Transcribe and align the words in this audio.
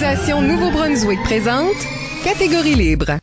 Nouveau-Brunswick 0.00 1.22
présente 1.24 1.76
Catégorie 2.24 2.74
libre. 2.74 3.18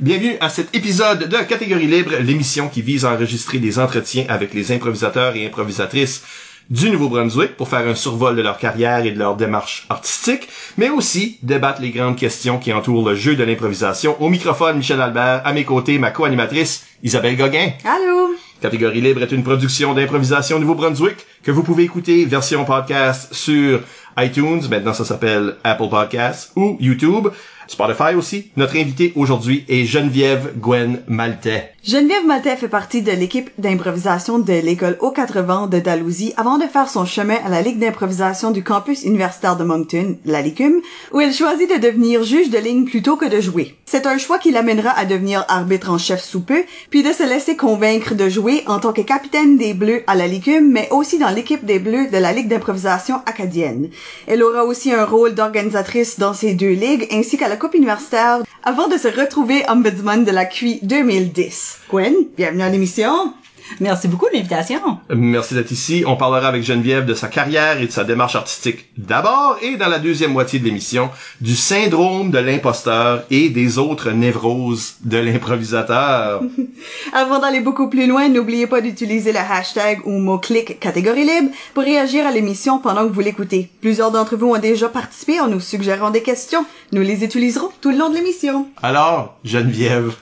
Bienvenue 0.00 0.36
à 0.40 0.50
cet 0.50 0.74
épisode 0.74 1.30
de 1.30 1.36
Catégorie 1.48 1.86
Libre, 1.86 2.12
l'émission 2.20 2.68
qui 2.68 2.82
vise 2.82 3.06
à 3.06 3.14
enregistrer 3.14 3.58
des 3.58 3.78
entretiens 3.78 4.26
avec 4.28 4.52
les 4.52 4.70
improvisateurs 4.70 5.34
et 5.34 5.46
improvisatrices 5.46 6.22
du 6.70 6.90
Nouveau-Brunswick 6.90 7.56
pour 7.56 7.68
faire 7.68 7.86
un 7.86 7.94
survol 7.94 8.36
de 8.36 8.42
leur 8.42 8.58
carrière 8.58 9.04
et 9.04 9.12
de 9.12 9.18
leur 9.18 9.36
démarche 9.36 9.86
artistique, 9.88 10.48
mais 10.76 10.88
aussi 10.88 11.38
débattre 11.42 11.80
les 11.80 11.90
grandes 11.90 12.16
questions 12.16 12.58
qui 12.58 12.72
entourent 12.72 13.08
le 13.08 13.14
jeu 13.14 13.36
de 13.36 13.44
l'improvisation. 13.44 14.16
Au 14.20 14.28
microphone, 14.28 14.78
Michel 14.78 15.00
Albert, 15.00 15.42
à 15.44 15.52
mes 15.52 15.64
côtés, 15.64 15.98
ma 15.98 16.10
co-animatrice, 16.10 16.86
Isabelle 17.02 17.36
Gauguin. 17.36 17.70
Allô? 17.84 18.34
Catégorie 18.60 19.00
Libre 19.00 19.22
est 19.22 19.32
une 19.32 19.44
production 19.44 19.94
d'improvisation 19.94 20.58
Nouveau-Brunswick 20.58 21.16
que 21.42 21.50
vous 21.50 21.62
pouvez 21.62 21.84
écouter 21.84 22.24
version 22.24 22.64
podcast 22.64 23.32
sur 23.32 23.80
iTunes, 24.18 24.62
maintenant 24.70 24.94
ça 24.94 25.04
s'appelle 25.04 25.56
Apple 25.62 25.88
Podcasts, 25.90 26.52
ou 26.56 26.76
YouTube. 26.80 27.28
Spotify 27.68 28.14
aussi. 28.16 28.50
Notre 28.56 28.76
invité 28.76 29.12
aujourd'hui 29.16 29.64
est 29.68 29.84
Geneviève 29.84 30.52
Gwen 30.58 31.02
Maltais. 31.08 31.72
Geneviève 31.84 32.26
Maltais 32.26 32.56
fait 32.56 32.68
partie 32.68 33.02
de 33.02 33.12
l'équipe 33.12 33.50
d'improvisation 33.58 34.40
de 34.40 34.52
l'école 34.52 34.96
Aux-Quatre-Vents 35.00 35.68
de 35.68 35.78
Dalhousie 35.78 36.32
avant 36.36 36.58
de 36.58 36.64
faire 36.64 36.88
son 36.88 37.04
chemin 37.04 37.36
à 37.44 37.48
la 37.48 37.62
Ligue 37.62 37.78
d'improvisation 37.78 38.50
du 38.50 38.64
campus 38.64 39.04
universitaire 39.04 39.56
de 39.56 39.62
Moncton, 39.62 40.16
la 40.24 40.42
LICUM, 40.42 40.80
où 41.12 41.20
elle 41.20 41.32
choisit 41.32 41.70
de 41.70 41.80
devenir 41.80 42.24
juge 42.24 42.50
de 42.50 42.58
ligne 42.58 42.86
plutôt 42.86 43.16
que 43.16 43.26
de 43.26 43.40
jouer. 43.40 43.76
C'est 43.84 44.06
un 44.06 44.18
choix 44.18 44.38
qui 44.38 44.50
l'amènera 44.50 44.90
à 44.90 45.04
devenir 45.04 45.44
arbitre 45.48 45.90
en 45.90 45.98
chef 45.98 46.24
sous 46.24 46.40
peu, 46.40 46.64
puis 46.90 47.04
de 47.04 47.12
se 47.12 47.22
laisser 47.22 47.56
convaincre 47.56 48.14
de 48.14 48.28
jouer 48.28 48.64
en 48.66 48.80
tant 48.80 48.92
que 48.92 49.02
capitaine 49.02 49.56
des 49.56 49.74
Bleus 49.74 50.02
à 50.08 50.16
la 50.16 50.26
LICUM, 50.26 50.68
mais 50.72 50.88
aussi 50.90 51.18
dans 51.18 51.30
l'équipe 51.30 51.64
des 51.64 51.78
Bleus 51.78 52.08
de 52.10 52.18
la 52.18 52.32
Ligue 52.32 52.48
d'improvisation 52.48 53.16
acadienne. 53.26 53.90
Elle 54.26 54.42
aura 54.42 54.64
aussi 54.64 54.92
un 54.92 55.04
rôle 55.04 55.34
d'organisatrice 55.34 56.18
dans 56.18 56.34
ces 56.34 56.54
deux 56.54 56.72
ligues, 56.72 57.06
ainsi 57.12 57.36
qu'à 57.36 57.48
la 57.48 57.55
Coupe 57.56 57.74
universitaire, 57.74 58.42
avant 58.64 58.88
de 58.88 58.96
se 58.96 59.08
retrouver 59.08 59.64
ombudsman 59.68 60.24
de 60.24 60.30
la 60.30 60.44
QI 60.44 60.80
2010. 60.82 61.78
Gwen, 61.90 62.14
bienvenue 62.36 62.62
à 62.62 62.68
l'émission. 62.68 63.32
Merci 63.80 64.08
beaucoup 64.08 64.26
de 64.26 64.36
l'invitation. 64.36 64.98
Merci 65.10 65.54
d'être 65.54 65.70
ici. 65.70 66.04
On 66.06 66.16
parlera 66.16 66.48
avec 66.48 66.62
Geneviève 66.62 67.04
de 67.04 67.14
sa 67.14 67.28
carrière 67.28 67.80
et 67.80 67.86
de 67.86 67.92
sa 67.92 68.04
démarche 68.04 68.36
artistique 68.36 68.86
d'abord 68.96 69.58
et 69.62 69.76
dans 69.76 69.88
la 69.88 69.98
deuxième 69.98 70.32
moitié 70.32 70.58
de 70.58 70.64
l'émission 70.64 71.10
du 71.40 71.54
syndrome 71.54 72.30
de 72.30 72.38
l'imposteur 72.38 73.24
et 73.30 73.48
des 73.50 73.78
autres 73.78 74.10
névroses 74.10 74.96
de 75.04 75.18
l'improvisateur. 75.18 76.42
Avant 77.12 77.38
d'aller 77.38 77.60
beaucoup 77.60 77.88
plus 77.88 78.06
loin, 78.06 78.28
n'oubliez 78.28 78.66
pas 78.66 78.80
d'utiliser 78.80 79.32
le 79.32 79.38
hashtag 79.38 80.00
ou 80.04 80.12
mot-clic 80.18 80.78
catégorie 80.80 81.24
libre 81.24 81.52
pour 81.74 81.82
réagir 81.84 82.26
à 82.26 82.30
l'émission 82.30 82.78
pendant 82.78 83.06
que 83.06 83.12
vous 83.12 83.20
l'écoutez. 83.20 83.70
Plusieurs 83.80 84.10
d'entre 84.10 84.36
vous 84.36 84.54
ont 84.54 84.58
déjà 84.58 84.88
participé 84.88 85.40
en 85.40 85.48
nous 85.48 85.60
suggérant 85.60 86.10
des 86.10 86.22
questions. 86.22 86.64
Nous 86.92 87.02
les 87.02 87.24
utiliserons 87.24 87.70
tout 87.80 87.90
le 87.90 87.98
long 87.98 88.10
de 88.10 88.14
l'émission. 88.14 88.66
Alors, 88.82 89.36
Geneviève. 89.44 90.14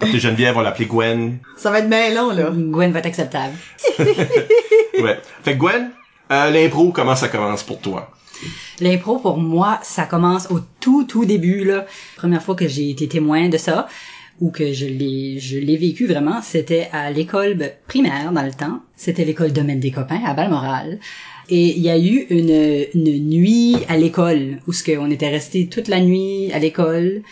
Parce 0.00 0.16
Geneviève, 0.16 0.56
on 0.56 0.60
l'appelait 0.60 0.86
Gwen. 0.86 1.38
Ça 1.56 1.70
va 1.70 1.78
être 1.78 1.88
bien 1.88 2.14
long, 2.14 2.30
là. 2.30 2.50
Gwen 2.52 2.83
va 2.92 3.00
être 3.00 3.06
acceptable. 3.06 3.54
ouais. 3.98 5.18
Fait 5.42 5.54
que 5.54 5.58
Gwen, 5.58 5.90
euh, 6.30 6.50
l'impro, 6.50 6.90
comment 6.92 7.16
ça 7.16 7.28
commence 7.28 7.62
pour 7.62 7.80
toi? 7.80 8.10
L'impro, 8.80 9.18
pour 9.18 9.38
moi, 9.38 9.78
ça 9.82 10.04
commence 10.04 10.50
au 10.50 10.60
tout, 10.80 11.04
tout 11.04 11.24
début, 11.24 11.64
là. 11.64 11.86
Première 12.16 12.42
fois 12.42 12.54
que 12.54 12.66
j'ai 12.66 12.90
été 12.90 13.08
témoin 13.08 13.48
de 13.48 13.56
ça, 13.56 13.86
ou 14.40 14.50
que 14.50 14.72
je 14.72 14.86
l'ai, 14.86 15.38
je 15.38 15.58
l'ai 15.58 15.76
vécu 15.76 16.06
vraiment, 16.06 16.42
c'était 16.42 16.88
à 16.92 17.10
l'école 17.10 17.72
primaire, 17.86 18.32
dans 18.32 18.42
le 18.42 18.52
temps. 18.52 18.80
C'était 18.96 19.24
l'école 19.24 19.52
Domaine 19.52 19.80
des 19.80 19.92
copains, 19.92 20.22
à 20.24 20.34
Balmoral. 20.34 20.98
Et 21.48 21.76
il 21.76 21.82
y 21.82 21.90
a 21.90 21.98
eu 21.98 22.26
une, 22.30 22.86
une 22.94 23.28
nuit 23.28 23.76
à 23.88 23.96
l'école, 23.96 24.60
où 24.66 24.72
ce 24.72 24.82
qu'on 24.82 25.10
était 25.10 25.28
resté 25.28 25.68
toute 25.68 25.88
la 25.88 26.00
nuit 26.00 26.50
à 26.52 26.58
l'école, 26.58 27.22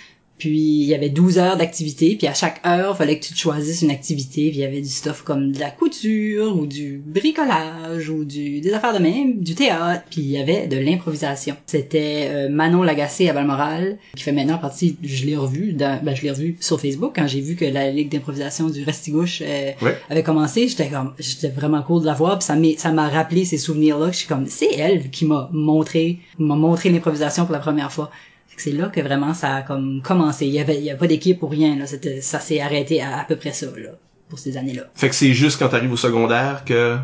puis 0.43 0.59
il 0.59 0.87
y 0.87 0.95
avait 0.97 1.09
12 1.09 1.39
heures 1.39 1.57
d'activité, 1.57 2.17
puis 2.17 2.27
à 2.27 2.35
chaque 2.35 2.61
heure, 2.67 2.97
fallait 2.97 3.17
que 3.21 3.25
tu 3.25 3.33
te 3.33 3.39
choisisses 3.39 3.83
une 3.83 3.93
activité, 3.93 4.49
puis 4.49 4.59
il 4.59 4.63
y 4.63 4.65
avait 4.65 4.81
du 4.81 4.89
stuff 4.89 5.23
comme 5.23 5.53
de 5.53 5.61
la 5.61 5.71
couture 5.71 6.57
ou 6.59 6.67
du 6.67 7.01
bricolage 7.07 8.09
ou 8.11 8.25
du 8.25 8.61
des 8.61 8.73
affaires 8.75 8.93
de 8.93 8.99
même, 8.99 9.39
du 9.41 9.55
théâtre, 9.55 10.03
puis 10.11 10.21
il 10.21 10.31
y 10.33 10.39
avait 10.39 10.67
de 10.67 10.77
l'improvisation. 10.79 11.55
C'était 11.67 12.27
euh, 12.29 12.49
Manon 12.49 12.83
Lagacé 12.83 13.29
à 13.29 13.33
Balmoral 13.35 13.99
qui 14.17 14.25
fait 14.25 14.33
maintenant 14.33 14.59
partie, 14.59 14.97
je 15.05 15.27
l'ai 15.27 15.37
revu 15.37 15.75
dans, 15.75 16.03
ben 16.03 16.17
je 16.17 16.23
l'ai 16.23 16.31
revu 16.33 16.57
sur 16.59 16.81
Facebook 16.81 17.13
quand 17.15 17.29
j'ai 17.29 17.41
vu 17.41 17.55
que 17.55 17.65
la 17.65 17.93
ligue 17.93 18.11
d'improvisation 18.11 18.69
du 18.69 18.83
Restigouche 18.83 19.43
euh, 19.47 19.71
Ouais. 19.81 19.97
avait 20.11 20.25
commencé, 20.25 20.67
j'étais 20.67 20.89
comme 20.89 21.13
j'étais 21.21 21.51
vraiment 21.51 21.83
cool 21.83 22.01
de 22.01 22.07
la 22.07 22.15
voir, 22.15 22.39
puis 22.41 22.47
ça 22.47 22.57
m'a 22.57 22.67
ça 22.77 22.91
m'a 22.91 23.09
rappelé 23.09 23.45
ces 23.45 23.59
souvenirs 23.59 23.97
là, 24.01 24.11
je 24.11 24.17
suis 24.17 24.27
comme 24.27 24.47
c'est 24.47 24.75
elle 24.75 25.09
qui 25.11 25.25
m'a 25.25 25.49
montré 25.53 26.19
m'a 26.39 26.57
montré 26.57 26.91
l'improvisation 26.91 27.45
pour 27.45 27.53
la 27.53 27.61
première 27.61 27.93
fois. 27.93 28.11
Fait 28.53 28.57
que 28.57 28.63
c'est 28.63 28.73
là 28.73 28.89
que 28.89 29.01
vraiment 29.01 29.33
ça 29.33 29.57
a 29.57 29.63
comme 29.63 30.03
commencé. 30.03 30.47
Il 30.47 30.53
y 30.53 30.61
avait, 30.61 30.77
il 30.77 30.85
y 30.85 30.95
pas 30.95 31.07
d'équipe 31.07 31.43
ou 31.43 31.49
rien, 31.49 31.77
là. 31.77 31.87
C'était, 31.87 32.21
ça 32.21 32.39
s'est 32.39 32.61
arrêté 32.61 33.01
à, 33.01 33.21
à 33.21 33.25
peu 33.25 33.37
près 33.37 33.53
ça, 33.53 33.67
là, 33.67 33.91
pour 34.29 34.39
ces 34.39 34.59
années-là. 34.59 34.83
Fait 34.95 35.09
que 35.09 35.15
c'est 35.15 35.33
juste 35.33 35.59
quand 35.59 35.69
t'arrives 35.69 35.93
au 35.93 35.97
secondaire 35.97 36.65
que 36.67 36.99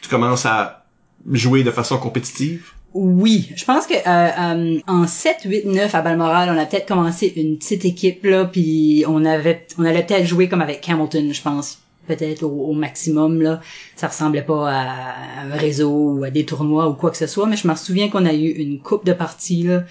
tu 0.00 0.08
commences 0.08 0.46
à 0.46 0.82
jouer 1.30 1.62
de 1.62 1.70
façon 1.70 1.98
compétitive? 1.98 2.72
Oui, 2.94 3.50
je 3.56 3.64
pense 3.64 3.86
que 3.86 3.94
euh, 3.94 4.76
euh, 4.76 4.80
en 4.86 5.06
7, 5.06 5.38
8, 5.46 5.64
9 5.66 5.94
à 5.94 6.02
Balmoral, 6.02 6.50
on 6.54 6.58
a 6.60 6.66
peut-être 6.66 6.86
commencé 6.86 7.32
une 7.36 7.56
petite 7.56 7.86
équipe 7.86 8.24
là, 8.24 8.44
puis 8.44 9.04
on 9.08 9.24
avait, 9.24 9.66
on 9.78 9.84
allait 9.84 10.04
peut-être 10.04 10.26
jouer 10.26 10.48
comme 10.48 10.60
avec 10.60 10.86
Hamilton, 10.86 11.32
je 11.32 11.40
pense, 11.40 11.80
peut-être 12.06 12.42
au, 12.42 12.50
au 12.50 12.74
maximum 12.74 13.40
là. 13.40 13.60
Ça 13.96 14.08
ressemblait 14.08 14.42
pas 14.42 14.70
à 14.70 15.14
un 15.42 15.56
réseau 15.56 15.90
ou 15.90 16.24
à 16.24 16.30
des 16.30 16.44
tournois 16.44 16.86
ou 16.88 16.92
quoi 16.92 17.10
que 17.10 17.16
ce 17.16 17.26
soit, 17.26 17.46
mais 17.46 17.56
je 17.56 17.66
me 17.66 17.74
souviens 17.76 18.10
qu'on 18.10 18.26
a 18.26 18.34
eu 18.34 18.50
une 18.50 18.78
coupe 18.78 19.06
de 19.06 19.14
parties 19.14 19.62
là, 19.62 19.84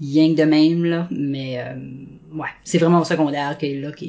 rien 0.00 0.34
que 0.34 0.38
de 0.38 0.44
même 0.44 0.84
là, 0.84 1.08
mais 1.10 1.58
euh, 1.58 1.74
ouais, 2.34 2.48
c'est 2.64 2.78
vraiment 2.78 3.00
au 3.00 3.04
secondaire 3.04 3.56
que 3.58 3.66
là 3.66 3.92
que 3.92 4.04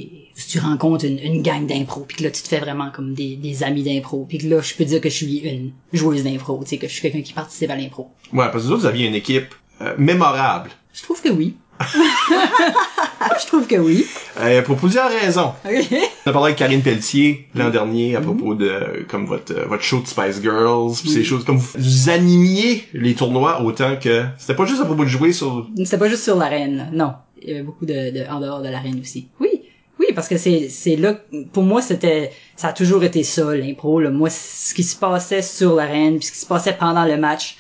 tu 0.50 0.60
rencontres 0.60 1.06
une, 1.06 1.20
une 1.20 1.42
gang 1.42 1.66
d'impro, 1.66 2.02
puis 2.02 2.18
que 2.18 2.24
là 2.24 2.32
tu 2.32 2.42
te 2.42 2.48
fais 2.48 2.60
vraiment 2.60 2.92
comme 2.92 3.14
des, 3.14 3.36
des 3.36 3.64
amis 3.64 3.84
d'impro, 3.84 4.26
puis 4.28 4.38
que 4.40 4.48
là 4.48 4.62
je 4.62 4.74
peux 4.76 4.86
dire 4.86 5.02
que 5.02 5.10
je 5.10 5.16
suis 5.16 5.38
une 5.40 5.72
joueuse 5.94 6.24
d'impro, 6.24 6.60
tu 6.64 6.70
sais 6.70 6.78
que 6.78 6.88
je 6.88 6.94
suis 6.94 7.02
quelqu'un 7.02 7.22
qui 7.22 7.34
participe 7.34 7.70
à 7.70 7.76
l'impro. 7.76 8.10
Ouais, 8.34 8.50
parce 8.52 8.56
que 8.56 8.60
vous 8.60 8.72
autres, 8.72 8.82
vous 8.82 8.88
aviez 8.88 9.08
une 9.08 9.16
équipe 9.16 9.54
euh, 9.82 9.94
mémorable. 9.98 10.72
Je 10.94 11.04
trouve 11.04 11.22
que 11.22 11.30
oui. 11.30 11.56
je 13.40 13.46
trouve 13.48 13.68
que 13.68 13.76
oui. 13.76 14.06
Euh, 14.40 14.62
pour 14.62 14.78
plusieurs 14.78 15.10
raisons. 15.10 15.54
Ok. 15.66 15.94
On 16.26 16.30
a 16.30 16.34
parlé 16.34 16.48
avec 16.48 16.58
Karine 16.58 16.82
Pelletier 16.82 17.48
l'an 17.56 17.70
dernier 17.70 18.16
à 18.16 18.22
propos 18.22 18.56
de 18.56 19.06
comme 19.08 19.26
votre 19.26 19.54
euh, 19.54 19.66
votre 19.68 19.84
show 19.84 20.00
de 20.00 20.08
Spice 20.08 20.42
Girls, 20.42 20.94
pis 21.02 21.10
ces 21.10 21.24
choses 21.24 21.44
comme 21.44 21.58
vous, 21.58 21.70
vous 21.78 22.10
animiez 22.10 22.84
les 22.94 23.14
tournois 23.14 23.62
autant 23.62 23.96
que 23.96 24.26
c'était 24.38 24.56
pas 24.56 24.66
juste 24.66 24.82
à 24.82 24.86
propos 24.86 25.04
de 25.04 25.10
jouer 25.10 25.34
sur 25.34 25.68
C'était 25.78 25.98
pas 25.98 26.10
juste 26.10 26.24
sur 26.24 26.36
l'arène, 26.36 26.90
non. 26.94 27.14
Il 27.42 27.50
y 27.50 27.54
avait 27.54 27.64
beaucoup 27.64 27.86
de, 27.86 27.94
de 28.12 28.30
en 28.30 28.40
dehors 28.40 28.62
de 28.62 28.70
l'arène 28.70 29.00
aussi. 29.00 29.28
Oui, 29.40 29.62
oui, 30.00 30.08
parce 30.16 30.28
que 30.28 30.38
c'est 30.38 30.70
c'est 30.70 30.96
là 30.96 31.16
pour 31.54 31.64
moi 31.64 31.82
c'était 31.82 32.32
ça 32.56 32.70
a 32.70 32.74
toujours 32.74 33.04
été 33.04 33.24
ça 33.24 33.56
l'impro. 33.56 34.02
Moi, 34.10 34.30
ce 34.30 34.74
qui 34.74 34.84
se 34.84 34.96
passait 34.96 35.42
sur 35.44 35.76
l'arène, 35.76 36.18
puis 36.18 36.28
ce 36.28 36.32
qui 36.32 36.40
se 36.40 36.46
passait 36.46 36.74
pendant 36.74 37.06
le 37.06 37.18
match, 37.18 37.56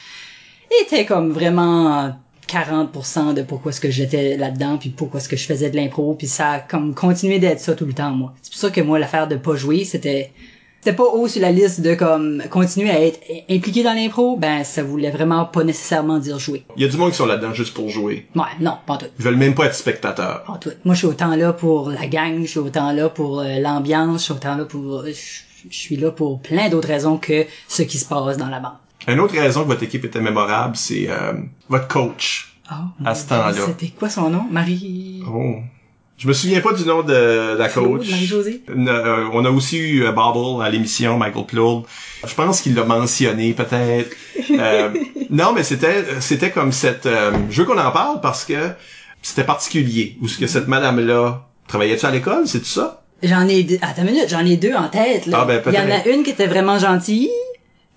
était 0.83 1.05
comme 1.05 1.31
vraiment 1.31 2.15
40% 2.47 3.33
de 3.33 3.41
pourquoi 3.41 3.71
est-ce 3.71 3.81
que 3.81 3.89
j'étais 3.89 4.37
là-dedans, 4.37 4.77
puis 4.77 4.89
pourquoi 4.89 5.19
est-ce 5.19 5.29
que 5.29 5.35
je 5.35 5.45
faisais 5.45 5.69
de 5.69 5.75
l'impro, 5.75 6.13
puis 6.13 6.27
ça 6.27 6.51
a 6.51 6.59
comme 6.59 6.93
continué 6.93 7.39
d'être 7.39 7.59
ça 7.59 7.75
tout 7.75 7.85
le 7.85 7.93
temps 7.93 8.11
moi. 8.11 8.33
C'est 8.41 8.51
pour 8.51 8.59
ça 8.59 8.69
que 8.69 8.81
moi 8.81 8.99
l'affaire 8.99 9.27
de 9.27 9.35
pas 9.35 9.55
jouer, 9.55 9.85
c'était 9.85 10.31
c'était 10.79 10.95
pas 10.95 11.03
haut 11.03 11.27
sur 11.27 11.41
la 11.41 11.51
liste 11.51 11.81
de 11.81 11.95
comme 11.95 12.41
continuer 12.49 12.89
à 12.91 13.01
être 13.01 13.19
impliqué 13.49 13.83
dans 13.83 13.93
l'impro, 13.93 14.37
ben 14.37 14.63
ça 14.63 14.83
voulait 14.83 15.11
vraiment 15.11 15.45
pas 15.45 15.63
nécessairement 15.63 16.19
dire 16.19 16.39
jouer. 16.39 16.63
Il 16.77 16.83
y 16.83 16.85
a 16.85 16.89
du 16.89 16.97
monde 16.97 17.11
qui 17.11 17.17
sont 17.17 17.25
là-dedans 17.25 17.53
juste 17.53 17.73
pour 17.73 17.89
jouer. 17.89 18.27
Ouais, 18.35 18.43
non, 18.61 18.77
pas 18.85 18.97
tout. 18.97 19.07
Ils 19.19 19.25
veulent 19.25 19.35
même 19.35 19.55
pas 19.55 19.65
être 19.65 19.75
spectateurs. 19.75 20.43
Pas 20.45 20.57
tout. 20.59 20.71
Moi, 20.85 20.93
je 20.93 20.99
suis 20.99 21.07
autant 21.07 21.35
là 21.35 21.51
pour 21.51 21.89
la 21.89 22.07
gang, 22.07 22.41
je 22.41 22.47
suis 22.47 22.59
autant 22.59 22.91
là 22.93 23.09
pour 23.09 23.39
euh, 23.39 23.59
l'ambiance, 23.59 24.19
je 24.19 24.23
suis 24.25 24.33
autant 24.33 24.55
là 24.55 24.65
pour... 24.65 25.05
Je 25.05 25.47
je 25.69 25.77
suis 25.77 25.97
là 25.97 26.11
pour 26.11 26.39
plein 26.41 26.69
d'autres 26.69 26.87
raisons 26.87 27.17
que 27.17 27.45
ce 27.67 27.81
qui 27.81 27.97
se 27.97 28.05
passe 28.05 28.37
dans 28.37 28.49
la 28.49 28.59
bande. 28.59 28.77
Une 29.07 29.19
autre 29.19 29.35
raison 29.35 29.63
que 29.63 29.67
votre 29.67 29.83
équipe 29.83 30.05
était 30.05 30.21
mémorable, 30.21 30.75
c'est 30.75 31.07
euh, 31.09 31.33
votre 31.69 31.87
coach. 31.87 32.57
Oh, 32.71 32.75
À 33.05 33.15
ce 33.15 33.27
temps-là. 33.29 33.53
C'était 33.67 33.87
quoi 33.87 34.09
son 34.09 34.29
nom? 34.29 34.45
Marie... 34.51 35.23
Oh. 35.31 35.55
Je 36.17 36.27
me 36.27 36.33
souviens 36.33 36.61
pas 36.61 36.73
du 36.73 36.83
nom 36.83 37.03
de, 37.03 37.53
de 37.53 37.57
la 37.57 37.69
coach. 37.69 38.09
Marie-Josée? 38.09 38.63
Euh, 38.69 39.29
on 39.33 39.45
a 39.45 39.51
aussi 39.51 39.77
eu 39.77 40.03
euh, 40.03 40.11
Bobble 40.11 40.63
à 40.63 40.69
l'émission, 40.69 41.15
Michael 41.17 41.45
Plourde. 41.45 41.85
Je 42.27 42.33
pense 42.33 42.59
qu'il 42.61 42.73
l'a 42.73 42.85
mentionné, 42.85 43.53
peut-être. 43.53 44.15
Euh, 44.49 44.89
non, 45.29 45.53
mais 45.53 45.61
c'était 45.63 46.03
c'était 46.19 46.49
comme 46.49 46.71
cette... 46.71 47.05
euh, 47.05 47.31
je 47.51 47.61
veux 47.61 47.67
qu'on 47.67 47.77
en 47.77 47.91
parle 47.91 48.19
parce 48.19 48.45
que 48.45 48.71
c'était 49.21 49.43
particulier. 49.43 50.17
Où 50.21 50.27
ce 50.27 50.37
que 50.39 50.47
cette 50.47 50.67
madame-là... 50.67 51.43
Travaillait-tu 51.67 52.05
à 52.05 52.11
l'école, 52.11 52.47
c'est 52.47 52.59
tout 52.59 52.65
ça? 52.65 53.03
J'en 53.21 53.47
ai 53.47 53.61
deux... 53.63 53.77
Attends 53.81 54.01
une 54.03 54.11
minute, 54.13 54.29
j'en 54.29 54.45
ai 54.45 54.55
deux 54.57 54.73
en 54.73 54.87
tête, 54.87 55.25
là. 55.27 55.39
Ah, 55.41 55.45
ben, 55.45 55.61
Il 55.67 55.73
y 55.73 55.77
en 55.77 55.91
a 55.91 56.07
une 56.07 56.23
qui 56.23 56.29
était 56.31 56.47
vraiment 56.47 56.79
gentille. 56.79 57.29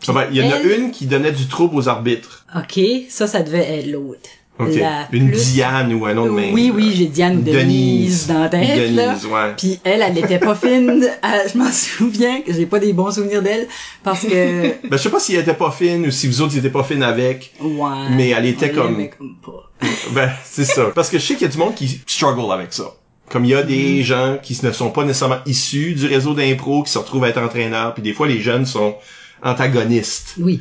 Ah 0.08 0.12
ben, 0.12 0.26
Il 0.31 0.38
y 0.38 0.43
en 0.43 0.50
a 0.50 0.61
une 0.61 0.91
qui 0.91 1.06
donnait 1.06 1.32
du 1.32 1.47
trouble 1.47 1.76
aux 1.76 1.88
arbitres. 1.88 2.44
OK, 2.56 2.81
ça, 3.08 3.26
ça 3.26 3.43
devait 3.43 3.79
être 3.81 3.87
l'autre. 3.87 4.29
Ok. 4.58 4.75
la 4.79 5.08
Une 5.12 5.31
plus- 5.31 5.52
Diane 5.55 5.94
ou 5.94 6.05
un 6.05 6.14
de 6.14 6.20
même. 6.29 6.52
Oui, 6.52 6.70
oui, 6.75 6.93
j'ai 6.94 7.06
Diane 7.06 7.38
ou 7.38 7.41
Denise, 7.41 7.56
Denise. 7.64 8.26
dans 8.26 8.41
la 8.41 8.49
tête, 8.50 8.91
là. 8.94 9.06
Denise, 9.08 9.25
ouais. 9.25 9.55
Puis 9.56 9.81
elle, 9.85 10.02
elle 10.02 10.19
était 10.19 10.38
pas 10.38 10.55
fine. 10.55 11.02
Elle- 11.23 11.50
je 11.52 11.56
m'en 11.56 11.73
souviens 11.73 12.43
que 12.43 12.52
j'ai 12.52 12.67
pas 12.67 12.79
des 12.79 12.93
bons 12.93 13.11
souvenirs 13.11 13.41
d'elle 13.41 13.67
parce 14.02 14.20
que 14.20 14.29
Ben, 14.88 14.93
je 14.93 14.97
sais 14.99 15.08
pas 15.08 15.19
si 15.19 15.35
elle 15.35 15.41
était 15.41 15.55
pas 15.55 15.70
fine 15.70 16.05
ou 16.06 16.11
si 16.11 16.26
vous 16.26 16.43
autres, 16.43 16.55
étaient 16.58 16.69
pas 16.69 16.85
fines 16.85 17.03
avec. 17.03 17.55
ouais. 17.58 17.88
Mais 18.11 18.29
elle 18.31 18.44
était 18.46 18.70
comme- 18.70 18.93
l'aimait 18.93 19.11
comme 19.17 19.37
pas. 19.43 19.70
Ben, 20.12 20.31
c'est 20.44 20.67
ça. 20.67 20.91
Parce 20.94 21.08
que 21.08 21.19
je 21.19 21.25
sais 21.25 21.35
qu'il 21.37 21.46
y 21.46 21.50
a 21.50 21.53
du 21.53 21.56
monde 21.58 21.75
qui 21.75 21.99
struggle 22.06 22.53
avec 22.53 22.75
ça. 22.75 22.85
Comme 23.31 23.46
il 23.46 23.53
y 23.53 23.55
a 23.55 23.62
des 23.62 24.03
gens 24.03 24.37
qui 24.43 24.58
ne 24.62 24.73
sont 24.73 24.91
pas 24.91 25.05
nécessairement 25.05 25.38
issus 25.46 25.94
du 25.94 26.05
réseau 26.06 26.35
d'impro, 26.35 26.82
qui 26.82 26.91
se 26.93 26.99
retrouvent 26.99 27.25
à 27.25 27.29
être 27.29 27.41
entraîneurs, 27.41 27.94
puis 27.94 28.03
des 28.03 28.12
fois 28.12 28.26
les 28.26 28.41
jeunes 28.43 28.67
sont 28.67 28.96
antagonistes. 29.42 30.34
Oui. 30.38 30.60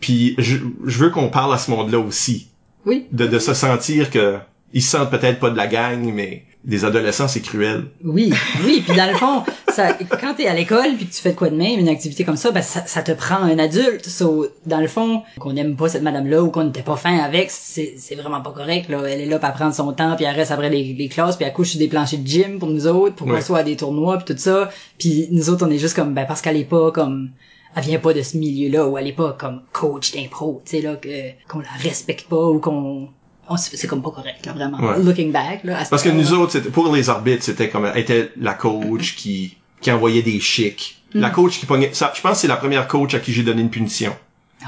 Puis 0.00 0.34
je, 0.38 0.56
je 0.86 0.98
veux 0.98 1.10
qu'on 1.10 1.28
parle 1.28 1.52
à 1.54 1.58
ce 1.58 1.70
monde-là 1.70 1.98
aussi. 1.98 2.48
Oui. 2.86 3.06
De, 3.12 3.26
de 3.26 3.38
se 3.38 3.54
sentir 3.54 4.10
que 4.10 4.36
ils 4.72 4.82
se 4.82 4.90
sentent 4.96 5.10
peut-être 5.10 5.40
pas 5.40 5.50
de 5.50 5.56
la 5.56 5.66
gang, 5.66 6.00
mais 6.14 6.44
des 6.62 6.84
adolescents, 6.84 7.26
c'est 7.26 7.40
cruel. 7.40 7.84
Oui, 8.04 8.32
oui, 8.64 8.84
puis 8.86 8.94
dans 8.96 9.10
le 9.10 9.16
fond, 9.16 9.42
ça, 9.72 9.94
quand 9.94 10.34
t'es 10.34 10.46
à 10.46 10.54
l'école 10.54 10.94
puis 10.96 11.06
que 11.06 11.12
tu 11.14 11.20
fais 11.22 11.30
de 11.32 11.36
quoi 11.36 11.48
de 11.48 11.56
même, 11.56 11.80
une 11.80 11.88
activité 11.88 12.22
comme 12.22 12.36
ça, 12.36 12.50
ben 12.50 12.60
ça, 12.62 12.84
ça 12.86 13.02
te 13.02 13.12
prend 13.12 13.36
un 13.36 13.58
adulte. 13.58 14.06
So, 14.06 14.46
dans 14.66 14.80
le 14.80 14.86
fond, 14.86 15.22
qu'on 15.38 15.56
aime 15.56 15.74
pas 15.76 15.88
cette 15.88 16.02
madame-là 16.02 16.42
ou 16.42 16.50
qu'on 16.50 16.64
n'était 16.64 16.82
pas 16.82 16.96
fin 16.96 17.16
avec, 17.18 17.50
c'est 17.50 17.94
c'est 17.96 18.14
vraiment 18.14 18.42
pas 18.42 18.52
correct. 18.52 18.88
Là, 18.90 19.02
elle 19.06 19.22
est 19.22 19.26
là 19.26 19.38
pour 19.38 19.50
prendre 19.52 19.74
son 19.74 19.92
temps, 19.94 20.16
puis 20.16 20.26
elle 20.26 20.36
reste 20.36 20.50
après 20.50 20.68
les, 20.70 20.92
les 20.94 21.08
classes, 21.08 21.36
puis 21.36 21.46
elle 21.46 21.52
couche 21.54 21.70
sur 21.70 21.78
des 21.78 21.88
planchers 21.88 22.18
de 22.20 22.26
gym 22.26 22.58
pour 22.58 22.68
nous 22.68 22.86
autres, 22.86 23.14
pour 23.16 23.26
Ouais. 23.26 23.36
qu'on 23.36 23.40
soit 23.44 23.58
à 23.58 23.62
des 23.62 23.76
tournois 23.76 24.18
puis 24.18 24.34
tout 24.34 24.40
ça. 24.40 24.70
Puis 24.98 25.28
nous 25.30 25.48
autres, 25.50 25.66
on 25.66 25.70
est 25.70 25.78
juste 25.78 25.96
comme 25.96 26.12
ben 26.14 26.26
parce 26.26 26.42
qu'elle 26.42 26.56
est 26.58 26.64
pas 26.64 26.90
comme 26.92 27.30
elle 27.76 27.84
vient 27.84 27.98
pas 27.98 28.12
de 28.12 28.22
ce 28.22 28.36
milieu-là 28.36 28.86
ou 28.88 28.98
elle 28.98 29.06
est 29.06 29.12
pas 29.12 29.32
comme 29.38 29.62
coach 29.72 30.12
d'impro, 30.12 30.62
tu 30.64 30.70
sais 30.76 30.82
là 30.82 30.96
que 30.96 31.08
qu'on 31.48 31.60
la 31.60 31.70
respecte 31.82 32.28
pas 32.28 32.46
ou 32.48 32.58
qu'on 32.58 33.08
c'est 33.56 33.88
comme 33.88 34.02
pas 34.02 34.10
correct 34.10 34.46
là 34.46 34.52
vraiment 34.52 34.78
Ouais. 34.78 35.02
looking 35.02 35.32
back 35.32 35.64
là 35.64 35.80
à 35.80 35.84
Parce 35.84 36.02
que 36.02 36.08
nous 36.08 36.32
autres, 36.32 36.60
pour 36.70 36.94
les 36.94 37.08
arbitres, 37.08 37.42
c'était 37.42 37.68
comme 37.68 37.86
elle 37.86 37.98
était 37.98 38.30
la 38.36 38.54
coach 38.54 39.16
qui 39.16 39.56
qui 39.80 39.90
envoyait 39.90 40.22
des 40.22 40.40
chics. 40.40 41.02
La 41.14 41.30
coach 41.30 41.58
qui 41.58 41.66
pognait 41.66 41.92
ça, 41.92 42.12
je 42.14 42.20
pense 42.20 42.32
que 42.32 42.38
c'est 42.38 42.48
la 42.48 42.56
première 42.56 42.86
coach 42.86 43.14
à 43.14 43.18
qui 43.18 43.32
j'ai 43.32 43.42
donné 43.42 43.62
une 43.62 43.70
punition 43.70 44.14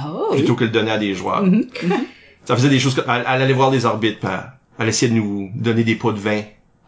oh, 0.04 0.28
oui. 0.32 0.38
plutôt 0.38 0.54
que 0.54 0.60
de 0.64 0.66
le 0.66 0.72
donner 0.72 0.90
à 0.90 0.98
des 0.98 1.14
joueurs. 1.14 1.42
Mhm. 1.44 1.66
Ça 2.44 2.56
faisait 2.56 2.68
des 2.70 2.80
choses 2.80 3.00
elle, 3.06 3.24
elle 3.28 3.42
allait 3.42 3.52
voir 3.52 3.70
des 3.70 3.86
arbitres, 3.86 4.18
elle, 4.24 4.40
elle 4.80 4.88
essayait 4.88 5.12
de 5.12 5.16
nous 5.16 5.50
donner 5.54 5.84
des 5.84 5.94
pots 5.94 6.12
de 6.12 6.18
vin. 6.18 6.42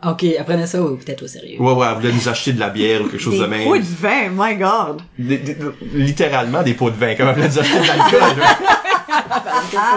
Ok, 0.06 0.23
elle 0.25 0.44
prenait 0.44 0.67
ça 0.67 0.82
ou 0.82 0.96
peut-être 0.96 1.23
au 1.23 1.26
sérieux. 1.26 1.58
Ouais 1.61 1.73
ouais, 1.73 1.87
elle 1.88 1.94
voulait 1.96 2.12
nous 2.12 2.29
acheter 2.29 2.52
de 2.52 2.61
la 2.61 2.69
bière 2.69 3.00
ou 3.02 3.05
quelque 3.08 3.19
chose 3.23 3.35
Des 3.35 3.41
de 3.41 3.46
même. 3.46 3.64
pots 3.64 3.76
de 3.79 3.82
vin, 3.82 4.29
my 4.35 4.56
god. 4.56 5.00
Des- 5.19 5.38
des- 5.38 5.56
littéralement 5.94 6.62
des 6.62 6.75
pots 6.75 6.91
de 6.91 6.96
vin, 6.96 7.14
comme 7.14 7.29
elle 7.29 7.35
voulait 7.35 7.49
nous 7.49 7.58
acheter 7.58 7.79
de 7.81 7.87
l'alcool. 7.87 8.43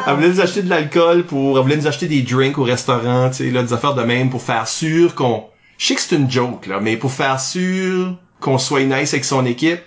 elle 0.08 0.14
voulait 0.16 0.30
nous 0.30 0.42
acheter 0.42 0.62
de 0.62 0.70
l'alcool 0.70 1.24
pour, 1.26 1.58
elle 1.58 1.64
voulait 1.64 1.76
nous 1.78 1.88
acheter 1.88 2.08
des 2.08 2.22
drinks 2.22 2.58
au 2.58 2.64
restaurant, 2.64 3.30
tu 3.30 3.38
sais, 3.46 3.52
là, 3.52 3.64
des 3.64 3.74
affaires 3.74 3.96
de 3.96 4.04
même 4.04 4.30
pour 4.30 4.42
faire 4.42 4.68
sûr 4.68 5.14
qu'on, 5.16 5.44
je 5.78 5.88
sais 5.88 5.96
que 5.96 6.02
c'est 6.02 6.16
une 6.16 6.30
joke, 6.32 6.68
là, 6.68 6.80
mais 6.82 6.96
pour 6.98 7.12
faire 7.12 7.40
sûr 7.40 8.16
qu'on 8.40 8.58
soit 8.58 8.84
nice 8.84 9.14
avec 9.14 9.26
son 9.26 9.46
équipe. 9.46 9.80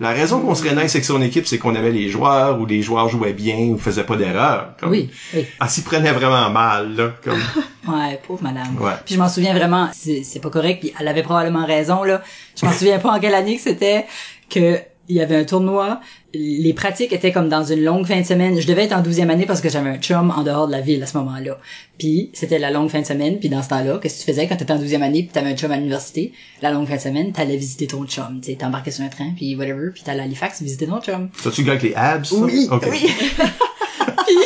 La 0.00 0.10
raison 0.10 0.40
qu'on 0.40 0.54
serait 0.54 0.74
nice 0.74 0.94
avec 0.94 1.04
son 1.04 1.22
équipe, 1.22 1.46
c'est 1.46 1.58
qu'on 1.58 1.74
aimait 1.74 1.90
les 1.92 2.08
joueurs, 2.08 2.60
ou 2.60 2.66
les 2.66 2.82
joueurs 2.82 3.08
jouaient 3.08 3.32
bien, 3.32 3.56
ou 3.56 3.78
faisaient 3.78 4.04
pas 4.04 4.16
d'erreur. 4.16 4.70
Comme- 4.80 4.90
Oui, 4.90 5.10
oui. 5.34 5.46
Elle 5.60 5.68
s'y 5.68 5.82
prenait 5.82 6.10
vraiment 6.12 6.50
mal, 6.50 6.96
là, 6.96 7.12
comme, 7.22 7.38
Ouais, 7.88 8.20
pauvre 8.26 8.42
madame. 8.42 8.76
Ouais. 8.80 8.92
Puis 9.04 9.14
je 9.14 9.20
m'en 9.20 9.28
souviens 9.28 9.54
vraiment, 9.54 9.90
c'est 9.92 10.22
c'est 10.24 10.40
pas 10.40 10.50
correct, 10.50 10.80
puis 10.80 10.92
elle 10.98 11.06
avait 11.08 11.22
probablement 11.22 11.64
raison, 11.66 12.02
là. 12.02 12.22
Je 12.60 12.66
m'en 12.66 12.72
souviens 12.72 12.98
pas 12.98 13.10
en 13.12 13.20
quelle 13.20 13.34
année 13.34 13.56
que 13.56 13.62
c'était, 13.62 14.06
que 14.50 14.78
il 15.08 15.16
y 15.16 15.20
avait 15.20 15.36
un 15.36 15.44
tournoi, 15.44 16.00
les 16.34 16.72
pratiques 16.74 17.12
étaient 17.12 17.32
comme 17.32 17.48
dans 17.48 17.64
une 17.64 17.82
longue 17.84 18.06
fin 18.06 18.20
de 18.20 18.26
semaine. 18.26 18.60
Je 18.60 18.66
devais 18.66 18.84
être 18.84 18.92
en 18.92 19.00
douzième 19.02 19.30
année 19.30 19.46
parce 19.46 19.60
que 19.60 19.68
j'avais 19.68 19.90
un 19.90 19.98
chum 19.98 20.30
en 20.36 20.42
dehors 20.42 20.66
de 20.66 20.72
la 20.72 20.80
ville 20.80 21.02
à 21.02 21.06
ce 21.06 21.16
moment-là. 21.18 21.58
Puis 21.98 22.30
c'était 22.32 22.58
la 22.58 22.70
longue 22.70 22.90
fin 22.90 23.00
de 23.00 23.06
semaine, 23.06 23.38
puis 23.38 23.48
dans 23.48 23.62
ce 23.62 23.68
temps-là, 23.68 23.98
qu'est-ce 24.02 24.20
que 24.20 24.24
tu 24.24 24.30
faisais 24.32 24.46
quand 24.48 24.56
t'étais 24.56 24.72
en 24.72 24.78
douzième 24.78 25.02
année 25.02 25.22
puis 25.22 25.30
t'avais 25.32 25.50
un 25.52 25.56
chum 25.56 25.70
à 25.70 25.76
l'université? 25.76 26.32
La 26.60 26.72
longue 26.72 26.88
fin 26.88 26.96
de 26.96 27.00
semaine, 27.00 27.32
t'allais 27.32 27.56
visiter 27.56 27.86
ton 27.86 28.04
chum, 28.04 28.40
tu 28.42 28.56
t'embarquais 28.56 28.90
sur 28.90 29.04
un 29.04 29.08
train, 29.08 29.32
puis 29.36 29.54
whatever, 29.56 29.90
puis 29.94 30.02
t'allais 30.02 30.20
à 30.20 30.24
Halifax 30.24 30.60
visiter 30.62 30.86
ton 30.86 31.00
chum. 31.00 31.28
t'as-tu 31.42 31.60
le 31.62 31.66
gars 31.66 31.72
avec 31.74 31.82
les 31.84 31.94
abs? 31.94 32.24
ça? 32.28 32.34
Oui, 32.36 32.68
Ok. 32.70 32.86
oui. 32.90 33.06
puis, 34.26 34.36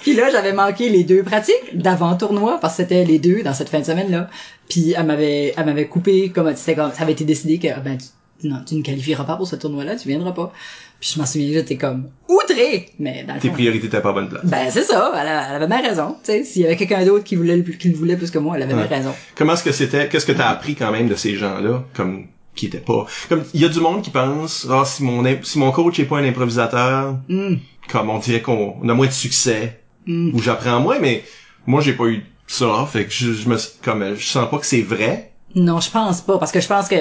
puis 0.00 0.14
là, 0.14 0.30
j'avais 0.30 0.52
manqué 0.52 0.88
les 0.88 1.04
deux 1.04 1.22
pratiques 1.22 1.74
d'avant 1.76 2.16
tournoi 2.16 2.58
parce 2.60 2.76
que 2.76 2.82
c'était 2.82 3.04
les 3.04 3.18
deux 3.18 3.42
dans 3.42 3.54
cette 3.54 3.68
fin 3.68 3.80
de 3.80 3.84
semaine 3.84 4.10
là. 4.10 4.28
Puis 4.68 4.94
elle 4.96 5.04
m'avait 5.06 5.54
elle 5.56 5.66
m'avait 5.66 5.86
coupé 5.86 6.30
comme 6.30 6.54
c'était 6.56 6.74
comme 6.74 6.92
ça 6.92 7.02
avait 7.02 7.12
été 7.12 7.24
décidé 7.24 7.58
que 7.58 7.68
ah 7.68 7.80
ben 7.80 7.98
tu, 7.98 8.48
non, 8.48 8.62
tu 8.66 8.74
ne 8.74 8.82
qualifieras 8.82 9.24
pas 9.24 9.36
pour 9.36 9.46
ce 9.46 9.56
tournoi 9.56 9.84
là, 9.84 9.96
tu 9.96 10.08
viendras 10.08 10.32
pas. 10.32 10.52
Puis 11.00 11.12
je 11.14 11.18
m'en 11.18 11.24
souviens, 11.26 11.48
j'étais 11.54 11.76
comme 11.76 12.10
outré, 12.28 12.90
mais 12.98 13.24
dans 13.24 13.34
le 13.34 13.40
Tes 13.40 13.48
fond, 13.48 13.54
priorités 13.54 13.86
étaient 13.86 14.00
pas 14.02 14.10
à 14.10 14.12
bonne 14.12 14.28
place. 14.28 14.44
ben 14.44 14.70
c'est 14.70 14.82
ça, 14.84 15.12
elle, 15.18 15.26
a- 15.28 15.48
elle 15.48 15.56
avait 15.56 15.66
bien 15.66 15.80
raison, 15.88 16.16
tu 16.22 16.30
sais, 16.32 16.44
s'il 16.44 16.62
y 16.62 16.66
avait 16.66 16.76
quelqu'un 16.76 17.04
d'autre 17.06 17.24
qui 17.24 17.36
voulait 17.36 17.56
le 17.56 17.62
plus- 17.62 17.78
qui 17.78 17.88
le 17.88 17.96
voulait 17.96 18.16
plus 18.16 18.30
que 18.30 18.38
moi, 18.38 18.56
elle 18.56 18.64
avait 18.64 18.74
Ouais. 18.74 18.86
bien 18.86 18.98
raison. 18.98 19.14
Comment 19.34 19.54
est-ce 19.54 19.64
que 19.64 19.72
c'était 19.72 20.08
Qu'est-ce 20.08 20.26
que 20.26 20.32
t'as 20.32 20.48
appris 20.50 20.74
quand 20.74 20.92
même 20.92 21.08
de 21.08 21.14
ces 21.14 21.36
gens-là 21.36 21.84
comme 21.94 22.26
qui 22.54 22.66
étaient 22.66 22.78
pas? 22.78 23.06
Comme 23.30 23.44
il 23.54 23.60
y 23.60 23.64
a 23.64 23.68
du 23.68 23.80
monde 23.80 24.02
qui 24.02 24.10
pense 24.10 24.66
ah 24.70 24.84
si 24.84 25.02
mon 25.02 25.24
si 25.42 25.58
mon 25.58 25.70
coach 25.72 25.98
est 25.98 26.04
pas 26.04 26.18
un 26.18 26.24
improvisateur 26.24 27.16
Hum, 27.30 27.58
comme 27.88 28.10
on 28.10 28.18
dirait 28.18 28.42
qu'on 28.42 28.74
on 28.82 28.88
a 28.88 28.94
moins 28.94 29.06
de 29.06 29.12
succès 29.12 29.80
hum. 30.06 30.32
ou 30.34 30.42
j'apprends 30.42 30.80
moins 30.80 30.98
mais 30.98 31.24
moi 31.66 31.80
j'ai 31.80 31.94
pas 31.94 32.04
eu 32.06 32.22
ça 32.46 32.86
fait 32.92 33.04
que 33.06 33.12
je, 33.12 33.32
je 33.32 33.48
me 33.48 33.56
comme 33.82 34.14
je 34.16 34.26
sens 34.26 34.50
pas 34.50 34.58
que 34.58 34.66
c'est 34.66 34.82
vrai 34.82 35.29
Non, 35.56 35.80
je 35.80 35.90
pense 35.90 36.20
pas, 36.20 36.38
parce 36.38 36.52
que 36.52 36.60
je 36.60 36.68
pense 36.68 36.86
que 36.86 36.94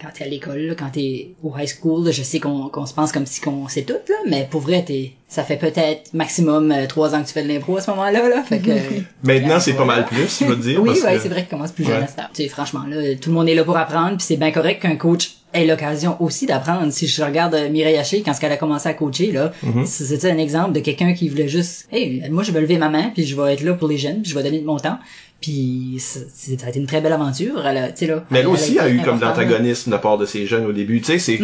quand 0.00 0.08
t'es 0.14 0.24
à 0.24 0.28
l'école, 0.28 0.58
là, 0.60 0.74
quand 0.76 0.90
t'es 0.92 1.30
au 1.42 1.52
high 1.58 1.66
school, 1.66 2.04
là, 2.04 2.12
je 2.12 2.22
sais 2.22 2.38
qu'on 2.38 2.68
qu'on 2.68 2.86
se 2.86 2.94
pense 2.94 3.10
comme 3.10 3.26
si 3.26 3.40
qu'on 3.40 3.66
sait 3.66 3.82
tout, 3.82 3.94
là, 4.08 4.14
mais 4.28 4.46
pour 4.48 4.60
vrai, 4.60 4.84
t'es, 4.84 5.14
ça 5.26 5.42
fait 5.42 5.56
peut-être 5.56 6.14
maximum 6.14 6.70
euh, 6.70 6.86
trois 6.86 7.12
ans 7.14 7.22
que 7.22 7.26
tu 7.26 7.32
fais 7.32 7.42
de 7.42 7.48
l'impro 7.48 7.76
à 7.76 7.80
ce 7.80 7.90
moment-là, 7.90 8.28
là, 8.28 8.42
fait 8.44 8.60
que... 8.60 8.70
maintenant 9.24 9.58
c'est 9.58 9.72
pas 9.72 9.84
mal 9.84 10.04
plus 10.06 10.38
je 10.40 10.44
veux 10.44 10.54
dire 10.56 10.80
oui, 10.80 10.90
parce 10.90 11.00
ouais, 11.02 11.16
que- 11.16 11.22
c'est 11.22 11.28
vrai 11.28 11.40
qu'il 11.40 11.48
commence 11.50 11.72
plus 11.72 11.84
jeune 11.84 12.02
Ouais. 12.02 12.06
à 12.18 12.22
heure. 12.22 12.30
Tu 12.32 12.42
sais, 12.44 12.48
franchement, 12.48 12.84
là, 12.88 13.16
tout 13.20 13.30
le 13.30 13.34
monde 13.34 13.48
est 13.48 13.54
là 13.56 13.64
pour 13.64 13.76
apprendre, 13.76 14.16
puis 14.16 14.26
c'est 14.26 14.36
bien 14.36 14.52
correct 14.52 14.80
qu'un 14.82 14.94
coach 14.96 15.38
ait 15.54 15.66
l'occasion 15.66 16.16
aussi 16.22 16.46
d'apprendre. 16.46 16.90
Si 16.92 17.06
je 17.08 17.22
regarde 17.22 17.54
euh, 17.54 17.68
Mireille 17.68 17.98
Haché, 17.98 18.22
quand 18.22 18.32
elle 18.40 18.52
a 18.52 18.56
commencé 18.56 18.88
à 18.88 18.94
coacher, 18.94 19.32
là, 19.32 19.52
Mhm. 19.64 19.84
c'est- 19.86 20.04
c'était 20.04 20.30
un 20.30 20.38
exemple 20.38 20.72
de 20.72 20.80
quelqu'un 20.80 21.12
qui 21.14 21.28
voulait 21.28 21.48
juste, 21.48 21.88
hey, 21.92 22.22
moi, 22.30 22.42
je 22.44 22.52
vais 22.52 22.60
lever 22.60 22.78
ma 22.78 22.88
main, 22.88 23.10
puis 23.12 23.26
je 23.26 23.34
vais 23.38 23.54
être 23.54 23.62
là 23.62 23.74
pour 23.74 23.88
les 23.88 23.98
jeunes, 23.98 24.22
puis 24.22 24.30
je 24.30 24.36
vais 24.36 24.42
donner 24.44 24.60
de 24.60 24.64
mon 24.66 24.78
temps. 24.78 24.98
Puis 25.42 25.96
ça 25.98 26.20
a 26.66 26.68
été 26.70 26.78
une 26.78 26.86
très 26.86 27.02
belle 27.02 27.12
aventure, 27.12 27.66
elle 27.66 27.76
a, 27.76 27.88
tu 27.92 28.06
sais, 28.06 28.06
là. 28.06 28.24
mais 28.30 28.38
elle 28.38 28.46
aussi 28.46 28.78
a 28.78 28.88
été 28.88 28.96
eu 28.96 29.02
comme 29.02 29.18
d'antagonisme 29.18 29.90
de 29.90 29.96
la 29.96 30.00
part 30.00 30.16
de 30.16 30.24
ces 30.24 30.46
jeunes 30.46 30.64
au 30.64 30.72
début 30.72 31.00
tu 31.00 31.06
sais 31.06 31.18
c'est 31.18 31.40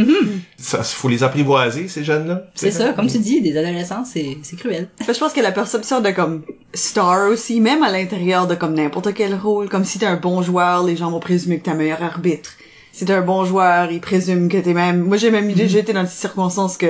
ça 0.57 0.83
faut 0.83 1.09
les 1.09 1.23
apprivoiser 1.25 1.89
ces 1.89 2.05
jeunes 2.05 2.29
là 2.29 2.39
Mm-hmm. 2.39 2.51
C'est 2.55 2.71
ça, 2.71 2.93
comme 2.93 3.07
tu 3.07 3.19
dis, 3.19 3.41
des 3.41 3.57
adolescents, 3.57 4.05
c'est 4.05 4.39
c'est 4.43 4.57
cruel. 4.57 4.89
Ben, 5.07 5.15
je 5.15 5.19
pense 5.19 5.33
que 5.33 5.41
la 5.41 5.53
perception 5.53 6.01
de 6.01 6.11
comme 6.11 6.43
star 6.75 7.29
aussi, 7.31 7.61
même 7.61 7.83
à 7.83 7.91
l'intérieur 7.91 8.47
de 8.47 8.55
comme 8.55 8.75
n'importe 8.75 9.15
quel 9.15 9.35
rôle, 9.35 9.69
comme 9.69 9.85
si 9.85 9.99
t'es 9.99 10.07
un 10.07 10.17
bon 10.17 10.43
joueur, 10.43 10.85
les 10.85 10.97
gens 10.97 11.11
vont 11.11 11.21
présumer 11.21 11.59
que 11.59 11.65
t'es 11.65 11.71
un 11.71 11.75
meilleur 11.75 12.03
arbitre. 12.03 12.53
Si 12.93 13.05
t'es 13.05 13.13
un 13.13 13.23
bon 13.23 13.45
joueur, 13.45 13.91
ils 13.91 14.01
présument 14.01 14.49
que 14.49 14.59
t'es 14.59 14.75
même... 14.75 15.03
Moi, 15.03 15.17
j'ai 15.17 15.31
même 15.31 15.53
déjà 15.53 15.79
été 15.79 15.93
dans 15.93 16.03
des 16.03 16.09
circonstances 16.09 16.77
que 16.77 16.87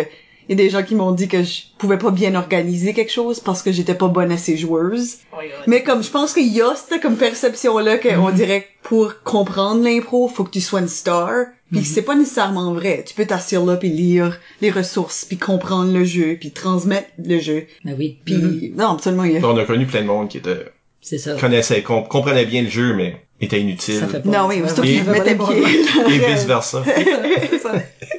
il 0.49 0.59
y 0.59 0.61
a 0.61 0.65
des 0.65 0.71
gens 0.71 0.83
qui 0.83 0.95
m'ont 0.95 1.13
dit 1.13 1.29
que 1.29 1.43
je 1.43 1.63
pouvais 1.79 1.99
pas 1.99 2.11
bien 2.11 2.35
organiser 2.35 2.95
quelque 2.95 3.13
chose 3.13 3.39
parce 3.41 3.63
que 3.63 3.71
j'étais 3.73 3.95
pas 3.95 4.09
bonne 4.09 4.33
assez 4.33 4.57
joueuse. 4.57 5.19
Mais 5.67 5.83
comme 5.83 6.03
je 6.03 6.11
pense 6.11 6.33
qu'il 6.33 6.49
y 6.53 6.63
a 6.63 6.75
cette 6.75 7.03
comme 7.03 7.17
perception 7.17 7.79
là 7.79 7.99
qu'on 7.99 8.31
dirait 8.31 8.63
que 8.63 8.89
pour 8.89 9.23
comprendre 9.25 9.83
l'impro, 9.85 10.29
faut 10.29 10.45
que 10.45 10.51
tu 10.51 10.61
sois 10.61 10.81
une 10.81 10.89
star. 10.89 11.31
Puis 11.71 11.85
c'est 11.85 12.01
pas 12.01 12.15
nécessairement 12.15 12.73
vrai. 12.73 13.05
Tu 13.07 13.15
peux 13.15 13.27
t'asseoir 13.27 13.67
là 13.67 13.77
puis 13.77 13.91
lire 13.91 14.41
les 14.63 14.71
ressources 14.71 15.27
puis 15.27 15.37
comprendre 15.37 15.93
le 15.93 16.03
jeu 16.05 16.39
puis 16.41 16.51
transmettre 16.51 17.09
le 17.23 17.39
jeu. 17.41 17.67
Ben 17.85 17.95
oui. 17.99 18.17
Puis 18.25 18.37
Mhm. 18.37 18.73
non, 18.77 18.93
absolument 18.93 19.25
il 19.25 19.33
y 19.33 19.37
a... 19.37 19.47
on 19.47 19.57
a 19.59 19.65
connu 19.67 19.85
plein 19.85 20.01
de 20.01 20.07
monde 20.07 20.29
qui 20.31 20.39
était 20.39 20.65
C'est 21.03 21.19
ça. 21.19 21.35
connaissait 21.35 21.83
com- 21.83 22.05
comprenait 22.09 22.47
bien 22.47 22.63
le 22.63 22.71
jeu 22.71 22.95
mais 22.95 23.23
était 23.41 23.61
inutile 23.61 24.01
Ça 24.01 24.09
fait 24.09 24.21
pas. 24.21 24.29
Non, 24.31 24.49
oui, 24.49 24.63
pied. 24.83 24.97
et 24.99 26.19
vice 26.19 26.45
versa 26.45 26.83
C'est 27.51 27.59
ça. 27.59 27.73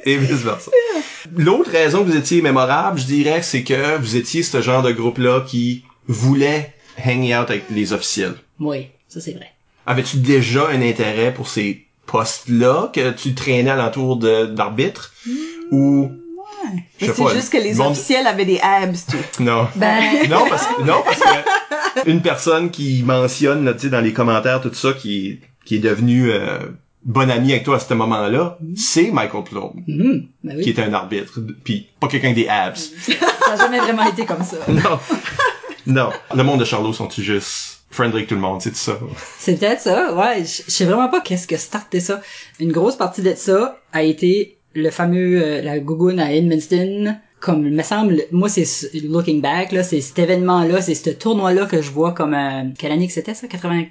et 0.04 0.16
vice 0.16 0.42
versa. 0.42 0.70
L'autre 1.36 1.70
raison 1.70 2.04
que 2.04 2.10
vous 2.10 2.16
étiez 2.16 2.40
mémorable, 2.42 2.98
je 2.98 3.04
dirais, 3.06 3.42
c'est 3.42 3.62
que 3.62 3.98
vous 3.98 4.16
étiez 4.16 4.42
ce 4.42 4.60
genre 4.62 4.82
de 4.82 4.92
groupe-là 4.92 5.44
qui 5.46 5.84
voulait 6.06 6.72
hang 7.04 7.24
out 7.38 7.50
avec 7.50 7.64
les 7.70 7.92
officiels. 7.92 8.34
Oui, 8.58 8.88
ça 9.08 9.20
c'est 9.20 9.32
vrai. 9.32 9.50
Avais-tu 9.86 10.18
déjà 10.18 10.68
un 10.68 10.82
intérêt 10.82 11.32
pour 11.34 11.48
ces 11.48 11.84
postes-là 12.06 12.90
que 12.92 13.10
tu 13.10 13.34
traînais 13.34 13.70
alentour 13.70 14.16
de 14.16 14.46
d'arbitre 14.46 15.12
ou 15.70 16.10
je 16.10 16.12
Mais 16.12 16.16
sais 16.16 16.29
c'est 16.98 17.28
juste 17.34 17.52
que 17.52 17.58
les 17.58 17.74
monde- 17.74 17.92
officiels 17.92 18.26
avaient 18.26 18.44
des 18.44 18.60
abs, 18.60 18.96
tu. 19.08 19.42
non 19.42 19.66
Ben, 19.76 20.00
non 20.30 20.44
parce 20.48 20.66
que 20.66 20.82
non 20.82 21.02
parce 21.04 21.18
que 21.20 22.08
une 22.10 22.22
personne 22.22 22.70
qui 22.70 23.02
mentionne 23.04 23.64
là, 23.64 23.74
tu 23.74 23.80
sais 23.80 23.88
dans 23.88 24.00
les 24.00 24.12
commentaires 24.12 24.60
tout 24.60 24.72
ça 24.74 24.92
qui 24.92 25.40
qui 25.64 25.76
est 25.76 25.80
devenue 25.80 26.30
euh, 26.30 26.58
bonne 27.04 27.30
amie 27.30 27.52
avec 27.52 27.64
toi 27.64 27.76
à 27.76 27.80
ce 27.80 27.94
moment-là, 27.94 28.58
c'est 28.76 29.10
Michael 29.10 29.44
Plourde 29.44 29.76
mhm, 29.86 30.26
ben 30.44 30.56
oui. 30.56 30.62
qui 30.62 30.70
était 30.70 30.82
un 30.82 30.92
arbitre 30.92 31.40
puis 31.64 31.88
pas 31.98 32.08
quelqu'un 32.08 32.28
avec 32.30 32.36
des 32.44 32.48
abs. 32.48 32.76
Ça 33.46 33.52
a 33.52 33.56
jamais 33.56 33.78
vraiment 33.80 34.06
été 34.08 34.24
comme 34.26 34.44
ça. 34.44 34.56
Non. 34.68 34.98
non. 35.86 36.10
Le 36.34 36.42
monde 36.44 36.60
de 36.60 36.64
Charlot 36.64 36.92
sont-ils 36.92 37.24
juste 37.24 37.80
friendly 37.90 38.18
avec 38.18 38.28
tout 38.28 38.34
le 38.36 38.40
monde, 38.40 38.60
c'est 38.62 38.70
tout 38.70 38.76
ça. 38.76 38.98
C'est 39.38 39.58
peut-être 39.58 39.80
ça, 39.80 40.14
ouais. 40.14 40.44
Je 40.44 40.70
sais 40.70 40.84
vraiment 40.84 41.08
pas 41.08 41.20
qu'est-ce 41.20 41.48
que 41.48 41.56
starté 41.56 41.98
ça. 42.00 42.20
Une 42.60 42.70
grosse 42.70 42.96
partie 42.96 43.22
de 43.22 43.34
ça 43.34 43.78
a 43.92 44.02
été 44.02 44.58
le 44.74 44.90
fameux, 44.90 45.42
euh, 45.42 45.62
la 45.62 45.78
gougoune 45.78 46.20
à 46.20 46.32
Edmundston 46.32 47.16
comme 47.40 47.66
il 47.66 47.72
me 47.72 47.82
semble 47.82 48.22
moi 48.32 48.48
c'est 48.50 48.64
ce- 48.66 48.86
looking 49.06 49.40
back 49.40 49.72
là 49.72 49.82
c'est 49.82 50.00
cet 50.02 50.18
événement 50.18 50.62
là 50.64 50.80
c'est 50.82 50.94
ce 50.94 51.08
tournoi 51.10 51.54
là 51.54 51.64
que 51.66 51.80
je 51.80 51.90
vois 51.90 52.12
comme 52.12 52.34
euh, 52.34 52.64
quelle 52.78 52.92
année 52.92 53.06
que 53.06 53.12
c'était 53.14 53.32
ça? 53.34 53.46
80 53.48 53.84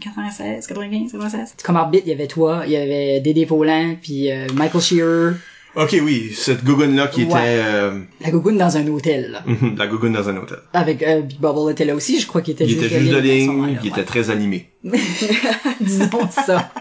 96 0.00 0.66
95 0.66 1.12
96 1.12 1.54
comme 1.62 1.76
arbitre 1.76 2.04
il 2.06 2.10
y 2.10 2.12
avait 2.14 2.26
toi 2.26 2.62
il 2.66 2.72
y 2.72 2.76
avait 2.76 3.20
Dédé 3.20 3.46
Paulin 3.46 3.96
puis 4.00 4.30
euh, 4.32 4.46
Michael 4.54 4.80
Shearer 4.80 5.32
Ok, 5.76 5.96
oui, 6.02 6.32
cette 6.34 6.64
gougoune-là 6.64 7.06
qui 7.08 7.22
était 7.22 7.34
euh, 7.36 8.00
la 8.22 8.30
gougoune 8.30 8.56
dans 8.56 8.76
un 8.78 8.86
hôtel 8.88 9.30
là. 9.30 9.42
mhm, 9.46 9.76
la 9.76 9.86
gougoune 9.86 10.14
dans 10.14 10.28
un 10.28 10.36
hôtel. 10.38 10.58
avec 10.72 11.02
euh, 11.02 11.20
Big 11.20 11.38
Bubble 11.38 11.70
était 11.70 11.84
là 11.84 11.94
aussi 11.94 12.18
je 12.18 12.26
crois 12.26 12.40
qu'il 12.40 12.54
était 12.54 12.64
Il 12.64 12.70
juste 12.70 12.84
était 12.84 12.98
juste 13.00 13.12
de 13.12 13.18
ligne, 13.18 13.52
il 13.68 13.80
ouais. 13.82 13.88
était 13.88 14.04
très 14.04 14.30
animé. 14.30 14.70
disons 15.80 16.08
ça. 16.46 16.72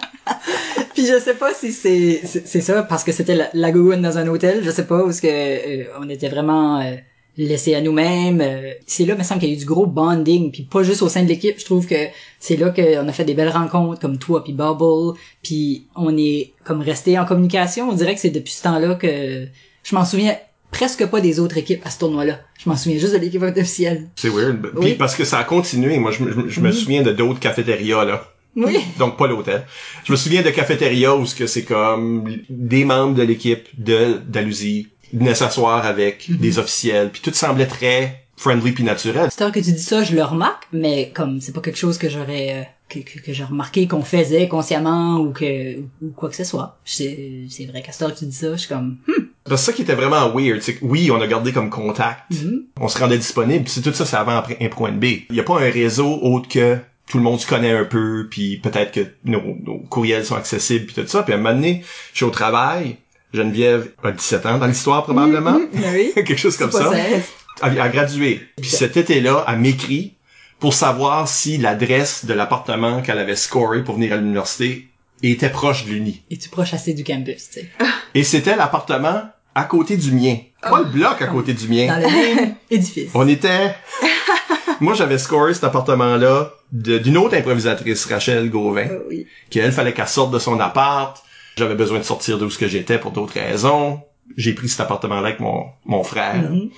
Puis 0.98 1.06
je 1.06 1.20
sais 1.20 1.36
pas 1.36 1.54
si 1.54 1.72
c'est 1.72 2.22
c'est 2.25 2.62
ça 2.62 2.82
parce 2.82 3.04
que 3.04 3.12
c'était 3.12 3.36
la, 3.36 3.50
la 3.54 3.72
gougoune 3.72 4.01
dans 4.01 4.18
un 4.18 4.27
hôtel, 4.27 4.62
je 4.63 4.72
sais 4.72 4.88
pas 4.88 5.04
où 5.04 5.12
ce 5.12 5.22
que 5.22 5.27
euh, 5.27 5.84
on 6.01 6.10
était 6.10 6.27
vraiment 6.30 6.82
euh, 6.82 6.96
laissés 7.38 7.75
à 7.75 7.82
nous-mêmes. 7.82 8.42
euh. 8.42 8.72
c'est 8.88 9.06
là, 9.06 9.13
il 9.13 9.20
me 9.20 9.24
semble 9.24 9.39
qu'il 9.42 9.50
y 9.50 9.51
a 9.51 9.56
eu 9.56 9.60
du 9.60 9.66
gros 9.66 9.86
bonding, 9.86 10.51
puis 10.51 10.63
pas 10.63 10.82
juste 10.82 11.04
au 11.04 11.08
sein 11.10 11.22
de 11.22 11.27
l'équipe. 11.27 11.60
Je 11.60 11.66
trouve 11.66 11.86
que 11.86 12.08
c'est 12.39 12.58
là 12.58 12.72
qu'on 12.72 13.08
a 13.08 13.12
fait 13.12 13.25
des 13.25 13.36
belles 13.36 13.50
rencontres 13.50 14.00
comme 14.01 14.18
toi 14.18 14.44
puis 14.44 14.54
Bubble, 14.54 15.13
puis 15.44 15.86
on 15.96 16.18
est 16.18 16.54
comme 16.63 16.82
resté 16.82 17.20
en 17.20 17.25
communication. 17.25 17.89
On 17.89 17.94
dirait 17.94 18.16
que 18.16 18.20
c'est 18.22 18.32
depuis 18.32 18.54
ce 18.54 18.63
temps-là 18.63 18.96
que 18.96 19.46
je 19.84 19.96
m'en 19.96 20.04
souviens 20.04 20.36
presque 20.72 21.06
pas 21.06 21.22
des 21.22 21.39
autres 21.39 21.58
équipes 21.60 21.86
à 21.86 21.92
ce 21.92 22.00
tournoi-là. 22.00 22.39
Je 22.58 22.68
m'en 22.70 22.75
souviens 22.75 22.98
juste 22.98 23.13
de 23.13 23.20
l'équipe 23.20 23.44
officielle. 23.44 24.08
C'est 24.16 24.30
weird. 24.30 24.62
Puis 24.62 24.72
Oui. 24.82 24.94
parce 24.96 25.13
que 25.16 25.25
ça 25.25 25.38
a 25.38 25.44
continué. 25.44 26.00
Moi, 26.00 26.10
je, 26.12 26.24
me- 26.24 26.32
je 26.32 26.38
me- 26.39 26.50
je 26.50 26.60
me 26.60 26.72
souviens 26.72 27.04
de 27.04 27.12
d'autres 27.12 27.39
cafétérias, 27.39 28.04
là. 28.04 28.24
Oui. 28.57 28.79
Donc, 28.99 29.17
pas 29.17 29.27
l'hôtel. 29.27 29.65
Je 30.03 30.11
me 30.11 30.17
souviens 30.17 30.41
de 30.41 30.49
cafétérias 30.49 31.15
où 31.15 31.25
ce 31.25 31.35
que 31.35 31.47
c'est 31.47 31.63
comme 31.63 32.35
des 32.49 32.83
membres 32.83 33.15
de 33.15 33.23
l'équipe 33.23 33.67
de 33.77 34.19
d'Alousie 34.27 34.87
venaient 35.13 35.35
s'asseoir 35.35 35.85
avec 35.85 36.27
Mhm. 36.27 36.37
des 36.37 36.59
officiels, 36.59 37.09
puis 37.11 37.21
tout 37.21 37.33
semblait 37.33 37.67
très 37.67 38.23
friendly 38.35 38.71
puis 38.71 38.83
naturel. 38.83 39.29
C'est 39.31 39.51
que 39.51 39.59
tu 39.59 39.71
dis 39.71 39.81
ça, 39.81 40.03
je 40.03 40.15
le 40.15 40.23
remarque, 40.23 40.67
mais 40.73 41.11
comme 41.13 41.39
c'est 41.41 41.53
pas 41.53 41.61
quelque 41.61 41.77
chose 41.77 41.97
que 41.97 42.09
j'aurais 42.09 42.53
euh, 42.53 42.63
que, 42.89 42.99
que, 42.99 43.19
que 43.19 43.33
j'ai 43.33 43.43
remarqué 43.43 43.87
qu'on 43.87 44.03
faisait 44.03 44.47
consciemment 44.47 45.17
ou 45.17 45.31
que 45.31 45.77
ou 45.79 46.11
quoi 46.15 46.29
que 46.29 46.35
ce 46.35 46.43
soit. 46.43 46.77
C'est 46.85 47.45
c'est 47.49 47.65
vrai 47.65 47.81
qu'à 47.81 47.91
heure 48.03 48.13
que 48.13 48.19
tu 48.19 48.25
dis 48.25 48.35
ça, 48.35 48.51
je 48.51 48.57
suis 48.57 48.67
comme 48.69 48.97
hmm, 49.07 49.23
Parce 49.43 49.61
que 49.61 49.65
ça 49.65 49.73
qui 49.73 49.81
était 49.83 49.95
vraiment 49.95 50.29
weird, 50.33 50.61
c'est 50.61 50.75
que 50.75 50.85
oui, 50.85 51.09
on 51.09 51.19
a 51.21 51.27
gardé 51.27 51.51
comme 51.51 51.69
contact, 51.69 52.29
mhm. 52.31 52.65
on 52.79 52.87
se 52.87 52.97
rendait 52.99 53.17
disponible, 53.17 53.63
puis 53.63 53.73
c'est 53.73 53.81
tout 53.81 53.93
ça, 53.93 54.05
c'est 54.05 54.17
avant 54.17 54.37
après 54.37 54.57
un 54.61 54.69
point 54.69 54.91
B. 54.91 55.05
Il 55.29 55.35
y 55.35 55.39
a 55.39 55.43
pas 55.43 55.55
un 55.59 55.71
réseau 55.71 56.19
autre 56.21 56.47
que 56.47 56.77
tout 57.09 57.17
le 57.17 57.23
monde 57.23 57.39
se 57.39 57.47
connaît 57.47 57.71
un 57.71 57.85
peu, 57.85 58.27
puis 58.29 58.57
peut-être 58.57 58.91
que 58.91 59.07
nos, 59.23 59.41
nos 59.63 59.79
courriels 59.79 60.25
sont 60.25 60.35
accessibles, 60.35 60.85
puis 60.87 60.95
tout 60.95 61.07
ça. 61.07 61.23
Puis 61.23 61.33
à 61.33 61.37
un 61.37 61.39
moment 61.39 61.55
donné, 61.55 61.83
je 62.11 62.17
suis 62.17 62.25
au 62.25 62.29
travail, 62.29 62.97
Geneviève 63.33 63.91
a 64.03 64.11
17 64.11 64.45
ans 64.45 64.57
dans 64.57 64.67
l'histoire 64.67 65.03
probablement, 65.03 65.59
Mhm, 65.59 65.83
oui. 65.93 66.11
quelque 66.15 66.35
chose 66.37 66.57
comme 66.57 66.71
ça. 66.71 66.91
16. 66.91 67.23
Elle 67.63 67.79
a 67.81 67.89
gradué. 67.89 68.41
Puis 68.61 68.69
cet 68.69 68.97
été-là, 68.97 69.43
elle 69.47 69.59
m'écrit 69.59 70.13
pour 70.59 70.73
savoir 70.73 71.27
si 71.27 71.57
l'adresse 71.57 72.25
de 72.25 72.33
l'appartement 72.33 73.01
qu'elle 73.01 73.19
avait 73.19 73.35
scoré 73.35 73.83
pour 73.83 73.95
venir 73.95 74.13
à 74.13 74.17
l'université 74.17 74.87
était 75.23 75.49
proche 75.49 75.85
de 75.85 75.91
l'uni. 75.91 76.21
Et 76.29 76.37
tu 76.37 76.49
proches 76.49 76.73
assez 76.73 76.93
du 76.93 77.03
campus, 77.03 77.49
tu 77.49 77.61
sais? 77.61 77.69
Et 78.13 78.23
c'était 78.23 78.55
l'appartement 78.55 79.23
à 79.55 79.63
côté 79.63 79.97
du 79.97 80.11
mien. 80.11 80.37
Pas 80.61 80.79
le 80.79 80.85
bloc 80.85 81.21
à 81.21 81.27
côté 81.27 81.53
du 81.53 81.67
mien. 81.67 81.87
Dans 81.87 81.97
le 81.99 82.07
même 82.37 82.55
édifice. 82.69 83.09
On 83.15 83.27
était... 83.27 83.75
Moi, 84.81 84.93
j'avais 84.93 85.17
scoré 85.17 85.53
cet 85.53 85.63
appartement-là 85.63 86.51
d'une 86.72 87.17
autre 87.17 87.36
improvisatrice, 87.36 88.05
Rachel 88.05 88.50
Gauvin, 88.50 88.88
Euh, 88.89 89.00
oui. 89.10 89.25
qu'elle 89.50 89.72
fallait 89.72 89.93
qu'elle 89.93 90.07
sorte 90.07 90.31
de 90.31 90.39
son 90.39 90.60
appart. 90.60 91.22
J'avais 91.57 91.75
besoin 91.75 92.00
de 92.00 92.03
sortir 92.03 92.38
d'où 92.38 92.50
ce 92.50 92.57
que 92.57 92.67
j'étais 92.67 93.00
pour 93.00 93.12
d'autres 93.12 93.34
raisons. 93.34 94.01
J'ai 94.36 94.53
pris 94.53 94.69
cet 94.69 94.81
appartement-là 94.81 95.27
avec 95.27 95.39
mon, 95.39 95.65
mon 95.86 96.03
frère. 96.03 96.36
Mhm. 96.36 96.69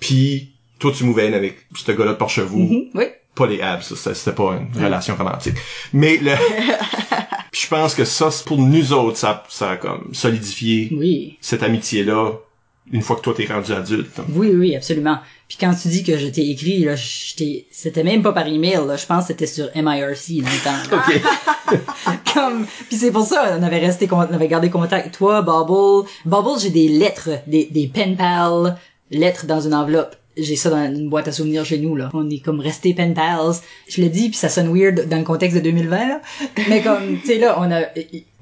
Puis, 0.00 0.54
toi, 0.78 0.90
tu 0.96 1.04
m'ouvelles 1.04 1.34
avec 1.34 1.58
ce 1.76 1.92
gars-là 1.92 2.12
de 2.12 2.16
Porchevaux. 2.18 2.58
Mhm, 2.58 2.90
Oui. 2.94 3.04
Pas 3.34 3.46
les 3.48 3.60
abs, 3.60 3.82
c'était- 3.82 4.32
pas 4.32 4.56
une 4.60 4.82
relation 4.82 5.16
romantique. 5.16 5.56
Mais 5.92 6.18
le... 6.18 6.32
Je 7.52 7.68
pense 7.68 7.94
que 7.94 8.04
ça, 8.04 8.30
c'est 8.32 8.44
pour 8.44 8.58
nous 8.58 8.92
autres, 8.92 9.16
ça, 9.16 9.44
ça 9.48 9.70
a 9.72 9.76
comme 9.76 10.08
solidifié 10.12 10.88
Oui. 10.92 11.38
cette 11.40 11.62
amitié-là 11.62 12.32
une 12.92 13.02
fois 13.02 13.16
que 13.16 13.22
toi 13.22 13.34
t'es 13.36 13.46
rendu 13.46 13.72
adulte. 13.72 14.20
Oui, 14.30 14.52
oui, 14.54 14.76
absolument. 14.76 15.18
Puis 15.48 15.58
quand 15.60 15.74
tu 15.74 15.88
dis 15.88 16.02
que 16.04 16.18
je 16.18 16.26
t'ai 16.26 16.50
écrit, 16.50 16.80
là, 16.80 16.94
c'était 16.96 18.04
même 18.04 18.22
pas 18.22 18.32
par 18.32 18.46
email, 18.46 18.80
là. 18.86 18.96
Je 18.96 19.06
pense 19.06 19.22
que 19.22 19.28
c'était 19.28 19.46
sur 19.46 19.66
MIRC 19.74 20.42
dans 20.42 20.50
le 20.50 20.64
temps. 20.64 20.96
OK. 20.96 21.20
comme 22.34 22.66
puis 22.88 22.96
c'est 22.96 23.10
pour 23.10 23.24
ça 23.24 23.56
on 23.58 23.62
avait 23.62 23.78
resté 23.78 24.08
on 24.10 24.20
avait 24.20 24.48
gardé 24.48 24.70
contact 24.70 25.14
toi 25.14 25.42
Bubble 25.42 26.08
Bubble 26.24 26.60
j'ai 26.60 26.70
des 26.70 26.88
lettres 26.88 27.30
des 27.46 27.66
des 27.66 27.86
pen 27.86 28.16
pals 28.16 28.76
lettres 29.10 29.46
dans 29.46 29.60
une 29.60 29.74
enveloppe 29.74 30.16
j'ai 30.36 30.56
ça 30.56 30.68
dans 30.70 30.84
une 30.84 31.08
boîte 31.08 31.28
à 31.28 31.32
souvenirs 31.32 31.64
chez 31.64 31.78
nous 31.78 31.96
là 31.96 32.10
on 32.12 32.28
est 32.28 32.40
comme 32.40 32.60
resté 32.60 32.92
pen 32.94 33.14
pals 33.14 33.54
je 33.88 34.02
le 34.02 34.08
dis 34.08 34.28
puis 34.28 34.38
ça 34.38 34.48
sonne 34.48 34.76
weird 34.76 35.08
dans 35.08 35.18
le 35.18 35.24
contexte 35.24 35.56
de 35.56 35.62
2020 35.62 36.08
là 36.08 36.20
mais 36.68 36.82
comme 36.82 37.18
tu 37.20 37.26
sais 37.26 37.38
là 37.38 37.56
on 37.58 37.70
a 37.70 37.82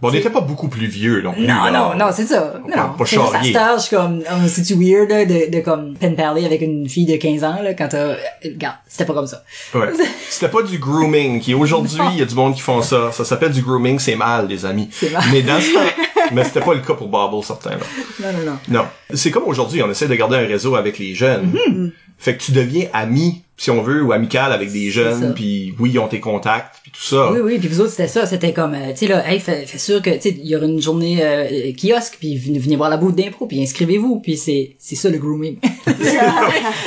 Bon, 0.02 0.08
on 0.08 0.10
n'était 0.10 0.30
pas 0.30 0.40
beaucoup 0.40 0.66
plus 0.66 0.88
vieux, 0.88 1.20
plus, 1.20 1.46
non, 1.46 1.46
là. 1.46 1.70
non, 1.70 1.94
non, 1.96 2.10
c'est 2.12 2.26
ça. 2.26 2.54
On 2.56 2.68
Non, 2.68 2.94
pas 2.98 3.04
charrier. 3.04 3.56
suis 3.78 3.96
comme, 3.96 4.24
oh, 4.28 4.48
c'est-tu 4.48 4.74
weird, 4.74 5.08
là, 5.08 5.24
de, 5.24 5.48
de, 5.48 5.60
comme, 5.60 5.94
pen 5.94 6.16
parler 6.16 6.44
avec 6.44 6.60
une 6.60 6.88
fille 6.88 7.06
de 7.06 7.14
15 7.14 7.44
ans, 7.44 7.62
là, 7.62 7.72
quand 7.74 7.86
t'as, 7.86 7.98
euh, 7.98 8.16
regarde, 8.44 8.78
c'était 8.88 9.04
pas 9.04 9.14
comme 9.14 9.28
ça. 9.28 9.44
Ouais. 9.72 9.92
C'était 10.28 10.50
pas 10.50 10.62
du 10.62 10.78
grooming, 10.78 11.40
qui 11.40 11.54
aujourd'hui, 11.54 12.00
il 12.14 12.18
y 12.18 12.22
a 12.22 12.24
du 12.24 12.34
monde 12.34 12.56
qui 12.56 12.62
font 12.62 12.82
ça. 12.82 13.12
Ça 13.12 13.24
s'appelle 13.24 13.52
du 13.52 13.62
grooming, 13.62 14.00
c'est 14.00 14.16
mal, 14.16 14.48
les 14.48 14.66
amis. 14.66 14.88
C'est 14.90 15.12
mal. 15.12 15.22
Mais 15.30 15.42
dans 15.42 15.60
ce 15.60 15.72
temps, 15.72 16.02
mais 16.32 16.42
c'était 16.42 16.62
pas 16.62 16.74
le 16.74 16.80
cas 16.80 16.94
pour 16.94 17.06
Bobble, 17.06 17.44
certains, 17.44 17.70
là. 17.70 17.86
Non, 18.20 18.32
non, 18.32 18.44
non. 18.44 18.58
Non. 18.80 18.86
C'est 19.14 19.30
comme 19.30 19.44
aujourd'hui, 19.44 19.84
on 19.84 19.90
essaie 19.90 20.08
de 20.08 20.14
garder 20.16 20.36
un 20.36 20.46
réseau 20.48 20.74
avec 20.74 20.98
les 20.98 21.14
jeunes. 21.14 21.52
Mm-hmm. 21.52 21.90
Fait 22.18 22.36
que 22.36 22.42
tu 22.42 22.50
deviens 22.50 22.86
ami, 22.92 23.44
si 23.62 23.70
on 23.70 23.80
veut, 23.80 24.02
ou 24.02 24.10
amical 24.10 24.52
avec 24.52 24.72
des 24.72 24.90
jeunes, 24.90 25.34
puis 25.34 25.72
oui, 25.78 25.90
ils 25.92 25.98
ont 26.00 26.08
tes 26.08 26.18
contacts, 26.18 26.80
puis 26.82 26.90
tout 26.90 27.00
ça. 27.02 27.30
Oui, 27.30 27.38
oui, 27.44 27.58
puis 27.60 27.68
vous 27.68 27.80
autres, 27.80 27.90
c'était 27.90 28.08
ça, 28.08 28.26
c'était 28.26 28.52
comme, 28.52 28.74
euh, 28.74 28.90
tu 28.90 28.96
sais, 28.96 29.06
là, 29.06 29.24
hey, 29.30 29.38
fais, 29.38 29.66
fais 29.66 29.78
sûr 29.78 30.02
que, 30.02 30.10
tu 30.10 30.20
sais, 30.20 30.36
il 30.36 30.46
y 30.48 30.56
aura 30.56 30.66
une 30.66 30.82
journée 30.82 31.20
euh, 31.22 31.70
kiosque, 31.80 32.16
puis 32.18 32.36
venez, 32.36 32.58
venez 32.58 32.74
voir 32.74 32.90
la 32.90 32.96
bouche 32.96 33.14
d'impro, 33.14 33.46
puis 33.46 33.62
inscrivez-vous, 33.62 34.18
puis 34.18 34.36
c'est, 34.36 34.74
c'est 34.80 34.96
ça 34.96 35.08
le 35.10 35.18
grooming. 35.18 35.58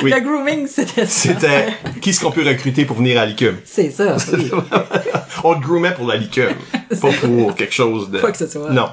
Oui. 0.02 0.10
Le 0.10 0.20
grooming, 0.20 0.66
c'était 0.66 1.06
ça. 1.06 1.30
C'était 1.30 1.66
qui 2.00 2.10
est-ce 2.10 2.20
qu'on 2.20 2.30
peut 2.30 2.46
recruter 2.46 2.84
pour 2.84 2.96
venir 2.96 3.18
à 3.18 3.24
l'ICUM? 3.24 3.56
C'est 3.64 3.90
ça, 3.90 4.16
oui. 4.34 4.50
on 5.42 5.54
te 5.54 5.60
groomait 5.60 5.94
pour 5.94 6.06
la 6.06 6.16
LICUM, 6.16 6.52
pas 7.00 7.12
pour 7.12 7.54
quelque 7.54 7.72
chose 7.72 8.10
de... 8.10 8.18
Quoi 8.18 8.32
que 8.32 8.38
ce 8.38 8.46
soit. 8.46 8.70
Non. 8.70 8.88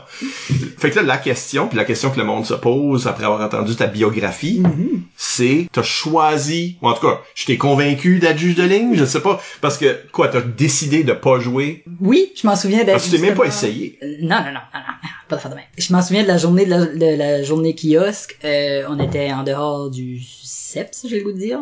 Fait 0.78 0.92
que 0.92 0.96
là, 0.96 1.04
la 1.04 1.18
question, 1.18 1.68
puis 1.68 1.78
la 1.78 1.84
question 1.84 2.10
que 2.10 2.18
le 2.20 2.26
monde 2.26 2.46
se 2.46 2.54
pose 2.54 3.08
après 3.08 3.26
avoir 3.26 3.42
entendu 3.42 3.76
ta 3.76 3.88
biographie, 3.88 4.62
Mm-hmm. 4.64 5.00
c'est, 5.18 5.68
t'as 5.72 5.84
choisi, 5.84 6.78
ou 6.82 6.88
en 6.88 6.94
tout 6.94 7.08
cas, 7.08 7.22
je 7.36 7.46
t'ai 7.46 7.58
convaincu 7.74 8.20
d'être 8.20 8.38
juge 8.38 8.56
de 8.56 8.64
ligne, 8.64 8.96
je 8.96 9.06
sais 9.06 9.22
pas, 9.22 9.42
parce 9.62 9.78
que, 9.78 10.00
quoi, 10.12 10.28
t'as 10.28 10.42
décidé 10.42 11.04
de 11.04 11.14
pas 11.14 11.40
jouer, 11.40 11.84
Oui, 12.00 12.32
je 12.36 12.46
m'en 12.48 12.56
souviens 12.56 12.80
d'être. 12.80 12.92
parce 12.94 13.06
que 13.06 13.12
tu 13.12 13.16
t'es 13.18 13.22
même 13.28 13.36
pas 13.36 13.46
essayé. 13.46 13.98
Euh, 14.04 14.16
Non, 14.22 14.38
non, 14.38 14.44
non, 14.46 14.52
non, 14.54 14.80
non, 14.80 15.10
pas 15.28 15.36
d'affaire 15.36 15.52
de 15.52 15.56
même. 15.56 15.66
Je 15.78 15.92
m'en 15.94 16.02
souviens 16.02 16.24
de 16.24 16.28
la 16.28 16.38
journée 16.38 16.66
de 16.66 16.70
la, 16.70 16.86
de 16.86 17.18
la 17.18 17.44
journée 17.44 17.76
kiosque. 17.76 18.38
Euh, 18.44 18.84
on 18.90 19.00
était 19.00 19.32
en 19.32 19.44
dehors 19.44 19.90
du 19.90 20.20
SEPS, 20.22 21.08
j'ai 21.10 21.18
le 21.20 21.24
goût 21.24 21.34
de 21.34 21.40
dire. 21.40 21.60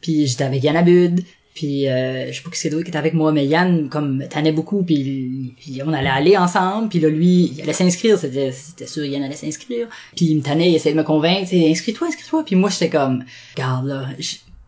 Puis 0.00 0.26
j'étais 0.26 0.44
avec 0.44 0.62
Yann 0.62 0.76
Abud. 0.76 1.22
Puis 1.54 1.88
euh, 1.88 2.32
je 2.32 2.36
sais 2.36 2.42
pas 2.42 2.50
qui 2.50 2.58
c'est 2.58 2.68
d'autre 2.68 2.82
qui 2.82 2.88
était 2.88 2.98
avec 2.98 3.14
moi, 3.14 3.30
mais 3.30 3.46
Yann 3.46 3.88
comme 3.88 4.24
tannait 4.28 4.50
beaucoup. 4.50 4.82
Puis, 4.82 5.54
puis 5.56 5.80
on 5.86 5.92
allait 5.92 6.08
aller 6.08 6.36
ensemble. 6.36 6.88
Puis 6.88 6.98
là 6.98 7.08
lui, 7.08 7.52
il 7.54 7.62
allait 7.62 7.72
s'inscrire. 7.72 8.18
C'était 8.18 8.50
c'était 8.50 8.88
sûr, 8.88 9.04
Yann 9.04 9.22
allait 9.22 9.36
s'inscrire. 9.36 9.86
Puis 10.16 10.26
il 10.26 10.36
me 10.38 10.42
tannait, 10.42 10.70
il 10.70 10.74
essayait 10.74 10.94
de 10.94 10.98
me 10.98 11.04
convaincre. 11.04 11.48
Inscris-toi, 11.54 12.08
inscris-toi. 12.08 12.44
Puis 12.44 12.56
moi 12.56 12.70
j'étais 12.70 12.90
comme, 12.90 13.24
garde 13.56 13.86
là. 13.86 14.08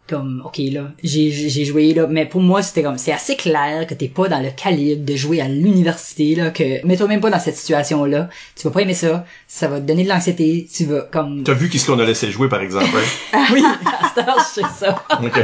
Comme 0.08 0.42
ok 0.44 0.58
là 0.72 0.92
j'ai 1.02 1.30
j'ai 1.30 1.64
joué 1.64 1.94
là. 1.94 2.06
Mais 2.08 2.26
pour 2.26 2.40
moi 2.40 2.62
c'était 2.62 2.82
comme 2.82 2.98
c'est 2.98 3.12
assez 3.12 3.36
clair 3.36 3.86
que 3.86 3.94
t'es 3.94 4.08
pas 4.08 4.28
dans 4.28 4.40
le 4.40 4.50
calibre 4.50 5.04
de 5.04 5.16
jouer 5.16 5.40
à 5.40 5.48
l'université 5.48 6.34
là 6.34 6.50
que 6.50 6.84
mets-toi 6.86 7.08
même 7.08 7.20
pas 7.20 7.30
dans 7.30 7.40
cette 7.40 7.56
situation 7.56 8.04
là 8.04 8.28
tu 8.54 8.62
vas 8.64 8.70
pas 8.70 8.82
aimer 8.82 8.94
ça. 8.94 9.24
Ça 9.48 9.68
va 9.68 9.80
te 9.80 9.86
donner 9.86 10.04
de 10.04 10.08
l'anxiété. 10.08 10.68
Tu 10.72 10.84
vas 10.84 11.00
comme 11.00 11.44
T'as 11.44 11.54
vu 11.54 11.68
qu'est-ce 11.68 11.86
qu'on 11.86 11.98
a 11.98 12.04
laissé 12.04 12.30
jouer, 12.30 12.48
par 12.48 12.60
exemple, 12.60 12.86
hein? 13.32 13.46
oui 13.52 13.62
à 13.64 14.08
cette 14.14 14.28
heure 14.28 14.38
je 14.38 14.60
sais 14.60 14.66
ça. 14.78 15.02
Ok. 15.22 15.40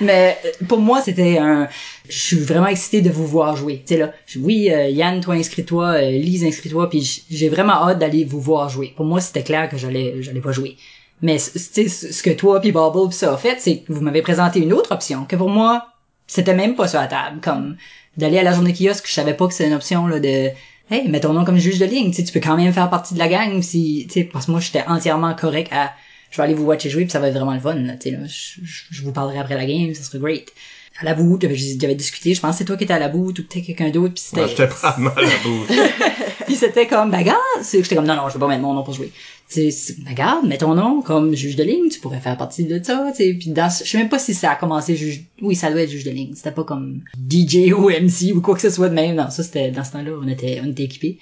mais 0.00 0.36
pour 0.68 0.80
moi 0.80 1.00
c'était 1.00 1.38
un 1.38 1.68
je 2.08 2.18
suis 2.18 2.38
vraiment 2.38 2.66
excitée 2.66 3.00
de 3.00 3.10
vous 3.10 3.26
voir 3.26 3.56
jouer. 3.56 3.82
Tu 3.86 3.94
sais 3.94 4.00
là 4.00 4.12
oui 4.36 4.70
euh, 4.70 4.88
Yann 4.88 5.20
toi 5.20 5.34
inscris-toi 5.34 5.86
euh, 5.94 6.10
Lise 6.10 6.44
inscris-toi 6.44 6.90
puis 6.90 7.24
j'ai 7.30 7.48
vraiment 7.48 7.74
hâte 7.74 7.98
d'aller 7.98 8.24
vous 8.24 8.40
voir 8.40 8.68
jouer. 8.68 8.92
Pour 8.96 9.06
moi 9.06 9.20
c'était 9.20 9.42
clair 9.42 9.68
que 9.68 9.76
j'allais 9.76 10.16
j'allais 10.20 10.40
pas 10.40 10.52
jouer 10.52 10.76
mais 11.22 11.38
ce 11.38 12.22
que 12.22 12.30
toi 12.30 12.60
puis 12.60 12.72
Bubble 12.72 13.08
pis 13.08 13.16
ça 13.16 13.32
a 13.32 13.36
fait 13.36 13.56
c'est 13.60 13.78
que 13.78 13.92
vous 13.92 14.00
m'avez 14.00 14.22
présenté 14.22 14.60
une 14.60 14.72
autre 14.72 14.92
option 14.92 15.24
que 15.24 15.36
pour 15.36 15.48
moi 15.48 15.86
c'était 16.26 16.54
même 16.54 16.74
pas 16.74 16.88
sur 16.88 17.00
la 17.00 17.06
table 17.06 17.40
comme 17.40 17.76
d'aller 18.16 18.38
à 18.38 18.42
la 18.42 18.52
journée 18.52 18.74
kiosque 18.74 19.06
je 19.06 19.12
savais 19.12 19.34
pas 19.34 19.46
que 19.46 19.54
c'était 19.54 19.68
une 19.68 19.76
option 19.76 20.06
là 20.06 20.18
de 20.18 20.50
hey 20.90 21.08
mets 21.08 21.20
ton 21.20 21.32
nom 21.32 21.44
comme 21.44 21.58
juge 21.58 21.78
de 21.78 21.86
ligne 21.86 22.10
tu 22.10 22.16
sais 22.16 22.24
tu 22.24 22.32
peux 22.32 22.40
quand 22.40 22.56
même 22.56 22.72
faire 22.72 22.90
partie 22.90 23.14
de 23.14 23.18
la 23.20 23.28
gang 23.28 23.62
si 23.62 24.06
tu 24.08 24.20
sais 24.20 24.24
parce 24.24 24.46
que 24.46 24.50
moi 24.50 24.60
j'étais 24.60 24.82
entièrement 24.86 25.34
correct 25.34 25.72
à 25.72 25.92
je 26.30 26.36
vais 26.38 26.42
aller 26.42 26.54
vous 26.54 26.64
watcher 26.64 26.90
jouer 26.90 27.04
puis 27.04 27.12
ça 27.12 27.20
va 27.20 27.28
être 27.28 27.34
vraiment 27.34 27.54
le 27.54 27.60
fun 27.60 27.74
là, 27.74 27.94
tu 27.94 28.10
sais 28.10 28.16
là 28.16 28.18
je, 28.26 29.02
vous 29.02 29.12
parlerai 29.12 29.38
après 29.38 29.54
la 29.54 29.64
game 29.64 29.94
ça 29.94 30.02
serait 30.02 30.18
great 30.18 30.52
à 31.00 31.04
la 31.04 31.14
bout 31.14 31.38
j'avais 31.40 31.94
discuté 31.94 32.34
je 32.34 32.40
pense 32.40 32.52
que 32.52 32.58
c'est 32.58 32.64
toi 32.64 32.76
qui 32.76 32.84
étais 32.84 32.94
à 32.94 32.98
la 32.98 33.08
bout 33.08 33.30
ou 33.30 33.32
peut-être 33.44 33.64
quelqu'un 33.64 33.90
d'autre 33.90 34.14
puis 34.14 34.24
c'était 34.24 34.40
Moi, 34.40 34.48
J'étais 34.48 34.68
pas 34.68 34.96
mal 34.98 35.14
à 35.18 35.48
bout. 35.48 35.66
Puis 36.52 36.58
c'était 36.58 36.86
comme, 36.86 37.14
regarde, 37.14 37.38
c'est- 37.62 37.82
j'étais 37.82 37.94
comme, 37.96 38.04
non, 38.06 38.14
non, 38.14 38.28
je 38.28 38.34
vais 38.34 38.40
pas 38.40 38.46
mettre 38.48 38.60
mon 38.62 38.74
nom 38.74 38.82
pour 38.82 38.92
jouer. 38.92 39.10
C'est, 39.48 39.70
c'est- 39.70 39.98
bah 40.02 40.10
regarde, 40.10 40.46
mets 40.46 40.58
ton 40.58 40.74
nom 40.74 41.00
comme 41.02 41.34
juge 41.34 41.56
de 41.56 41.62
ligne, 41.62 41.88
tu 41.88 41.98
pourrais 41.98 42.20
faire 42.20 42.36
partie 42.36 42.64
de 42.64 42.82
ça, 42.82 43.06
tu 43.10 43.16
sais. 43.24 43.34
Puis 43.34 43.50
dans, 43.50 43.70
je 43.70 43.88
sais 43.88 43.96
même 43.98 44.08
pas 44.10 44.18
si 44.18 44.34
ça 44.34 44.50
a 44.52 44.56
commencé 44.56 44.94
juge, 44.96 45.22
oui, 45.40 45.54
ça 45.56 45.70
doit 45.70 45.80
être 45.82 45.90
juge 45.90 46.04
de 46.04 46.10
ligne. 46.10 46.34
C'était 46.34 46.50
pas 46.52 46.64
comme 46.64 47.00
DJ 47.30 47.72
ou 47.72 47.88
MC 47.90 48.32
ou 48.34 48.40
quoi 48.42 48.54
que 48.54 48.60
ce 48.60 48.68
soit 48.70 48.88
de 48.90 48.94
même. 48.94 49.16
Non, 49.16 49.30
ça 49.30 49.42
c'était, 49.42 49.70
dans 49.70 49.82
ce 49.84 49.92
temps-là, 49.92 50.10
on 50.22 50.28
était, 50.28 50.60
on 50.64 50.70
était 50.70 50.84
équipés. 50.84 51.18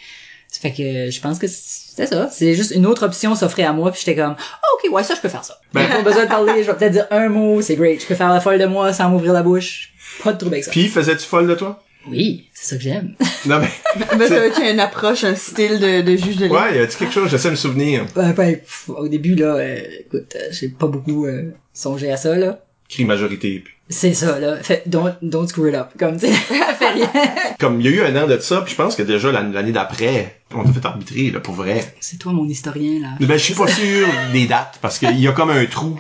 Ça 0.49 0.59
fait 0.61 0.73
que 0.73 1.11
je 1.13 1.21
pense 1.21 1.39
que 1.39 1.47
c'était 1.47 2.07
ça. 2.09 2.29
C'est 2.33 2.55
juste 2.55 2.73
une 2.75 2.87
autre 2.87 3.05
option 3.07 3.37
s'offrait 3.37 3.63
à 3.63 3.73
moi, 3.73 3.93
puis 3.93 4.01
j'étais 4.05 4.21
comme, 4.21 4.35
ah, 4.37 4.67
ok, 4.75 4.93
ouais, 4.93 5.05
ça, 5.05 5.15
je 5.15 5.21
peux 5.21 5.29
faire 5.29 5.45
ça. 5.45 5.61
Ben- 5.73 5.89
pas 5.89 6.03
besoin 6.03 6.25
de 6.25 6.29
parler, 6.29 6.65
je 6.65 6.71
vais 6.73 6.77
peut-être 6.77 6.93
dire 6.93 7.07
un 7.13 7.29
mot, 7.29 7.63
c'est 7.63 7.77
great. 7.77 8.01
Je 8.03 8.07
peux 8.07 8.17
faire 8.17 8.31
la 8.31 8.41
folle 8.41 8.59
de 8.59 8.67
moi 8.67 8.93
sans 8.93 9.09
m'ouvrir 9.11 9.33
la 9.33 9.45
bouche. 9.45 9.93
Pas 10.25 10.33
de 10.33 10.39
trouble 10.39 10.55
avec 10.57 10.65
ça. 10.65 10.73
Puis, 10.73 10.89
faisais-tu 10.89 11.25
folle 11.25 11.47
de 11.47 11.55
toi? 11.55 11.83
Oui, 12.09 12.49
c'est 12.55 12.67
ça 12.71 12.77
que 12.77 12.83
j'aime. 12.83 13.15
Non, 13.47 13.59
mais, 13.59 13.69
Mais 14.19 14.29
t'as-tu 14.29 14.61
une 14.71 14.81
approche, 14.81 15.25
un 15.25 15.35
style 15.35 15.79
de, 15.81 16.03
de 16.03 16.17
juge 16.17 16.37
de 16.37 16.45
ligne? 16.45 16.53
ouais, 16.55 16.77
y 16.77 16.79
a-tu 16.81 16.99
quelque 16.99 17.13
chose? 17.15 17.31
J'essaie 17.31 17.49
de 17.49 17.53
me 17.53 17.57
souvenir. 17.57 18.05
Ben, 18.15 18.35
pff, 18.35 18.89
au 18.91 19.09
début, 19.09 19.35
là, 19.35 19.55
euh, 19.57 19.81
écoute, 20.01 20.35
euh, 20.37 20.49
j'ai 20.51 20.69
pas 20.69 20.87
beaucoup 20.87 21.27
euh, 21.27 21.55
songé 21.73 22.11
à 22.13 22.17
ça, 22.19 22.37
là. 22.37 22.61
Crie 22.89 23.05
majorité. 23.05 23.63
puis- 23.65 23.75
C'est 23.89 24.13
ça, 24.15 24.39
là. 24.39 24.57
Fait, 24.63 24.83
don't, 24.87 25.15
don't 25.23 25.47
screw 25.49 25.69
it 25.69 25.75
up. 25.75 25.89
Comme, 25.99 26.17
tu 26.21 26.27
sais, 26.27 26.33
fais 26.33 26.91
rien. 26.91 27.11
Comme, 27.59 27.81
il 27.81 27.87
y 27.87 27.89
a 27.89 27.93
eu 27.93 28.01
un 28.03 28.23
an 28.23 28.27
de 28.27 28.39
ça, 28.39 28.61
puis 28.63 28.73
je 28.73 28.77
pense 28.77 28.95
que 28.97 29.03
déjà 29.03 29.33
l'année 29.33 29.73
d'après, 29.73 30.41
on 30.55 30.63
a 30.69 30.73
fait 30.73 30.85
arbitrer, 30.85 31.31
là, 31.31 31.41
pour 31.41 31.55
vrai. 31.55 31.95
C'est 32.01 32.19
toi 32.19 32.33
mon 32.33 32.47
historien, 32.47 33.01
là. 33.01 33.09
Ben, 33.21 33.39
je 33.39 33.45
suis 33.45 33.55
pas 33.55 33.69
sûr 33.69 34.07
des 34.33 34.47
dates, 34.47 34.79
parce 34.83 34.99
qu'il 34.99 35.19
y 35.19 35.29
a 35.29 35.33
comme 35.33 35.51
un 35.51 35.65
trou 35.67 35.99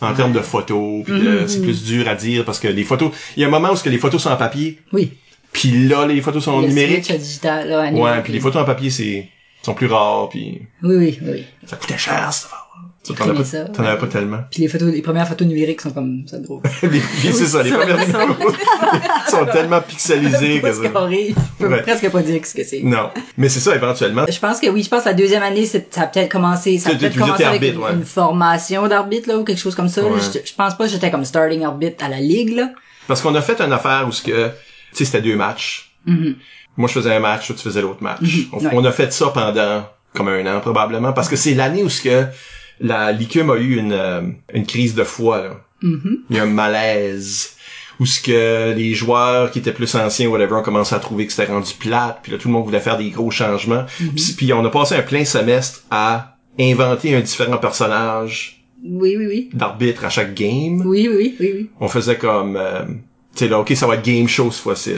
en 0.00 0.14
termes 0.14 0.32
de 0.32 0.40
photos, 0.40 1.04
puis 1.04 1.20
de- 1.20 1.46
c'est 1.46 1.60
plus 1.62 1.84
dur 1.84 2.08
à 2.08 2.14
dire, 2.14 2.44
parce 2.44 2.58
que 2.60 2.68
les 2.68 2.84
photos, 2.84 3.10
il 3.36 3.40
y 3.40 3.44
a 3.44 3.48
un 3.48 3.50
moment 3.50 3.72
où 3.72 3.76
ce 3.76 3.82
que 3.84 3.90
les 3.90 3.98
photos 3.98 4.22
sont 4.22 4.30
en 4.30 4.36
papier, 4.36 4.78
Oui. 4.92 5.12
puis 5.52 5.86
là, 5.88 6.06
les 6.06 6.20
photos 6.20 6.42
sont 6.44 6.60
Le 6.60 6.68
numériques. 6.68 7.10
à 7.10 7.16
digital, 7.18 7.68
là, 7.68 7.80
à 7.82 7.92
Ouais, 7.92 8.22
puis 8.22 8.32
les 8.32 8.40
photos 8.40 8.62
en 8.62 8.64
papier, 8.64 8.90
c'est 8.90 9.28
sont 9.62 9.74
plus 9.74 9.86
rares, 9.88 10.28
puis 10.30 10.62
Oui, 10.82 10.96
oui, 10.96 11.18
oui. 11.22 11.44
ça 11.66 11.76
coûtait 11.76 11.98
cher, 11.98 12.32
cette 12.32 12.46
affaire. 12.46 12.59
J'ai 13.08 13.14
T'en 13.14 13.34
as 13.34 13.44
ça, 13.44 13.64
avais 13.78 13.96
pas 13.98 14.06
tellement. 14.08 14.40
Puis 14.50 14.60
les 14.60 14.68
photos, 14.68 14.92
les 14.92 15.00
premières 15.00 15.26
photos 15.26 15.48
numériques 15.48 15.80
sont 15.80 15.90
comme 15.90 16.22
ça 16.26 16.38
drôle. 16.38 16.60
les, 16.82 17.00
c'est 17.32 17.46
ça, 17.46 17.62
les 17.62 17.70
premières 17.70 17.98
photos 18.06 18.54
sont 19.28 19.46
tellement 19.46 19.80
pixelisées 19.80 20.60
que 20.60 20.70
ça. 20.72 20.88
carré. 20.90 21.34
Je 21.58 21.64
peux 21.64 21.72
Ouais. 21.72 21.80
presque 21.82 22.10
pas 22.10 22.20
dire 22.22 22.44
ce 22.44 22.54
que 22.54 22.62
c'est. 22.62 22.82
Non. 22.82 23.10
Mais 23.38 23.48
c'est 23.48 23.60
ça, 23.60 23.74
éventuellement. 23.74 24.26
Je 24.28 24.38
pense 24.38 24.60
que 24.60 24.68
oui, 24.68 24.82
je 24.82 24.90
pense 24.90 25.04
que 25.04 25.08
la 25.08 25.14
deuxième 25.14 25.42
année, 25.42 25.64
ça 25.64 25.78
a 25.96 26.06
peut-être 26.08 26.30
commencé, 26.30 26.78
ça 26.78 26.90
a 26.90 26.92
Tu- 26.92 26.98
tu- 26.98 27.00
peut-être 27.00 27.12
tu 27.14 27.18
commencé 27.20 27.44
avec 27.44 27.62
arbitre, 27.62 27.78
une, 27.78 27.84
ouais. 27.84 27.92
une 27.94 28.04
formation 28.04 28.86
d'arbitre, 28.86 29.28
là, 29.30 29.38
ou 29.38 29.44
quelque 29.44 29.58
chose 29.60 29.74
comme 29.74 29.88
ça. 29.88 30.04
Ouais. 30.04 30.20
Je, 30.20 30.38
je 30.44 30.54
pense 30.54 30.76
pas 30.76 30.84
que 30.84 30.90
j'étais 30.90 31.10
comme 31.10 31.24
starting 31.24 31.64
arbitre 31.64 32.04
à 32.04 32.08
la 32.10 32.20
ligue, 32.20 32.54
là. 32.54 32.70
Parce 33.08 33.22
qu'on 33.22 33.34
a 33.34 33.40
fait 33.40 33.60
une 33.62 33.72
affaire 33.72 34.04
où 34.06 34.12
ce 34.12 34.22
que, 34.22 34.48
tu 34.48 34.52
sais, 34.92 35.04
c'était 35.06 35.22
deux 35.22 35.36
matchs. 35.36 35.90
Mhm. 36.04 36.34
Moi, 36.76 36.86
je 36.88 36.92
faisais 36.94 37.14
un 37.14 37.20
match, 37.20 37.46
toi, 37.46 37.56
tu 37.56 37.62
faisais 37.62 37.80
l'autre 37.80 38.02
match. 38.02 38.20
Mhm, 38.20 38.46
on, 38.52 38.58
ouais. 38.58 38.70
on 38.74 38.84
a 38.84 38.92
fait 38.92 39.10
ça 39.12 39.28
pendant 39.28 39.84
comme 40.14 40.28
un 40.28 40.44
an, 40.54 40.60
probablement, 40.60 41.12
parce 41.14 41.28
que 41.30 41.36
c'est 41.36 41.54
l'année 41.54 41.82
où 41.82 41.88
ce 41.88 42.02
que 42.02 42.24
la 42.80 43.12
Licume 43.12 43.50
a 43.50 43.56
eu 43.56 43.76
une, 43.76 43.92
euh, 43.92 44.22
une 44.54 44.66
crise 44.66 44.94
de 44.94 45.04
foi, 45.04 45.42
là. 45.42 45.60
Mhm. 45.82 46.18
Il 46.30 46.36
y 46.36 46.38
a 46.38 46.42
un 46.42 46.46
malaise. 46.46 47.56
Où 48.00 48.06
ce 48.06 48.20
que 48.22 48.72
les 48.74 48.94
joueurs 48.94 49.50
qui 49.50 49.58
étaient 49.58 49.74
plus 49.74 49.94
anciens, 49.94 50.28
whatever, 50.28 50.54
ont 50.54 50.62
commencé 50.62 50.94
à 50.94 50.98
trouver 51.00 51.26
que 51.26 51.32
c'était 51.32 51.52
rendu 51.52 51.74
plate, 51.78 52.20
puis 52.22 52.32
là, 52.32 52.38
tout 52.38 52.48
le 52.48 52.54
monde 52.54 52.64
voulait 52.64 52.80
faire 52.80 52.96
des 52.96 53.10
gros 53.10 53.30
changements. 53.30 53.84
Mhm. 54.00 54.10
Puis, 54.14 54.32
puis 54.36 54.52
on 54.54 54.64
a 54.64 54.70
passé 54.70 54.94
un 54.96 55.02
plein 55.02 55.24
semestre 55.26 55.82
à 55.90 56.38
inventer 56.58 57.14
un 57.14 57.20
différent 57.20 57.58
personnage 57.58 58.64
Oui, 58.82 59.16
oui, 59.18 59.26
oui. 59.26 59.50
d'arbitre 59.52 60.04
à 60.06 60.08
chaque 60.08 60.34
game. 60.34 60.80
Oui, 60.86 61.08
oui, 61.14 61.36
oui, 61.38 61.50
oui, 61.54 61.70
on 61.78 61.88
faisait 61.88 62.16
comme 62.16 62.56
euh, 62.56 62.84
tu 63.34 63.44
sais 63.44 63.48
là 63.48 63.60
ok 63.60 63.72
ça 63.76 63.86
va 63.86 63.94
être 63.96 64.04
game 64.04 64.26
show 64.28 64.50
cette 64.50 64.62
fois-ci 64.62 64.94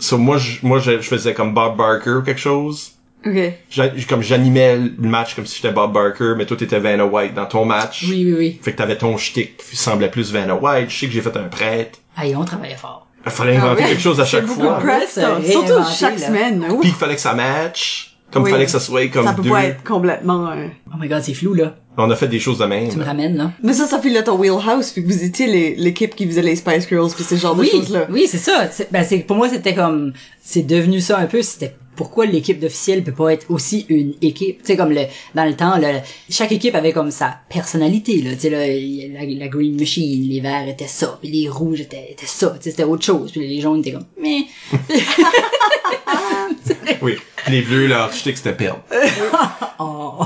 so 0.00 0.18
moi 0.18 0.38
je 0.38 0.58
moi 0.62 0.78
je, 0.80 0.92
je 1.00 1.06
faisais 1.06 1.34
comme 1.34 1.54
Bob 1.54 1.76
Barker 1.76 2.10
ou 2.10 2.22
quelque 2.22 2.40
chose 2.40 2.92
Ok. 3.26 3.34
J'a- 3.70 3.88
comme 4.08 4.22
j'animais 4.22 4.76
le 4.76 5.08
match 5.08 5.34
comme 5.34 5.44
si 5.46 5.56
j'étais 5.56 5.72
Bob 5.72 5.92
Barker 5.92 6.34
mais 6.36 6.46
toi 6.46 6.56
t'étais 6.56 6.78
Vanna 6.78 7.04
White 7.04 7.34
dans 7.34 7.46
ton 7.46 7.64
match 7.64 8.04
Oui, 8.08 8.24
oui, 8.26 8.34
oui. 8.38 8.60
fait 8.62 8.72
que 8.72 8.76
t'avais 8.78 8.96
ton 8.96 9.16
shtick 9.16 9.56
qui 9.56 9.76
semblait 9.76 10.08
plus 10.10 10.32
Vanna 10.32 10.54
White 10.54 10.90
je 10.90 10.98
sais 10.98 11.06
que 11.06 11.12
j'ai 11.12 11.20
fait 11.20 11.36
un 11.36 11.44
prêtre 11.48 11.98
Aïe, 12.16 12.34
on 12.36 12.44
travaillait 12.44 12.76
fort. 12.76 13.06
il 13.26 13.30
fallait 13.32 13.56
inventer 13.56 13.82
Ah 13.82 13.84
oui. 13.86 13.90
quelque 13.90 14.02
chose 14.02 14.20
à 14.20 14.24
chaque 14.24 14.46
Beaucoup 14.46 14.60
fois 14.62 14.80
de. 14.80 15.50
Surtout 15.50 15.82
chaque 15.98 16.18
là. 16.18 16.26
semaine. 16.26 16.64
Puis 16.80 16.90
il 16.90 16.94
fallait 16.94 17.14
que 17.16 17.20
ça 17.20 17.34
match 17.34 18.07
comme 18.30 18.42
Oui. 18.42 18.50
il 18.50 18.52
fallait 18.52 18.64
que 18.66 18.70
ça 18.70 18.80
soit 18.80 19.06
comme 19.08 19.24
ça 19.26 19.32
peut 19.32 19.42
deux 19.42 19.50
pas 19.50 19.64
être 19.64 19.82
complètement... 19.84 20.50
euh, 20.50 20.66
Oh 20.92 20.96
my 21.00 21.08
god, 21.08 21.22
c'est 21.22 21.34
flou, 21.34 21.54
là. 21.54 21.76
on 21.96 22.10
a 22.10 22.16
fait 22.16 22.28
des 22.28 22.38
choses 22.40 22.58
de 22.58 22.64
même 22.66 22.88
Tu 22.90 22.96
me 22.98 23.04
ramènes, 23.04 23.36
là. 23.36 23.52
Mais 23.62 23.72
ça, 23.72 23.86
ça 23.86 23.98
fait 23.98 24.10
là 24.10 24.22
ton 24.22 24.36
wheelhouse, 24.36 24.90
puis 24.92 25.02
que 25.02 25.08
vous 25.08 25.22
étiez 25.24 25.46
les- 25.46 25.74
l'équipe 25.76 26.14
qui 26.14 26.26
faisait 26.26 26.42
les 26.42 26.56
Spice 26.56 26.88
Girls, 26.88 27.10
puis 27.14 27.24
ce 27.24 27.34
genre 27.36 27.56
Oui, 27.58 27.66
de 27.66 27.70
choses-là. 27.70 28.06
oui, 28.10 28.26
c'est 28.28 28.38
ça. 28.38 28.68
C'est- 28.70 28.90
Ben, 28.92 29.04
c'est, 29.04 29.18
pour 29.18 29.36
moi, 29.36 29.48
c'était 29.48 29.74
comme, 29.74 30.12
c'est 30.42 30.62
devenu 30.62 31.00
ça 31.00 31.18
un 31.18 31.26
peu, 31.26 31.40
c'était 31.42 31.74
pourquoi 31.96 32.26
l'équipe 32.26 32.60
d'officiels 32.60 33.02
peut 33.02 33.10
pas 33.12 33.32
être 33.32 33.46
aussi 33.50 33.84
une 33.88 34.14
équipe? 34.22 34.58
Tu 34.60 34.66
sais, 34.66 34.76
comme 34.76 34.92
le, 34.92 35.00
dans 35.34 35.44
le 35.44 35.54
temps, 35.56 35.76
le, 35.78 35.98
chaque 36.30 36.52
équipe 36.52 36.76
avait 36.76 36.92
comme 36.92 37.10
sa 37.10 37.38
personnalité, 37.48 38.20
là. 38.22 38.34
Tu 38.34 38.40
sais, 38.42 38.50
là, 38.50 38.66
il 38.68 38.94
y 38.94 39.16
a 39.16 39.20
la, 39.20 39.26
la 39.26 39.48
green 39.48 39.76
machine, 39.76 40.28
les 40.28 40.40
verts 40.40 40.68
étaient 40.68 40.86
ça, 40.86 41.18
puis 41.20 41.30
les 41.30 41.48
rouges 41.48 41.80
étaient, 41.80 42.08
étaient 42.12 42.26
ça, 42.26 42.50
tu 42.50 42.64
sais, 42.64 42.70
c'était 42.70 42.84
autre 42.84 43.04
chose, 43.04 43.32
puis 43.32 43.40
les 43.40 43.60
jaunes 43.60 43.80
étaient 43.80 43.92
comme, 43.92 44.06
mais, 44.22 44.42
oui 47.02 47.16
les 47.48 47.62
bleus 47.62 47.86
leur 47.86 48.12
shtick 48.12 48.36
c'était 48.36 48.52
perdre 48.52 48.80
oh. 49.78 50.24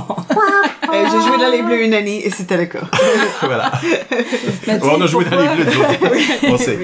Euh, 0.92 1.04
J'ai 1.10 1.26
joué 1.26 1.38
dans 1.38 1.50
les 1.50 1.62
Bleus 1.62 1.84
une 1.84 1.94
année, 1.94 2.26
et 2.26 2.30
c'était 2.30 2.56
le 2.58 2.66
cas. 2.66 2.80
voilà 3.42 3.72
Mais 4.66 4.78
tu 4.78 4.84
on 4.86 5.00
a 5.00 5.06
sais, 5.06 5.12
joué 5.12 5.24
dans 5.24 5.40
les 5.40 5.46
pourquoi- 5.46 5.64
bleus 5.64 5.78
autres. 5.80 6.46
on 6.48 6.56
sait 6.58 6.78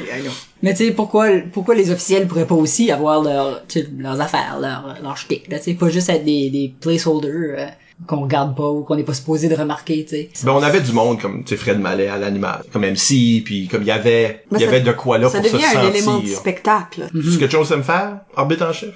Mais 0.63 0.75
tu 0.75 0.87
sais, 0.87 0.91
pourquoi, 0.93 1.27
pourquoi 1.53 1.75
les 1.75 1.91
officiels 1.91 2.27
pourraient 2.27 2.47
pas 2.47 2.55
aussi 2.55 2.91
avoir 2.91 3.23
leur, 3.23 3.67
tu 3.67 3.81
sais, 3.81 3.89
leurs 3.99 4.19
affaires, 4.21 4.59
leur, 4.61 4.97
leur 5.03 5.17
shtick, 5.19 5.51
là, 5.51 5.59
tu 5.59 5.65
sais, 5.65 5.75
pas 5.75 5.89
juste 5.91 6.09
être 6.09 6.25
des, 6.25 6.49
des 6.49 6.73
placeholders, 6.81 7.31
euh, 7.59 7.67
qu'on 8.07 8.21
regarde 8.23 8.57
pas 8.57 8.69
ou 8.71 8.83
qu'on 8.83 8.97
n'est 8.97 9.03
pas 9.05 9.13
supposé 9.15 9.49
de 9.49 9.55
remarquer, 9.57 10.05
tu 10.09 10.17
sais. 10.17 10.31
Ben, 10.45 10.53
on 10.53 10.63
avait 10.63 10.81
du 10.81 10.93
monde 10.93 11.21
comme, 11.21 11.45
tu 11.45 11.51
sais, 11.51 11.57
Fred 11.57 11.79
Mallet 11.79 12.09
à 12.09 12.17
l'animal, 12.17 12.63
comme 12.73 12.83
MC, 12.87 13.43
puis 13.45 13.69
comme 13.71 13.83
il 13.83 13.89
y 13.89 13.91
avait, 13.91 14.45
il 14.53 14.59
y 14.59 14.61
ça- 14.63 14.69
avait 14.69 14.81
de 14.81 14.93
quoi 14.93 15.19
là 15.19 15.29
ça 15.29 15.41
pour 15.41 15.49
se 15.49 15.53
devient 15.53 15.67
un 15.77 15.83
élément 15.89 16.17
de 16.19 16.23
sentir. 16.23 16.39
spectacle. 16.39 17.09
C'est 17.13 17.39
quelque 17.39 17.53
chose 17.53 17.71
à 17.73 17.77
me 17.77 17.83
faire? 17.83 18.21
Arbitre 18.37 18.65
en 18.67 18.73
chef? 18.73 18.95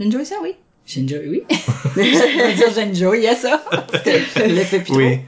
Oui, 0.00 0.10
j'enjoy 0.10 0.24
ça, 0.26 0.36
oui. 0.42 0.54
J'enjoy, 0.86 1.28
oui. 1.28 1.42
je 1.96 2.00
veux 2.00 2.54
dire, 2.54 2.72
j'enjoy 2.94 3.26
ça. 3.36 3.62
je 4.36 4.42
l'ai 4.42 4.64
fait 4.64 4.80
plus 4.80 4.92
Oui. 4.94 5.18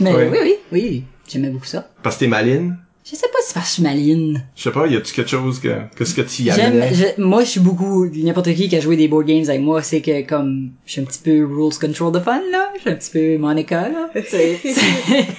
Mais 0.00 0.12
Oui. 0.14 0.24
oui, 0.30 0.38
oui, 0.42 0.54
oui, 0.72 1.04
j'aimais 1.28 1.50
beaucoup 1.50 1.66
ça. 1.66 1.88
Parce 2.02 2.16
que 2.16 2.20
t'es 2.20 2.26
maline? 2.28 2.78
Je 3.08 3.14
sais 3.14 3.28
pas 3.32 3.38
si 3.40 3.48
c'est 3.48 3.54
parce 3.54 3.66
que 3.66 3.68
je 3.68 3.74
suis 3.74 3.82
maline. 3.84 4.44
Je 4.56 4.62
sais 4.64 4.72
pas, 4.72 4.86
y 4.88 4.96
a-tu 4.96 5.12
quelque 5.14 5.30
chose 5.30 5.60
que, 5.60 5.68
qu'est-ce 5.96 6.12
que 6.14 6.22
tu 6.22 6.42
y 6.42 6.50
amenais? 6.50 6.92
je- 6.92 7.22
moi, 7.22 7.44
je 7.44 7.50
suis 7.50 7.60
beaucoup, 7.60 8.06
n'importe 8.06 8.52
qui 8.54 8.68
qui 8.68 8.74
a 8.74 8.80
joué 8.80 8.96
des 8.96 9.06
board 9.06 9.26
games 9.26 9.44
avec 9.48 9.60
moi, 9.60 9.80
c'est 9.82 10.00
que 10.00 10.26
comme, 10.26 10.72
je 10.86 10.92
suis 10.92 11.00
un 11.02 11.04
petit 11.04 11.20
peu 11.22 11.44
rules 11.46 11.72
control 11.78 12.10
the 12.12 12.24
fun, 12.24 12.40
là. 12.50 12.72
Je 12.74 12.80
suis 12.80 12.90
un 12.90 12.94
petit 12.94 13.10
peu 13.10 13.38
Monica, 13.38 13.88
là. 13.90 14.10
C'est 14.28 14.58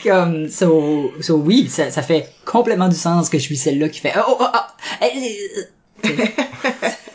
comme, 0.03 0.47
so, 0.47 1.11
so 1.19 1.35
oui, 1.35 1.67
ça, 1.67 1.89
ça 1.91 2.01
fait 2.03 2.29
complètement 2.45 2.87
du 2.87 2.95
sens 2.95 3.27
que 3.27 3.37
je 3.37 3.43
suis 3.43 3.57
celle-là 3.57 3.89
qui 3.89 3.99
fait, 3.99 4.13
oh, 4.15 4.37
oh, 4.39 4.45
oh, 4.49 5.05
oh. 6.05 6.09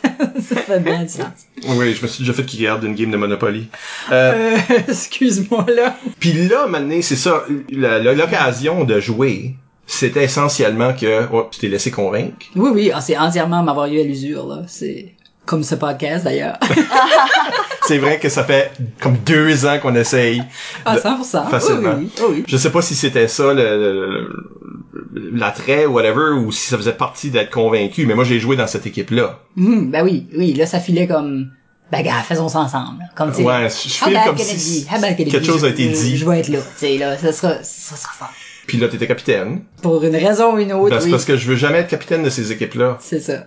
ça 0.41 0.55
fait 0.57 0.79
bien 0.79 1.03
du 1.03 1.09
sens. 1.09 1.47
Oui, 1.67 1.93
je 1.93 2.01
me 2.01 2.07
suis 2.07 2.23
déjà 2.23 2.33
fait 2.33 2.43
qu'il 2.45 2.59
regarde 2.59 2.83
une 2.83 2.95
game 2.95 3.11
de 3.11 3.17
Monopoly. 3.17 3.67
Euh, 4.11 4.33
Euh, 4.33 4.57
excuse-moi, 4.87 5.65
là. 5.75 5.95
Puis 6.19 6.33
là, 6.33 6.67
maintenant, 6.67 6.99
c'est 7.01 7.15
ça, 7.15 7.43
l'occasion 7.69 8.83
de 8.83 8.99
jouer, 8.99 9.55
c'était 9.85 10.23
essentiellement 10.23 10.93
que, 10.93 11.27
oh, 11.31 11.47
tu 11.51 11.59
t'es 11.59 11.67
laissé 11.67 11.91
convaincre. 11.91 12.45
Oui, 12.55 12.71
oui, 12.73 12.91
ah, 12.93 13.01
c'est 13.01 13.17
entièrement 13.17 13.63
m'avoir 13.63 13.87
eu 13.87 13.99
à 13.99 14.03
l'usure, 14.03 14.47
là. 14.47 14.63
C'est 14.67 15.13
comme 15.45 15.63
ce 15.63 15.75
podcast, 15.75 16.23
d'ailleurs. 16.23 16.57
C'est 17.87 17.97
vrai 17.97 18.19
que 18.19 18.29
ça 18.29 18.43
fait 18.43 18.71
comme 19.01 19.17
deux 19.17 19.65
ans 19.65 19.77
qu'on 19.81 19.95
essaye. 19.95 20.41
Ah, 20.85 20.95
de- 20.95 21.01
100%. 21.01 21.49
facilement. 21.49 21.95
Oui, 21.97 22.09
oui, 22.19 22.25
oui. 22.29 22.43
Je 22.47 22.57
sais 22.57 22.71
pas 22.71 22.81
si 22.81 22.95
c'était 22.95 23.27
ça 23.27 23.53
le- 23.53 24.29
l'attrait 25.33 25.85
ou 25.85 25.93
whatever 25.93 26.31
ou 26.39 26.51
si 26.51 26.67
ça 26.69 26.77
faisait 26.77 26.93
partie 26.93 27.29
d'être 27.29 27.51
convaincu, 27.51 28.05
mais 28.05 28.15
moi 28.15 28.23
j'ai 28.23 28.39
joué 28.39 28.55
dans 28.55 28.67
cette 28.67 28.85
équipe-là. 28.85 29.39
Hum, 29.57 29.91
ben 29.91 30.03
oui, 30.03 30.27
oui, 30.37 30.53
là, 30.53 30.65
ça 30.65 30.79
filait 30.79 31.07
comme, 31.07 31.49
ben, 31.91 32.01
gars, 32.01 32.21
faisons 32.27 32.49
ça 32.49 32.59
ensemble. 32.59 33.03
Comme, 33.15 33.31
tu 33.33 33.41
Ouais, 33.43 33.67
je 33.69 33.89
file 33.89 34.19
comme 34.25 34.37
si 34.37 34.85
quelque 35.29 35.43
chose 35.45 35.63
a 35.65 35.69
été 35.69 35.87
dit. 35.87 36.17
Je 36.17 36.25
vais 36.27 36.39
être 36.39 36.49
là, 36.49 36.59
tu 36.59 36.65
sais, 36.77 36.97
là, 36.97 37.17
ça 37.17 37.31
sera, 37.33 37.55
ça 37.63 37.95
sera 37.95 38.13
fort. 38.13 38.33
Puis 38.65 38.77
là 38.77 38.87
t'étais 38.87 39.07
capitaine. 39.07 39.63
Pour 39.81 40.01
une 40.05 40.15
raison 40.15 40.55
ou 40.55 40.57
une 40.59 40.71
autre, 40.71 40.95
Ben, 40.95 41.01
c'est 41.01 41.09
parce 41.11 41.25
que 41.25 41.35
je 41.35 41.47
veux 41.47 41.57
jamais 41.57 41.79
être 41.79 41.89
capitaine 41.89 42.23
de 42.23 42.29
ces 42.29 42.51
équipes-là. 42.53 42.97
C'est 43.01 43.19
ça. 43.19 43.43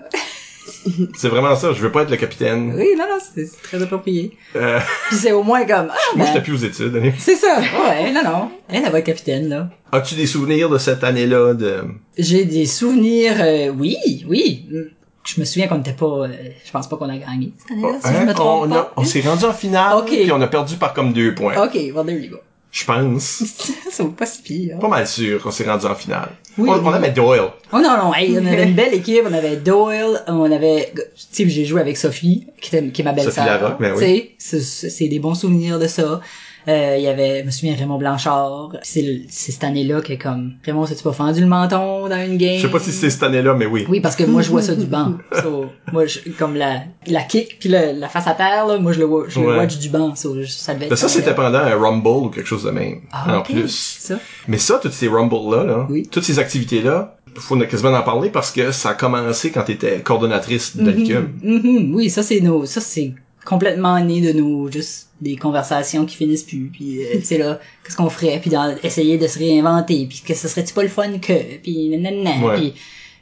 C'est 1.17 1.29
vraiment 1.29 1.55
ça, 1.57 1.73
je 1.73 1.81
veux 1.81 1.93
pas 1.93 2.03
être 2.03 2.11
le 2.11 2.17
capitaine. 2.17 2.73
Oui, 2.77 2.89
non, 2.99 3.05
non, 3.09 3.19
c'est 3.35 3.47
très 3.63 3.83
approprié. 3.83 4.37
Euh, 4.57 4.79
Puis 5.09 5.17
c'est 5.19 5.33
au 5.33 5.43
moins 5.43 5.65
comme, 5.65 5.89
ah, 5.91 5.97
moi 6.17 6.25
ben, 6.25 6.27
j'étais 6.27 6.43
plus 6.43 6.53
aux 6.55 6.67
études. 6.67 6.95
allez. 6.97 7.13
c'est 7.19 7.37
ça. 7.37 7.59
Ouais, 7.61 8.13
non, 8.13 8.23
non. 8.25 8.51
Elle, 8.69 8.91
va 8.91 8.99
être 8.99 9.07
capitaine, 9.07 9.49
là. 9.49 9.71
As-tu 9.93 10.15
des 10.15 10.27
souvenirs 10.27 10.69
de 10.69 10.79
cette 10.79 11.05
année-là 11.05 11.55
de 11.55 11.85
J'ai 12.19 12.45
des 12.45 12.67
souvenirs, 12.67 13.35
euh, 13.41 13.69
oui, 13.69 13.97
oui. 14.29 14.67
Je 15.25 15.41
me 15.41 15.45
souviens 15.45 15.67
qu'on 15.67 15.79
n'était 15.79 15.93
pas, 15.93 16.07
euh, 16.07 16.29
je 16.65 16.71
pense 16.71 16.89
pas 16.89 16.97
qu'on 16.97 17.09
a 17.09 17.17
gagné 17.17 17.53
cette 17.59 17.73
année-là, 17.73 17.99
si 18.01 18.13
je 18.13 18.17
Hein? 18.17 18.25
me 18.27 18.33
trompe 18.35 18.67
on, 18.67 18.69
pas. 18.69 18.93
on 18.97 19.05
s'est 19.05 19.21
rendu 19.23 19.45
en 19.45 19.53
finale 19.53 19.97
Ok. 19.99 20.07
puis 20.07 20.31
on 20.33 20.41
a 20.41 20.47
perdu 20.47 20.77
par 20.77 20.95
comme 20.95 21.13
deux 21.13 21.35
points. 21.35 21.55
Ok, 21.65 21.75
well, 21.75 22.05
there 22.07 22.17
you 22.19 22.31
go. 22.31 22.37
Je 22.71 22.85
pense. 22.85 23.43
ça 23.91 24.03
vaut 24.05 24.11
pas 24.11 24.27
si 24.27 24.43
pire. 24.43 24.79
Pas 24.79 24.89
mal 24.89 25.07
sûr 25.07 25.43
qu'on 25.43 25.51
s'est 25.51 25.65
rendu 25.65 25.87
en 25.87 25.95
finale. 25.95 26.31
Oui. 26.59 26.69
on, 26.71 26.85
on 26.85 26.93
avait 26.93 27.11
Doyle. 27.11 27.51
Oh 27.73 27.79
non, 27.79 27.97
non, 27.97 28.15
hey, 28.15 28.37
on 28.39 28.47
avait 28.47 28.65
une 28.65 28.75
belle 28.75 28.95
équipe, 28.95 29.25
on 29.29 29.33
avait 29.33 29.57
Doyle, 29.57 30.23
on 30.27 30.51
avait, 30.51 30.93
tu 30.95 31.03
sais, 31.15 31.49
j'ai 31.49 31.65
joué 31.65 31.81
avec 31.81 31.97
Sophie, 31.97 32.47
qui, 32.61 32.75
était, 32.75 32.89
qui 32.89 33.03
est 33.03 33.05
ma 33.05 33.13
belle-sœur. 33.13 33.35
Sophie 33.35 33.47
Larocque, 33.47 33.81
ben 33.81 33.95
oui. 33.97 34.35
Tu 34.39 34.61
sais, 34.61 34.91
c'est 34.91 35.09
des 35.09 35.19
bons 35.19 35.35
souvenirs 35.35 35.79
de 35.79 35.87
ça. 35.87 36.21
Euh, 36.69 36.97
il 36.99 37.05
y 37.05 37.07
avait, 37.09 37.41
je 37.41 37.47
me 37.47 37.51
souviens, 37.51 37.77
Raymond 37.77 37.99
Blanchard. 37.99 38.77
C'est 38.83 39.23
c'est 39.29 39.53
cette 39.53 39.63
année-là 39.65 40.01
que 40.01 40.15
comme, 40.15 40.55
Raymond, 40.65 40.87
s'est-tu 40.87 41.03
pas 41.05 41.13
fendu 41.13 41.41
le 41.41 41.47
menton 41.47 42.09
dans 42.09 42.25
une 42.25 42.37
game? 42.37 42.57
Je 42.57 42.63
sais 42.63 42.71
pas 42.71 42.81
si 42.81 42.91
c'était 42.93 43.11
cette 43.11 43.23
année-là, 43.23 43.55
mais 43.55 43.67
oui. 43.67 43.87
Oui, 43.89 44.01
parce 44.01 44.17
que 44.17 44.25
moi, 44.25 44.43
je 44.43 44.51
vois 44.51 44.63
ça 44.63 44.75
du 44.75 44.87
banc. 44.87 45.13
So, 45.43 45.67
moi, 45.93 46.07
je, 46.07 46.19
comme 46.39 46.57
la, 46.57 46.81
la 47.07 47.23
kick 47.23 47.59
puis 47.61 47.69
la, 47.69 47.93
la 47.93 48.09
face 48.09 48.27
à 48.27 48.35
terre, 48.35 48.67
là, 48.67 48.79
moi, 48.79 48.93
je 48.93 48.99
le 48.99 49.05
vois, 49.05 49.27
je 49.29 49.39
le 49.41 49.47
watch 49.57 49.79
du 49.79 49.89
banc. 49.91 50.15
So, 50.17 50.41
je- 50.43 50.47
ça 50.47 50.75
devait 50.75 50.87
être 50.87 50.97
ça, 50.97 51.09
c'était 51.09 51.35
pendant 51.35 51.59
un 51.59 51.77
Rumble 51.77 52.27
ou 52.27 52.31
quelque 52.31 52.47
chose 52.49 52.65
de 52.65 52.71
même. 52.71 53.01
Ah, 53.13 53.39
en 53.39 53.43
plus. 53.43 53.69
c'est 54.01 54.15
Ça. 54.15 54.21
Mais 54.49 54.59
ça, 54.59 54.79
toutes 54.83 54.93
ces 54.93 55.09
Rumbles-là, 55.09 55.65
là, 55.65 55.87
Oui. 55.89 56.09
toutes 56.11 56.25
ces 56.25 56.39
activités-là, 56.39 57.17
faut 57.39 57.57
quasiment 57.59 57.91
en 57.93 58.03
parler 58.03 58.31
parce 58.31 58.51
que 58.51 58.73
ça 58.73 58.91
a 58.91 58.95
commencé 58.95 59.51
quand 59.51 59.63
t'étais 59.63 60.01
coordonnatrice 60.01 60.77
d'Alicum. 60.77 61.29
Mhm, 61.43 61.95
oui, 61.95 62.09
ça 62.11 62.23
c'est 62.23 62.41
nos, 62.41 62.65
ça 62.65 62.81
c'est 62.81 63.13
complètement 63.47 63.99
né 64.05 64.21
de 64.21 64.39
nos 64.39 64.71
juste 64.71 65.09
des 65.23 65.37
conversations 65.37 66.05
qui 66.05 66.17
finissent 66.17 66.43
plus 66.43 66.69
puis 66.71 67.01
euh, 67.03 67.15
tu 67.15 67.23
sais 67.23 67.39
là 67.39 67.59
qu'est-ce 67.85 67.97
qu'on 67.97 68.11
ferait 68.11 68.39
puis 68.41 68.51
dans, 68.51 68.77
essayer 68.83 69.17
de 69.17 69.27
se 69.27 69.39
réinventer 69.39 70.05
puis 70.07 70.23
que 70.27 70.35
ce 70.35 70.49
serait 70.49 70.65
pas 70.75 70.83
le 70.83 70.91
fun 70.91 71.19
que 71.19 71.57
puis 71.63 71.97
nanana 71.97 72.45
Ouais. 72.47 72.57
puis 72.57 72.75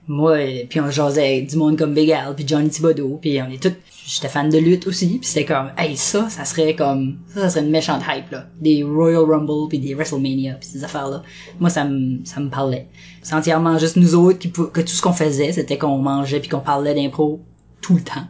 moi 0.08 0.36
puis 0.68 0.80
on 0.80 0.90
jasait 0.90 1.42
du 1.42 1.56
monde 1.56 1.78
comme 1.78 1.94
Big 1.94 2.10
Al 2.10 2.34
puis 2.34 2.44
Johnny 2.48 2.68
Thibodeau 2.70 3.18
puis 3.22 3.40
on 3.42 3.50
est 3.50 3.62
tous 3.62 3.74
j'étais 4.06 4.28
fan 4.28 4.48
de 4.50 4.58
lutte 4.58 4.86
aussi 4.86 5.18
puis 5.18 5.28
c'était 5.28 5.44
comme 5.44 5.70
hey 5.78 5.96
ça 5.96 6.28
ça 6.30 6.44
serait 6.44 6.74
comme 6.74 7.18
ça 7.28 7.42
ça 7.42 7.50
serait 7.50 7.64
une 7.64 7.70
méchante 7.70 8.02
hype 8.08 8.30
là. 8.32 8.46
Des 8.60 8.82
Royal 8.82 9.22
Rumble 9.24 9.68
puis 9.68 9.78
des 9.78 9.94
WrestleMania 9.94 10.54
puis 10.54 10.68
ces 10.68 10.84
affaires 10.84 11.08
là 11.08 11.22
moi 11.60 11.70
ça 11.70 11.84
me 11.84 12.18
ça 12.24 12.40
me 12.40 12.48
parlait. 12.50 12.86
C'est 13.22 13.34
entièrement 13.34 13.78
juste 13.78 13.96
nous 13.96 14.14
autres 14.14 14.38
qui 14.38 14.50
que 14.50 14.80
tout 14.80 14.88
ce 14.88 15.02
qu'on 15.02 15.12
faisait 15.12 15.52
c'était 15.52 15.78
qu'on 15.78 15.98
mangeait 15.98 16.40
puis 16.40 16.48
qu'on 16.48 16.60
parlait 16.60 16.94
d'impro 16.94 17.40
tout 17.80 17.94
le 17.94 18.02
temps 18.02 18.26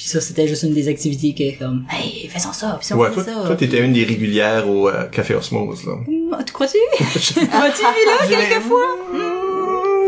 puis 0.00 0.08
ça, 0.08 0.18
c'était 0.22 0.48
juste 0.48 0.62
une 0.62 0.72
des 0.72 0.88
activités 0.88 1.34
que, 1.34 1.62
comme, 1.62 1.84
hey, 1.92 2.26
faisons 2.32 2.54
ça, 2.54 2.76
puis 2.78 2.86
ça, 2.86 2.96
on 2.96 3.00
Ouais, 3.00 3.10
toi, 3.10 3.22
ça. 3.22 3.32
toi, 3.44 3.54
t'étais 3.54 3.80
une 3.84 3.92
des 3.92 4.04
régulières 4.04 4.66
au 4.66 4.88
euh, 4.88 5.04
Café 5.12 5.34
Osmose, 5.34 5.84
là. 5.84 5.92
Tu 6.42 6.52
crois-tu? 6.54 6.78
tu 6.96 7.46
crois-tu, 7.46 7.82
là, 7.82 8.26
quelquefois? 8.26 8.96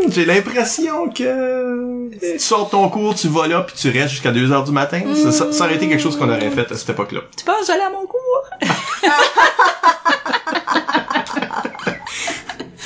J'ai 0.09 0.25
l'impression 0.25 1.09
que 1.11 2.09
tu 2.09 2.39
sors 2.39 2.65
de 2.65 2.71
ton 2.71 2.89
cours, 2.89 3.13
tu 3.13 3.27
vas 3.27 3.47
là, 3.47 3.61
puis 3.61 3.75
tu 3.75 3.91
restes 3.95 4.13
jusqu'à 4.13 4.31
2 4.31 4.51
heures 4.51 4.63
du 4.63 4.71
matin. 4.71 4.99
Ça, 5.13 5.31
ça, 5.31 5.51
ça 5.51 5.65
aurait 5.65 5.75
été 5.75 5.87
quelque 5.87 6.01
chose 6.01 6.17
qu'on 6.17 6.27
aurait 6.27 6.49
fait 6.49 6.71
à 6.71 6.75
cette 6.75 6.89
époque-là. 6.89 7.19
Tu 7.37 7.45
penses 7.45 7.59
que 7.59 7.67
j'allais 7.67 7.83
à 7.83 7.91
mon 7.91 8.07
cours? 8.07 8.49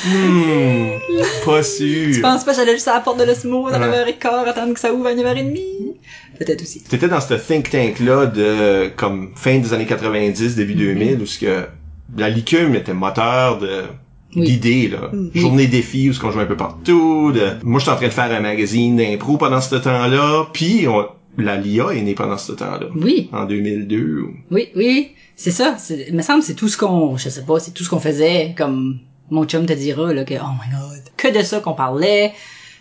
Hmm, 0.08 1.00
pas 1.46 1.64
sûr. 1.64 2.14
Tu 2.14 2.22
penses 2.22 2.44
pas 2.44 2.52
que 2.52 2.58
j'allais 2.58 2.74
juste 2.74 2.88
à 2.88 2.94
la 2.94 3.00
porte 3.02 3.20
de 3.20 3.24
l'osmo 3.26 3.68
à 3.68 3.78
9h15 3.78 4.46
attendre 4.48 4.74
que 4.74 4.80
ça 4.80 4.94
ouvre 4.94 5.08
à 5.08 5.14
9h30? 5.14 5.96
Peut-être 6.38 6.62
aussi. 6.62 6.84
T'étais 6.84 7.08
dans 7.08 7.22
ce 7.22 7.34
think 7.36 7.70
tank-là 7.70 8.28
de, 8.28 8.90
comme, 8.96 9.32
fin 9.36 9.58
des 9.60 9.74
années 9.74 9.86
90, 9.86 10.56
début 10.56 10.74
Mm-hmm. 10.76 10.78
2000, 10.78 11.22
où 11.22 11.26
ce 11.26 11.40
que 11.40 11.66
la 12.18 12.30
licume 12.30 12.76
était 12.76 12.94
moteur 12.94 13.58
de, 13.60 13.84
Oui. 14.36 14.46
d'idées, 14.46 14.88
là. 14.90 15.12
Journée 15.34 15.68
défi, 15.68 16.10
où 16.10 16.14
ce 16.14 16.20
qu'on 16.20 16.32
jouait 16.32 16.44
un 16.44 16.48
peu 16.48 16.58
partout, 16.58 17.32
de... 17.32 17.52
Moi, 17.64 17.80
j'étais 17.80 17.92
en 17.92 17.96
train 17.96 18.08
de 18.08 18.14
faire 18.14 18.32
un 18.32 18.40
magazine 18.40 18.96
d'impro 18.98 19.38
pendant 19.38 19.62
ce 19.62 19.76
temps-là, 19.76 20.48
puis 20.54 20.88
on... 20.88 21.06
la 21.38 21.58
LIA 21.58 21.88
est 21.94 22.02
née 22.02 22.14
pendant 22.14 22.38
ce 22.38 22.52
temps-là. 22.54 22.88
Oui, 22.96 23.30
En 23.34 23.46
2002. 23.46 24.22
ou- 24.22 24.34
oui, 24.52 24.70
oui. 24.76 25.10
C'est 25.36 25.52
ça. 25.52 25.76
c'est- 25.78 26.06
Il 26.10 26.16
me 26.16 26.22
semble 26.22 26.40
que 26.42 26.46
c'est 26.46 26.56
tout 26.56 26.68
ce 26.68 26.78
qu'on, 26.78 27.16
je 27.18 27.30
sais 27.30 27.44
pas, 27.44 27.60
c'est 27.60 27.72
tout 27.72 27.84
ce 27.84 27.90
qu'on 27.90 28.00
faisait, 28.00 28.54
comme 28.58 29.00
mon 29.30 29.46
chum 29.46 29.66
te 29.66 29.74
dira, 29.74 30.14
là, 30.14 30.24
que, 30.24 30.34
oh 30.36 30.54
my 30.64 30.72
god, 30.72 31.02
que 31.18 31.38
de 31.38 31.44
ça 31.44 31.60
qu'on 31.60 31.74
parlait. 31.74 32.32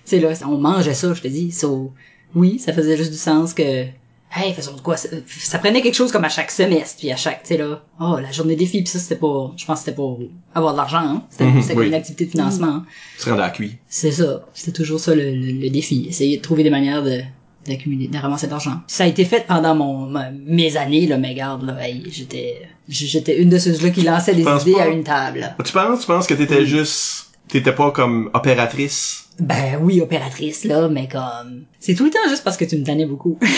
Sais, 0.05 0.21
là, 0.21 0.29
on 0.47 0.57
mangeait 0.59 0.95
ça, 0.95 1.13
je 1.15 1.21
te 1.21 1.27
dis. 1.29 1.51
So, 1.53 1.93
oui, 2.35 2.59
ça 2.59 2.73
faisait 2.73 2.97
juste 2.97 3.13
du 3.13 3.17
sens 3.19 3.55
que, 3.55 3.63
hey, 3.63 4.53
faisons 4.55 4.75
de 4.75 4.81
quoi, 4.81 4.97
ça, 4.97 5.09
ça 5.27 5.59
prenait 5.59 5.81
quelque 5.83 5.95
chose 5.95 6.13
comme 6.13 6.25
à 6.25 6.29
chaque 6.29 6.51
semestre, 6.51 6.97
puis 6.99 7.11
à 7.13 7.17
chaque, 7.17 7.43
tu 7.43 7.49
sais, 7.49 7.57
là, 7.57 7.83
oh, 8.01 8.19
la 8.21 8.31
journée 8.33 8.57
défi, 8.57 8.83
puis 8.83 8.89
ça, 8.91 8.99
c'était 8.99 9.17
pas, 9.17 9.53
je 9.57 9.65
pense 9.65 9.79
que 9.81 9.85
c'était 9.87 9.97
pour 9.97 10.21
avoir 10.55 10.73
de 10.73 10.79
l'argent, 10.79 10.99
hein. 10.99 11.23
C'était, 11.31 11.45
comme 11.75 11.79
oui. 11.79 11.87
une 11.89 11.95
activité 11.95 12.27
de 12.27 12.31
financement. 12.31 12.67
hein. 12.69 12.87
Tu 13.19 13.25
te 13.25 13.31
rendais 13.31 13.43
à 13.43 13.51
cuit. 13.51 13.77
C'est 13.89 14.11
ça. 14.13 14.45
C'était 14.53 14.73
toujours 14.73 15.01
ça 15.01 15.15
le, 15.15 15.31
le- 15.31 15.53
le 15.61 15.71
défi. 15.71 16.07
Essayer 16.09 16.37
de 16.37 16.43
trouver 16.43 16.63
des 16.65 16.71
manières 16.71 17.03
de 17.03 17.21
d'accumuler, 17.67 18.07
de 18.07 18.17
ramasser 18.17 18.47
de 18.47 18.53
l'argent. 18.53 18.79
Ça 18.87 19.03
a 19.03 19.07
été 19.09 19.25
fait 19.25 19.45
pendant 19.45 19.75
mon 19.75 20.07
ma- 20.07 20.31
mes 20.31 20.77
années 20.77 21.05
là, 21.09 21.19
mais 21.19 21.35
garde 21.35 21.65
là, 21.65 21.77
hey, 21.85 22.05
j'étais 22.13 22.63
j'étais 22.89 23.43
une 23.43 23.49
de 23.49 23.59
ceux-là 23.59 23.91
qui 23.91 24.03
lançait 24.03 24.37
des 24.37 24.43
idées 24.43 24.73
pas? 24.75 24.83
à 24.83 24.87
une 24.87 25.03
table. 25.03 25.53
Tu 25.65 25.73
penses, 25.73 26.01
tu 26.03 26.07
penses 26.07 26.29
que 26.29 26.35
t'étais 26.35 26.65
juste, 26.65 27.33
t'étais 27.49 27.73
pas 27.73 27.91
comme 27.91 28.31
opératrice? 28.35 29.26
Ben 29.39 29.79
oui, 29.83 30.01
opératrice 30.01 30.65
là, 30.65 30.89
mais 30.89 31.09
comme 31.09 31.65
c'est 31.79 31.95
tout 31.95 32.05
le 32.05 32.11
temps 32.11 32.29
juste 32.29 32.45
parce 32.45 32.57
que 32.57 32.65
tu 32.65 32.79
me 32.79 32.85
tannais 32.85 33.07
beaucoup. 33.07 33.39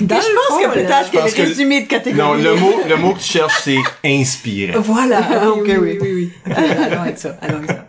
Dans 0.00 0.20
je 0.20 0.26
pense 0.48 0.62
que 0.62 0.74
peut-être 0.74 1.10
que 1.10 1.18
pense 1.18 1.34
que 1.34 1.42
le 1.42 1.48
résumé 1.48 1.82
de 1.82 1.86
catégorie. 1.86 2.18
Non, 2.18 2.34
le 2.34 2.56
mot, 2.56 2.74
le 2.88 2.96
mot 2.96 3.12
que 3.14 3.20
tu 3.20 3.24
cherches, 3.24 3.60
c'est 3.62 3.78
inspiré. 4.04 4.72
Voilà. 4.76 5.20
Ah, 5.22 5.52
oui, 5.54 5.60
ok, 5.60 5.78
oui, 5.80 5.80
oui. 5.80 5.98
oui, 6.00 6.12
oui, 6.14 6.32
allons 6.56 7.02
avec 7.02 7.18
ça. 7.18 7.36
Allons 7.40 7.58
avec 7.58 7.70
ça. 7.70 7.86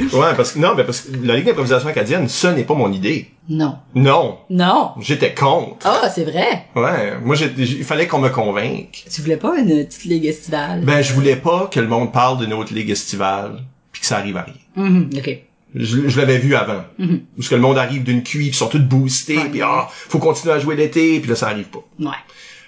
Ouais, 0.00 0.34
parce 0.36 0.52
que, 0.52 0.58
non, 0.58 0.74
mais 0.76 0.84
parce 0.84 1.02
que 1.02 1.08
la 1.24 1.36
Ligue 1.36 1.46
d'improvisation 1.46 1.88
acadienne, 1.88 2.28
ça 2.28 2.52
n'est 2.52 2.64
pas 2.64 2.74
mon 2.74 2.92
idée. 2.92 3.30
Non. 3.48 3.76
Non. 3.94 4.38
Non. 4.50 4.90
J'étais 5.00 5.34
contre. 5.34 5.86
Ah, 5.86 6.08
c'est 6.14 6.24
vrai. 6.24 6.66
Ouais. 6.74 7.14
Moi, 7.22 7.34
j'ai- 7.36 7.52
il 7.56 7.84
fallait 7.84 8.06
qu'on 8.06 8.18
me 8.18 8.28
convainque. 8.28 9.04
Tu 9.12 9.22
voulais 9.22 9.36
pas 9.36 9.56
une 9.58 9.84
petite 9.86 10.04
ligue 10.04 10.26
estivale? 10.26 10.80
Ben, 10.84 11.02
je 11.02 11.12
voulais 11.12 11.36
pas 11.36 11.68
que 11.72 11.80
le 11.80 11.88
monde 11.88 12.12
parle 12.12 12.38
de 12.38 12.46
notre 12.46 12.74
ligue 12.74 12.90
estivale, 12.90 13.62
puis 13.92 14.00
que 14.00 14.06
ça 14.06 14.18
arrive 14.18 14.36
à 14.36 14.42
rien. 14.42 14.54
Mhm, 14.84 15.10
ok. 15.16 15.38
Je, 15.74 16.08
je 16.08 16.16
l'avais 16.20 16.38
vu 16.38 16.54
avant. 16.54 16.84
Mhm. 16.98 17.20
Parce 17.36 17.48
que 17.48 17.54
le 17.54 17.60
monde 17.60 17.76
arrive 17.78 18.02
d'une 18.02 18.22
puis 18.22 18.46
ils 18.48 18.54
sont 18.54 18.68
tous 18.68 18.78
boostés, 18.78 19.38
puis 19.50 19.60
ah, 19.62 19.88
faut 19.90 20.18
continuer 20.18 20.54
à 20.54 20.58
jouer 20.58 20.74
l'été, 20.76 21.20
puis 21.20 21.28
là, 21.28 21.36
ça 21.36 21.48
arrive 21.48 21.66
pas. 21.66 21.84
Ouais. 22.00 22.16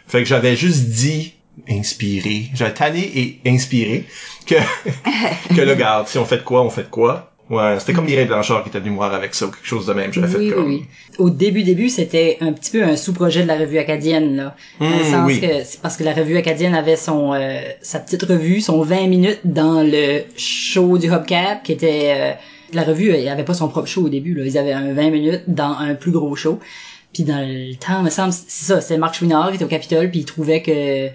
Fait 0.07 0.19
que 0.23 0.29
j'avais 0.29 0.57
juste 0.57 0.89
dit 0.91 1.35
inspiré. 1.69 2.47
J'avais 2.55 2.75
tanné 2.75 3.01
et 3.01 3.41
inspiré 3.47 4.05
que, 4.47 4.55
que 5.55 5.61
là, 5.61 5.75
garde, 5.75 6.09
si 6.09 6.19
on 6.19 6.25
fait 6.25 6.39
de 6.39 6.43
quoi, 6.43 6.63
on 6.63 6.71
fait 6.71 6.85
de 6.85 6.89
quoi. 6.89 7.33
Ouais, 7.51 7.77
c'était 7.81 7.95
comme 7.95 8.05
Mireille 8.05 8.27
Blanchard 8.27 8.63
qui 8.63 8.69
était 8.69 8.79
venu 8.79 8.91
me 8.91 8.97
voir 8.97 9.15
avec 9.15 9.35
ça 9.35 9.47
ou 9.47 9.51
quelque 9.51 9.67
chose 9.67 9.87
de 9.87 9.95
même. 9.95 10.13
J'avais 10.13 10.29
fait 10.29 10.37
oui, 10.37 10.45
oui, 10.49 10.53
comme... 10.53 10.67
oui. 10.67 10.85
Au 11.17 11.31
début, 11.31 11.63
début, 11.63 11.89
c'était 11.89 12.37
un 12.43 12.53
petit 12.53 12.71
peu 12.73 12.83
un 12.85 12.95
sous-projet 12.95 13.43
de 13.43 13.49
la 13.49 13.57
revue 13.57 13.79
acadienne, 13.79 14.37
là. 14.37 14.55
dans 14.79 14.87
le 14.91 14.97
Mmh, 14.97 15.11
sens 15.11 15.27
oui. 15.27 15.41
que, 15.41 15.47
c'est 15.65 15.81
parce 15.81 15.97
que 15.97 16.05
la 16.05 16.13
revue 16.13 16.37
acadienne 16.37 16.75
avait 16.75 16.97
son, 16.97 17.33
euh, 17.33 17.61
sa 17.81 18.01
petite 18.01 18.23
revue, 18.25 18.61
son 18.61 18.83
20 18.83 19.07
minutes 19.07 19.41
dans 19.45 19.83
le 19.83 20.25
show 20.37 20.99
du 20.99 21.07
Hubcap, 21.11 21.63
qui 21.63 21.73
était, 21.73 22.13
euh, 22.15 22.33
la 22.75 22.83
revue, 22.83 23.09
elle 23.13 23.27
avait 23.29 23.45
pas 23.45 23.55
son 23.55 23.69
propre 23.69 23.89
show 23.89 24.03
au 24.05 24.09
début, 24.11 24.35
là. 24.35 24.45
Ils 24.45 24.59
avaient 24.59 24.75
un 24.75 24.93
20 24.93 25.09
minutes 25.09 25.43
dans 25.47 25.73
un 25.79 25.95
plus 25.95 26.11
gros 26.13 26.37
show. 26.37 26.59
Puis 27.15 27.23
dans 27.25 27.41
le 27.41 27.75
temps, 27.77 28.03
me 28.03 28.11
semble, 28.11 28.35
c'est 28.35 28.67
ça, 28.67 28.83
c'est 28.83 28.99
Marc 28.99 29.15
Chouinard 29.15 29.49
qui 29.49 29.55
était 29.55 29.65
au 29.65 29.69
Capitole, 29.69 30.11
puis 30.11 30.21
il 30.21 30.25
trouvait 30.27 30.61
que 30.61 31.09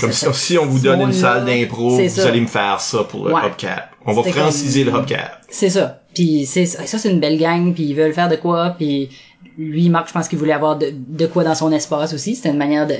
Comme 0.00 0.12
ça- 0.12 0.32
si, 0.32 0.46
si 0.46 0.58
on 0.58 0.66
vous 0.66 0.78
donne 0.80 1.00
une 1.02 1.12
salle 1.12 1.44
d'impro, 1.44 1.90
vous 1.90 2.08
ça. 2.08 2.28
allez 2.28 2.40
me 2.40 2.46
faire 2.46 2.80
ça 2.80 3.04
pour 3.04 3.26
le 3.26 3.34
Ouais. 3.34 3.40
Hubcap. 3.46 3.90
On 4.06 4.12
va 4.12 4.22
franciser 4.22 4.84
comme- 4.84 4.94
le 4.94 5.00
Hubcap. 5.00 5.40
C'est 5.50 5.70
ça. 5.70 6.02
Puis 6.14 6.46
c'est 6.46 6.66
ça, 6.66 6.86
ça, 6.86 6.98
c'est 6.98 7.10
une 7.10 7.20
belle 7.20 7.38
gang, 7.38 7.74
puis 7.74 7.84
ils 7.84 7.94
veulent 7.94 8.12
faire 8.12 8.28
de 8.28 8.36
quoi, 8.36 8.74
puis 8.78 9.08
lui 9.58 9.88
Marc, 9.88 10.08
je 10.08 10.12
pense 10.12 10.28
qu'il 10.28 10.38
voulait 10.38 10.52
avoir 10.52 10.76
de, 10.78 10.92
de 10.92 11.26
quoi 11.26 11.42
dans 11.44 11.54
son 11.54 11.72
espace 11.72 12.12
aussi. 12.14 12.34
C'était 12.36 12.50
une 12.50 12.56
manière 12.56 12.86
de 12.86 12.94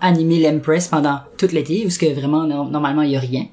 animer 0.00 0.38
l'Empress 0.40 0.88
pendant 0.88 1.18
tout 1.38 1.48
l'été, 1.52 1.84
où 1.86 1.90
ce 1.90 1.98
que 1.98 2.06
vraiment 2.12 2.44
no- 2.44 2.68
normalement 2.68 3.02
il 3.02 3.10
y 3.12 3.16
a 3.16 3.20
rien. 3.20 3.46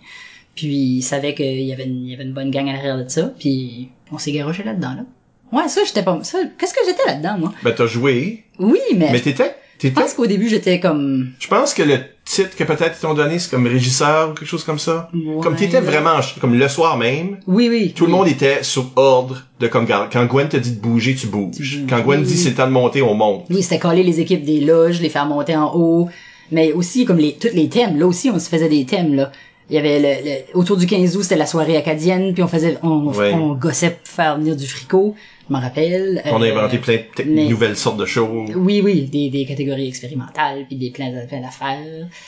Puis 0.56 0.68
il 0.98 1.02
savait 1.04 1.34
qu'il 1.36 1.62
y 1.62 1.74
avait 1.74 1.86
une, 1.86 2.04
il 2.06 2.12
y 2.12 2.14
avait 2.14 2.24
une 2.24 2.34
bonne 2.34 2.52
gang 2.52 2.68
à 2.70 2.74
l'arrière 2.74 3.04
de 3.04 3.08
ça, 3.10 3.32
puis 3.40 3.90
on 4.12 4.18
s'est 4.18 4.32
garoché 4.32 4.64
là-dedans 4.64 4.96
là. 4.96 5.06
Ouais, 5.52 5.68
ça 5.70 5.82
j'étais 5.86 6.04
pas 6.04 6.20
ça. 6.24 6.40
Qu'est-ce 6.60 6.74
que 6.74 6.80
j'étais 6.86 7.06
là-dedans 7.08 7.38
moi? 7.40 7.54
Ben, 7.64 7.74
t'as 7.76 7.86
joué, 7.88 8.44
Oui, 8.60 8.80
mais, 8.96 9.12
mais 9.12 9.22
t'étais, 9.22 9.56
t'étais, 9.78 10.02
pense 10.02 10.14
qu'au 10.14 10.28
début 10.28 10.50
j'étais 10.50 10.80
comme 10.80 11.32
je 11.40 11.48
pense 11.48 11.74
que 11.74 11.84
le 11.84 12.00
titre 12.26 12.56
que 12.56 12.64
peut-être 12.64 12.96
ils 12.98 13.02
t'ont 13.02 13.14
donné, 13.14 13.40
c'est 13.40 13.50
comme 13.50 13.68
régisseur 13.68 14.30
ou 14.30 14.34
quelque 14.34 14.48
chose 14.48 14.64
comme 14.64 14.80
ça. 14.80 15.10
Ouais, 15.14 15.42
comme 15.42 15.56
t'étais 15.56 15.80
vraiment, 15.80 16.20
comme 16.42 16.58
le 16.58 16.68
soir 16.68 16.98
même, 16.98 17.38
oui 17.48 17.70
oui. 17.70 17.94
tout 17.96 18.06
le 18.06 18.12
monde 18.12 18.28
était 18.28 18.64
sous 18.64 18.86
ordre 18.96 19.44
de 19.60 19.68
comme, 19.68 19.86
garde, 19.86 20.10
quand 20.12 20.26
Gwen 20.26 20.50
te 20.50 20.58
dit 20.58 20.72
de 20.72 20.80
bouger, 20.80 21.16
tu 21.16 21.28
bouges. 21.28 21.80
Quand 21.90 22.02
Gwen 22.02 22.22
Oui, 22.22 22.28
dit 22.28 22.38
c'est 22.38 22.50
le 22.50 22.56
temps 22.56 22.68
de 22.68 22.72
monter, 22.72 23.02
on 23.02 23.14
monte. 23.14 23.46
Oui, 23.50 23.64
c'était 23.64 23.80
coller 23.80 24.04
les 24.04 24.20
équipes 24.20 24.46
des 24.46 24.62
loges, 24.62 25.02
les 25.02 25.10
faire 25.10 25.26
monter 25.26 25.56
en 25.56 25.74
haut. 25.76 26.10
Mais 26.52 26.72
aussi, 26.72 27.06
comme 27.06 27.18
les, 27.18 27.34
tous 27.34 27.54
les 27.54 27.70
thèmes. 27.70 27.98
Là 27.98 28.06
aussi, 28.08 28.30
on 28.30 28.40
se 28.40 28.50
faisait 28.50 28.70
des 28.70 28.86
thèmes, 28.86 29.16
là. 29.16 29.32
Il 29.70 29.76
y 29.76 29.80
avait 29.80 30.00
le, 30.00 30.30
le- 30.30 30.58
autour 30.60 30.78
du 30.78 30.86
15 30.86 31.18
août, 31.18 31.24
c'était 31.24 31.36
la 31.36 31.46
soirée 31.46 31.76
acadienne, 31.76 32.34
puis 32.34 32.42
on 32.42 32.48
faisait, 32.48 32.78
on, 32.84 33.08
Ouais. 33.14 33.34
on 33.34 33.54
gossait 33.54 33.92
pour 33.92 34.08
faire 34.08 34.38
venir 34.38 34.56
du 34.56 34.66
fricot. 34.66 35.14
Je 35.50 35.54
m'en 35.54 35.60
rappelle. 35.62 36.22
On 36.26 36.42
a 36.42 36.46
Euh, 36.46 36.58
inventé 36.58 36.78
plein 36.78 36.96
de 37.18 37.24
mais- 37.26 37.48
nouvelles 37.48 37.76
sortes 37.78 37.98
de 37.98 38.06
shows. 38.06 38.46
Oui, 38.56 38.82
oui, 38.84 39.04
des, 39.04 39.30
des 39.30 39.46
catégories 39.46 39.88
expérimentales, 39.88 40.66
puis 40.68 40.76
des 40.78 40.90
plein, 40.92 41.12
plein 41.28 41.42
d'affaires. 41.42 41.80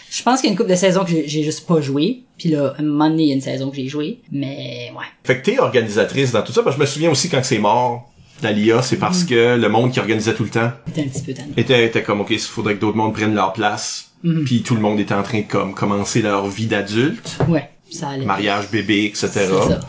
Je 0.10 0.24
pense 0.24 0.40
qu'il 0.42 0.48
y 0.48 0.50
a 0.50 0.52
une 0.54 0.58
couple 0.58 0.70
de 0.70 0.76
saisons 0.76 1.04
que 1.06 1.12
j'ai- 1.12 1.44
juste 1.44 1.66
pas 1.68 1.80
joué. 1.82 2.22
Puis 2.38 2.50
là, 2.50 2.74
un 2.78 2.84
moment 2.84 3.10
donné, 3.10 3.24
il 3.24 3.30
y 3.30 3.32
a 3.32 3.36
une 3.36 3.42
saison 3.42 3.70
que 3.70 3.76
j'ai 3.76 3.88
joué. 3.88 4.20
Mais, 4.32 4.92
ouais. 4.94 5.06
Fait 5.26 5.38
que 5.40 5.46
t'es 5.46 5.60
organisatrice 5.60 6.32
dans 6.32 6.42
tout 6.42 6.54
ça, 6.54 6.64
parce 6.64 6.76
que 6.76 6.80
je 6.82 6.86
me 6.88 6.90
souviens 6.92 7.12
aussi 7.12 7.30
quand 7.30 7.44
c'est 7.44 7.58
mort, 7.60 8.09
la 8.44 8.52
LIA, 8.52 8.82
c'est 8.82 8.98
parce 8.98 9.24
que 9.24 9.58
le 9.58 9.70
monde 9.70 9.92
qui 9.92 10.00
organisait 10.00 10.34
tout 10.34 10.44
le 10.44 10.50
temps 10.50 10.72
C'était 10.88 11.02
un 11.02 11.08
petit 11.08 11.22
peu 11.24 11.34
tanné. 11.34 11.50
était, 11.58 11.86
était 11.86 12.04
comme, 12.04 12.22
ok, 12.22 12.30
il 12.32 12.40
faudrait 12.40 12.76
que 12.76 12.82
d'autres 12.82 12.98
mondes 12.98 13.14
prennent 13.14 13.36
leur 13.36 13.54
place. 13.54 14.12
Mhm. 14.24 14.44
Puis 14.44 14.62
tout 14.64 14.76
le 14.76 14.82
monde 14.82 15.00
était 15.00 15.14
en 15.14 15.24
train 15.24 15.40
de 15.40 15.46
comme 15.48 15.74
commencer 15.74 16.22
leur 16.22 16.48
vie 16.48 16.68
d'adulte, 16.68 17.38
Ouais, 17.48 17.70
ça 17.90 18.10
allait. 18.10 18.26
mariage, 18.26 18.70
bébé, 18.72 19.06
etc. 19.06 19.30
Ça. 19.34 19.80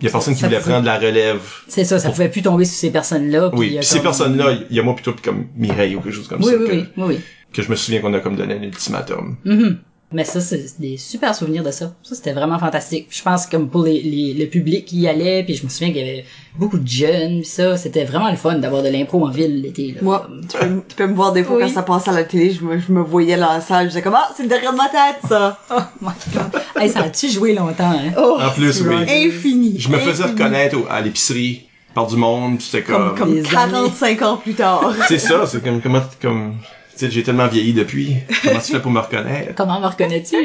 Il 0.00 0.04
y 0.04 0.08
a 0.08 0.10
personne 0.10 0.34
qui 0.34 0.42
voulait 0.44 0.58
pouvait- 0.58 0.70
prendre 0.72 0.86
la 0.86 0.98
relève. 0.98 1.40
C'est 1.68 1.84
ça, 1.84 1.98
ça 1.98 2.10
pouvait 2.10 2.28
plus 2.28 2.42
tomber 2.42 2.64
sur 2.66 2.76
ces 2.78 2.90
personnes-là. 2.90 3.50
Oui, 3.54 3.76
puis 3.76 3.78
ces 3.84 3.96
comme- 3.96 4.02
personnes-là, 4.04 4.52
il 4.70 4.76
y 4.76 4.80
a 4.80 4.82
moi 4.82 4.94
plutôt 4.94 5.14
comme 5.22 5.46
Mireille 5.56 5.96
ou 5.96 6.00
quelque 6.00 6.14
chose 6.14 6.28
comme 6.28 6.42
Oui, 6.42 6.52
ça. 6.52 6.58
oui, 6.58 6.66
que, 6.66 6.72
oui, 6.72 6.84
oui, 6.98 7.04
oui. 7.08 7.20
que 7.52 7.62
je 7.62 7.70
me 7.70 7.76
souviens 7.76 8.00
qu'on 8.00 8.12
a 8.14 8.20
comme 8.20 8.36
donné 8.36 8.54
un 8.54 8.62
ultimatum. 8.62 9.36
Mhm. 9.44 9.78
Mais 10.12 10.22
ça, 10.22 10.40
c'est 10.40 10.78
des 10.78 10.96
super 10.96 11.34
souvenirs 11.34 11.64
de 11.64 11.72
ça. 11.72 11.92
Ça, 12.04 12.14
c'était 12.14 12.32
vraiment 12.32 12.60
fantastique. 12.60 13.08
Je 13.10 13.20
pense 13.24 13.44
comme 13.46 13.68
pour 13.68 13.82
les, 13.82 14.00
les, 14.02 14.34
le 14.34 14.46
public 14.46 14.84
qui 14.84 14.98
y 15.00 15.08
allait, 15.08 15.42
puis 15.42 15.54
je 15.56 15.64
me 15.64 15.68
souviens 15.68 15.88
qu'il 15.88 15.96
y 16.06 16.08
avait 16.08 16.24
beaucoup 16.56 16.78
de 16.78 16.86
jeunes, 16.86 17.40
puis 17.40 17.44
ça, 17.44 17.76
c'était 17.76 18.04
vraiment 18.04 18.30
le 18.30 18.36
fun 18.36 18.54
d'avoir 18.58 18.84
de 18.84 18.88
l'impro 18.88 19.26
en 19.26 19.30
ville 19.30 19.62
l'été. 19.62 19.88
là. 19.92 19.98
Moi, 20.02 20.28
tu 20.48 20.56
peux, 20.58 20.82
tu 20.88 20.94
peux 20.94 21.06
me 21.08 21.14
voir 21.14 21.32
des 21.32 21.42
fois 21.42 21.56
Oui. 21.56 21.62
quand 21.64 21.68
ça 21.74 21.82
passe 21.82 22.06
à 22.06 22.12
la 22.12 22.22
télé, 22.22 22.52
je 22.52 22.62
me, 22.62 22.78
je 22.78 22.92
me 22.92 23.00
voyais 23.02 23.36
dans 23.36 23.52
la 23.52 23.60
salle, 23.60 23.86
je 23.86 23.88
disais 23.90 24.02
comme, 24.02 24.14
ah, 24.14 24.28
c'est 24.36 24.44
le 24.44 24.48
derrière 24.48 24.72
de 24.72 24.76
ma 24.76 24.88
tête, 24.88 25.16
ça! 25.28 25.58
Oh 25.70 25.80
my 26.00 26.12
god. 26.32 26.62
hey, 26.80 26.88
ça 26.88 27.00
a-tu 27.00 27.28
joué 27.28 27.52
longtemps, 27.54 27.90
hein? 27.90 28.12
Oh! 28.16 28.38
En 28.40 28.50
plus, 28.50 28.80
oui. 28.82 28.94
Infini! 29.26 29.74
Je 29.80 29.88
me 29.88 29.98
faisais 29.98 30.22
Infini. 30.22 30.38
reconnaître 30.40 30.76
au- 30.78 30.86
à 30.88 31.00
l'épicerie 31.00 31.66
par 31.94 32.06
du 32.06 32.16
monde, 32.16 32.58
puis 32.58 32.68
c'était 32.70 32.84
comme... 32.84 33.08
Comme, 33.16 33.30
comme 33.30 33.34
Des 33.34 33.42
45 33.42 34.22
ans 34.22 34.36
plus 34.36 34.54
tard. 34.54 34.92
C'est 35.08 35.18
ça, 35.18 35.46
c'est 35.46 35.64
comme... 35.64 35.80
comment 35.82 36.02
comme 36.22 36.54
sais, 36.98 37.10
j'ai 37.10 37.22
tellement 37.22 37.48
vieilli 37.48 37.72
depuis. 37.72 38.16
Comment 38.42 38.60
tu 38.60 38.72
fais 38.72 38.80
pour 38.80 38.90
me 38.90 39.00
reconnaître? 39.00 39.54
Comment 39.56 39.80
me 39.80 39.86
reconnais-tu? 39.86 40.36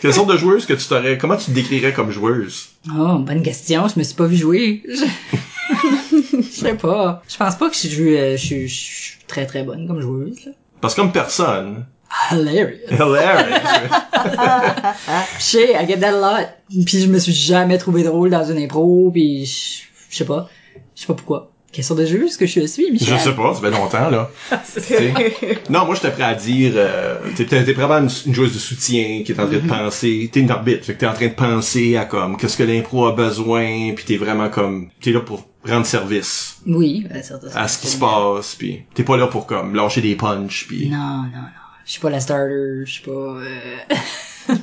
Quelle 0.00 0.14
sorte 0.14 0.30
de 0.30 0.36
joueuse 0.36 0.66
que 0.66 0.72
tu 0.72 0.86
t'aurais... 0.86 1.18
Comment 1.18 1.36
tu 1.36 1.46
te 1.46 1.50
décrirais 1.50 1.92
comme 1.92 2.10
joueuse? 2.10 2.70
Oh, 2.88 3.18
bonne 3.18 3.42
question. 3.42 3.86
Je 3.88 3.98
me 3.98 4.04
suis 4.04 4.14
pas 4.14 4.26
vu 4.26 4.36
jouer. 4.36 4.82
Je, 4.88 6.42
sais 6.50 6.74
pas. 6.74 7.22
Je 7.28 7.36
pense 7.36 7.56
pas 7.56 7.68
que 7.68 7.74
je 7.74 7.88
suis, 7.88 8.16
euh, 8.16 8.36
je 8.36 8.44
suis, 8.44 8.68
je 8.68 8.74
suis 8.74 9.18
très 9.26 9.46
très 9.46 9.62
bonne 9.62 9.86
comme 9.86 10.00
joueuse. 10.00 10.44
Là. 10.46 10.52
Parce 10.80 10.94
que 10.94 11.00
comme 11.00 11.12
personne... 11.12 11.86
Hilarious. 12.32 12.90
Hilarious! 12.90 13.94
Sais, 15.38 15.74
I 15.74 15.86
get 15.86 15.98
that 16.00 16.08
a 16.08 16.20
lot. 16.20 16.48
Puis 16.84 17.00
je 17.00 17.06
me 17.06 17.18
suis 17.18 17.32
jamais 17.32 17.78
trouvé 17.78 18.02
drôle 18.02 18.30
dans 18.30 18.44
une 18.44 18.58
impro, 18.58 19.10
puis 19.12 19.46
je 19.46 19.90
je 20.10 20.16
sais 20.16 20.24
pas. 20.24 20.48
Je 20.96 21.02
sais 21.02 21.06
pas 21.06 21.14
pourquoi. 21.14 21.49
Sorte 21.82 22.00
de 22.00 22.06
jeu 22.06 22.26
est-ce 22.26 22.36
que 22.36 22.46
je 22.46 22.66
suis, 22.66 22.90
Michel? 22.90 23.16
Je 23.16 23.22
sais 23.22 23.34
pas, 23.34 23.54
ça 23.54 23.60
fait 23.60 23.70
longtemps, 23.70 24.10
là. 24.10 24.30
Sais. 24.64 25.14
non, 25.70 25.86
moi, 25.86 25.94
j'étais 25.94 26.10
prêt 26.10 26.24
à 26.24 26.34
dire, 26.34 26.72
euh, 26.76 27.16
t'es, 27.36 27.46
t'es 27.46 27.72
vraiment 27.72 27.98
une, 27.98 28.10
une 28.26 28.34
joueuse 28.34 28.52
de 28.52 28.58
soutien 28.58 29.22
qui 29.24 29.32
est 29.32 29.40
en 29.40 29.46
train 29.46 29.56
de 29.56 29.68
penser, 29.68 30.28
t'es 30.32 30.40
une 30.40 30.50
arbitre, 30.50 30.84
fait 30.84 30.94
que 30.94 30.98
t'es 30.98 31.06
en 31.06 31.14
train 31.14 31.28
de 31.28 31.32
penser 31.34 31.96
à 31.96 32.04
comme, 32.04 32.36
qu'est-ce 32.36 32.56
que 32.58 32.64
l'impro 32.64 33.06
a 33.06 33.12
besoin, 33.12 33.94
puis 33.94 34.04
t'es 34.04 34.16
vraiment 34.16 34.50
comme, 34.50 34.90
t'es 35.00 35.12
là 35.12 35.20
pour 35.20 35.46
rendre 35.64 35.86
service 35.86 36.58
Oui, 36.66 37.06
ça, 37.22 37.38
à 37.54 37.68
ce 37.68 37.78
qui 37.78 37.86
se 37.86 37.98
passe, 37.98 38.56
puis 38.56 38.82
t'es 38.94 39.04
pas 39.04 39.16
là 39.16 39.26
pour 39.28 39.46
comme, 39.46 39.74
lâcher 39.74 40.00
des 40.00 40.16
punchs, 40.16 40.66
puis 40.68 40.88
Non, 40.88 40.98
non, 40.98 41.22
non. 41.32 41.48
Je 41.86 41.92
suis 41.92 42.00
pas 42.00 42.10
la 42.10 42.20
starter, 42.20 42.84
je 42.84 42.90
suis 42.90 43.02
pas... 43.02 43.10
euh, 43.10 43.76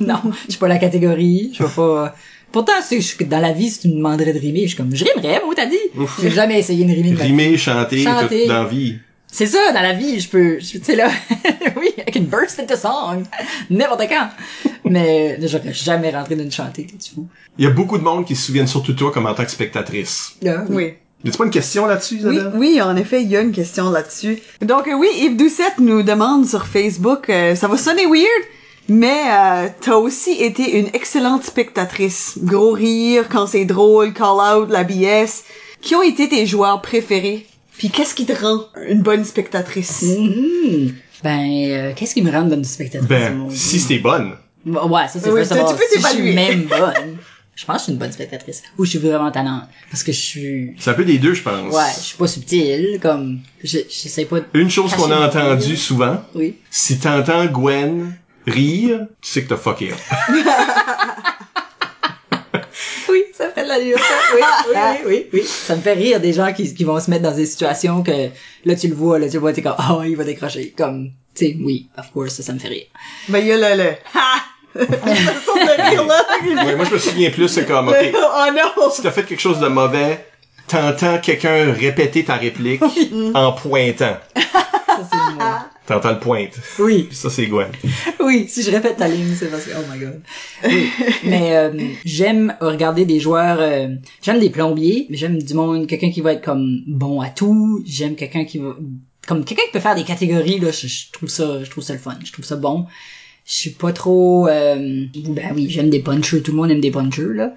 non, 0.00 0.20
je 0.46 0.50
suis 0.52 0.58
pas 0.58 0.68
la 0.68 0.78
catégorie, 0.78 1.50
je 1.52 1.64
suis 1.64 1.74
pas... 1.74 2.14
Pourtant, 2.52 2.72
c'est 2.82 3.00
je- 3.00 3.24
dans 3.24 3.40
la 3.40 3.52
vie, 3.52 3.70
si 3.70 3.80
tu 3.80 3.88
me 3.88 3.94
demanderais 3.94 4.32
de 4.32 4.38
rimer, 4.38 4.62
je 4.62 4.68
suis 4.68 4.76
comme, 4.76 4.94
je 4.94 5.04
rimerais, 5.04 5.40
moi, 5.44 5.54
t'as 5.54 5.66
dit. 5.66 5.76
J'ai 6.20 6.30
jamais 6.30 6.58
essayé 6.58 6.84
de 6.84 6.92
rimer 6.92 7.10
de 7.12 7.20
rimer, 7.22 7.56
chanter, 7.58 8.04
dans 8.04 8.62
la 8.62 8.64
vie. 8.64 8.98
C'est 9.30 9.46
ça, 9.46 9.58
dans 9.74 9.82
la 9.82 9.92
vie, 9.92 10.18
je 10.20 10.28
peux, 10.30 10.56
tu 10.56 10.82
sais 10.82 10.96
là, 10.96 11.10
oui, 11.76 11.90
I 11.98 12.10
can 12.10 12.22
burst 12.22 12.58
into 12.58 12.76
song, 12.76 13.24
n'importe 13.68 14.08
quand. 14.08 14.30
Mais 14.84 15.38
j'aurais 15.46 15.74
jamais 15.74 16.10
rentré 16.10 16.34
d'une 16.34 16.50
chantée, 16.50 16.86
t'es 16.86 17.10
fou. 17.14 17.26
Il 17.58 17.64
y 17.64 17.68
a 17.68 17.70
beaucoup 17.70 17.98
de 17.98 18.02
monde 18.02 18.24
qui 18.24 18.34
se 18.34 18.46
souviennent 18.46 18.66
surtout 18.66 18.92
de 18.94 18.98
toi 18.98 19.12
comme 19.12 19.26
en 19.26 19.34
tant 19.34 19.44
que 19.44 19.50
spectatrice. 19.50 20.32
Là, 20.40 20.64
Oui. 20.70 20.94
Y 21.24 21.30
a 21.30 21.32
pas 21.36 21.44
une 21.44 21.50
question 21.50 21.84
là-dessus, 21.86 22.20
Oui, 22.24 22.38
oui, 22.54 22.80
en 22.80 22.96
effet, 22.96 23.22
il 23.22 23.28
y 23.28 23.36
a 23.36 23.40
une 23.40 23.50
question 23.52 23.90
là-dessus. 23.90 24.38
Donc 24.62 24.86
euh, 24.86 24.92
oui, 24.94 25.08
Yves 25.16 25.36
Doucette 25.36 25.78
nous 25.80 26.02
demande 26.04 26.46
sur 26.46 26.64
Facebook, 26.66 27.28
euh, 27.28 27.56
ça 27.56 27.66
va 27.66 27.76
sonner 27.76 28.06
weird, 28.06 28.24
mais 28.88 29.22
euh, 29.30 29.68
t'as 29.80 29.94
aussi 29.96 30.32
été 30.32 30.78
une 30.78 30.86
excellente 30.94 31.44
spectatrice. 31.44 32.38
Gros 32.42 32.72
rire, 32.72 33.28
quand 33.28 33.46
c'est 33.46 33.64
drôle, 33.64 34.12
call 34.12 34.38
out, 34.56 34.70
la 34.70 34.84
BS. 34.84 35.44
Qui 35.80 35.94
ont 35.94 36.02
été 36.02 36.28
tes 36.28 36.46
joueurs 36.46 36.80
préférés? 36.82 37.46
Puis 37.76 37.90
qu'est-ce 37.90 38.14
qui 38.14 38.26
te 38.26 38.32
rend 38.32 38.64
une 38.88 39.02
bonne 39.02 39.24
spectatrice? 39.24 40.02
Mhm. 40.02 40.94
Ben, 41.22 41.48
euh, 41.70 41.92
qu'est-ce 41.94 42.14
qui 42.14 42.22
me 42.22 42.30
rend 42.30 42.42
bonne 42.42 42.64
spectatrice? 42.64 43.08
Ben, 43.08 43.48
si 43.50 43.78
c'était 43.78 43.98
bonne. 44.00 44.34
Ouais, 44.66 45.02
ça 45.08 45.20
c'est 45.20 45.30
Oui, 45.30 45.40
of 45.42 45.48
tu- 45.48 45.54
peux 45.54 45.82
Si 45.90 46.00
je 46.00 46.06
suis 46.08 46.34
même 46.34 46.62
bonne. 46.64 47.18
Je 47.54 47.64
pense 47.64 47.76
que 47.76 47.78
je 47.80 47.84
suis 47.84 47.92
une 47.92 47.98
bonne 47.98 48.12
spectatrice. 48.12 48.62
Ou 48.78 48.84
je 48.84 48.90
suis 48.90 48.98
vraiment 48.98 49.30
talent. 49.32 49.62
Parce 49.90 50.02
que 50.04 50.12
je 50.12 50.20
suis... 50.20 50.74
C'est 50.78 50.90
un 50.90 50.94
peu 50.94 51.04
des 51.04 51.18
deux, 51.18 51.34
je 51.34 51.42
pense. 51.42 51.74
Ouais, 51.74 51.82
je 51.96 52.00
suis 52.04 52.16
pas 52.16 52.28
subtile, 52.28 52.98
comme... 53.02 53.40
Je, 53.64 53.78
je 53.88 54.08
sais 54.08 54.24
pas... 54.26 54.38
Une 54.54 54.70
chose 54.70 54.92
qu'on 54.94 55.10
a 55.10 55.26
entendue 55.26 55.76
souvent, 55.76 56.22
Oui. 56.36 56.56
si 56.70 56.98
t'entends 56.98 57.46
Gwen 57.46 58.16
rire, 58.48 59.06
tu 59.20 59.30
sais 59.30 59.44
que 59.44 59.48
t'as 59.48 59.56
fucké. 59.56 59.92
Oui, 63.08 63.24
ça 63.32 63.48
fait 63.50 63.64
de 63.64 63.68
la 63.68 63.78
lueur. 63.78 63.98
Oui, 64.34 64.40
oui, 64.68 64.74
oui, 64.74 64.98
oui, 65.06 65.26
oui. 65.32 65.42
Ça 65.44 65.76
me 65.76 65.80
fait 65.80 65.94
rire 65.94 66.20
des 66.20 66.32
gens 66.32 66.52
qui, 66.52 66.72
qui 66.74 66.84
vont 66.84 67.00
se 67.00 67.10
mettre 67.10 67.22
dans 67.22 67.34
des 67.34 67.46
situations 67.46 68.02
que 68.02 68.28
là 68.64 68.76
tu 68.76 68.88
le 68.88 68.94
vois, 68.94 69.18
là 69.18 69.26
tu 69.28 69.34
le 69.34 69.40
vois, 69.40 69.52
t'es 69.52 69.62
comme 69.62 69.76
oh 69.90 70.02
il 70.04 70.16
va 70.16 70.24
décrocher. 70.24 70.74
Comme 70.76 71.10
tu 71.34 71.46
sais, 71.46 71.56
oui, 71.60 71.88
of 71.96 72.10
course, 72.12 72.34
ça, 72.34 72.42
ça 72.42 72.52
me 72.52 72.58
fait 72.58 72.68
rire. 72.68 72.86
Ben, 73.28 73.38
il 73.38 73.46
y 73.46 73.52
a 73.52 73.56
le, 73.56 73.82
le, 73.82 73.90
ha! 74.14 74.34
Cette 74.74 75.44
sorte 75.44 75.58
de 75.58 75.90
rire 75.90 76.04
là. 76.04 76.22
Ouais, 76.66 76.76
moi 76.76 76.84
je 76.84 76.94
me 76.94 76.98
souviens 76.98 77.30
plus, 77.30 77.48
c'est 77.48 77.66
comme, 77.66 77.88
ok, 77.88 77.96
oh 78.14 78.46
non! 78.54 78.90
si 78.90 79.02
t'as 79.02 79.10
fait 79.10 79.24
quelque 79.24 79.40
chose 79.40 79.58
de 79.60 79.68
mauvais, 79.68 80.26
t'entends 80.66 81.18
quelqu'un 81.18 81.72
répéter 81.72 82.24
ta 82.24 82.34
réplique 82.34 82.82
en 83.34 83.52
pointant. 83.52 84.18
Ça 84.36 85.08
c'est 85.10 85.34
moi. 85.34 85.64
T'entends 85.88 86.12
le 86.12 86.18
pointe. 86.18 86.60
Oui, 86.78 87.08
Ça 87.10 87.30
c'est 87.30 87.46
Gwen. 87.46 87.68
oui, 88.20 88.44
si 88.46 88.62
je 88.62 88.70
répète 88.70 88.98
ta 88.98 89.08
ligne, 89.08 89.34
c'est 89.34 89.50
parce 89.50 89.64
que 89.64 89.70
oh 89.74 89.82
my 89.90 89.98
god. 89.98 90.20
Oui. 90.66 90.90
Mais 91.24 91.56
euh, 91.56 91.72
j'aime 92.04 92.54
regarder 92.60 93.06
des 93.06 93.18
joueurs 93.20 93.56
euh, 93.58 93.88
j'aime 94.20 94.38
des 94.38 94.50
plombiers, 94.50 95.06
mais 95.08 95.16
j'aime 95.16 95.42
du 95.42 95.54
monde 95.54 95.86
quelqu'un 95.86 96.10
qui 96.10 96.20
va 96.20 96.34
être 96.34 96.44
comme 96.44 96.82
bon 96.86 97.22
à 97.22 97.30
tout, 97.30 97.82
j'aime 97.86 98.16
quelqu'un 98.16 98.44
qui 98.44 98.58
va 98.58 98.76
comme 99.26 99.46
quelqu'un 99.46 99.62
qui 99.64 99.72
peut 99.72 99.80
faire 99.80 99.94
des 99.94 100.04
catégories 100.04 100.58
là, 100.60 100.70
je, 100.72 100.86
je 100.88 101.10
trouve 101.10 101.30
ça 101.30 101.64
je 101.64 101.70
trouve 101.70 101.82
ça 101.82 101.94
le 101.94 101.98
fun, 101.98 102.18
je 102.22 102.32
trouve 102.32 102.44
ça 102.44 102.56
bon. 102.56 102.84
Je 103.46 103.54
suis 103.54 103.70
pas 103.70 103.92
trop 103.94 104.46
euh, 104.46 105.06
ben 105.14 105.52
oui, 105.54 105.70
j'aime 105.70 105.88
des 105.88 106.00
punchers, 106.00 106.42
tout 106.42 106.50
le 106.50 106.58
monde 106.58 106.70
aime 106.70 106.82
des 106.82 106.90
punchers 106.90 107.32
là. 107.32 107.54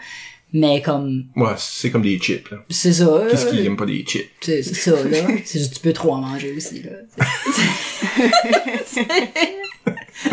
Mais 0.53 0.81
comme 0.81 1.25
Ouais, 1.37 1.53
c'est 1.57 1.91
comme 1.91 2.01
des 2.01 2.17
chips, 2.19 2.49
là. 2.49 2.57
c'est 2.69 2.91
ça. 2.93 3.25
Qu'est-ce 3.29 3.45
qui 3.47 3.65
aime 3.65 3.77
pas 3.77 3.85
des 3.85 4.03
chips? 4.03 4.29
c'est 4.41 4.61
c'est 4.63 4.75
ça, 4.75 4.91
là. 5.03 5.17
C'est 5.45 5.59
juste, 5.59 5.75
tu 5.75 5.79
peux 5.79 5.93
trop 5.93 6.11
en 6.13 6.17
manger 6.21 6.53
aussi, 6.55 6.83
là. 6.83 6.91
C'est- 8.85 9.07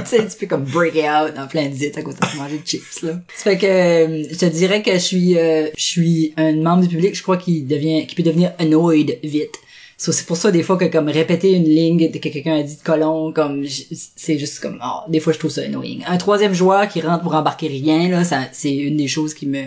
Tu 0.00 0.04
sais, 0.04 0.28
tu 0.28 0.36
peux 0.40 0.46
comme 0.46 0.64
break 0.64 0.94
it 0.96 1.04
out 1.04 1.34
dans 1.34 1.46
plein 1.46 1.68
de 1.68 1.74
zits 1.74 1.92
à 1.96 2.02
cause 2.02 2.16
de 2.16 2.36
manger 2.36 2.58
de 2.58 2.66
chips, 2.66 3.02
là. 3.02 3.20
Ça 3.34 3.44
fait 3.44 3.58
que, 3.58 3.66
euh, 3.66 4.24
je 4.30 4.36
te 4.36 4.44
dirais 4.46 4.82
que 4.82 4.92
je 4.92 4.98
suis, 4.98 5.38
euh, 5.38 5.68
je 5.76 5.82
suis 5.82 6.34
un 6.36 6.52
membre 6.56 6.82
du 6.86 6.88
public, 6.94 7.14
je 7.14 7.22
crois, 7.22 7.36
qui 7.38 7.62
devient, 7.62 8.06
qui 8.06 8.14
peut 8.14 8.22
devenir 8.22 8.52
annoyed 8.58 9.18
vite. 9.22 9.54
So, 10.00 10.12
c'est 10.12 10.26
pour 10.26 10.36
ça, 10.36 10.52
des 10.52 10.62
fois, 10.62 10.76
que 10.76 10.84
comme 10.84 11.08
répéter 11.08 11.52
une 11.52 11.64
ligne 11.64 12.12
que 12.12 12.18
quelqu'un 12.18 12.60
a 12.60 12.62
dit 12.62 12.76
de 12.76 12.82
colon, 12.82 13.32
comme, 13.32 13.64
c'est 13.66 14.38
juste 14.38 14.60
comme, 14.60 14.78
oh, 14.80 15.00
des 15.08 15.18
fois, 15.18 15.32
je 15.32 15.40
trouve 15.40 15.50
ça 15.50 15.62
annoying. 15.62 16.04
Un 16.06 16.16
troisième 16.18 16.54
joueur 16.54 16.86
qui 16.86 17.00
rentre 17.00 17.24
pour 17.24 17.34
embarquer 17.34 17.66
rien, 17.66 18.08
là, 18.08 18.22
ça, 18.22 18.42
c'est 18.52 18.72
une 18.72 18.96
des 18.96 19.08
choses 19.08 19.34
qui 19.34 19.46
me, 19.46 19.64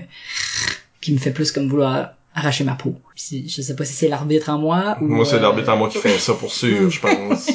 qui 1.02 1.12
me 1.12 1.18
fait 1.18 1.32
plus 1.32 1.52
comme 1.52 1.68
vouloir 1.68 2.14
arracher 2.34 2.64
ma 2.64 2.76
peau. 2.76 2.96
Je 3.18 3.62
sais 3.62 3.76
pas 3.76 3.84
si 3.84 3.92
c'est 3.92 4.08
l'arbitre 4.08 4.50
en 4.50 4.58
moi 4.58 4.98
ou... 5.02 5.08
Moi, 5.08 5.26
c'est 5.26 5.36
euh, 5.36 5.42
l'arbitre 5.42 5.70
en 5.70 5.76
moi 5.76 5.90
qui 5.90 5.98
fait 5.98 6.18
ça 6.18 6.34
pour 6.34 6.54
sûr, 6.54 6.90
je 6.90 7.02
pense. 7.02 7.50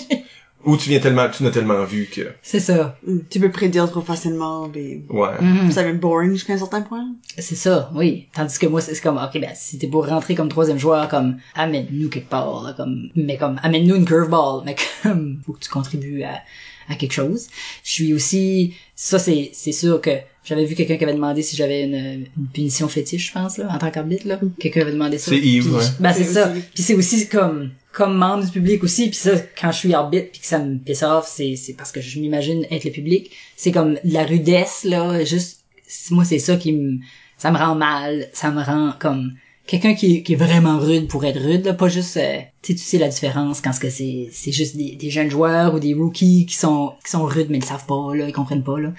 Ou 0.67 0.77
tu 0.77 0.89
viens 0.91 0.99
tellement, 0.99 1.29
tu 1.31 1.45
n'as 1.45 1.51
tellement 1.53 1.85
vu 1.85 2.07
que, 2.13 2.23
C'est 2.43 2.61
ça. 2.61 2.99
Mm, 3.07 3.19
Tu 3.31 3.39
peux 3.41 3.51
prédire 3.51 3.89
trop 3.89 4.01
facilement, 4.01 4.69
mais 4.69 5.01
ouais. 5.09 5.41
Mhm. 5.41 5.71
ça 5.71 5.83
devient 5.85 5.97
boring 5.97 6.33
jusqu'à 6.33 6.55
un 6.55 6.59
certain 6.59 6.83
point. 6.83 7.07
C'est 7.39 7.55
ça, 7.55 7.91
oui. 7.95 8.27
Tandis 8.35 8.59
que 8.59 8.67
moi, 8.67 8.81
c'est 8.81 8.95
c'est 8.95 9.01
comme, 9.03 9.17
ok, 9.17 9.41
ben, 9.41 9.51
si 9.55 9.79
t'es 9.79 9.87
pour 9.87 10.07
rentrer 10.09 10.35
comme 10.35 10.49
troisième 10.49 10.79
joueur, 10.79 11.09
comme, 11.09 11.37
amène-nous 11.55 12.09
quelque 12.09 12.29
part, 12.29 12.65
là, 12.65 12.73
comme, 12.73 13.11
mais 13.15 13.37
comme, 13.37 13.61
amène-nous 13.63 13.95
une 13.95 14.05
curveball, 14.05 14.63
mais 14.65 14.75
comme, 15.03 15.41
faut 15.47 15.53
que 15.53 15.61
tu 15.61 15.71
contribues 15.71 16.23
à, 16.25 16.41
à 16.89 16.95
quelque 16.97 17.13
chose. 17.13 17.47
Je 17.85 17.91
suis 17.93 18.13
aussi, 18.13 18.75
ça, 18.99 19.19
c'est, 19.19 19.51
c'est 19.53 19.73
sûr 19.73 20.01
que 20.01 20.11
j'avais 20.43 20.65
vu 20.65 20.75
quelqu'un 20.75 20.97
qui 20.97 21.05
avait 21.05 21.13
demandé 21.13 21.43
si 21.43 21.55
j'avais 21.55 21.85
une, 21.85 22.27
une 22.37 22.47
punition 22.53 22.89
fétiche, 22.89 23.29
je 23.29 23.33
pense, 23.33 23.59
là, 23.59 23.69
en 23.71 23.77
tant 23.77 23.91
qu'arbitre, 23.91 24.27
là. 24.27 24.41
Quelqu'un 24.59 24.81
avait 24.81 24.93
demandé 24.93 25.19
ça. 25.19 25.31
C'est 25.33 25.39
Yves, 25.39 25.75
ouais. 25.75 25.85
Ben, 26.01 26.15
c'est 26.15 26.25
ça. 26.25 26.51
Puis 26.73 26.83
c'est 26.83 26.95
aussi 26.95 27.29
comme, 27.29 27.73
comme 27.93 28.17
membre 28.17 28.47
du 28.47 28.51
public 28.51 28.83
aussi, 28.83 29.09
puis 29.09 29.19
ça, 29.19 29.33
quand 29.61 29.71
je 29.71 29.77
suis 29.77 29.93
arbitre 29.93 30.31
puis 30.33 30.41
que 30.41 30.47
ça 30.47 30.59
me 30.59 30.79
piss 30.79 31.03
off, 31.03 31.31
c'est, 31.31 31.57
c'est 31.57 31.75
parce 31.75 31.93
que 31.93 32.01
je 32.01 32.19
m'imagine 32.21 32.67
être 32.71 32.85
le 32.85 32.91
public. 32.91 33.31
C'est 33.55 33.71
comme 33.71 33.99
la 34.03 34.25
rudesse, 34.25 34.85
là, 34.85 35.23
juste, 35.25 35.65
moi, 36.11 36.25
c'est 36.25 36.39
ça 36.39 36.57
qui 36.57 36.73
me, 36.73 36.99
ça 37.37 37.51
me 37.51 37.59
rend 37.59 37.75
mal, 37.75 38.31
ça 38.33 38.51
me 38.51 38.63
rend 38.63 38.95
comme, 38.99 39.35
quelqu'un 39.67 39.95
qui, 39.95 40.25
est 40.27 40.35
vraiment 40.37 40.79
rude 40.79 41.09
pour 41.09 41.25
être 41.25 41.41
rude, 41.41 41.65
là, 41.65 41.75
pas 41.75 41.89
juste, 41.89 42.17
euh, 42.17 42.39
tu 42.63 42.73
sais, 42.73 42.79
tu 42.79 42.85
sais 42.85 42.99
la 42.99 43.09
différence 43.09 43.61
quand 43.61 43.73
ce 43.73 43.81
que 43.81 43.91
c'est, 43.91 44.29
c'est 44.33 44.53
juste 44.53 44.77
des, 44.77 45.11
jeunes 45.11 45.31
joueurs 45.31 45.75
ou 45.75 45.81
des 45.81 45.95
rookies 45.95 46.47
qui 46.47 46.55
sont, 46.57 46.95
qui 47.05 47.11
sont 47.11 47.25
rudes 47.25 47.49
mais 47.51 47.59
ils 47.59 47.65
savent 47.65 47.87
pas, 47.87 48.15
là, 48.15 48.29
ils 48.29 48.33
comprennent 48.33 48.65
pas, 48.65 48.79
là. 48.79 48.93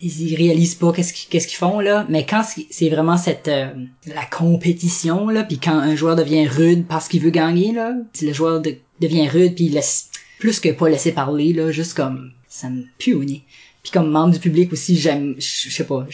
ils 0.00 0.34
réalisent 0.36 0.74
pas 0.74 0.92
qu'est-ce 0.92 1.12
qu'ils 1.12 1.28
qu'est-ce 1.28 1.46
qu'ils 1.48 1.56
font 1.56 1.80
là 1.80 2.06
mais 2.10 2.26
quand 2.26 2.44
c'est- 2.70 2.90
vraiment 2.90 3.16
cette 3.16 3.48
euh, 3.48 3.72
la 4.06 4.26
compétition 4.26 5.28
là 5.30 5.42
puis 5.42 5.58
quand 5.58 5.72
un 5.78 5.96
joueur 5.96 6.16
devient 6.16 6.46
rude 6.46 6.86
parce 6.86 7.08
qu'il 7.08 7.22
veut 7.22 7.30
gagner 7.30 7.72
là 7.72 7.94
le 8.20 8.32
joueur 8.34 8.60
de- 8.60 8.76
devient 9.00 9.26
rude 9.28 9.54
puis 9.54 9.64
il 9.64 9.72
laisse 9.72 10.10
plus 10.38 10.60
que 10.60 10.68
pas 10.68 10.90
laisser 10.90 11.12
parler 11.12 11.54
là 11.54 11.70
juste 11.70 11.94
comme 11.94 12.32
ça 12.46 12.68
me 12.68 12.82
pue 12.98 13.16
puis 13.16 13.90
comme 13.90 14.10
membre 14.10 14.34
du 14.34 14.40
public 14.40 14.70
aussi 14.70 14.98
j'aime 14.98 15.34
je 15.38 15.70
sais 15.70 15.84
pas 15.84 16.04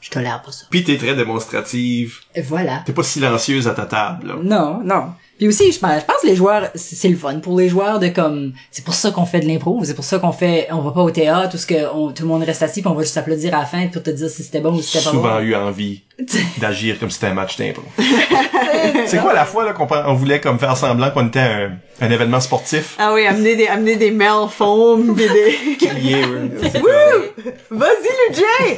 je 0.00 0.10
tolère 0.10 0.42
pas 0.42 0.52
ça 0.52 0.66
Puis 0.70 0.84
t'es 0.84 0.96
très 0.96 1.14
démonstrative. 1.14 2.18
Et 2.34 2.42
voilà 2.42 2.82
T'es 2.86 2.92
pas 2.92 3.02
silencieuse 3.02 3.66
à 3.68 3.74
ta 3.74 3.86
table, 3.86 4.28
là. 4.28 4.36
non, 4.42 4.80
non. 4.84 5.12
Puis 5.38 5.48
aussi, 5.48 5.70
je 5.72 5.78
pense, 5.78 6.00
je 6.00 6.04
pense 6.04 6.16
que 6.22 6.26
les 6.26 6.36
joueurs, 6.36 6.68
c'est 6.74 7.08
le 7.08 7.16
fun 7.16 7.38
pour 7.38 7.58
les 7.58 7.68
joueurs 7.68 7.98
de 8.00 8.08
comme, 8.08 8.52
c'est 8.70 8.84
pour 8.84 8.94
ça 8.94 9.10
qu'on 9.12 9.24
fait 9.24 9.40
de 9.40 9.46
l'impro, 9.46 9.80
c'est 9.84 9.94
pour 9.94 10.04
ça 10.04 10.18
qu'on 10.18 10.32
fait, 10.32 10.66
on 10.72 10.80
va 10.80 10.90
pas 10.90 11.02
au 11.02 11.10
théâtre 11.10 11.54
où 11.54 11.58
ce 11.58 11.66
que 11.66 11.88
on- 11.94 12.10
tout 12.12 12.24
le 12.24 12.28
monde 12.28 12.42
reste 12.42 12.62
assis 12.62 12.80
puis 12.82 12.90
on 12.90 12.94
va 12.94 13.02
juste 13.02 13.16
applaudir 13.16 13.54
à 13.54 13.60
la 13.60 13.64
fin 13.66 13.86
pour 13.86 14.02
te 14.02 14.10
dire 14.10 14.28
si 14.28 14.42
c'était 14.42 14.60
bon 14.60 14.72
ou 14.74 14.82
si 14.82 14.88
c'était 14.98 15.04
pas 15.04 15.10
souvent 15.12 15.36
bon. 15.36 15.42
eu 15.42 15.54
envie 15.54 16.02
d'agir 16.60 16.98
comme 16.98 17.10
si 17.10 17.14
c'était 17.14 17.28
un 17.28 17.34
match 17.34 17.56
d'impro. 17.56 17.82
c'est 19.06 19.18
quoi 19.20 19.32
la 19.32 19.44
fois 19.44 19.64
là 19.64 19.72
qu'on 19.72 19.86
on 20.06 20.14
voulait 20.14 20.40
comme 20.40 20.58
faire 20.58 20.76
semblant 20.76 21.10
qu'on 21.12 21.28
était 21.28 21.38
un, 21.38 21.70
un 22.00 22.10
événement 22.10 22.40
sportif? 22.40 22.96
Ah 22.98 23.12
oui, 23.14 23.26
amener 23.26 23.54
des, 23.56 23.66
amener 23.68 23.96
des 23.96 24.10
mails 24.10 24.48
foam 24.50 25.14
pis 25.16 25.22
des... 25.28 25.76
Crier. 25.86 26.22
C'est 26.62 26.82
Vas-y, 27.70 28.08
le 28.30 28.34
Jay! 28.34 28.76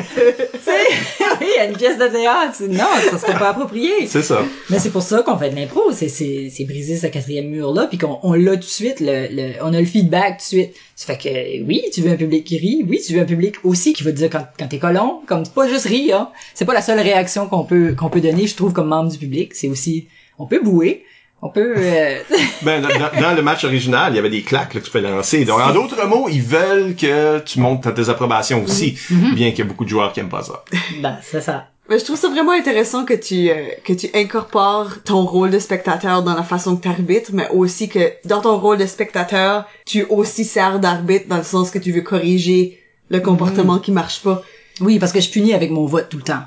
oui, 0.67 1.47
il 1.47 1.57
y 1.57 1.59
a 1.61 1.65
une 1.67 1.77
pièce 1.77 1.99
de 1.99 2.07
théâtre. 2.09 2.53
c'est- 2.55 2.69
Non, 2.69 2.85
ça 3.11 3.19
serait 3.19 3.39
pas 3.39 3.51
approprié. 3.51 4.07
C'est 4.07 4.23
ça. 4.23 4.41
Mais 4.69 4.79
c'est 4.79 4.91
pour 4.91 5.03
ça 5.03 5.23
qu'on 5.23 5.37
fait 5.39 5.51
de 5.51 5.57
l'impro, 5.57 5.93
c'est 5.93 6.09
c'est 6.09 6.50
c'est 6.53 6.65
briser 6.65 6.97
ce 6.97 7.07
quatrième 7.07 7.49
mur 7.49 7.73
là, 7.73 7.87
puis 7.87 7.99
qu'on 7.99 8.19
on 8.23 8.33
l'a 8.35 8.53
tout 8.53 8.59
de 8.59 8.65
suite, 8.65 9.01
le, 9.01 9.29
le 9.31 9.53
on 9.63 9.73
a 9.73 9.81
le 9.81 9.87
feedback 9.87 10.39
tout 10.39 10.57
de 10.57 10.61
suite. 10.63 10.75
Ça 10.97 11.15
fait 11.15 11.19
que 11.19 11.65
oui, 11.67 11.83
tu 11.93 12.03
veux 12.03 12.11
un 12.11 12.17
public 12.17 12.45
qui 12.45 12.59
rit, 12.59 12.85
oui, 12.89 13.01
tu 13.07 13.15
veux 13.15 13.21
un 13.21 13.25
public 13.25 13.55
aussi 13.65 13.93
qui 13.93 14.03
va 14.03 14.11
te 14.13 14.17
dire 14.17 14.31
quand 14.31 14.47
quand 14.59 14.69
t'es 14.69 14.79
colon, 14.79 15.21
comme 15.27 15.45
pas 15.49 15.69
juste 15.69 15.87
rire, 15.87 16.17
hein. 16.17 16.31
c'est 16.55 16.65
pas 16.65 16.75
la 16.75 16.83
seule 16.83 17.01
réaction 17.01 17.47
qu'on 17.47 17.65
peut 17.65 17.95
qu'on 17.99 18.11
peut 18.11 18.21
donner, 18.21 18.47
je 18.47 18.55
trouve 18.57 18.73
comme 18.73 18.89
membre 18.89 19.11
du 19.11 19.19
public, 19.19 19.55
c'est 19.55 19.69
aussi 19.69 20.09
on 20.39 20.47
peut 20.47 20.61
bouer, 20.63 21.05
on 21.43 21.49
peut 21.51 21.75
euh, 21.77 22.19
Ben, 22.63 22.83
dans, 22.83 22.89
dans- 22.89 23.35
le 23.35 23.43
match 23.43 23.65
original, 23.65 24.13
il 24.13 24.17
y 24.17 24.19
avait 24.19 24.29
des 24.31 24.43
claques 24.43 24.75
là, 24.75 24.81
que 24.81 24.85
tu 24.87 24.91
peux 24.91 25.01
lancer. 25.01 25.45
Donc, 25.47 25.61
en 25.61 25.73
d'autres 25.73 26.07
mots, 26.07 26.29
ils 26.31 26.43
veulent 26.43 26.95
que 26.95 27.39
tu 27.41 27.61
montes 27.61 27.83
ta 27.83 27.93
désapprobation 27.93 28.63
aussi. 28.65 28.99
Bien 29.35 29.51
qu'il 29.51 29.61
y 29.61 29.63
a 29.63 29.65
beaucoup 29.65 29.85
de 29.85 29.89
joueurs 29.91 30.13
qui 30.13 30.21
aiment 30.21 30.29
pas 30.29 30.43
ça. 30.43 30.65
ben 31.01 31.17
c'est 31.23 31.41
ça. 31.41 31.69
Mais 31.91 31.99
je 31.99 32.05
trouve 32.05 32.17
ça 32.17 32.29
vraiment 32.29 32.53
intéressant 32.53 33.05
que 33.05 33.15
tu 33.15 33.51
euh, 33.51 33.67
que 33.85 33.93
tu 33.93 34.09
incorpores 34.15 35.03
ton 35.03 35.27
rôle 35.27 35.51
de 35.51 35.59
spectateur 35.59 36.23
dans 36.23 36.35
la 36.35 36.45
façon 36.45 36.77
que 36.77 36.83
tu 36.83 36.89
arbitres, 36.89 37.33
mais 37.35 37.49
aussi 37.51 37.89
que 37.89 38.13
dans 38.25 38.41
ton 38.41 38.59
rôle 38.59 38.79
de 38.79 38.87
spectateur, 38.87 39.67
tu 39.87 40.05
aussi 40.05 40.45
sers 40.45 40.79
d'arbitre 40.79 41.27
dans 41.27 41.39
le 41.39 41.43
sens 41.43 41.73
que 41.73 41.81
tu 41.81 41.91
veux 41.91 42.03
corriger 42.03 42.79
le 43.09 43.19
comportement 43.19 43.81
qui 43.81 43.91
marche 43.91 44.23
pas. 44.23 44.41
Oui, 44.81 45.01
parce 45.01 45.11
que 45.13 45.21
je 45.21 45.31
punis 45.31 45.53
avec 45.53 45.73
mon 45.73 45.85
vote 45.85 46.09
tout 46.09 46.19
le 46.19 46.23
temps. 46.23 46.45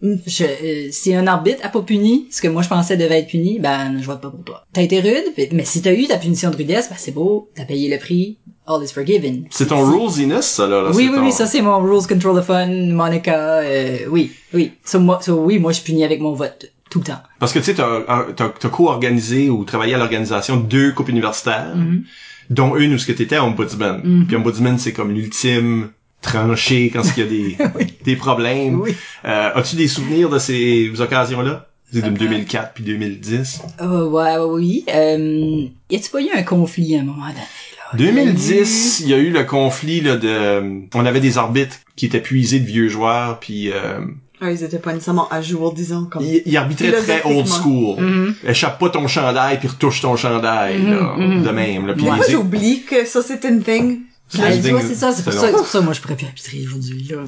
Mm. 0.00 0.14
Je, 0.26 0.44
euh, 0.44 0.88
si 0.90 1.14
un 1.14 1.26
arbitre 1.26 1.60
a 1.62 1.68
pas 1.68 1.82
puni, 1.82 2.26
ce 2.30 2.40
que 2.40 2.48
moi 2.48 2.62
je 2.62 2.68
pensais 2.68 2.96
devait 2.96 3.18
être 3.18 3.28
puni, 3.28 3.58
ben 3.58 3.98
je 4.00 4.06
vote 4.06 4.22
pas 4.22 4.30
pour 4.30 4.44
toi. 4.44 4.64
T'as 4.72 4.82
été 4.82 5.00
rude, 5.00 5.32
mais- 5.36 5.50
mais 5.52 5.66
si 5.66 5.82
t'as 5.82 5.92
eu 5.92 6.06
ta 6.06 6.16
punition 6.16 6.50
de 6.50 6.56
rudesse, 6.56 6.88
ben 6.88 6.96
c'est 6.98 7.12
beau, 7.12 7.50
t'as 7.54 7.66
payé 7.66 7.90
le 7.90 7.98
prix, 7.98 8.38
all 8.66 8.82
is 8.82 8.88
forgiven. 8.92 9.44
C'est 9.50 9.66
ton 9.66 9.84
rulesiness, 9.84 10.46
ça, 10.46 10.66
là. 10.66 10.82
là, 10.82 10.90
Oui, 10.94 11.08
oui, 11.10 11.16
ton- 11.16 11.24
oui, 11.24 11.32
ça 11.32 11.46
c'est 11.46 11.62
mon 11.62 11.78
rules 11.80 12.06
control 12.06 12.40
the 12.40 12.44
fun, 12.44 12.66
Monica, 12.92 13.34
euh, 13.60 13.98
oui, 14.10 14.32
oui. 14.54 14.72
So, 14.84 15.00
moi, 15.00 15.20
so, 15.22 15.34
oui, 15.44 15.58
moi 15.58 15.72
je 15.72 15.80
punis 15.82 16.04
avec 16.04 16.20
mon 16.20 16.32
vote 16.34 16.70
tout 16.90 17.00
le 17.00 17.04
temps. 17.06 17.22
Parce 17.40 17.52
que 17.52 17.58
tu 17.58 17.64
sais, 17.66 17.74
t'as, 17.74 18.02
t'as, 18.36 18.48
t'as 18.50 18.68
co-organisé 18.68 19.50
ou 19.50 19.64
travaillé 19.64 19.94
à 19.94 19.98
l'organisation 19.98 20.56
de 20.56 20.62
deux 20.62 20.92
coupes 20.92 21.08
universitaires, 21.08 21.72
Mm-hmm. 21.76 22.02
dont 22.50 22.76
une 22.76 22.94
où 22.94 22.98
ce 22.98 23.06
que 23.06 23.12
t'étais 23.12 23.38
ombudsman. 23.38 24.24
Puis 24.28 24.36
ombudsman, 24.36 24.78
c'est 24.78 24.92
comme 24.92 25.12
l'ultime 25.12 25.90
tranché 26.22 26.90
quand 26.92 27.02
il 27.16 27.22
y 27.22 27.26
a 27.26 27.28
des, 27.28 27.86
des 28.04 28.16
problèmes. 28.16 28.80
Oui. 28.80 28.94
Euh, 29.24 29.50
as-tu 29.54 29.76
des 29.76 29.88
souvenirs 29.88 30.28
de 30.30 30.38
ces 30.38 30.90
occasions-là? 31.00 31.66
C'est 31.92 32.02
de 32.04 32.10
2004 32.10 32.72
puis 32.74 32.82
2010. 32.84 33.62
Euh, 33.80 34.08
ouais, 34.08 34.36
ouais, 34.38 34.44
oui. 34.44 34.84
Euh, 34.92 35.66
y 35.88 35.96
a-tu 35.96 36.10
pas 36.10 36.20
eu 36.20 36.28
un 36.34 36.42
conflit 36.42 36.96
à 36.96 37.00
un 37.00 37.04
moment 37.04 37.26
donné? 37.28 37.38
Là? 37.92 37.98
2010, 37.98 39.00
il 39.00 39.08
y 39.08 39.14
a 39.14 39.18
eu 39.18 39.30
le 39.30 39.44
conflit 39.44 40.00
là, 40.00 40.16
de... 40.16 40.62
On 40.94 41.06
avait 41.06 41.20
des 41.20 41.38
arbitres 41.38 41.76
qui 41.96 42.06
étaient 42.06 42.20
puisés 42.20 42.60
de 42.60 42.66
vieux 42.66 42.88
joueurs, 42.88 43.38
puis 43.40 43.70
euh, 43.72 44.00
Ah, 44.40 44.50
ils 44.50 44.62
étaient 44.62 44.78
pas 44.78 44.92
nécessairement 44.92 45.28
à 45.30 45.40
jour, 45.42 45.72
disons, 45.72 46.04
comme... 46.10 46.22
ils, 46.22 46.42
ils 46.44 46.56
arbitraient 46.56 46.92
très 46.92 47.22
old 47.24 47.46
school. 47.46 48.00
Mhm. 48.00 48.34
Échappe 48.46 48.78
pas 48.78 48.90
ton 48.90 49.06
chandail, 49.08 49.58
puis 49.58 49.68
retouche 49.68 50.00
ton 50.02 50.16
chandail, 50.16 50.82
là, 50.82 51.14
mhm. 51.16 51.42
de 51.42 51.50
même. 51.50 51.86
Là, 51.86 51.94
puis 51.94 52.04
les- 52.04 52.32
j'oublie 52.32 52.82
que 52.82 53.04
ça 53.06 53.22
c'était 53.22 53.48
une 53.48 53.62
thing? 53.62 54.00
Ah, 54.34 54.50
tu 54.52 54.70
vois, 54.70 54.80
c'est 54.80 54.96
ça, 54.96 55.12
c'est 55.12 55.22
pour 55.22 55.32
ça, 55.32 55.48
pour 55.48 55.66
ça, 55.66 55.80
moi, 55.80 55.92
je 55.92 56.00
pourrais 56.00 56.16
plus 56.16 56.26
arbitrer 56.26 56.64
aujourd'hui, 56.66 57.06
là. 57.10 57.18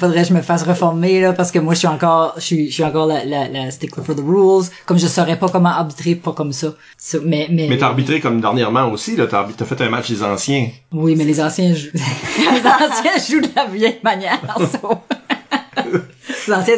Faudrait 0.00 0.22
que 0.22 0.28
je 0.28 0.34
me 0.34 0.42
fasse 0.42 0.64
reformer, 0.64 1.20
là, 1.20 1.32
parce 1.32 1.52
que 1.52 1.60
moi, 1.60 1.72
je 1.74 1.78
suis 1.78 1.88
encore, 1.88 2.34
je 2.36 2.42
suis, 2.42 2.68
je 2.68 2.72
suis 2.72 2.84
encore 2.84 3.06
la, 3.06 3.24
la, 3.24 3.48
la 3.48 3.70
stickler 3.70 4.02
for 4.02 4.16
the 4.16 4.20
rules. 4.26 4.66
Comme 4.84 4.98
je 4.98 5.06
saurais 5.06 5.38
pas 5.38 5.48
comment 5.48 5.68
arbitrer, 5.68 6.16
pas 6.16 6.32
comme 6.32 6.52
ça. 6.52 6.74
Ça, 6.96 7.18
mais, 7.24 7.46
mais. 7.50 7.68
Mais 7.68 7.78
t'as 7.78 7.86
arbitré 7.86 8.20
comme 8.20 8.40
dernièrement 8.40 8.90
aussi, 8.90 9.14
là, 9.14 9.28
t'as 9.28 9.46
fait 9.46 9.80
un 9.80 9.88
match 9.88 10.10
des 10.10 10.22
anciens. 10.22 10.68
Oui, 10.92 11.14
mais 11.16 11.24
les 11.24 11.40
anciens 11.40 11.74
jouent, 11.74 11.90
les 11.94 12.60
anciens 12.66 13.18
jouent 13.28 13.40
de 13.40 13.54
la 13.54 13.66
vieille 13.66 14.00
manière, 14.02 14.40
ça. 14.58 14.80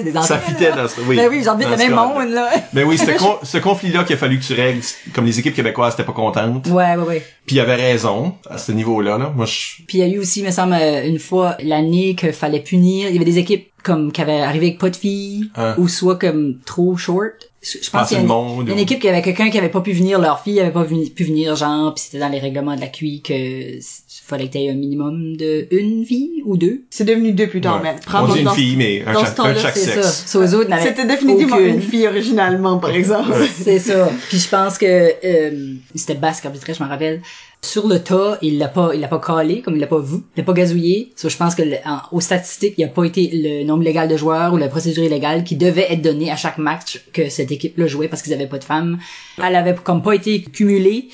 des 0.04 0.16
anciens. 0.16 0.36
Ça 0.36 0.38
fitait 0.38 0.70
là. 0.70 0.76
dans 0.82 0.88
ce, 0.88 1.00
oui. 1.02 1.16
Ben 1.16 1.28
oui, 1.30 1.42
le 1.44 1.76
même 1.76 1.94
monde, 1.94 2.30
là. 2.30 2.50
Ben 2.72 2.86
oui, 2.86 2.98
con- 3.18 3.38
ce 3.42 3.58
conflit-là 3.58 4.04
qu'il 4.04 4.14
a 4.14 4.18
fallu 4.18 4.38
que 4.38 4.44
tu 4.44 4.54
règles, 4.54 4.80
comme 5.14 5.26
les 5.26 5.38
équipes 5.38 5.54
québécoises 5.54 5.94
étaient 5.94 6.04
pas 6.04 6.12
contentes. 6.12 6.66
Ouais, 6.68 6.96
ouais, 6.96 7.04
ouais. 7.06 7.26
Puis 7.46 7.56
il 7.56 7.60
avait 7.60 7.74
raison, 7.76 8.34
à 8.48 8.58
ce 8.58 8.72
niveau-là, 8.72 9.18
là. 9.18 9.32
Moi, 9.34 9.46
je, 9.46 9.82
Puis 9.86 9.98
il 9.98 10.00
y 10.00 10.02
a 10.02 10.06
eu 10.08 10.18
aussi, 10.18 10.40
il 10.40 10.46
me 10.46 10.50
semble, 10.50 10.74
euh, 10.74 11.06
une 11.06 11.18
fois 11.18 11.56
l'année 11.62 12.14
qu'il 12.14 12.32
fallait 12.32 12.60
punir. 12.60 13.08
Il 13.08 13.14
y 13.14 13.16
avait 13.16 13.24
des 13.24 13.38
équipes 13.38 13.68
comme 13.82 14.12
qui 14.12 14.20
avaient 14.20 14.40
arrivé 14.42 14.66
avec 14.68 14.78
pas 14.78 14.90
de 14.90 14.96
filles 14.96 15.50
Hein. 15.56 15.74
ou 15.78 15.88
soit 15.88 16.18
comme 16.18 16.58
trop 16.66 16.96
short. 16.96 17.49
Je 17.62 17.76
je 17.82 17.90
pense 17.90 18.08
qu'il 18.08 18.16
y 18.16 18.20
a 18.20 18.22
une, 18.22 18.26
monde, 18.28 18.64
il 18.64 18.68
y 18.68 18.70
a 18.70 18.72
une 18.74 18.78
ou- 18.80 18.82
équipe 18.84 19.00
qui 19.00 19.08
avait 19.08 19.20
quelqu'un 19.20 19.50
qui 19.50 19.58
avait 19.58 19.68
pas 19.68 19.82
pu 19.82 19.92
venir, 19.92 20.18
leur 20.18 20.40
fille 20.42 20.58
avait 20.60 20.70
pas 20.70 20.82
venu- 20.82 21.10
pu 21.10 21.24
venir, 21.24 21.56
genre, 21.56 21.94
puis 21.94 22.04
c'était 22.04 22.18
dans 22.18 22.30
les 22.30 22.38
règlements 22.38 22.74
de 22.74 22.80
la 22.80 22.86
QI 22.86 23.20
que 23.20 23.76
s- 23.76 24.02
fallait 24.24 24.46
que 24.48 24.52
t'aies 24.54 24.70
un 24.70 24.74
minimum 24.74 25.36
de 25.36 25.66
une 25.70 26.02
vie 26.02 26.30
ou 26.46 26.56
deux. 26.56 26.82
C'est 26.88 27.04
devenu 27.04 27.32
deux 27.32 27.48
plus 27.48 27.60
tard, 27.60 27.82
Ouais. 27.82 27.92
mais 27.92 28.00
prends 28.06 28.24
on 28.24 28.32
dit 28.32 28.38
une 28.38 28.44
dans- 28.46 28.54
fille, 28.54 28.76
mais 28.76 29.02
un 29.06 29.12
dans 29.12 29.20
chaque, 29.24 29.36
ce 29.36 29.42
un 29.42 29.54
chaque 29.56 29.76
C'est 29.76 29.90
ça. 29.90 30.02
sexe. 30.02 30.24
So, 30.32 30.40
eux 30.40 30.54
autres 30.54 30.70
n'avaient 30.70 30.84
C'était 30.88 31.04
définitivement 31.06 31.56
aucune. 31.56 31.74
une 31.74 31.82
fille 31.82 32.06
originalement, 32.06 32.78
par 32.78 32.90
exemple. 32.92 33.34
C'est 33.62 33.78
ça. 33.78 34.10
Puis 34.30 34.38
je 34.38 34.48
pense 34.48 34.78
que 34.78 34.86
euh, 35.22 35.74
c'était 35.94 36.14
Basque 36.14 36.46
arbitrait, 36.46 36.72
je 36.72 36.82
m'en 36.82 36.88
rappelle. 36.88 37.20
Sur 37.62 37.88
le 37.88 38.02
tas, 38.02 38.38
il 38.40 38.58
l'a 38.58 38.68
pas, 38.68 38.92
il 38.94 39.00
l'a 39.00 39.08
pas 39.08 39.18
calé, 39.18 39.60
comme 39.60 39.76
il 39.76 39.80
l'a 39.80 39.86
pas 39.86 39.98
vu, 39.98 40.16
il 40.34 40.38
l'a 40.38 40.44
pas 40.44 40.54
gazouillé. 40.54 41.12
Ça, 41.14 41.28
je 41.28 41.36
pense 41.36 41.54
que 41.54 41.62
aux 42.10 42.20
statistiques, 42.20 42.74
il 42.78 42.80
n'y 42.80 42.90
a 42.90 42.92
pas 42.92 43.04
été 43.04 43.30
le 43.32 43.64
nombre 43.64 43.82
légal 43.82 44.08
de 44.08 44.16
joueurs 44.16 44.54
ou 44.54 44.56
la 44.56 44.68
procédure 44.68 45.04
illégale 45.04 45.44
qui 45.44 45.56
devait 45.56 45.92
être 45.92 46.00
donnée 46.00 46.30
à 46.30 46.36
chaque 46.36 46.56
match 46.56 47.04
que 47.12 47.28
cette 47.28 47.52
équipe-là 47.52 47.86
jouait 47.86 48.08
parce 48.08 48.22
qu'ils 48.22 48.32
avaient 48.32 48.46
pas 48.46 48.58
de 48.58 48.64
femmes. 48.64 48.98
Elle 49.36 49.56
avait 49.56 49.74
comme 49.74 50.02
pas 50.02 50.14
été 50.14 50.42
cumulée, 50.42 51.08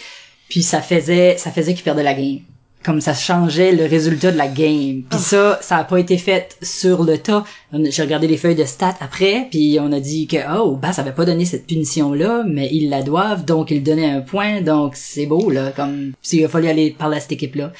puis 0.49 0.63
ça 0.63 0.81
faisait, 0.81 1.37
ça 1.37 1.51
faisait 1.51 1.75
qu'ils 1.75 1.85
perdaient 1.85 2.05
la 2.05 2.15
game. 2.15 2.41
Comme 2.87 3.01
ça 3.01 3.14
changeait 3.14 3.72
le 3.72 3.85
résultat 3.85 4.31
de 4.31 4.38
la 4.38 4.46
game. 4.46 5.03
Puis 5.11 5.18
ça, 5.18 5.59
ça 5.61 5.79
a 5.79 5.83
pas 5.83 5.99
été 5.99 6.18
fait 6.18 6.57
sur 6.62 7.03
le 7.03 7.18
tas. 7.18 7.44
J'ai 7.72 8.03
regardé 8.03 8.29
les 8.29 8.37
feuilles 8.37 8.55
de 8.55 8.64
stats 8.64 8.94
après, 9.01 9.49
puis 9.51 9.79
on 9.81 9.90
a 9.90 9.99
dit 9.99 10.29
que 10.29 10.37
oh, 10.57 10.77
Bass 10.77 11.01
avait 11.01 11.11
pas 11.11 11.25
donné 11.25 11.44
cette 11.44 11.66
punition 11.66 12.12
là, 12.12 12.44
mais 12.46 12.68
ils 12.70 12.88
la 12.88 13.03
doivent, 13.03 13.44
donc 13.44 13.72
ils 13.72 13.83
donnaient 13.83 14.09
un 14.09 14.20
point, 14.20 14.61
donc 14.61 14.94
c'est 14.94 15.27
beau 15.27 15.51
là. 15.51 15.72
Comme 15.75 16.12
s'il 16.22 16.44
a 16.44 16.49
fallu 16.49 16.68
aller 16.68 16.92
parler 16.96 17.16
à 17.16 17.20
cette 17.20 17.33
équipe 17.33 17.57
là. 17.57 17.72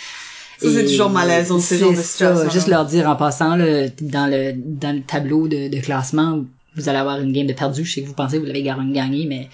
Ça, 0.59 0.69
c'est 0.73 0.87
toujours 0.87 1.11
malaisant, 1.11 1.61
ce 1.61 1.77
genre 1.77 1.93
de. 1.93 2.51
Juste 2.51 2.67
leur 2.67 2.85
dire 2.85 3.09
en 3.09 3.15
passant 3.15 3.55
là, 3.55 3.87
dans 4.01 4.27
le 4.27 4.55
dans 4.57 4.93
le 4.93 5.03
tableau 5.03 5.47
de, 5.47 5.69
de 5.69 5.81
classement, 5.81 6.45
vous 6.75 6.89
allez 6.89 6.99
avoir 6.99 7.21
une 7.21 7.33
game 7.33 7.47
de 7.47 7.53
perdu. 7.53 7.85
Je 7.85 7.95
sais 7.95 8.03
que 8.03 8.09
vous 8.09 8.15
pensez 8.15 8.39
que 8.39 8.41
vous 8.41 8.47
l'avez 8.47 8.65
gagné, 8.65 8.93
gagné, 8.93 9.27
mais 9.29 9.49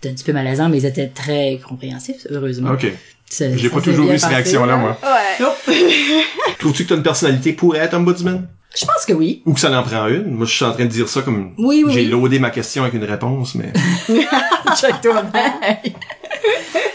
c'est 0.00 0.08
un 0.08 0.14
petit 0.14 0.24
peu 0.24 0.32
malaisant, 0.32 0.70
mais 0.70 0.78
ils 0.78 0.86
étaient 0.86 1.08
très 1.08 1.60
compréhensifs, 1.68 2.26
heureusement. 2.30 2.70
OK. 2.70 2.90
J'ai 3.30 3.68
pas 3.70 3.80
toujours 3.80 4.10
eu 4.10 4.18
cette 4.18 4.30
réaction-là, 4.30 4.76
moi. 4.76 4.98
Ouais. 5.02 5.46
Trouves-tu 6.58 6.84
que 6.84 6.88
t'as 6.90 6.96
une 6.96 7.02
personnalité 7.02 7.52
pour 7.52 7.76
être 7.76 7.94
ombudsman? 7.94 8.48
Je 8.76 8.84
pense 8.84 9.06
que 9.06 9.12
oui. 9.12 9.42
Ou 9.46 9.54
que 9.54 9.60
ça 9.60 9.70
en 9.78 9.82
prend 9.82 10.06
une? 10.08 10.30
Moi, 10.30 10.46
je 10.46 10.54
suis 10.54 10.64
en 10.64 10.72
train 10.72 10.84
de 10.84 10.90
dire 10.90 11.08
ça 11.08 11.22
comme... 11.22 11.54
Oui, 11.58 11.84
oui, 11.86 11.92
J'ai 11.92 12.00
oui. 12.00 12.06
loadé 12.06 12.38
ma 12.38 12.50
question 12.50 12.82
avec 12.82 12.94
une 12.94 13.04
réponse, 13.04 13.54
mais... 13.54 13.72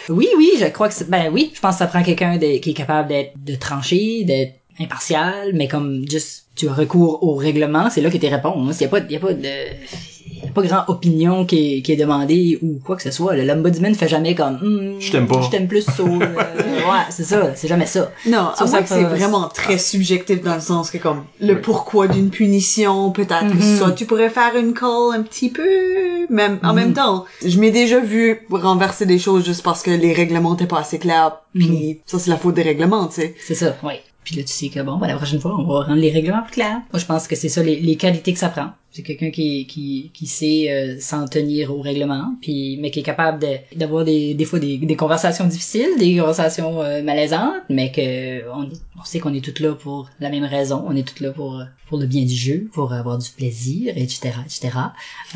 Oui, 0.10 0.28
oui, 0.38 0.52
je 0.60 0.66
crois 0.66 0.90
que 0.90 0.94
c'est, 0.94 1.10
ben 1.10 1.30
oui, 1.32 1.52
je 1.56 1.60
pense 1.62 1.76
que 1.76 1.80
ça 1.80 1.88
prend 1.88 2.04
quelqu'un 2.04 2.38
de- 2.38 2.58
qui 2.60 2.72
est 2.72 2.74
capable 2.74 3.08
d'être, 3.08 3.32
de 3.38 3.56
trancher, 3.56 4.24
d'être 4.26 4.54
impartial, 4.80 5.52
mais 5.54 5.68
comme 5.68 6.04
juste, 6.10 6.48
tu 6.56 6.68
as 6.68 6.74
recours 6.74 7.24
au 7.24 7.36
règlement, 7.36 7.90
c'est 7.90 8.02
là 8.02 8.10
que 8.10 8.18
tu 8.18 8.28
réponds. 8.28 8.68
Hein. 8.68 8.74
S'il 8.74 8.82
y 8.84 8.86
a 8.86 8.90
pas, 8.90 9.00
il 9.00 9.12
y 9.12 9.16
a 9.16 9.20
pas 9.20 9.34
de, 9.34 9.40
il 9.46 10.13
y 10.46 10.50
a 10.50 10.52
pas 10.52 10.62
grand 10.62 10.84
opinion 10.88 11.46
qui 11.46 11.78
est, 11.78 11.82
qui 11.82 11.92
est 11.92 11.96
demandée 11.96 12.60
ou 12.62 12.80
quoi 12.84 12.96
que 12.96 13.02
ce 13.04 13.12
soit. 13.12 13.36
Le 13.36 13.44
L'ombudsman 13.44 13.96
fait 13.96 14.08
jamais 14.08 14.36
comme, 14.36 14.56
Hmm, 14.62 15.00
Je 15.00 15.12
t'aime 15.12 15.28
pas. 15.28 15.42
Je 15.42 15.50
t'aime 15.50 15.68
plus, 15.68 15.86
so, 15.86 16.06
euh, 16.06 16.28
ouais, 16.90 17.06
c'est 17.10 17.24
ça, 17.24 17.56
c'est 17.56 17.68
jamais 17.68 17.86
ça. 17.86 18.12
Non, 18.26 18.52
Ça, 18.56 18.68
ça 18.68 18.86
c'est 18.86 19.04
vraiment 19.04 19.48
très 19.48 19.78
subjectif 19.78 20.42
dans 20.42 20.56
le 20.56 20.62
sens 20.62 20.92
que 20.92 20.98
comme 20.98 21.24
le 21.40 21.54
Oui. 21.56 21.60
pourquoi 21.62 22.08
d'une 22.08 22.30
punition, 22.30 23.12
peut-être 23.12 23.50
que 23.50 23.56
Mhm. 23.56 23.78
soit 23.78 23.92
tu 23.92 24.06
pourrais 24.06 24.30
faire 24.30 24.56
une 24.56 24.74
call 24.74 25.14
un 25.14 25.22
petit 25.24 25.50
peu, 25.50 26.28
même 26.30 26.60
en 26.64 26.70
Mhm. 26.70 26.76
même 26.76 26.94
temps. 26.94 27.26
Je 27.46 27.58
m'ai 27.60 27.72
déjà 27.72 28.00
vu 28.00 28.46
renverser 28.52 29.06
des 29.06 29.20
choses 29.20 29.46
juste 29.46 29.64
parce 29.64 29.82
que 29.84 29.92
les 29.92 30.14
règlements 30.14 30.56
étaient 30.56 30.66
pas 30.68 30.80
assez 30.80 31.00
clairs, 31.00 31.38
puis 31.54 32.02
ça 32.06 32.20
c'est 32.20 32.30
la 32.30 32.38
faute 32.38 32.56
des 32.56 32.62
règlements, 32.64 33.08
tu 33.08 33.16
sais. 33.22 33.36
C'est 33.46 33.56
ça, 33.56 33.76
oui. 33.84 33.94
Puis 34.24 34.36
là, 34.36 34.44
tu 34.44 34.52
sais 34.54 34.70
que 34.70 34.80
bon, 34.82 34.98
ben, 34.98 35.08
la 35.08 35.16
prochaine 35.18 35.40
fois, 35.40 35.56
on 35.60 35.64
va 35.64 35.82
rendre 35.86 36.00
les 36.02 36.12
règlements 36.12 36.44
plus 36.44 36.54
clairs. 36.54 36.82
Moi, 36.92 37.00
je 37.00 37.06
pense 37.06 37.28
que 37.28 37.36
c'est 37.36 37.50
ça 37.50 37.62
les, 37.64 37.80
les 37.80 37.96
qualités 37.98 38.34
que 38.34 38.40
ça 38.40 38.50
prend. 38.50 38.72
C'est 38.92 39.02
quelqu'un 39.02 39.32
qui, 39.32 39.66
qui, 39.66 40.12
qui 40.14 40.28
sait 40.28 40.68
euh, 40.72 41.00
s'en 41.00 41.26
tenir 41.28 41.76
au 41.76 41.82
règlement, 41.82 42.36
puis 42.42 42.78
mais 42.80 42.92
qui 42.92 43.00
est 43.00 43.04
capable 43.04 43.40
de- 43.42 43.58
d'avoir 43.76 44.06
des, 44.06 44.36
des 44.36 44.46
fois 44.46 44.60
des, 44.60 44.78
des 44.78 44.96
conversations 44.96 45.48
difficiles, 45.48 45.90
des 45.98 46.16
conversations 46.18 46.80
euh, 46.84 47.02
malaisantes, 47.02 47.64
mais 47.70 47.92
que 47.92 48.48
on, 48.54 48.70
on 49.00 49.04
sait 49.04 49.20
qu'on 49.20 49.34
est 49.34 49.44
tous 49.44 49.64
là 49.64 49.74
pour 49.74 50.10
la 50.20 50.30
même 50.30 50.44
raison. 50.44 50.84
On 50.88 50.96
est 50.96 51.08
tous 51.08 51.24
là 51.24 51.32
pour 51.32 51.64
pour 51.90 51.98
le 51.98 52.06
bien 52.06 52.24
du 52.24 52.34
jeu, 52.36 52.68
pour 52.72 52.94
avoir 52.94 53.18
du 53.18 53.30
plaisir, 53.32 53.94
etc., 53.96 54.32
etc. 54.46 54.70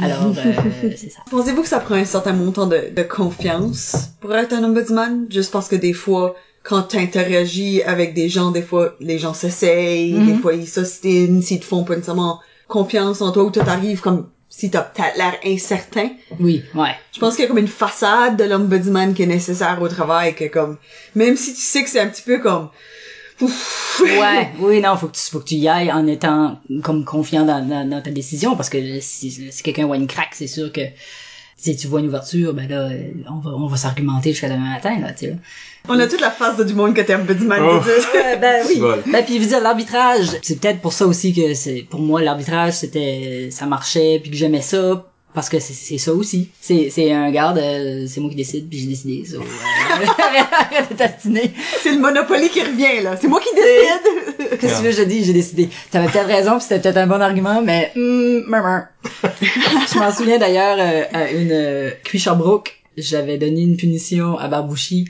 Alors, 0.01 0.33
euh, 0.37 0.91
c'est 0.95 1.09
ça. 1.09 1.19
Pensez-vous 1.29 1.61
que 1.63 1.67
ça 1.67 1.79
prend 1.79 1.95
un 1.95 2.05
certain 2.05 2.33
montant 2.33 2.67
de, 2.67 2.93
de 2.95 3.03
confiance 3.03 4.09
pour 4.21 4.33
être 4.35 4.53
un 4.53 4.63
ombudsman? 4.63 5.25
Juste 5.29 5.51
parce 5.51 5.67
que 5.67 5.75
des 5.75 5.93
fois, 5.93 6.35
quand 6.67 6.81
t'interagis 6.83 7.81
avec 7.83 8.13
des 8.13 8.27
gens, 8.29 8.51
des 8.51 8.61
fois, 8.61 8.95
les 8.99 9.19
gens 9.19 9.33
s'essayent, 9.33 10.13
Mhm. 10.13 10.25
des 10.35 10.41
fois, 10.41 10.53
ils 10.53 10.67
s'ostinent, 10.67 11.41
s'ils 11.41 11.59
te 11.61 11.65
font 11.65 11.83
pas 11.83 11.95
nécessairement 11.95 12.39
confiance 12.67 13.21
en 13.21 13.31
toi, 13.31 13.43
ou 13.45 13.51
toi 13.51 13.63
t'arrives 13.63 14.01
comme 14.01 14.27
si 14.49 14.69
t'as 14.69 14.81
peut-être 14.81 15.15
l'air 15.17 15.35
incertain. 15.45 16.09
Oui, 16.39 16.63
ouais. 16.75 16.95
Je 17.13 17.19
pense 17.19 17.35
qu'il 17.35 17.43
y 17.43 17.45
a 17.45 17.47
comme 17.47 17.57
une 17.59 17.67
façade 17.67 18.35
de 18.37 18.43
l'ombudsman 18.43 19.13
qui 19.13 19.23
est 19.23 19.27
nécessaire 19.27 19.77
au 19.81 19.87
travail, 19.87 20.35
que 20.35 20.45
comme, 20.45 20.77
même 21.15 21.37
si 21.37 21.53
tu 21.53 21.61
sais 21.61 21.83
que 21.83 21.89
c'est 21.89 21.99
un 22.01 22.07
petit 22.07 22.23
peu 22.23 22.39
comme, 22.39 22.69
ouf, 23.41 24.01
Ouais, 24.03 24.49
oui, 24.59 24.81
non, 24.81 24.97
faut 24.97 25.07
que 25.07 25.15
tu, 25.15 25.21
faut 25.31 25.39
que 25.39 25.45
tu 25.45 25.55
y 25.55 25.67
ailles 25.69 25.91
en 25.91 26.05
étant 26.07 26.59
comme 26.83 27.05
confiant 27.05 27.45
dans, 27.45 27.65
dans, 27.65 27.89
dans 27.89 28.01
ta 28.01 28.11
décision, 28.11 28.55
parce 28.55 28.69
que 28.69 28.99
si, 28.99 29.31
si 29.51 29.63
quelqu'un 29.63 29.85
voit 29.85 29.95
une 29.97 30.07
craque, 30.07 30.33
c'est 30.33 30.47
sûr 30.47 30.71
que 30.71 30.81
si 31.57 31.75
tu 31.75 31.87
vois 31.87 31.99
une 31.99 32.07
ouverture, 32.07 32.53
ben 32.53 32.69
là, 32.69 32.87
euh, 32.89 33.11
on 33.29 33.39
va, 33.39 33.51
on 33.51 33.67
va 33.67 33.77
s'argumenter 33.77 34.31
jusqu'à 34.31 34.47
demain 34.47 34.73
matin, 34.73 34.99
là, 34.99 35.11
tu 35.11 35.25
sais. 35.25 35.35
on 35.89 35.99
a 35.99 36.07
toute 36.07 36.21
la 36.21 36.29
face 36.29 36.55
de 36.55 36.63
du 36.63 36.75
monde 36.75 36.93
que 36.93 37.01
t'es 37.01 37.15
ombudsman. 37.15 37.59
Oh. 37.61 37.79
je 37.83 37.89
veux 37.89 37.99
dire. 37.99 38.07
Euh, 38.15 38.35
ben 38.35 38.65
oui. 38.67 38.81
Ben 39.11 39.25
puis 39.25 39.35
je 39.35 39.41
veux 39.41 39.47
dire 39.47 39.61
l'arbitrage, 39.61 40.37
c'est 40.43 40.59
peut-être 40.59 40.81
pour 40.81 40.93
ça 40.93 41.07
aussi 41.07 41.33
que 41.33 41.55
c'est 41.55 41.85
pour 41.89 41.99
moi 41.99 42.21
l'arbitrage 42.21 42.73
c'était 42.73 43.49
ça 43.51 43.65
marchait 43.65 44.19
puis 44.21 44.29
que 44.29 44.37
j'aimais 44.37 44.61
ça 44.61 45.03
parce 45.37 45.49
que 45.49 45.59
c'est 45.59 45.99
ça 45.99 46.13
aussi. 46.13 46.49
C'est 46.59 46.89
c'est 46.89 47.11
un 47.11 47.29
garde, 47.29 47.59
euh, 47.59 48.07
c'est 48.07 48.19
moi 48.19 48.31
qui 48.31 48.35
décide 48.35 48.67
puis 48.67 48.79
j'ai 48.79 48.87
décidé. 48.87 49.23
Euh, 49.35 49.39
arrête 50.51 50.89
de 50.89 50.95
t'astiner. 50.95 51.51
C'est 51.83 51.91
le 51.91 51.99
Monopoly 51.99 52.49
qui 52.49 52.63
revient, 52.63 53.03
là. 53.03 53.15
C'est 53.21 53.27
moi 53.27 53.39
qui 53.39 53.53
décide. 53.53 54.59
Qu'est-ce 54.59 54.73
que 54.73 54.77
tu 54.77 54.83
veux 54.83 54.89
que 54.89 54.95
je 54.95 55.03
dis, 55.03 55.23
j'ai 55.23 55.33
décidé. 55.33 55.69
T'avais 55.91 56.07
peut-être 56.07 56.25
raison 56.25 56.53
puis 56.53 56.61
c'était 56.61 56.79
peut-être 56.79 56.97
un 56.97 57.05
bon 57.05 57.21
argument 57.21 57.61
mais 57.61 57.91
hum, 57.95 58.45
murmure. 58.47 58.85
je 59.43 59.99
m'en 59.99 60.11
souviens 60.11 60.39
d'ailleurs 60.39 60.77
euh, 60.79 61.03
à 61.13 61.29
une 61.29 61.51
euh, 61.51 61.91
cuit 62.03 62.17
Sherbrooke, 62.17 62.73
j'avais 62.97 63.37
donné 63.37 63.61
une 63.61 63.77
punition 63.77 64.39
à 64.39 64.47
Barbouchi 64.47 65.05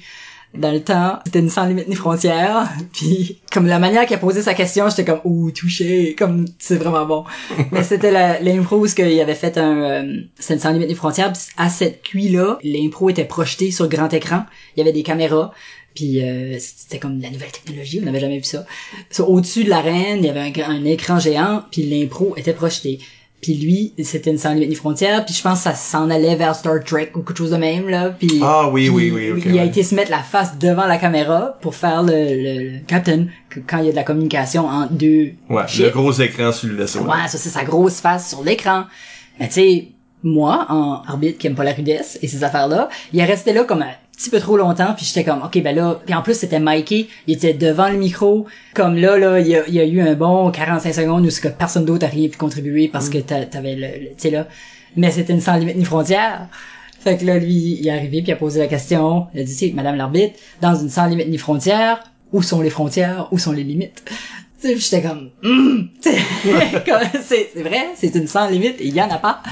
dans 0.54 0.72
le 0.72 0.82
temps, 0.82 1.20
c'était 1.26 1.40
une 1.40 1.50
sans 1.50 1.66
limite 1.66 1.88
ni 1.88 1.96
frontière, 1.96 2.70
puis 2.94 3.40
comme 3.52 3.68
la 3.68 3.80
manière 3.80 4.06
qu'il 4.06 4.16
a 4.16 4.20
posé 4.20 4.42
sa 4.42 4.54
question, 4.54 4.90
j'étais 4.90 5.06
comme 5.06 5.22
ouh 5.24 5.52
touché, 5.52 6.16
comme 6.18 6.46
c'est 6.60 6.78
vraiment 6.78 7.06
bon. 7.06 7.26
Mais 7.72 7.84
c'était 7.84 8.12
l'impro 8.42 8.78
où 8.78 8.88
ce 8.88 8.96
qu'il 8.96 9.20
avait 9.20 9.36
fait 9.36 9.58
un 9.58 9.78
euh, 9.78 10.22
c'était 10.40 10.56
une 10.56 10.60
sans 10.60 10.72
limite 10.72 10.90
ni 10.90 10.96
frontière, 10.96 11.32
puis 11.34 11.42
à 11.58 11.70
cette 11.70 12.02
cuit 12.02 12.30
là, 12.30 12.58
l'impro 12.64 13.10
était 13.10 13.26
projeté 13.26 13.72
sur 13.72 13.88
grand 13.88 14.12
écran, 14.14 14.46
il 14.76 14.80
y 14.80 14.82
avait 14.82 14.94
des 14.94 15.04
caméras. 15.04 15.52
Puis 15.96 16.22
euh, 16.22 16.58
c'était 16.60 17.00
comme 17.00 17.18
de 17.18 17.24
la 17.24 17.32
nouvelle 17.32 17.52
technologie, 17.52 18.00
on 18.00 18.06
n'avait 18.06 18.20
jamais 18.20 18.38
vu 18.38 18.44
ça. 18.44 18.68
So, 19.10 19.26
Au-dessus 19.26 19.64
de 19.64 19.70
l'arène, 19.72 20.20
il 20.20 20.26
y 20.26 20.30
avait 20.30 20.42
un, 20.42 20.70
un 20.70 20.86
écran 20.86 21.18
géant, 21.18 21.64
puis 21.72 21.82
l'impro 21.84 22.36
était 22.38 22.54
projeté. 22.54 23.00
Puis 23.42 23.54
lui, 23.54 23.94
c'était 24.04 24.32
une 24.32 24.40
sans 24.40 24.54
limite 24.54 24.70
ni 24.70 24.76
frontière, 24.76 25.24
puis 25.24 25.34
je 25.34 25.42
pense 25.44 25.60
que 25.60 25.64
ça 25.66 25.76
s'en 25.76 26.10
allait 26.10 26.36
vers 26.36 26.56
Star 26.56 26.84
Trek 26.84 27.12
ou 27.16 27.22
quelque 27.22 27.38
chose 27.38 27.52
de 27.52 27.58
même 27.58 27.88
là. 27.88 28.10
Puis 28.10 28.40
Ah 28.44 28.68
oui, 28.70 28.88
puis 28.88 28.90
oui, 28.90 29.12
oui, 29.12 29.32
ok, 29.32 29.44
il 29.46 29.60
a 29.60 29.62
ouais. 29.62 29.68
été 29.68 29.84
se 29.84 29.94
mettre 29.94 30.10
la 30.10 30.24
face 30.24 30.58
devant 30.58 30.86
la 30.88 30.98
caméra 30.98 31.56
pour 31.62 31.76
faire 31.76 32.02
le, 32.02 32.14
le, 32.14 32.72
le 32.72 32.80
captain 32.88 33.28
quand 33.68 33.78
il 33.78 33.86
y 33.86 33.88
a 33.90 33.92
de 33.92 33.96
la 33.96 34.04
communication 34.04 34.66
entre 34.68 34.94
deux 34.94 35.34
Ouais, 35.50 35.64
le 35.78 35.90
gros 35.92 36.12
écran 36.14 36.52
sur 36.52 36.68
le 36.70 36.76
vaisseau. 36.76 37.02
Ouais, 37.02 37.28
ça 37.28 37.38
c'est 37.38 37.50
sa 37.50 37.64
grosse 37.64 38.00
face 38.02 38.30
sur 38.30 38.44
l'écran. 38.44 38.86
Mais 39.40 39.48
tu 39.50 39.54
sais, 39.54 39.88
moi, 40.24 40.66
en 40.70 41.04
arbitre 41.08 41.38
qui 41.38 41.46
aime 41.46 41.54
pas 41.56 41.64
la 41.64 41.74
rudesse 41.74 42.18
et 42.24 42.28
ces 42.28 42.44
affaires-là, 42.44 42.90
il 43.14 43.20
est 43.20 43.26
resté 43.26 43.54
là 43.54 43.64
comme 43.66 43.84
un 43.84 43.92
petit 44.18 44.30
peu 44.32 44.40
trop 44.40 44.58
longtemps, 44.58 44.94
puis 44.96 45.06
j'étais 45.06 45.24
comme, 45.24 45.44
ok, 45.44 45.62
ben 45.62 45.76
là, 45.76 46.00
puis 46.06 46.16
en 46.16 46.22
plus 46.24 46.34
c'était 46.38 46.60
Mikey, 46.60 47.08
il 47.28 47.36
était 47.36 47.54
devant 47.54 47.88
le 47.90 47.98
micro, 47.98 48.48
comme 48.74 48.96
là, 48.96 49.18
là, 49.18 49.40
il 49.40 49.48
y 49.48 49.56
a, 49.56 49.86
eu 49.86 50.02
un 50.02 50.16
bon 50.16 50.50
45 50.52 50.92
secondes 50.94 51.26
où 51.26 51.30
que 51.30 51.48
personne 51.50 51.86
d'autre 51.86 52.06
a 52.06 52.10
rien 52.10 52.28
pu 52.28 52.38
contribuer 52.38 52.88
parce 52.88 53.10
que 53.10 53.20
t'a- 53.20 53.46
t'avais 53.46 53.76
le, 53.76 53.88
le- 53.88 54.08
tu 54.10 54.14
sais 54.18 54.30
là, 54.32 54.48
mais 54.96 55.12
c'était 55.12 55.34
une 55.34 55.42
sans 55.42 55.56
limite 55.58 55.78
ni 55.78 55.86
frontière. 55.86 56.48
Fait 57.00 57.16
que 57.18 57.26
là, 57.26 57.38
lui, 57.38 57.78
il 57.80 57.88
est 57.88 57.92
arrivé 57.92 58.22
puis 58.24 58.30
il 58.30 58.32
a 58.32 58.38
posé 58.38 58.60
la 58.60 58.68
question, 58.68 59.28
il 59.36 59.42
a 59.42 59.44
dit, 59.44 59.72
Madame 59.74 59.96
l'arbitre, 59.96 60.34
dans 60.62 60.76
une 60.76 60.90
sans 60.90 61.06
limite 61.06 61.30
ni 61.30 61.38
frontière, 61.38 62.04
où 62.34 62.42
sont 62.42 62.62
les 62.62 62.72
frontières, 62.72 63.28
où 63.32 63.38
sont 63.38 63.52
les 63.52 63.64
limites? 63.64 64.04
J'étais 64.64 65.04
comme, 65.04 65.30
Hum! 65.44 65.90
C'est 66.02 67.62
vrai, 67.62 67.86
c'est 67.96 68.16
une 68.16 68.28
sans 68.28 68.50
limite, 68.50 68.78
il 68.80 68.96
y 68.96 69.02
en 69.02 69.10
a 69.10 69.18
pas. 69.20 69.44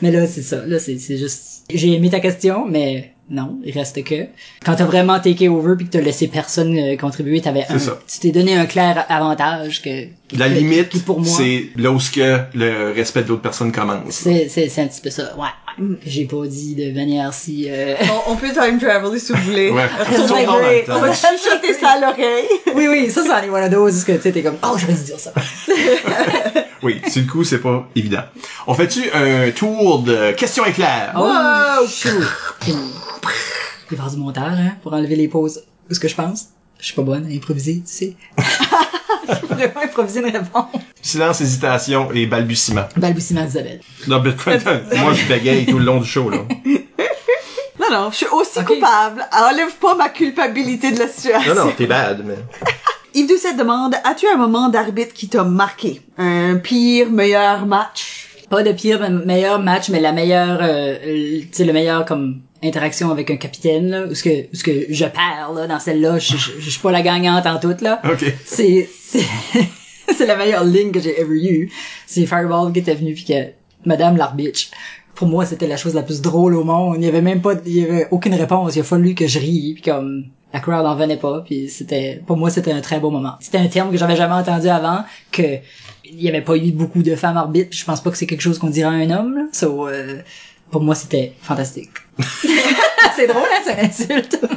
Mais 0.00 0.10
là, 0.10 0.26
c'est 0.26 0.42
ça, 0.42 0.64
là, 0.66 0.78
c'est 0.78 0.96
juste, 1.18 1.64
j'ai 1.72 1.92
aimé 1.92 2.08
ta 2.10 2.20
question, 2.20 2.66
mais 2.66 3.13
non, 3.30 3.58
il 3.64 3.72
reste 3.72 4.04
que, 4.04 4.26
quand 4.64 4.74
t'as 4.74 4.84
vraiment 4.84 5.18
take 5.18 5.48
over 5.48 5.76
puis 5.76 5.86
que 5.86 5.92
t'as 5.92 6.00
laissé 6.02 6.28
personne 6.28 6.76
euh, 6.76 6.96
contribuer, 6.96 7.40
t'avais 7.40 7.64
un, 7.70 7.78
ça. 7.78 7.98
tu 8.06 8.18
t'es 8.20 8.30
donné 8.32 8.54
un 8.54 8.66
clair 8.66 9.06
avantage 9.08 9.80
que, 9.82 10.04
qui- 10.28 10.36
La 10.36 10.48
limite, 10.48 10.90
qui 10.90 10.98
pour 11.00 11.20
moi, 11.20 11.34
c'est 11.36 11.68
là 11.76 11.90
où 11.90 11.98
ce 12.00 12.10
que 12.10 12.38
le 12.54 12.92
respect 12.92 13.22
de 13.22 13.28
l'autre 13.28 13.42
personne 13.42 13.72
commence. 13.72 14.10
c'est, 14.10 14.48
c'est, 14.48 14.68
c'est 14.68 14.82
un 14.82 14.86
petit 14.88 15.00
peu 15.00 15.10
ça, 15.10 15.34
ouais. 15.36 15.42
ouais. 15.42 15.96
J'ai 16.06 16.26
pas 16.26 16.46
dit 16.46 16.74
de 16.76 16.92
manière 16.94 17.34
si, 17.34 17.66
euh... 17.68 17.94
On, 18.28 18.32
on 18.32 18.36
peut 18.36 18.52
time 18.52 18.78
travel 18.78 19.18
si 19.18 19.32
vous 19.32 19.38
voulez. 19.42 19.70
Ouais. 19.70 19.86
On 20.88 20.98
va 21.00 21.12
chuchoter 21.12 21.74
ça 21.80 21.90
à 21.92 22.00
l'oreille. 22.00 22.46
oui, 22.76 22.86
oui, 22.88 23.10
ça, 23.10 23.22
c'en 23.24 23.42
est 23.42 23.48
one 23.50 23.64
of 23.64 23.70
those, 23.70 23.92
parce 23.92 24.04
que 24.04 24.12
tu 24.12 24.22
sais, 24.22 24.32
t'es 24.32 24.42
comme, 24.42 24.56
oh, 24.62 24.76
j'aurais 24.78 24.92
dû 24.92 25.02
dire 25.02 25.18
ça. 25.18 25.32
Oui, 26.82 27.00
sur 27.08 27.22
le 27.22 27.26
coup, 27.28 27.44
c'est 27.44 27.60
pas 27.62 27.88
évident. 27.96 28.24
On 28.66 28.74
fait-tu 28.74 29.10
un 29.14 29.50
tour 29.52 30.00
de 30.02 30.32
questions 30.32 30.66
éclairs? 30.66 31.14
Oh, 31.18 31.86
chou. 31.88 32.10
Il 33.90 33.96
va 33.96 33.96
y 33.96 34.06
avoir 34.06 34.10
du 34.10 34.16
montage, 34.16 34.58
hein, 34.58 34.76
pour 34.82 34.92
enlever 34.92 35.16
les 35.16 35.28
pauses. 35.28 35.62
Ce 35.90 35.98
que 35.98 36.08
je 36.08 36.14
pense? 36.14 36.48
Je 36.78 36.86
suis 36.86 36.94
pas 36.94 37.02
bonne 37.02 37.26
à 37.26 37.34
improviser, 37.34 37.76
tu 37.76 37.92
sais. 37.92 38.16
Je 39.26 39.46
peux 39.46 39.54
vraiment 39.54 39.80
improviser 39.82 40.20
une 40.20 40.36
réponse. 40.36 40.66
Silence, 41.00 41.40
hésitation 41.40 42.12
et 42.12 42.26
balbutiement. 42.26 42.84
Balbutiement 42.96 43.44
d'Isabelle. 43.44 43.80
Non, 44.06 44.22
mais 44.22 44.30
moi, 44.98 45.14
je 45.14 45.26
bégaye 45.26 45.64
tout 45.64 45.78
le 45.78 45.84
long 45.84 46.00
du 46.00 46.06
show, 46.06 46.28
là. 46.30 46.38
Non, 47.80 47.86
non, 47.90 48.10
je 48.10 48.16
suis 48.16 48.26
aussi 48.26 48.64
coupable. 48.64 49.26
Enlève 49.32 49.74
pas 49.80 49.94
ma 49.94 50.08
culpabilité 50.08 50.92
de 50.92 50.98
la 51.00 51.08
situation. 51.08 51.54
Non, 51.54 51.66
non, 51.66 51.72
t'es 51.76 51.86
bad, 51.86 52.24
mais... 52.24 52.36
Yves 53.14 53.28
Doucet 53.28 53.54
demande, 53.54 53.94
as-tu 54.04 54.26
un 54.26 54.36
moment 54.36 54.68
d'arbitre 54.68 55.12
qui 55.12 55.28
t'a 55.28 55.44
marqué? 55.44 56.00
Un 56.16 56.56
pire, 56.56 57.10
meilleur 57.10 57.66
match? 57.66 58.28
Pas 58.50 58.62
de 58.62 58.72
pire, 58.72 59.00
me- 59.00 59.24
meilleur 59.24 59.58
match, 59.58 59.88
mais 59.88 60.00
la 60.00 60.12
meilleure, 60.12 60.58
euh, 60.62 60.96
tu 61.40 61.48
sais, 61.52 61.64
le 61.64 61.72
meilleur 61.72 62.04
comme 62.04 62.40
interaction 62.62 63.10
avec 63.10 63.30
un 63.30 63.36
capitaine, 63.36 63.90
là, 63.90 64.06
où 64.06 64.14
ce 64.14 64.22
que, 64.22 64.44
où 64.44 64.54
ce 64.54 64.64
que 64.64 64.86
je 64.90 65.04
perds, 65.04 65.52
là, 65.54 65.66
dans 65.66 65.78
celle-là, 65.80 66.18
je, 66.18 66.36
je, 66.36 66.50
je 66.60 66.70
suis 66.70 66.80
pas 66.80 66.92
la 66.92 67.02
gagnante 67.02 67.46
en 67.46 67.58
toute, 67.58 67.80
là. 67.80 68.00
OK. 68.04 68.24
c'est 68.44 68.88
c'est 69.02 69.24
c'est 70.16 70.26
la 70.26 70.36
meilleure 70.36 70.64
ligne 70.64 70.90
que 70.92 71.00
j'ai 71.00 71.20
ever 71.20 71.34
eue. 71.50 71.72
C'est 72.06 72.26
Fireball 72.26 72.72
qui 72.72 72.78
était 72.80 72.94
venu 72.94 73.14
puis 73.14 73.24
que 73.24 73.48
Madame 73.84 74.16
l'arbitre. 74.16 74.60
Pour 75.14 75.28
moi, 75.28 75.46
c'était 75.46 75.66
la 75.68 75.76
chose 75.76 75.94
la 75.94 76.02
plus 76.02 76.20
drôle 76.22 76.54
au 76.54 76.64
monde. 76.64 76.96
Il 76.98 77.04
y 77.04 77.08
avait 77.08 77.22
même 77.22 77.40
pas, 77.40 77.52
il 77.66 77.78
y 77.78 77.84
avait 77.84 78.08
aucune 78.10 78.34
réponse. 78.34 78.74
Il 78.76 78.80
a 78.80 78.84
fallu 78.84 79.14
que 79.14 79.26
je 79.28 79.38
rie 79.38 79.74
puis 79.74 79.82
comme 79.82 80.24
la 80.52 80.60
crowd 80.60 80.86
en 80.86 80.94
venait 80.96 81.16
pas 81.16 81.42
puis 81.44 81.68
c'était 81.68 82.20
pour 82.26 82.36
moi 82.36 82.48
c'était 82.50 82.72
un 82.72 82.80
très 82.80 82.98
beau 83.00 83.10
moment. 83.10 83.34
C'était 83.40 83.58
un 83.58 83.66
terme 83.68 83.90
que 83.92 83.96
j'avais 83.96 84.16
jamais 84.16 84.34
entendu 84.34 84.68
avant 84.68 85.04
que 85.32 85.42
il 86.04 86.22
y 86.22 86.28
avait 86.28 86.42
pas 86.42 86.56
eu 86.56 86.70
beaucoup 86.72 87.02
de 87.02 87.14
femmes 87.16 87.36
arbitres. 87.36 87.70
puis 87.70 87.78
Je 87.78 87.84
pense 87.84 88.02
pas 88.02 88.10
que 88.10 88.16
c'est 88.16 88.26
quelque 88.26 88.40
chose 88.42 88.58
qu'on 88.58 88.70
dirait 88.70 88.88
à 88.88 88.92
un 88.92 89.10
homme. 89.10 89.34
Là. 89.34 89.42
So, 89.52 89.88
euh, 89.88 90.20
pour 90.70 90.82
moi, 90.82 90.94
c'était 90.94 91.32
fantastique. 91.42 91.90
c'est 93.16 93.26
drôle, 93.26 93.42
hein, 93.42 93.62
c'est 93.64 93.74
une 93.74 94.16
insulte. 94.16 94.40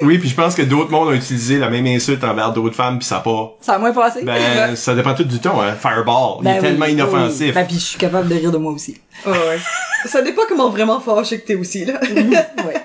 Oui, 0.00 0.18
puis 0.18 0.28
je 0.28 0.34
pense 0.34 0.54
que 0.56 0.62
d'autres 0.62 0.90
mondes 0.90 1.08
ont 1.08 1.12
utilisé 1.12 1.56
la 1.56 1.70
même 1.70 1.86
insulte 1.86 2.24
envers 2.24 2.52
d'autres 2.52 2.74
femmes, 2.74 2.98
puis 2.98 3.06
ça 3.06 3.18
a 3.18 3.20
pas... 3.20 3.56
Ça 3.60 3.74
a 3.74 3.78
moins 3.78 3.92
passé. 3.92 4.22
Ben, 4.22 4.74
ça 4.74 4.94
dépend 4.94 5.14
tout 5.14 5.24
du 5.24 5.38
ton, 5.38 5.60
hein. 5.62 5.74
Fireball, 5.80 6.38
il 6.40 6.44
Ben 6.44 6.50
est 6.50 6.54
oui, 6.56 6.62
tellement 6.62 6.84
oui. 6.86 6.92
inoffensif. 6.92 7.54
Ben 7.54 7.64
puis 7.64 7.76
je 7.76 7.80
suis 7.80 7.98
capable 7.98 8.28
de 8.28 8.34
rire 8.34 8.50
de 8.50 8.58
moi 8.58 8.72
aussi. 8.72 8.98
Ouais, 9.24 9.32
ouais. 9.32 9.58
Ça 10.06 10.20
dépend 10.20 10.42
comment 10.48 10.68
vraiment 10.68 11.00
fâché 11.00 11.40
que 11.40 11.46
t'es 11.46 11.54
aussi, 11.54 11.84
là. 11.84 12.00
Ouais. 12.10 12.82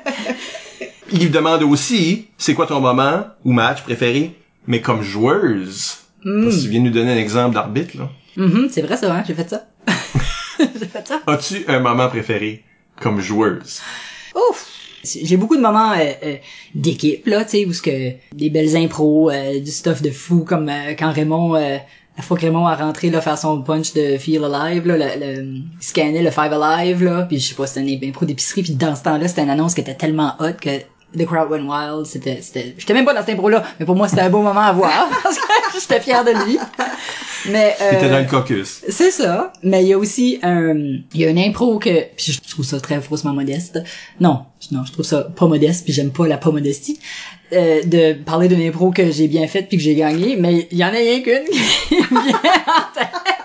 Il 1.11 1.31
demande 1.31 1.63
aussi, 1.63 2.27
c'est 2.37 2.53
quoi 2.53 2.67
ton 2.67 2.79
moment 2.79 3.25
ou 3.43 3.51
match 3.51 3.81
préféré, 3.81 4.35
mais 4.67 4.79
comme 4.79 5.01
joueuse. 5.01 5.97
Tu 6.23 6.67
viens 6.69 6.79
de 6.81 6.85
nous 6.85 6.91
donner 6.91 7.13
un 7.13 7.17
exemple 7.17 7.55
d'arbitre, 7.55 7.97
là. 7.97 8.09
Mhm, 8.35 8.69
c'est 8.71 8.81
vrai 8.81 8.97
ça, 8.97 9.13
hein, 9.13 9.23
j'ai 9.27 9.33
fait 9.33 9.49
ça. 9.49 9.67
j'ai 10.59 10.85
fait 10.85 11.07
ça. 11.07 11.21
As-tu 11.27 11.65
un 11.67 11.79
moment 11.79 12.07
préféré 12.09 12.63
comme 13.01 13.19
joueuse? 13.19 13.81
Ouf! 14.35 14.65
J'ai 15.03 15.37
beaucoup 15.37 15.55
de 15.55 15.61
moments 15.61 15.93
euh, 15.93 16.11
euh, 16.23 16.35
d'équipe, 16.75 17.25
là, 17.25 17.45
tu 17.45 17.51
sais, 17.51 17.65
où 17.65 17.71
ce 17.73 17.81
que 17.81 18.11
des 18.33 18.49
belles 18.49 18.75
impros, 18.75 19.31
euh, 19.31 19.59
du 19.59 19.71
stuff 19.71 20.01
de 20.01 20.09
fou, 20.11 20.43
comme 20.43 20.67
euh, 20.67 20.93
quand 20.97 21.11
Raymond, 21.13 21.55
euh, 21.55 21.77
la 22.17 22.23
fois 22.23 22.35
que 22.37 22.41
Raymond 22.41 22.67
a 22.67 22.75
rentré, 22.75 23.09
là, 23.09 23.21
faire 23.21 23.37
son 23.37 23.61
punch 23.61 23.93
de 23.93 24.17
Feel 24.17 24.43
Alive, 24.43 24.85
là, 24.85 24.97
le, 24.97 25.19
le, 25.25 25.43
il 25.45 25.63
scannait 25.79 26.21
le 26.21 26.31
Five 26.31 26.51
Alive, 26.51 27.01
là, 27.01 27.21
puis 27.23 27.39
je 27.39 27.47
sais 27.47 27.55
pas, 27.55 27.65
c'était 27.65 27.89
une 27.89 28.09
impro 28.09 28.25
d'épicerie, 28.25 28.61
puis 28.61 28.73
dans 28.73 28.93
ce 28.93 29.03
temps-là, 29.03 29.29
c'était 29.29 29.43
une 29.43 29.49
annonce 29.49 29.73
qui 29.73 29.81
était 29.81 29.95
tellement 29.95 30.35
hot 30.41 30.53
que 30.59 30.69
The 31.17 31.25
Crowd 31.25 31.49
Went 31.49 31.67
Wild, 31.67 32.05
c'était, 32.05 32.39
c'était, 32.41 32.75
j'étais 32.77 32.93
même 32.93 33.05
pas 33.05 33.13
dans 33.13 33.21
cette 33.21 33.31
impro-là, 33.31 33.63
mais 33.79 33.85
pour 33.85 33.95
moi, 33.95 34.07
c'était 34.07 34.21
un 34.21 34.29
beau 34.29 34.41
moment 34.41 34.61
à 34.61 34.71
voir, 34.73 35.09
parce 35.23 35.37
que 35.37 35.43
j'étais 35.81 35.99
fière 36.01 36.23
de 36.23 36.31
lui. 36.45 36.59
Mais, 37.49 37.75
euh, 37.81 37.91
T'étais 37.91 38.09
dans 38.09 38.19
le 38.19 38.25
caucus. 38.25 38.83
c'est 38.89 39.11
ça. 39.11 39.53
Mais 39.63 39.83
il 39.83 39.87
y 39.87 39.93
a 39.93 39.97
aussi 39.97 40.39
un, 40.43 40.75
il 40.75 41.21
y 41.21 41.25
a 41.25 41.29
une 41.29 41.39
impro 41.39 41.79
que, 41.79 42.03
puis 42.15 42.33
je 42.33 42.51
trouve 42.51 42.65
ça 42.65 42.79
très 42.79 43.01
faussement 43.01 43.33
modeste. 43.33 43.79
Non, 44.19 44.45
non, 44.71 44.83
je 44.85 44.91
trouve 44.91 45.05
ça 45.05 45.23
pas 45.23 45.47
modeste, 45.47 45.83
puis 45.85 45.93
j'aime 45.93 46.11
pas 46.11 46.27
la 46.27 46.37
pas 46.37 46.51
modestie. 46.51 46.99
Euh, 47.51 47.81
de 47.83 48.13
parler 48.13 48.47
d'une 48.47 48.61
impro 48.61 48.91
que 48.91 49.09
j'ai 49.09 49.27
bien 49.27 49.47
faite 49.47 49.69
puis 49.69 49.77
que 49.77 49.83
j'ai 49.83 49.95
gagné, 49.95 50.35
mais 50.35 50.67
il 50.69 50.77
y 50.77 50.83
en 50.83 50.89
a 50.89 50.91
rien 50.91 51.21
qu'une 51.21 51.45
qui 51.87 51.95
vient 51.95 52.07
en 52.11 52.93
tête. 52.93 53.38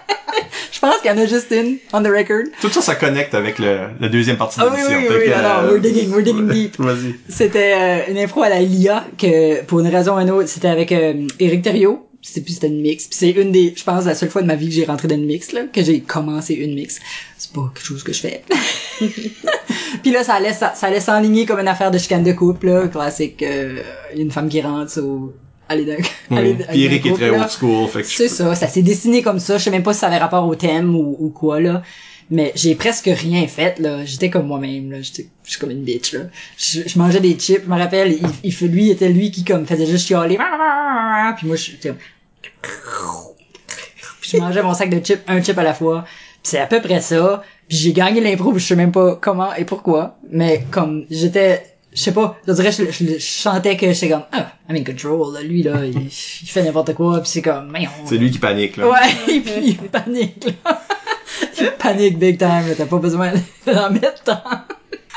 Je 0.85 0.91
pense 0.91 1.01
qu'il 1.01 1.11
y 1.11 1.15
en 1.15 1.19
a 1.19 1.27
juste 1.27 1.51
une, 1.51 1.79
on 1.93 2.03
the 2.03 2.09
record. 2.09 2.45
Tout 2.61 2.69
ça, 2.69 2.83
ça 2.83 2.95
connecte 2.95 3.35
avec 3.35 3.59
le, 3.59 3.89
la 4.01 4.09
deuxième 4.09 4.37
partie 4.37 4.61
de 4.61 4.65
Ah 4.65 4.69
oui, 4.71 4.77
l'émission. 4.83 4.99
oui, 5.11 5.17
oui, 5.19 5.31
que, 5.31 5.33
alors, 5.33 5.63
euh, 5.65 5.71
we're 5.73 5.81
digging, 5.81 6.11
we're 6.13 6.23
digging 6.23 6.49
deep. 6.49 6.77
Vas-y. 6.79 7.15
C'était 7.29 7.73
euh, 7.75 8.11
une 8.11 8.19
impro 8.19 8.43
à 8.43 8.51
la 8.51 8.61
LIA 8.61 9.05
que 9.17 9.63
pour 9.65 9.81
une 9.81 9.89
raison 9.89 10.17
ou 10.17 10.19
une 10.21 10.31
autre, 10.31 10.49
c'était 10.49 10.69
avec 10.69 10.93
euh, 10.93 11.27
Éric 11.41 11.63
Thériault. 11.63 12.07
C'est 12.21 12.43
plus 12.43 12.55
c'était 12.55 12.69
une 12.69 12.81
mix. 12.81 13.05
Puis 13.07 13.17
c'est 13.19 13.31
une 13.31 13.51
des, 13.53 13.75
je 13.77 13.85
pense, 13.85 14.05
la 14.07 14.15
seule 14.15 14.31
fois 14.31 14.41
de 14.43 14.47
ma 14.47 14.55
vie 14.57 14.69
que 14.69 14.75
j'ai 14.75 14.85
rentré 14.85 15.09
dans 15.09 15.15
une 15.15 15.27
mix 15.27 15.53
là, 15.53 15.63
que 15.73 15.83
j'ai 15.83 16.01
commencé 16.01 16.55
une 16.55 16.75
mix. 16.75 16.99
C'est 17.39 17.53
pas 17.53 17.71
quelque 17.75 17.85
chose 17.87 18.03
que 18.03 18.13
je 18.15 18.21
fais. 18.21 18.43
Puis 20.03 20.11
là, 20.11 20.25
ça 20.25 20.35
allait, 20.35 20.53
ça, 20.53 20.73
ça 20.75 20.87
allait 20.87 21.01
s'enligner 21.01 21.47
comme 21.47 21.61
une 21.61 21.69
affaire 21.69 21.91
de 21.91 21.99
chicane 21.99 22.25
de 22.25 22.33
couple 22.33 22.67
là, 22.69 22.89
classique. 22.89 23.43
euh, 23.43 23.77
Il 24.13 24.19
y 24.19 24.21
a 24.21 24.25
une 24.25 24.31
femme 24.31 24.49
qui 24.49 24.61
rentre, 24.63 24.91
so, 24.91 25.35
aller 25.69 25.85
d'un, 25.85 25.97
Oui. 26.31 26.57
Puis 26.69 26.85
Eric 26.85 27.07
est 27.07 27.13
très 27.15 27.31
là. 27.31 27.39
old 27.43 27.51
school, 27.51 27.89
fait 27.89 28.03
que 28.03 28.09
je- 28.09 28.15
C'est 28.17 28.29
ça, 28.29 28.55
ça 28.55 28.69
s'est 28.69 28.83
dessiné 28.83 29.23
comme 29.23 29.39
ça. 29.39 29.59
Je 29.59 29.65
sais 29.65 29.71
même 29.71 29.83
pas 29.83 29.93
si 29.95 30.01
ça 30.01 30.09
avait 30.09 30.19
rapport 30.19 30.47
au 30.47 30.55
thème 30.55 30.95
ou, 30.95 31.17
ou 31.19 31.31
quoi, 31.31 31.61
là. 31.61 31.83
Mais 32.31 32.53
j'ai 32.55 32.75
presque 32.75 33.11
rien 33.13 33.47
fait, 33.47 33.79
là. 33.79 34.05
J'étais 34.05 34.31
comme 34.31 34.47
moi-même, 34.47 34.91
là. 34.91 35.01
J'étais, 35.03 35.27
j'étais 35.45 35.61
comme 35.61 35.71
une 35.71 35.83
bitch, 35.85 36.13
là. 36.15 36.21
Je, 36.59 36.81
je 36.87 36.99
mangeais 36.99 37.21
des 37.21 37.35
chips, 37.39 37.63
je 37.65 37.71
me 37.71 37.79
rappelle, 37.79 38.13
il, 38.13 38.27
il, 38.63 38.69
lui, 38.69 38.91
était 38.91 39.09
lui 39.11 39.31
qui, 39.31 39.45
comme, 39.45 39.67
faisait 39.67 39.87
juste 39.87 40.07
chialer. 40.09 40.39
Puis 41.37 41.47
moi, 41.47 41.57
j'étais 41.57 41.89
comme... 41.91 41.99
Puis 44.21 44.31
je 44.33 44.37
mangeais 44.39 44.63
mon 44.63 44.75
sac 44.75 44.89
de 44.91 45.05
chips, 45.05 45.21
un 45.29 45.43
chip 45.43 45.59
à 45.59 45.63
la 45.63 45.75
fois. 45.75 46.05
Puis 46.43 46.51
c'est 46.51 46.59
à 46.59 46.67
peu 46.67 46.81
près 46.81 47.01
ça. 47.01 47.43
Puis 47.69 47.77
j'ai 47.77 47.93
gagné 47.93 48.21
l'impro, 48.21 48.53
je 48.59 48.65
sais 48.65 48.77
même 48.77 48.93
pas 48.93 49.17
comment 49.21 49.55
et 49.55 49.65
pourquoi. 49.65 50.17
Mais 50.31 50.65
comme, 50.71 51.05
j'étais... 51.11 51.63
Je 51.95 52.01
sais 52.01 52.13
pas, 52.13 52.37
je 52.47 52.53
dirais, 52.53 52.73
je, 52.73 52.85
je, 52.91 53.05
je 53.15 53.19
chantais 53.19 53.77
que 53.77 53.93
j'étais 53.93 54.11
comme, 54.11 54.25
ah, 54.33 54.53
I'm 54.69 54.77
in 54.77 54.83
control, 54.85 55.33
là. 55.33 55.43
Lui, 55.43 55.63
là, 55.63 55.73
il, 55.85 56.07
il 56.07 56.49
fait 56.49 56.63
n'importe 56.63 56.95
quoi, 56.95 57.21
puis 57.21 57.31
c'est 57.31 57.43
comme, 57.43 57.71
mais 57.71 57.87
on... 57.87 58.07
c'est 58.07 58.17
lui 58.17 58.31
qui 58.31 58.39
panique, 58.39 58.77
là. 58.77 58.89
Ouais, 58.89 59.11
et 59.29 59.41
puis 59.41 59.53
il 59.65 59.77
panique, 59.77 60.45
là. 60.65 60.83
Il 61.61 61.71
panique 61.79 62.19
big 62.19 62.39
time, 62.39 62.67
là. 62.69 62.75
T'as 62.77 62.87
pas 62.87 62.99
besoin 62.99 63.33
d'en 63.67 63.91
mettre 63.91 64.23
tant. 64.25 64.43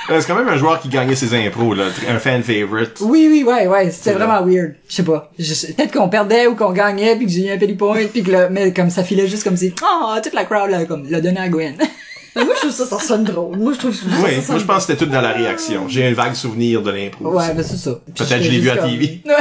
Euh, 0.09 0.21
C'est 0.21 0.27
quand 0.27 0.35
même 0.37 0.47
un 0.47 0.57
joueur 0.57 0.79
qui 0.79 0.87
gagnait 0.89 1.15
ses 1.15 1.33
impros, 1.33 1.73
là. 1.73 1.85
Un 2.07 2.19
fan 2.19 2.43
favorite. 2.43 2.99
Oui, 3.01 3.27
oui, 3.29 3.43
ouais, 3.43 3.67
ouais. 3.67 3.89
C'était 3.91 4.11
C'est 4.11 4.15
vraiment 4.15 4.45
weird. 4.45 4.75
Je 4.87 4.95
sais 4.95 5.03
pas. 5.03 5.31
Peut-être 5.35 5.91
qu'on 5.91 6.09
perdait 6.09 6.47
ou 6.47 6.55
qu'on 6.55 6.71
gagnait 6.71 7.15
puis 7.15 7.25
que 7.25 7.31
j'ai 7.31 7.47
eu 7.47 7.51
un 7.51 7.57
penny 7.57 7.73
point 7.73 8.05
puis 8.05 8.23
que 8.23 8.31
là, 8.31 8.49
mais 8.49 8.71
comme 8.71 8.89
ça 8.89 9.03
filait 9.03 9.27
juste 9.27 9.43
comme 9.43 9.57
si, 9.57 9.73
oh, 9.83 10.13
toute 10.23 10.33
la 10.33 10.45
crowd, 10.45 10.69
là, 10.69 10.85
comme, 10.85 11.09
l'a 11.09 11.19
donné 11.21 11.39
à 11.39 11.49
Gwen. 11.49 11.75
Mais 12.37 12.45
moi, 12.45 12.53
je 12.55 12.61
trouve 12.67 12.71
ça, 12.71 12.85
ça 12.85 12.99
sonne 12.99 13.23
drôle. 13.23 13.57
Moi, 13.57 13.73
je 13.73 13.79
trouve 13.79 13.93
ça, 13.93 14.05
Oui, 14.05 14.35
ça 14.35 14.41
sonne 14.41 14.45
moi 14.55 14.59
je 14.59 14.65
pense 14.65 14.85
que 14.85 14.91
c'était 14.93 15.05
tout 15.05 15.11
dans 15.11 15.21
la 15.21 15.31
réaction. 15.31 15.87
J'ai 15.89 16.05
un 16.07 16.13
vague 16.13 16.33
souvenir 16.35 16.81
de 16.81 16.91
l'impro. 16.91 17.25
ouais, 17.35 17.53
ben 17.53 17.63
c'est 17.63 17.77
ça. 17.77 17.99
Peut-être 18.15 18.43
je 18.43 18.49
l'ai 18.51 18.59
vu 18.59 18.69
à 18.69 18.77
comme- 18.77 18.89
TV. 18.91 19.21
Ouais. 19.25 19.33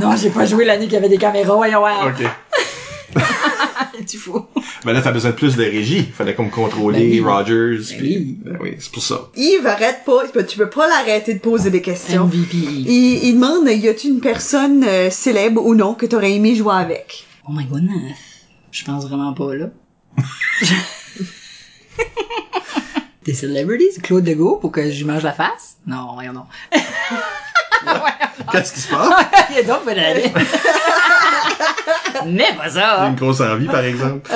non, 0.00 0.16
j'ai 0.16 0.30
pas 0.30 0.46
joué 0.46 0.64
l'année 0.64 0.84
qu'il 0.84 0.94
y 0.94 0.96
avait 0.96 1.08
des 1.08 1.18
caméras, 1.18 1.54
voyons, 1.54 1.82
ouais. 1.84 1.92
Ok. 2.06 3.22
Tu 4.06 4.16
fous. 4.16 4.46
Ben 4.84 4.94
là, 4.94 5.02
t'as 5.02 5.12
besoin 5.12 5.30
de 5.30 5.36
plus 5.36 5.56
de 5.56 5.62
régie. 5.62 6.02
Fallait 6.16 6.34
comme 6.34 6.48
contrôler 6.48 6.98
Ben 7.00 7.10
oui. 7.10 7.20
Rogers. 7.20 7.76
Ben 7.90 7.98
puis- 7.98 8.16
oui. 8.16 8.38
Ben 8.42 8.58
oui, 8.60 8.76
c'est 8.78 8.90
pour 8.90 9.02
ça. 9.02 9.28
Yves, 9.36 9.66
arrête 9.66 10.00
pas. 10.06 10.24
Tu 10.26 10.32
peux- 10.32 10.46
Tu 10.46 10.56
peux 10.56 10.70
pas 10.70 10.88
l'arrêter 10.88 11.34
de 11.34 11.38
poser 11.38 11.70
des 11.70 11.82
questions. 11.82 12.24
MVP. 12.24 12.56
Il, 12.56 13.20
il 13.24 13.34
demande, 13.34 13.68
y 13.68 13.88
a-tu 13.88 14.08
une 14.08 14.20
personne 14.20 14.84
euh, 14.88 15.10
célèbre 15.10 15.62
ou 15.64 15.74
non 15.74 15.92
que 15.94 16.06
t'aurais 16.06 16.32
aimé 16.32 16.54
jouer 16.56 16.74
avec? 16.74 17.26
Oh 17.46 17.52
my 17.52 17.66
goodness. 17.66 18.16
Je 18.72 18.84
pense 18.84 19.06
vraiment 19.06 19.34
pas, 19.34 19.54
là. 19.54 19.66
Des 23.24 23.34
celebrities? 23.34 24.00
Claude 24.02 24.26
Legault 24.26 24.56
pour 24.56 24.72
que 24.72 24.90
je 24.90 24.98
lui 24.98 25.04
mange 25.04 25.22
la 25.22 25.32
face? 25.32 25.76
Non, 25.86 26.14
voyons 26.14 26.32
non. 26.32 26.46
Qu'est-ce 28.52 28.72
qui 28.72 28.80
se 28.80 28.88
passe? 28.88 29.26
Il 29.50 29.58
est 29.58 29.64
donc 29.64 29.84
pas 29.84 29.94
d'aller. 29.94 30.32
Mais 32.26 32.52
pas 32.56 32.70
ça. 32.70 33.06
une 33.06 33.14
grosse 33.14 33.40
envie, 33.40 33.66
par 33.66 33.84
exemple. 33.84 34.30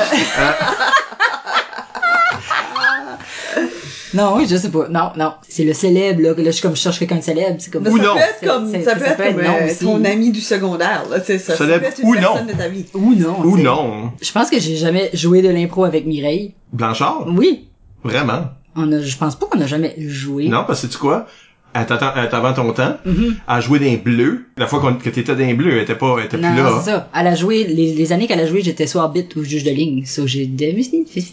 Non, 4.15 4.37
oui, 4.37 4.47
je 4.49 4.57
sais 4.57 4.71
pas. 4.71 4.89
Non, 4.89 5.11
non. 5.17 5.35
C'est 5.49 5.65
le 5.65 5.75
célèbre, 5.75 6.21
là, 6.23 6.31
là, 6.31 6.45
je 6.45 6.51
suis 6.51 6.63
comme, 6.63 6.77
je 6.77 6.81
cherche 6.81 6.99
quelqu'un 6.99 7.17
de 7.17 7.23
célèbre. 7.23 7.57
C'est 7.59 7.71
comme 7.71 7.87
Ou 7.87 7.97
ça 7.99 8.03
non. 8.03 8.15
peut 8.15 8.21
être 8.21 8.41
comme, 8.47 8.83
ça 8.85 8.95
peut 8.97 9.05
être 9.05 9.35
comme 9.35 9.41
euh, 9.41 9.73
ton 9.81 10.05
ami 10.05 10.31
du 10.31 10.41
secondaire, 10.41 11.05
là, 11.11 11.19
c'est 11.25 11.39
ça. 11.39 11.57
Célèbre 11.57 11.85
ça 11.85 11.91
peut 11.91 11.93
être 11.93 12.01
une 12.01 12.09
ou 12.09 12.13
personne 12.13 12.47
non. 12.47 12.53
de 12.53 12.59
ta 12.59 12.69
vie. 12.69 12.87
Ou 12.95 13.15
non. 13.15 13.41
Ou 13.43 13.59
non. 13.59 14.13
Je 14.23 14.33
pense 14.33 14.51
que 14.51 14.59
j'ai 14.61 14.77
jamais 14.77 15.11
joué 15.13 15.43
de 15.43 15.49
l'impro 15.49 15.85
avec 15.85 16.07
Mireille. 16.07 16.55
Blanchard? 16.73 17.27
Oui. 17.29 17.69
Vraiment? 18.03 18.45
On 18.77 18.91
a, 18.93 19.01
je 19.01 19.17
pense 19.17 19.37
pas 19.37 19.47
qu'on 19.47 19.61
a 19.61 19.67
jamais 19.67 19.95
joué. 19.99 20.49
Non, 20.49 20.65
parce 20.67 20.83
que 20.83 20.87
tu 20.89 20.99
quoi? 20.99 21.27
Elle 21.75 21.87
t'avant 21.87 22.53
ton 22.53 22.73
temps, 22.73 22.97
Mhm. 23.05 23.35
à 23.49 23.61
jouer 23.61 23.79
d'un 23.81 23.97
bleu. 23.97 24.47
La 24.57 24.67
fois 24.69 24.81
qu'on- 24.81 24.95
que 24.95 25.09
t'étais 25.11 25.35
d'un 25.35 25.55
bleu, 25.55 25.73
elle 25.73 25.83
était 25.83 25.97
pas, 25.97 26.17
elle 26.21 26.27
était 26.27 26.37
Non, 26.39 26.53
plus 26.55 26.63
là. 26.63 26.73
c'est 26.85 26.91
ça. 26.93 27.09
Elle 27.15 27.27
a 27.27 27.35
joué, 27.35 27.65
les, 27.65 27.95
les 27.95 28.13
années 28.13 28.27
qu'elle 28.29 28.39
a 28.41 28.47
joué, 28.47 28.63
j'étais 28.63 28.87
soit 28.87 29.03
arbitre 29.03 29.39
ou 29.41 29.43
juge 29.45 29.65
de 29.65 29.71
ligne. 29.71 30.05
So, 30.07 30.27
j'ai 30.27 30.47
dé- 30.47 30.73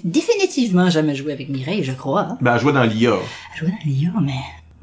définitivement 0.03 0.89
jamais 0.89 1.15
joué 1.15 1.33
avec 1.33 1.49
Mireille, 1.49 1.83
je 1.83 1.91
crois. 1.91 2.37
Ben, 2.41 2.55
elle 2.55 2.59
jouait 2.61 2.73
dans 2.73 2.83
l'IA. 2.83 3.13
Elle 3.53 3.59
jouait 3.59 3.69
dans 3.71 3.85
l'IA, 3.91 4.11
mais... 4.21 4.31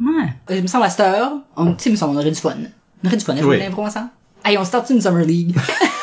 Ouais. 0.00 0.28
Il 0.56 0.62
me 0.62 0.68
semble 0.68 0.84
à 0.84 0.90
cette 0.90 1.00
heure, 1.00 1.32
on, 1.56 1.74
tu 1.74 1.90
me 1.90 1.96
semble, 1.96 2.16
on 2.16 2.20
aurait 2.20 2.30
du 2.30 2.38
fun. 2.40 2.54
On 3.02 3.08
aurait 3.08 3.16
du 3.16 3.24
fun 3.24 3.34
à 3.36 3.42
jouer 3.42 3.56
Oui. 3.56 3.62
l'impro 3.64 3.82
ensemble. 3.84 4.08
Hey, 4.44 4.56
on 4.58 4.64
start 4.64 4.88
une 4.90 5.00
Summer 5.00 5.24
League. 5.26 5.56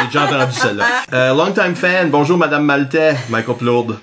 J'ai 0.00 0.06
déjà 0.06 0.26
entendu 0.26 0.52
celle-là. 0.52 0.86
Euh, 1.12 1.34
long 1.34 1.52
time 1.52 1.74
fan, 1.74 2.10
bonjour 2.10 2.38
Madame 2.38 2.64
Maltais, 2.64 3.14
Michael 3.28 3.56
Plourde. 3.56 3.98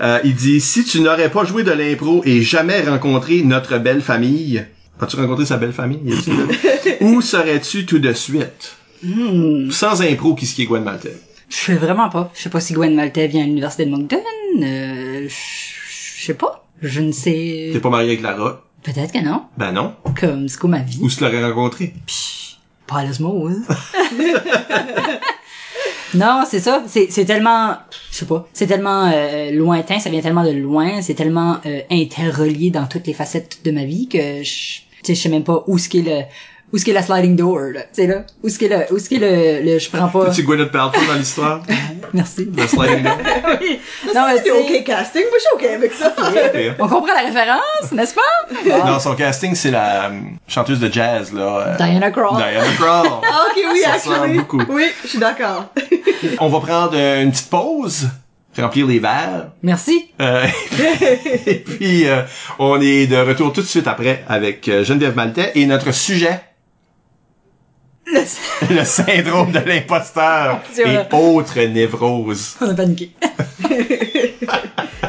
Euh, 0.00 0.20
il 0.24 0.34
dit, 0.34 0.60
si 0.60 0.84
tu 0.84 1.00
n'aurais 1.00 1.30
pas 1.30 1.44
joué 1.44 1.62
de 1.64 1.72
l'impro 1.72 2.22
et 2.24 2.42
jamais 2.42 2.82
rencontré 2.82 3.42
notre 3.42 3.78
belle 3.78 4.00
famille, 4.00 4.64
as-tu 5.00 5.16
rencontré 5.16 5.46
sa 5.46 5.56
belle 5.56 5.72
famille? 5.72 6.14
Où 7.00 7.20
serais-tu 7.20 7.86
tout 7.86 7.98
de 7.98 8.12
suite? 8.12 8.76
Hmm. 9.02 9.70
Sans 9.70 10.02
impro, 10.02 10.34
qui 10.34 10.46
ce 10.46 10.54
qui 10.54 10.62
est 10.62 10.66
Gwen 10.66 10.84
Maltais? 10.84 11.16
Je 11.48 11.56
sais 11.56 11.74
vraiment 11.74 12.10
pas. 12.10 12.30
Je 12.34 12.42
sais 12.42 12.50
pas 12.50 12.60
si 12.60 12.74
Gwen 12.74 12.94
Maltais 12.94 13.26
vient 13.26 13.42
à 13.42 13.46
l'université 13.46 13.86
de 13.86 13.90
Moncton. 13.90 14.20
Euh, 14.62 15.26
je 15.28 16.24
sais 16.26 16.34
pas. 16.34 16.64
Je 16.82 17.00
ne 17.00 17.12
sais. 17.12 17.70
T'es 17.72 17.80
pas 17.80 17.90
marié 17.90 18.10
avec 18.10 18.22
Lara? 18.22 18.62
Peut-être 18.82 19.12
que 19.12 19.18
non. 19.24 19.42
Ben 19.58 19.72
non. 19.72 19.94
Comme, 20.18 20.48
c'est 20.48 20.58
quoi 20.58 20.70
ma 20.70 20.78
vie? 20.78 20.98
Où 21.02 21.08
tu 21.08 21.22
l'aurais 21.22 21.44
rencontré? 21.44 21.94
Pas 22.86 22.98
à 22.98 23.04
l'osmose. 23.04 23.56
non, 26.14 26.44
c'est 26.48 26.60
ça. 26.60 26.82
C'est, 26.86 27.24
tellement, 27.24 27.76
je 28.10 28.16
sais 28.18 28.26
pas, 28.26 28.48
c'est 28.52 28.66
tellement 28.66 29.10
euh, 29.12 29.50
lointain, 29.52 29.98
ça 29.98 30.10
vient 30.10 30.20
tellement 30.20 30.44
de 30.44 30.50
loin, 30.50 31.02
c'est 31.02 31.14
tellement 31.14 31.58
euh, 31.66 31.80
interrelié 31.90 32.70
dans 32.70 32.86
toutes 32.86 33.06
les 33.06 33.12
facettes 33.12 33.58
de 33.64 33.70
ma 33.70 33.84
vie 33.84 34.08
que 34.08 34.42
je, 34.42 34.80
je 35.06 35.14
sais 35.14 35.28
même 35.28 35.44
pas 35.44 35.64
où 35.66 35.78
ce 35.78 35.88
qu'est 35.88 36.02
le, 36.02 36.22
où 36.72 36.78
ce 36.78 36.84
qu'est 36.84 36.92
la 36.92 37.02
sliding 37.02 37.34
door, 37.36 37.58
là? 37.74 37.80
Tu 37.82 38.02
sais 38.02 38.06
là, 38.06 38.24
où 38.42 38.48
ce 38.48 38.58
qu'est 38.58 38.68
le, 38.68 38.94
où 38.94 38.98
ce 38.98 39.08
qu'est 39.08 39.18
le, 39.18 39.64
le, 39.72 39.78
je 39.78 39.90
prends 39.90 40.08
pas. 40.08 40.30
Tu 40.30 40.42
Gwyneth 40.44 40.70
Paltrow 40.70 41.00
dans 41.08 41.14
l'histoire? 41.14 41.62
Merci. 42.14 42.48
Le 42.56 42.66
sliding 42.66 43.02
door? 43.02 43.16
oui. 43.60 43.80
Non, 44.14 44.22
mais 44.28 44.40
C'est 44.42 44.50
OK 44.52 44.84
casting, 44.84 45.22
moi 45.22 45.38
je 45.38 45.40
suis 45.40 45.68
OK 45.68 45.74
avec 45.74 45.92
ça. 45.92 46.14
On 46.78 46.88
comprend 46.88 47.14
la 47.14 47.22
référence, 47.28 47.92
n'est-ce 47.92 48.14
pas? 48.14 48.86
Non, 48.86 48.98
son 49.00 49.14
casting, 49.16 49.54
c'est 49.54 49.70
la 49.72 50.06
euh, 50.06 50.10
chanteuse 50.46 50.78
de 50.80 50.92
jazz, 50.92 51.32
là. 51.32 51.58
euh, 51.68 51.76
Diana 51.76 52.10
Krall. 52.10 52.36
Diana 52.36 52.72
Krall. 52.78 53.06
Ah, 53.24 53.46
OK, 53.50 53.62
oui, 53.72 53.80
Ça 53.80 53.92
actually. 53.94 54.38
beaucoup. 54.38 54.62
Oui, 54.68 54.86
je 55.02 55.08
suis 55.08 55.18
d'accord. 55.18 55.66
On 56.38 56.48
va 56.48 56.60
prendre 56.60 56.92
euh, 56.94 57.22
une 57.22 57.30
petite 57.32 57.50
pause, 57.50 58.08
remplir 58.58 58.86
les 58.86 58.98
verres. 58.98 59.48
Merci. 59.62 60.10
Euh, 60.20 60.46
et 61.46 61.54
puis, 61.60 62.06
euh, 62.08 62.22
on 62.58 62.80
est 62.80 63.06
de 63.06 63.16
retour 63.16 63.52
tout 63.52 63.62
de 63.62 63.66
suite 63.66 63.86
après 63.88 64.24
avec 64.28 64.66
Geneviève 64.84 65.16
Maltais 65.16 65.52
et 65.54 65.66
notre 65.66 65.92
sujet, 65.92 66.40
Le- 68.06 68.74
le 68.76 68.84
syndrome 68.84 69.52
de 69.52 69.60
l'imposteur 69.60 70.60
et 70.78 70.98
autres 71.14 71.60
névroses. 71.60 72.56
On 72.60 72.70
a 72.70 72.74
paniqué. 72.74 73.12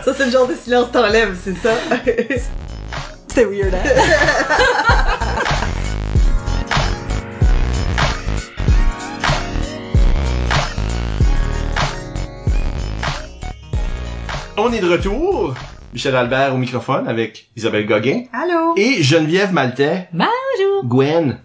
Ça, 0.04 0.14
c'est 0.18 0.26
le 0.26 0.32
genre 0.32 0.48
de 0.48 0.56
silence 0.56 0.88
que 0.88 0.94
t'enlèves, 0.94 1.38
c'est 1.44 1.56
ça? 1.58 1.74
C'était 3.28 3.46
weird, 3.46 3.74
hein? 3.76 3.84
On 14.58 14.72
est 14.74 14.80
de 14.80 14.90
retour. 14.90 15.56
Michel 15.94 16.16
Albert 16.16 16.54
au 16.54 16.58
microphone 16.58 17.08
avec 17.08 17.50
Isabelle 17.58 17.86
Gauguin 17.86 18.24
Allô? 18.32 18.76
et 18.78 19.04
Geneviève 19.04 19.52
Maltais, 19.52 20.08
Bonjour. 20.14 20.86
Gwen, 20.86 21.40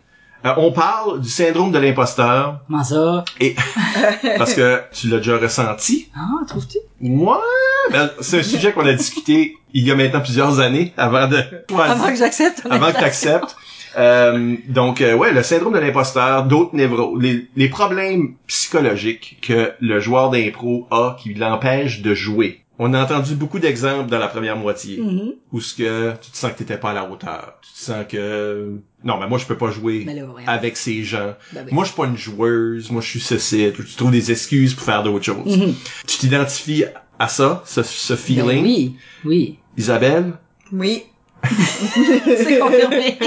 Euh, 0.45 0.53
on 0.59 0.71
parle 0.71 1.21
du 1.21 1.29
syndrome 1.29 1.73
de 1.73 1.79
l'imposteur 1.79 2.61
Comment 2.67 2.85
ça? 2.85 3.25
et 3.41 3.57
parce 4.39 4.55
que 4.55 4.83
tu 4.93 5.09
l'as 5.09 5.17
déjà 5.19 5.39
ressenti. 5.39 6.09
Ah, 6.15 6.45
trouves-tu? 6.47 6.79
Moi, 7.01 7.43
ben, 7.91 8.11
c'est 8.21 8.41
un 8.41 8.43
sujet 8.43 8.73
qu'on 8.73 8.87
a 8.87 8.93
discuté 8.93 9.57
il 9.73 9.85
y 9.87 9.91
a 9.91 9.95
maintenant 9.97 10.21
plusieurs 10.21 10.61
années 10.61 10.93
avant 10.97 11.27
de 11.27 11.39
Avant 11.77 12.09
que 12.09 12.17
j'accepte. 12.17 12.63
avant 12.71 12.87
que 12.87 12.93
tu 12.93 12.97
invitation. 12.99 13.35
acceptes. 13.35 13.57
Euh, 13.99 14.57
donc 14.69 15.01
euh, 15.01 15.15
ouais, 15.15 15.33
le 15.33 15.43
syndrome 15.43 15.73
de 15.73 15.79
l'imposteur, 15.79 16.45
d'autres 16.45 16.75
névros, 16.77 17.17
les, 17.19 17.49
les 17.57 17.69
problèmes 17.71 18.35
psychologiques 18.47 19.39
que 19.41 19.73
le 19.81 20.01
joueur 20.01 20.29
d'impro 20.31 20.87
a 20.91 21.17
qui 21.19 21.33
l'empêchent 21.35 22.03
de 22.03 22.13
jouer. 22.15 22.61
On 22.79 22.93
a 22.93 23.03
entendu 23.03 23.35
beaucoup 23.37 23.59
d'exemples 23.59 24.11
dans 24.11 24.19
la 24.19 24.29
première 24.29 24.57
moitié 24.57 24.99
Mhm. 25.01 25.33
où 25.53 25.61
ce 25.63 25.75
que 25.75 26.13
tu 26.21 26.31
te 26.31 26.37
sens 26.37 26.53
que 26.53 26.59
t'étais 26.59 26.77
pas 26.77 26.91
à 26.91 26.93
la 26.93 27.09
hauteur. 27.11 27.55
Tu 27.63 27.73
te 27.73 27.79
sens 27.79 28.05
que 28.09 28.73
non, 29.03 29.19
mais 29.19 29.27
moi 29.29 29.39
je 29.39 29.47
peux 29.47 29.57
pas 29.57 29.71
jouer 29.71 30.05
là, 30.05 30.13
voyons. 30.31 30.47
avec 30.49 30.77
ces 30.77 31.03
gens. 31.03 31.35
Ben 31.53 31.63
oui. 31.67 31.73
Moi 31.73 31.85
je 31.85 31.89
suis 31.91 31.97
pas 31.97 32.07
une 32.07 32.19
joueuse, 32.19 32.91
moi 32.91 33.01
je 33.01 33.09
suis 33.09 33.21
ceci, 33.21 33.73
tu 33.75 33.85
trouves 33.97 34.11
des 34.11 34.31
excuses 34.31 34.75
pour 34.75 34.85
faire 34.85 35.03
d'autres 35.03 35.25
choses. 35.25 35.57
Mhm. 35.57 35.75
Tu 36.07 36.19
t'identifies 36.19 36.85
à 37.19 37.29
ça, 37.29 37.63
ce, 37.65 37.83
ce 37.83 38.13
Ben 38.13 38.19
feeling? 38.19 38.63
oui, 38.65 38.97
oui. 39.25 39.59
Isabelle, 39.79 40.33
Oui. 40.73 41.05
C'est 41.47 42.59
confirmé. 42.59 43.19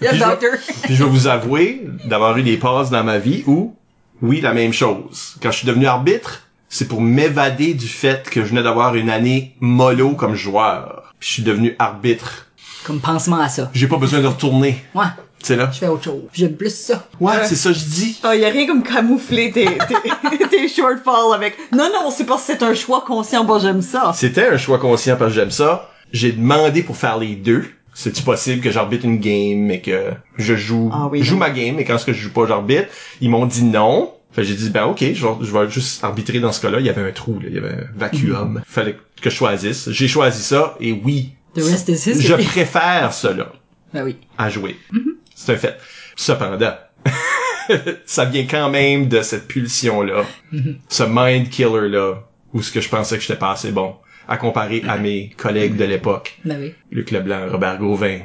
Il 0.00 0.04
y 0.04 0.06
a 0.06 0.10
Puis 0.10 0.18
le 0.18 0.24
je- 0.24 0.30
docteur. 0.30 0.50
Puis 0.84 0.94
je 0.94 1.02
vais 1.04 1.10
vous 1.10 1.26
avouer 1.26 1.82
d'avoir 2.04 2.36
eu 2.38 2.42
des 2.42 2.56
passes 2.56 2.90
dans 2.90 3.02
ma 3.04 3.18
vie 3.18 3.42
où, 3.46 3.74
oui, 4.20 4.40
la 4.40 4.52
même 4.52 4.72
chose. 4.72 5.36
Quand 5.42 5.50
je 5.50 5.58
suis 5.58 5.66
devenu 5.66 5.86
arbitre, 5.86 6.46
c'est 6.74 6.88
pour 6.88 7.02
m'évader 7.02 7.74
du 7.74 7.86
fait 7.86 8.30
que 8.30 8.40
je 8.42 8.46
venais 8.48 8.62
d'avoir 8.62 8.94
une 8.94 9.10
année 9.10 9.54
mollo 9.60 10.12
comme 10.14 10.34
joueur. 10.34 11.12
Puis 11.20 11.28
je 11.28 11.32
suis 11.34 11.42
devenu 11.42 11.76
arbitre. 11.78 12.46
Comme 12.84 12.98
pansement 12.98 13.40
à 13.40 13.50
ça. 13.50 13.70
J'ai 13.74 13.86
pas 13.88 13.98
besoin 13.98 14.20
de 14.20 14.26
retourner. 14.26 14.82
Ouais, 14.94 15.04
C'est 15.42 15.54
là? 15.56 15.68
je 15.70 15.78
fais 15.80 15.88
autre 15.88 16.04
chose. 16.04 16.22
J'aime 16.32 16.56
plus 16.56 16.74
ça. 16.74 17.06
Ouais, 17.20 17.34
c'est 17.44 17.56
ça 17.56 17.68
que 17.72 17.78
je 17.78 17.84
dis. 17.84 18.18
Oh, 18.24 18.32
y 18.32 18.44
a 18.44 18.48
rien 18.48 18.66
comme 18.66 18.82
camoufler 18.82 19.52
tes, 19.52 19.66
tes, 19.66 20.48
tes 20.48 20.66
shortfalls 20.68 21.34
avec, 21.34 21.56
non, 21.72 21.90
non, 21.92 22.10
c'est 22.10 22.24
parce 22.24 22.46
que 22.46 22.54
c'est 22.54 22.62
un 22.62 22.72
choix 22.74 23.02
conscient, 23.06 23.44
bon, 23.44 23.58
j'aime 23.60 23.82
ça. 23.82 24.12
C'était 24.14 24.48
un 24.48 24.56
choix 24.56 24.78
conscient 24.78 25.16
parce 25.18 25.32
que 25.32 25.36
j'aime 25.36 25.50
ça. 25.50 25.90
J'ai 26.10 26.32
demandé 26.32 26.82
pour 26.82 26.96
faire 26.96 27.18
les 27.18 27.34
deux. 27.36 27.66
C'est-tu 27.94 28.22
possible 28.22 28.62
que 28.62 28.70
j'arbitre 28.70 29.04
une 29.04 29.18
game 29.18 29.58
mais 29.66 29.82
que 29.82 30.12
je 30.38 30.54
joue, 30.56 30.90
Ah 30.94 31.08
oui, 31.12 31.18
je 31.18 31.24
joue 31.24 31.34
non. 31.34 31.40
ma 31.40 31.50
game 31.50 31.74
mais 31.76 31.84
quand 31.84 31.98
ce 31.98 32.06
que 32.06 32.14
je 32.14 32.22
joue 32.22 32.32
pas 32.32 32.46
j'arbitre? 32.46 32.86
Ils 33.20 33.28
m'ont 33.28 33.44
dit 33.44 33.62
non. 33.64 34.10
Fait 34.32 34.42
que 34.42 34.48
j'ai 34.48 34.54
dit 34.54 34.70
ben 34.70 34.84
ok, 34.86 34.98
je 35.00 35.26
vais, 35.26 35.32
je 35.42 35.52
vais 35.52 35.68
juste 35.70 36.02
arbitrer 36.04 36.40
dans 36.40 36.52
ce 36.52 36.60
cas-là. 36.62 36.80
Il 36.80 36.86
y 36.86 36.88
avait 36.90 37.06
un 37.06 37.12
trou, 37.12 37.38
là. 37.38 37.46
il 37.48 37.54
y 37.54 37.58
avait 37.58 37.72
un 37.74 37.86
vacuum. 37.96 38.54
Mhm. 38.54 38.62
Fallait 38.66 38.96
que 39.20 39.28
je 39.30 39.34
choisisse. 39.34 39.90
J'ai 39.90 40.08
choisi 40.08 40.42
ça 40.42 40.74
et 40.80 40.92
oui, 40.92 41.34
The 41.54 41.58
rest 41.62 41.88
is 41.88 41.92
history. 41.92 42.22
je 42.22 42.34
préfère 42.48 43.12
cela 43.12 43.52
Ben 43.92 44.04
oui. 44.04 44.16
à 44.38 44.48
jouer. 44.48 44.76
Mhm. 44.90 45.16
C'est 45.34 45.52
un 45.52 45.56
fait. 45.56 45.76
Cependant, 46.16 46.74
ça 48.06 48.24
vient 48.24 48.46
quand 48.48 48.70
même 48.70 49.08
de 49.08 49.22
cette 49.22 49.48
pulsion-là, 49.48 50.24
Mhm. 50.52 50.76
ce 50.88 51.02
mind 51.06 51.48
killer-là, 51.50 52.14
où 52.54 52.62
ce 52.62 52.70
que 52.72 52.80
je 52.80 52.88
pensais 52.88 53.16
que 53.16 53.22
j'étais 53.22 53.38
pas 53.38 53.52
assez 53.52 53.70
bon, 53.72 53.96
à 54.28 54.36
comparer 54.36 54.82
à 54.88 54.96
mes 54.98 55.30
collègues 55.36 55.76
de 55.76 55.84
l'époque. 55.84 56.38
Ben 56.44 56.58
oui. 56.60 56.74
Luc 56.90 57.10
Leblanc, 57.10 57.48
Robert 57.50 57.78
Gauvin. 57.78 58.20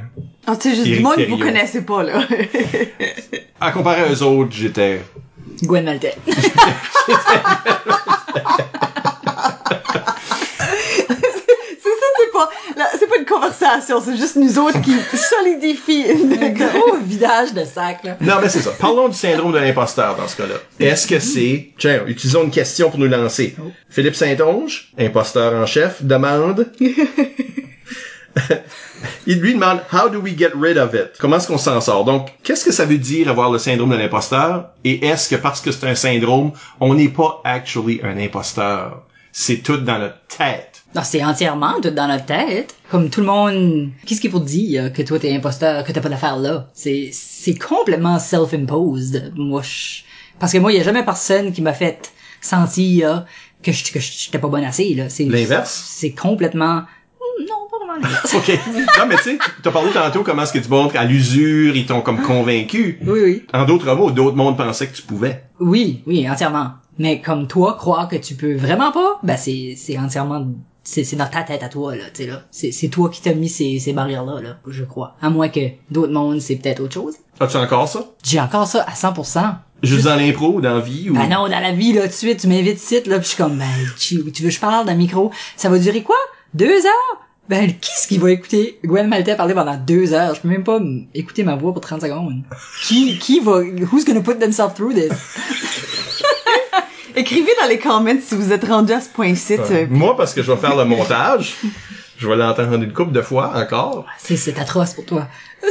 Ah, 0.46 0.56
tu 0.56 0.70
sais, 0.70 0.76
juste 0.76 0.88
du 0.88 1.00
monde 1.02 1.18
que 1.18 1.30
vous 1.30 1.38
connaissez 1.38 1.82
pas, 1.82 2.04
là. 2.04 2.26
À 3.60 3.72
comparer 3.72 4.02
à 4.04 4.12
eux 4.12 4.24
autres, 4.24 4.52
j'étais... 4.54 5.02
Gwen 5.64 5.86
Maltais. 5.86 6.16
c'est 6.28 6.34
ça, 11.94 12.10
c'est 12.20 12.32
pas, 12.32 12.50
là, 12.76 12.86
c'est 13.00 13.08
pas 13.08 13.18
une 13.18 13.26
conversation, 13.26 14.02
c'est 14.04 14.18
juste 14.18 14.36
nous 14.36 14.60
autres 14.60 14.82
qui 14.82 14.94
solidifient 15.18 16.06
Un 16.12 16.48
une 16.48 16.54
gros 16.54 16.98
vidage 16.98 17.54
de 17.54 17.64
sac, 17.64 18.04
là. 18.04 18.18
Non, 18.22 18.36
mais 18.42 18.50
c'est 18.50 18.62
ça. 18.62 18.72
Parlons 18.80 19.10
du 19.10 19.18
syndrome 19.18 19.52
de 19.54 19.60
l'imposteur 19.60 20.16
dans 20.16 20.28
ce 20.28 20.36
cas-là. 20.38 20.56
Est-ce 20.80 21.08
que 21.08 21.20
c'est... 21.20 21.72
Tiens, 21.78 22.04
utilisons 22.08 22.44
une 22.44 22.52
question 22.52 22.90
pour 22.90 23.00
nous 23.00 23.08
lancer. 23.08 23.56
Philippe 23.90 24.16
Saint-Onge, 24.16 24.92
imposteur 24.98 25.54
en 25.54 25.66
chef, 25.66 26.04
demande... 26.04 26.72
Il 29.28 29.40
lui 29.40 29.54
demande 29.54 29.82
How 29.92 30.10
do 30.10 30.20
we 30.20 30.38
get 30.38 30.52
rid 30.56 30.78
of 30.78 30.94
it? 30.94 31.18
Comment 31.20 31.38
est-ce 31.38 31.48
qu'on 31.48 31.58
s'en 31.58 31.82
sort? 31.82 32.06
Donc, 32.06 32.30
qu'est-ce 32.44 32.66
que 32.66 32.72
ça 32.72 32.86
veut 32.86 32.98
dire 32.98 33.30
avoir 33.30 33.52
le 33.52 33.60
syndrome 33.60 33.92
de 33.92 33.96
l'imposteur? 33.96 34.70
Et 34.84 35.06
est-ce 35.06 35.30
que 35.30 35.36
parce 35.36 35.62
que 35.62 35.72
c'est 35.72 35.88
un 35.88 35.96
syndrome, 35.96 36.52
on 36.80 36.94
n'est 36.94 37.10
pas 37.10 37.42
actually 37.44 38.00
un 38.04 38.18
imposteur? 38.18 39.04
C'est 39.32 39.58
tout 39.58 39.78
dans 39.78 40.00
notre 40.00 40.20
tête. 40.28 40.84
Non, 40.96 41.02
c'est 41.04 41.24
entièrement 41.24 41.80
tout 41.82 41.92
dans 41.92 42.08
notre 42.08 42.26
tête. 42.26 42.76
Comme 42.90 43.10
tout 43.10 43.20
le 43.20 43.28
monde, 43.28 43.90
qu'est-ce 44.06 44.22
qu'il 44.22 44.32
faut 44.32 44.40
dire 44.40 44.92
que 44.94 45.02
toi 45.02 45.20
t'es 45.20 45.36
imposteur, 45.36 45.84
que 45.84 45.92
t'as 45.92 46.02
pas 46.02 46.10
d'affaires 46.10 46.38
là? 46.38 46.68
C'est, 46.74 47.10
c'est 47.12 47.56
complètement 47.56 48.20
self-imposed. 48.20 49.34
Moi, 49.36 49.62
je... 49.62 50.02
parce 50.40 50.54
que 50.54 50.58
moi, 50.58 50.72
il 50.72 50.78
y 50.78 50.82
a 50.82 50.84
jamais 50.84 51.04
personne 51.04 51.52
qui 51.52 51.62
m'a 51.62 51.74
fait 51.74 52.12
sentir 52.42 53.26
que 53.62 53.72
je, 53.72 53.92
que 53.92 54.00
j'étais 54.00 54.40
pas 54.40 54.48
bonne 54.48 54.64
assez, 54.64 54.94
là. 54.94 55.10
C'est, 55.10 55.26
L'inverse? 55.26 55.86
C'est 55.88 56.12
complètement, 56.12 56.84
non, 57.40 57.68
pas 57.70 57.78
vraiment. 57.86 58.08
OK. 58.36 58.60
non, 59.00 59.06
mais 59.08 59.16
tu 59.18 59.24
sais, 59.24 59.38
t'as 59.64 59.72
parlé 59.72 59.92
tantôt 59.92 60.24
comment 60.24 60.44
est-ce 60.44 60.54
que 60.54 60.60
tu 60.60 60.70
montres 60.70 60.96
à 60.98 61.06
l'usure, 61.06 61.76
ils 61.76 61.86
t'ont 61.86 62.02
comme 62.02 62.22
convaincu. 62.22 63.00
oui, 63.06 63.20
oui. 63.24 63.44
En 63.54 63.66
d'autres 63.66 63.94
mots, 63.96 64.12
d'autres 64.12 64.36
mondes 64.36 64.58
pensaient 64.58 64.88
que 64.88 64.96
tu 64.96 65.02
pouvais. 65.04 65.44
Oui, 65.60 66.04
oui, 66.08 66.30
entièrement. 66.30 66.72
Mais 67.00 67.22
comme 67.22 67.48
toi, 67.48 67.76
croire 67.78 68.08
que 68.08 68.16
tu 68.16 68.36
peux 68.36 68.56
vraiment 68.56 68.92
pas, 68.92 69.20
ben 69.24 69.38
c'est, 69.38 69.76
c'est 69.78 69.98
entièrement, 69.98 70.48
c'est, 70.84 71.04
c'est 71.04 71.16
dans 71.16 71.28
ta 71.28 71.44
tête 71.44 71.62
à 71.62 71.70
toi, 71.70 71.96
là, 71.96 72.06
tu 72.14 72.24
sais, 72.24 72.30
là. 72.30 72.42
C'est, 72.50 72.72
c'est 72.72 72.88
toi 72.88 73.10
qui 73.10 73.22
t'as 73.22 73.34
mis 73.34 73.50
ces, 73.50 73.78
ces 73.80 73.94
barrières-là, 73.94 74.42
là, 74.42 74.58
je 74.68 74.84
crois. 74.84 75.16
À 75.22 75.30
moins 75.30 75.50
que 75.50 75.60
d'autres 75.92 76.14
mondes, 76.14 76.40
c'est 76.40 76.56
peut-être 76.56 76.80
autre 76.80 76.94
chose. 76.94 77.16
As-tu 77.40 77.58
encore 77.58 77.88
ça? 77.88 78.04
J'ai 78.24 78.40
encore 78.40 78.66
ça 78.68 78.84
à 78.88 78.94
100%. 78.94 79.56
Juste 79.84 80.06
dans 80.06 80.16
l'impro 80.16 80.54
ou 80.56 80.62
dans 80.62 80.74
la 80.74 80.80
vie 80.80 81.12
ou... 81.12 81.14
Ben 81.14 81.30
non, 81.30 81.48
dans 81.48 81.60
la 81.60 81.72
vie, 81.72 81.94
là, 81.94 82.02
tout 82.04 82.08
de 82.08 82.14
suite, 82.14 82.40
tu 82.40 82.48
m'invites 82.48 82.82
ici, 82.82 83.00
là, 83.06 83.20
pis 83.20 83.26
je 83.26 83.28
suis 83.30 83.38
comme, 83.38 83.58
ben, 83.60 83.66
tu, 84.00 84.32
tu 84.32 84.42
veux 84.42 84.50
que 84.50 84.56
je 84.56 84.60
parle 84.60 84.88
d'un 84.88 84.96
micro? 84.96 85.30
Ça 85.56 85.70
va 85.70 85.78
durer 85.78 86.02
quoi? 86.02 86.16
Deux 86.56 86.66
heures? 86.84 87.27
Ben, 87.50 87.68
qui 87.80 87.92
est-ce 87.92 88.08
qui 88.08 88.18
va 88.18 88.32
écouter? 88.32 88.78
Gwen 88.84 89.08
Maltais 89.08 89.36
parler 89.36 89.54
pendant 89.54 89.76
deux 89.78 90.14
heures? 90.14 90.36
Je 90.36 90.42
peux 90.42 90.48
même 90.50 90.64
pas 90.66 90.80
écouter 91.14 91.44
ma 91.44 91.56
voix 91.56 91.72
pour 91.72 91.82
30 91.82 92.02
secondes. 92.02 92.42
Qui, 92.84 93.18
qui 93.20 93.40
va, 93.40 93.60
who's 93.92 94.04
gonna 94.06 94.22
put 94.22 94.36
themselves 94.40 94.74
through 94.74 94.94
this? 94.94 95.12
Écrivez 97.16 97.52
dans 97.62 97.68
les 97.68 97.80
comments 97.80 98.20
si 98.22 98.36
vous 98.36 98.52
êtes 98.52 98.66
rendu 98.66 98.92
à 98.94 99.00
ce 99.02 99.10
point-ci. 99.10 99.56
Ouais. 99.56 99.88
Moi, 99.90 100.16
parce 100.18 100.34
que 100.34 100.44
je 100.44 100.52
vais 100.52 100.58
faire 100.58 100.76
le 100.76 100.84
montage, 100.86 101.56
je 102.18 102.28
vais 102.28 102.36
l'entendre 102.36 102.74
une 102.76 102.92
couple 102.94 103.12
de 103.14 103.22
fois 103.22 103.54
encore. 103.56 104.06
C'est, 104.20 104.38
c'est 104.38 104.60
atroce 104.60 104.94
pour 104.94 105.06
toi. 105.06 105.28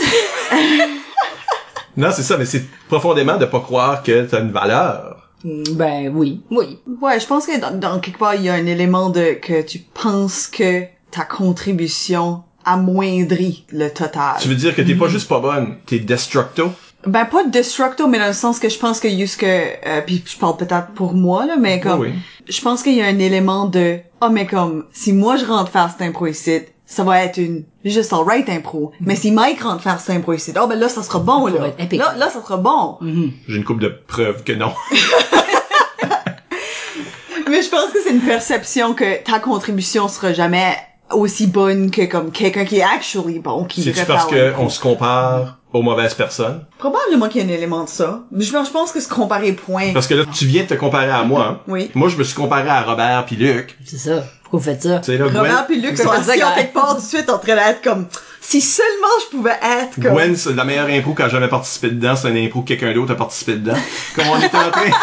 Non, 1.96 2.10
c'est 2.14 2.22
ça, 2.22 2.36
mais 2.36 2.44
c'est 2.44 2.64
profondément 2.88 3.38
de 3.38 3.46
pas 3.46 3.60
croire 3.60 4.02
que 4.02 4.24
t'as 4.26 4.42
une 4.42 4.52
valeur. 4.52 5.30
Mm, 5.44 5.62
Ben, 5.76 6.12
oui, 6.14 6.42
oui. 6.50 6.78
Ouais, 7.00 7.18
je 7.18 7.26
pense 7.26 7.46
que 7.46 7.58
dans, 7.58 7.70
dans 7.78 8.00
quelque 8.00 8.18
part, 8.18 8.34
il 8.34 8.42
y 8.42 8.50
a 8.50 8.54
un 8.54 8.66
élément 8.66 9.08
de 9.08 9.32
que 9.40 9.62
tu 9.62 9.78
penses 9.78 10.46
que 10.46 10.82
ta 11.10 11.24
contribution 11.24 12.42
amoindrit 12.64 13.64
le 13.70 13.88
total. 13.90 14.36
Tu 14.40 14.48
veux 14.48 14.54
dire 14.56 14.74
que 14.74 14.82
t'es 14.82 14.94
pas 14.94 15.08
juste 15.08 15.28
pas 15.28 15.40
bonne, 15.40 15.76
t'es 15.86 15.98
destructo? 16.00 16.70
Ben 17.06 17.24
pas 17.24 17.44
destructo, 17.44 18.08
mais 18.08 18.18
dans 18.18 18.26
le 18.26 18.32
sens 18.32 18.58
que 18.58 18.68
je 18.68 18.78
pense 18.78 18.98
que 18.98 19.08
juste 19.08 19.38
que 19.38 19.46
euh, 19.46 20.00
puis 20.04 20.24
je 20.26 20.36
parle 20.36 20.56
peut-être 20.56 20.88
pour 20.94 21.14
moi 21.14 21.46
là, 21.46 21.56
mais 21.56 21.78
comme 21.78 22.00
Oui, 22.00 22.08
oui. 22.12 22.18
je 22.52 22.60
pense 22.60 22.82
qu'il 22.82 22.94
y 22.94 23.02
a 23.02 23.06
un 23.06 23.18
élément 23.20 23.66
de 23.66 23.98
oh 24.20 24.28
mais 24.30 24.46
comme 24.46 24.86
si 24.92 25.12
moi 25.12 25.36
je 25.36 25.44
rentre 25.44 25.70
faire 25.70 25.88
cette 25.92 26.02
impro 26.02 26.26
ici, 26.26 26.62
ça 26.84 27.04
va 27.04 27.22
être 27.22 27.36
une 27.36 27.62
juste 27.84 28.12
alright 28.12 28.48
impro. 28.48 28.90
Mais 29.00 29.14
si 29.14 29.30
Mike 29.30 29.62
rentre 29.62 29.82
faire 29.82 30.00
cette 30.00 30.16
impro 30.16 30.32
ici, 30.32 30.52
oh 30.60 30.66
ben 30.66 30.76
là 30.76 30.88
ça 30.88 31.04
sera 31.04 31.20
bon 31.20 31.46
Ça 31.46 31.52
va 31.52 31.60
là. 31.60 31.66
être 31.68 31.80
épique. 31.80 32.00
Là 32.00 32.14
là 32.18 32.28
ça 32.28 32.42
sera 32.42 32.56
bon. 32.56 32.96
Mhm. 33.00 33.30
J'ai 33.46 33.56
une 33.56 33.64
couple 33.64 33.82
de 33.82 33.94
preuves 34.08 34.42
que 34.42 34.52
non. 34.52 34.72
Mais 37.48 37.62
je 37.62 37.68
pense 37.70 37.92
que 37.92 37.98
c'est 38.02 38.10
une 38.12 38.20
perception 38.22 38.94
que 38.94 39.22
ta 39.22 39.38
contribution 39.38 40.08
sera 40.08 40.32
jamais 40.32 40.76
aussi 41.12 41.46
bonne 41.46 41.90
que 41.90 42.02
comme 42.06 42.32
quelqu'un 42.32 42.64
qui 42.64 42.78
est 42.78 42.82
actually 42.82 43.38
bon 43.38 43.64
qui 43.64 43.82
C'est-tu 43.82 43.98
irait 43.98 44.06
parce 44.06 44.26
que 44.26 44.52
on 44.58 44.68
se 44.68 44.80
compare 44.80 45.58
aux 45.72 45.82
mauvaises 45.82 46.14
personnes? 46.14 46.64
Probablement 46.78 47.28
qu'il 47.28 47.42
y 47.42 47.44
a 47.44 47.46
un 47.46 47.56
élément 47.56 47.84
de 47.84 47.88
ça. 47.88 48.20
Mais 48.32 48.44
je, 48.44 48.52
je 48.52 48.70
pense 48.70 48.92
que 48.92 49.00
se 49.00 49.08
comparer 49.08 49.52
point. 49.52 49.92
Parce 49.92 50.06
que 50.06 50.14
là, 50.14 50.24
tu 50.32 50.46
viens 50.46 50.62
de 50.64 50.68
te 50.68 50.74
comparer 50.74 51.10
à 51.10 51.22
moi. 51.24 51.46
hein. 51.48 51.60
Oui. 51.68 51.90
Moi, 51.94 52.08
je 52.08 52.16
me 52.16 52.24
suis 52.24 52.34
comparé 52.34 52.68
à 52.68 52.82
Robert 52.82 53.24
puis 53.26 53.36
Luc. 53.36 53.76
C'est 53.84 53.98
ça. 53.98 54.24
Pourquoi 54.42 54.58
vous 54.60 54.64
faites 54.64 54.82
ça? 54.82 54.98
Tu 55.00 55.12
sais, 55.12 55.18
là, 55.18 55.26
Robert 55.26 55.42
Gwen, 55.42 55.64
puis 55.68 55.80
Luc 55.80 55.96
C'est 55.96 56.04
sont 56.04 56.10
assis 56.10 56.42
en 56.42 56.54
quelque 56.54 56.72
part 56.72 56.96
tout 56.96 57.02
de 57.02 57.06
suite 57.06 57.28
en 57.30 57.38
train 57.38 57.56
d'être 57.56 57.82
comme 57.82 58.06
si 58.40 58.60
seulement 58.60 59.08
je 59.24 59.36
pouvais 59.36 59.58
être 59.60 60.00
comme 60.00 60.14
Gwen, 60.14 60.36
c'est 60.36 60.54
la 60.54 60.64
meilleure 60.64 60.86
impro 60.86 61.14
quand 61.14 61.24
j'ai 61.24 61.30
jamais 61.30 61.48
participé 61.48 61.90
dedans, 61.90 62.14
c'est 62.14 62.30
une 62.30 62.36
impro 62.36 62.62
que 62.62 62.68
quelqu'un 62.68 62.94
d'autre 62.94 63.12
a 63.12 63.16
participé 63.16 63.54
dedans. 63.54 63.74
Comme 64.14 64.26
on 64.28 64.38
était 64.38 64.56
en 64.56 64.70
train... 64.70 64.90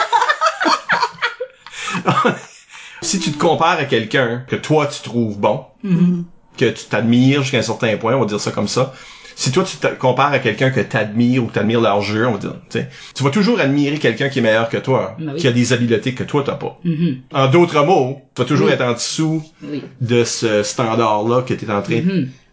si 3.03 3.19
tu 3.19 3.31
te 3.31 3.37
compares 3.37 3.79
à 3.79 3.85
quelqu'un 3.85 4.43
que 4.47 4.55
toi 4.55 4.87
tu 4.87 5.01
trouves 5.01 5.37
bon, 5.39 5.65
que 6.57 6.65
tu 6.69 6.85
t'admires 6.89 7.41
jusqu'à 7.41 7.59
un 7.59 7.61
certain 7.63 7.95
point, 7.97 8.15
on 8.15 8.19
va 8.21 8.25
dire 8.25 8.39
ça 8.39 8.51
comme 8.51 8.67
ça. 8.67 8.93
Si 9.35 9.51
toi 9.51 9.63
tu 9.63 9.77
te 9.77 9.87
compares 9.87 10.31
à 10.31 10.37
quelqu'un 10.39 10.69
que 10.69 10.79
t'admires 10.79 11.43
ou 11.43 11.47
que 11.47 11.53
t'admires 11.53 11.81
leur 11.81 12.01
jeu, 12.01 12.27
on 12.27 12.33
va 12.33 12.37
dire, 12.37 12.53
tu 12.69 12.77
sais, 12.79 12.89
tu 13.15 13.23
vas 13.23 13.31
toujours 13.31 13.59
admirer 13.59 13.97
quelqu'un 13.97 14.29
qui 14.29 14.37
est 14.39 14.41
meilleur 14.43 14.69
que 14.69 14.77
toi, 14.77 15.15
Ben 15.17 15.31
oui. 15.33 15.39
qui 15.39 15.47
a 15.47 15.51
des 15.51 15.73
habiletés 15.73 16.13
que 16.13 16.23
toi 16.23 16.43
t'as 16.45 16.53
pas. 16.53 16.79
Mhm. 16.83 17.21
En 17.33 17.47
d'autres 17.47 17.83
mots, 17.83 18.21
tu 18.35 18.41
vas 18.43 18.47
toujours 18.47 18.67
Oui. 18.67 18.73
être 18.73 18.81
en 18.83 18.93
dessous 18.93 19.41
Oui. 19.63 19.81
de 20.01 20.23
ce 20.23 20.61
standard-là 20.61 21.41
que 21.41 21.55
t'es 21.55 21.71
en 21.71 21.81
train. 21.81 22.01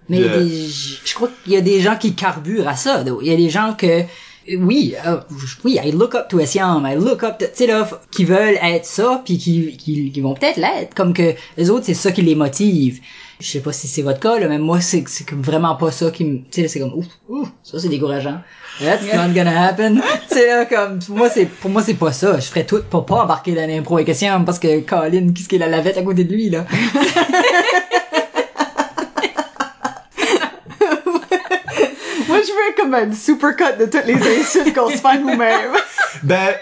Mais 0.09 0.25
a 0.25 0.39
de- 0.39 0.43
des- 0.45 0.67
je 1.05 1.15
crois 1.15 1.29
qu'il 1.45 1.53
y 1.53 1.57
a 1.57 1.61
des 1.61 1.81
gens 1.83 1.97
qui 1.97 2.15
carburent 2.15 2.67
à 2.67 2.75
ça. 2.77 3.05
Il 3.21 3.29
y 3.29 3.33
a 3.33 3.37
des 3.37 3.51
gens 3.51 3.75
que 3.79 4.03
Oui, 4.49 4.95
euh, 5.07 5.21
oui, 5.65 5.79
I 5.83 5.93
look 5.93 6.15
up 6.15 6.29
to 6.29 6.45
Siam, 6.45 6.87
I 6.87 6.97
look 6.97 7.23
up 7.23 7.39
to, 7.39 7.47
tu 7.47 7.53
sais 7.55 7.67
là, 7.67 7.89
qui 8.11 8.25
veulent 8.25 8.59
être 8.63 8.87
ça, 8.87 9.23
puis 9.25 9.37
qui, 9.37 9.77
qui, 9.77 10.11
qui 10.11 10.21
vont 10.21 10.35
peut-être 10.35 10.57
l'être, 10.57 10.95
comme 10.95 11.13
que 11.13 11.35
les 11.57 11.71
autres, 11.71 11.85
c'est 11.85 11.95
ça 11.95 12.11
qui 12.11 12.23
les 12.23 12.35
motive. 12.35 13.01
Je 13.39 13.47
sais 13.47 13.61
pas 13.61 13.73
si 13.73 13.87
c'est 13.87 14.03
votre 14.03 14.21
cas, 14.21 14.39
là, 14.39 14.49
mais 14.49 14.59
moi, 14.59 14.81
c'est 14.81 15.05
c'est 15.09 15.29
comme 15.29 15.43
vraiment 15.43 15.75
pas 15.77 15.91
ça 15.91 16.11
qui 16.11 16.25
me, 16.25 16.39
tu 16.39 16.63
sais, 16.63 16.69
c'est 16.69 16.81
comme, 16.81 16.95
ouf, 16.95 17.07
ouf, 17.29 17.49
ça 17.63 17.79
c'est 17.79 17.89
décourageant. 17.89 18.41
That's 18.81 19.03
not 19.03 19.35
gonna 19.35 19.67
happen. 19.67 20.01
tu 20.29 20.35
sais 20.35 20.47
là, 20.47 20.65
comme, 20.65 20.99
pour 21.01 21.17
moi, 21.17 21.29
c'est, 21.29 21.47
pour 21.47 21.71
moi, 21.71 21.83
c'est 21.83 21.95
pas 21.95 22.13
ça. 22.13 22.39
Je 22.39 22.47
ferais 22.47 22.65
tout 22.65 22.83
pour 22.89 23.05
pas 23.05 23.23
embarquer 23.23 23.53
dans 23.53 23.67
l'impro 23.69 23.97
avec 23.97 24.15
Siam, 24.15 24.45
parce 24.45 24.59
que 24.59 24.81
Colin, 24.81 25.33
qu'est-ce 25.35 25.49
qu'il 25.49 25.63
a 25.63 25.67
la 25.69 25.77
lavette 25.77 25.99
à 25.99 26.03
côté 26.03 26.25
de 26.25 26.33
lui, 26.33 26.49
là? 26.49 26.65
Comme 32.77 32.95
un 32.95 33.13
supercut 33.13 33.79
de 33.79 33.87
toutes 33.87 34.07
les 34.07 34.15
insultes 34.15 34.75
qu'on 34.75 34.91
se 34.91 34.97
fait 34.97 35.19
nous-mêmes. 35.19 35.73
Ben, 36.25 36.55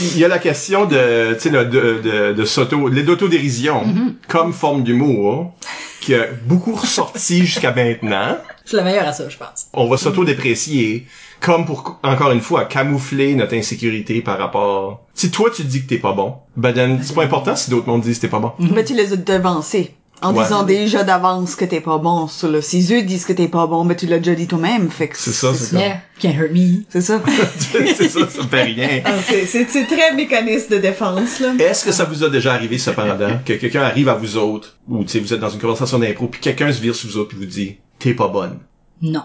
il 0.00 0.18
y 0.18 0.24
a 0.24 0.28
la 0.28 0.38
question 0.38 0.86
de, 0.86 1.34
tu 1.34 1.40
sais, 1.40 1.50
de, 1.50 1.64
de, 1.64 2.32
de 2.32 2.44
s'auto, 2.44 2.88
de 2.88 3.00
l'autodérision 3.00 3.82
comme 4.28 4.52
forme 4.52 4.84
d'humour 4.84 5.52
qui 6.00 6.14
a 6.14 6.26
beaucoup 6.46 6.74
ressorti 6.74 7.44
jusqu'à 7.44 7.72
maintenant. 7.72 8.36
Je 8.64 8.68
suis 8.68 8.76
la 8.76 8.84
meilleure 8.84 9.08
à 9.08 9.12
ça, 9.12 9.28
je 9.28 9.36
pense. 9.36 9.66
On 9.72 9.88
va 9.88 9.96
s'auto-déprécier 9.96 11.06
comme 11.40 11.66
pour, 11.66 11.98
encore 12.02 12.30
une 12.30 12.40
fois, 12.40 12.66
camoufler 12.66 13.34
notre 13.34 13.54
insécurité 13.54 14.22
par 14.22 14.38
rapport... 14.38 15.04
Si 15.14 15.30
toi, 15.30 15.50
tu 15.54 15.64
dis 15.64 15.82
que 15.82 15.88
t'es 15.88 15.98
pas 15.98 16.12
bon, 16.12 16.36
ben, 16.56 16.72
then, 16.72 17.00
c'est 17.02 17.14
pas 17.14 17.24
important 17.24 17.56
si 17.56 17.70
d'autres 17.70 17.88
monde 17.88 18.02
disent 18.02 18.16
que 18.18 18.22
t'es 18.22 18.28
pas 18.28 18.38
bon. 18.38 18.52
Mais 18.58 18.84
tu 18.84 18.94
les 18.94 19.12
as 19.12 19.16
devancés. 19.16 19.94
En 20.22 20.34
Ouais. 20.34 20.42
disant 20.44 20.62
déjà 20.62 21.04
d'avance 21.04 21.54
que 21.54 21.64
t'es 21.66 21.80
pas 21.80 21.98
bon. 21.98 22.28
Sur 22.28 22.48
le, 22.48 22.62
si 22.62 22.86
eux 22.94 23.02
disent 23.02 23.26
que 23.26 23.32
t'es 23.34 23.48
pas 23.48 23.66
bon, 23.66 23.84
mais 23.84 23.94
tu 23.94 24.06
l'as 24.06 24.18
déjà 24.18 24.34
dit 24.34 24.46
toi-même. 24.46 24.88
Fait 24.90 25.08
que 25.08 25.18
C'est 25.18 25.32
ça, 25.32 25.52
c'est 25.52 25.74
ça. 25.74 25.78
Yeah, 25.78 26.00
can't 26.18 26.34
hurt 26.38 26.50
me. 26.52 26.82
C'est 26.88 27.02
ça. 27.02 27.20
c'est 27.58 28.08
ça, 28.08 28.28
ça 28.28 28.42
me 28.42 28.48
fait 28.48 28.62
rien. 28.62 29.02
Ah, 29.04 29.10
c'est- 29.26 29.44
c'est 29.46 29.66
c'est 29.68 29.84
très 29.84 30.14
mécanisme 30.14 30.72
de 30.74 30.78
défense, 30.78 31.40
là. 31.40 31.52
Est-ce 31.58 31.84
que 31.84 31.92
ça 31.92 32.04
vous 32.04 32.24
a 32.24 32.30
déjà 32.30 32.54
arrivé 32.54 32.78
cependant 32.78 33.38
que 33.44 33.52
quelqu'un 33.54 33.82
arrive 33.82 34.08
à 34.08 34.14
vous 34.14 34.36
autres 34.38 34.76
ou 34.88 35.02
tu 35.04 35.10
sais 35.10 35.18
vous 35.20 35.34
êtes 35.34 35.40
dans 35.40 35.50
une 35.50 35.60
conversation 35.60 35.98
d'impro 35.98 36.28
puis 36.28 36.40
quelqu'un 36.40 36.72
se 36.72 36.80
vire 36.80 36.94
sur 36.94 37.10
vous 37.10 37.18
autres 37.18 37.30
puis 37.30 37.38
vous 37.38 37.44
dit 37.46 37.76
t'es 37.98 38.14
pas 38.14 38.28
bonne? 38.28 38.60
Non. 39.02 39.24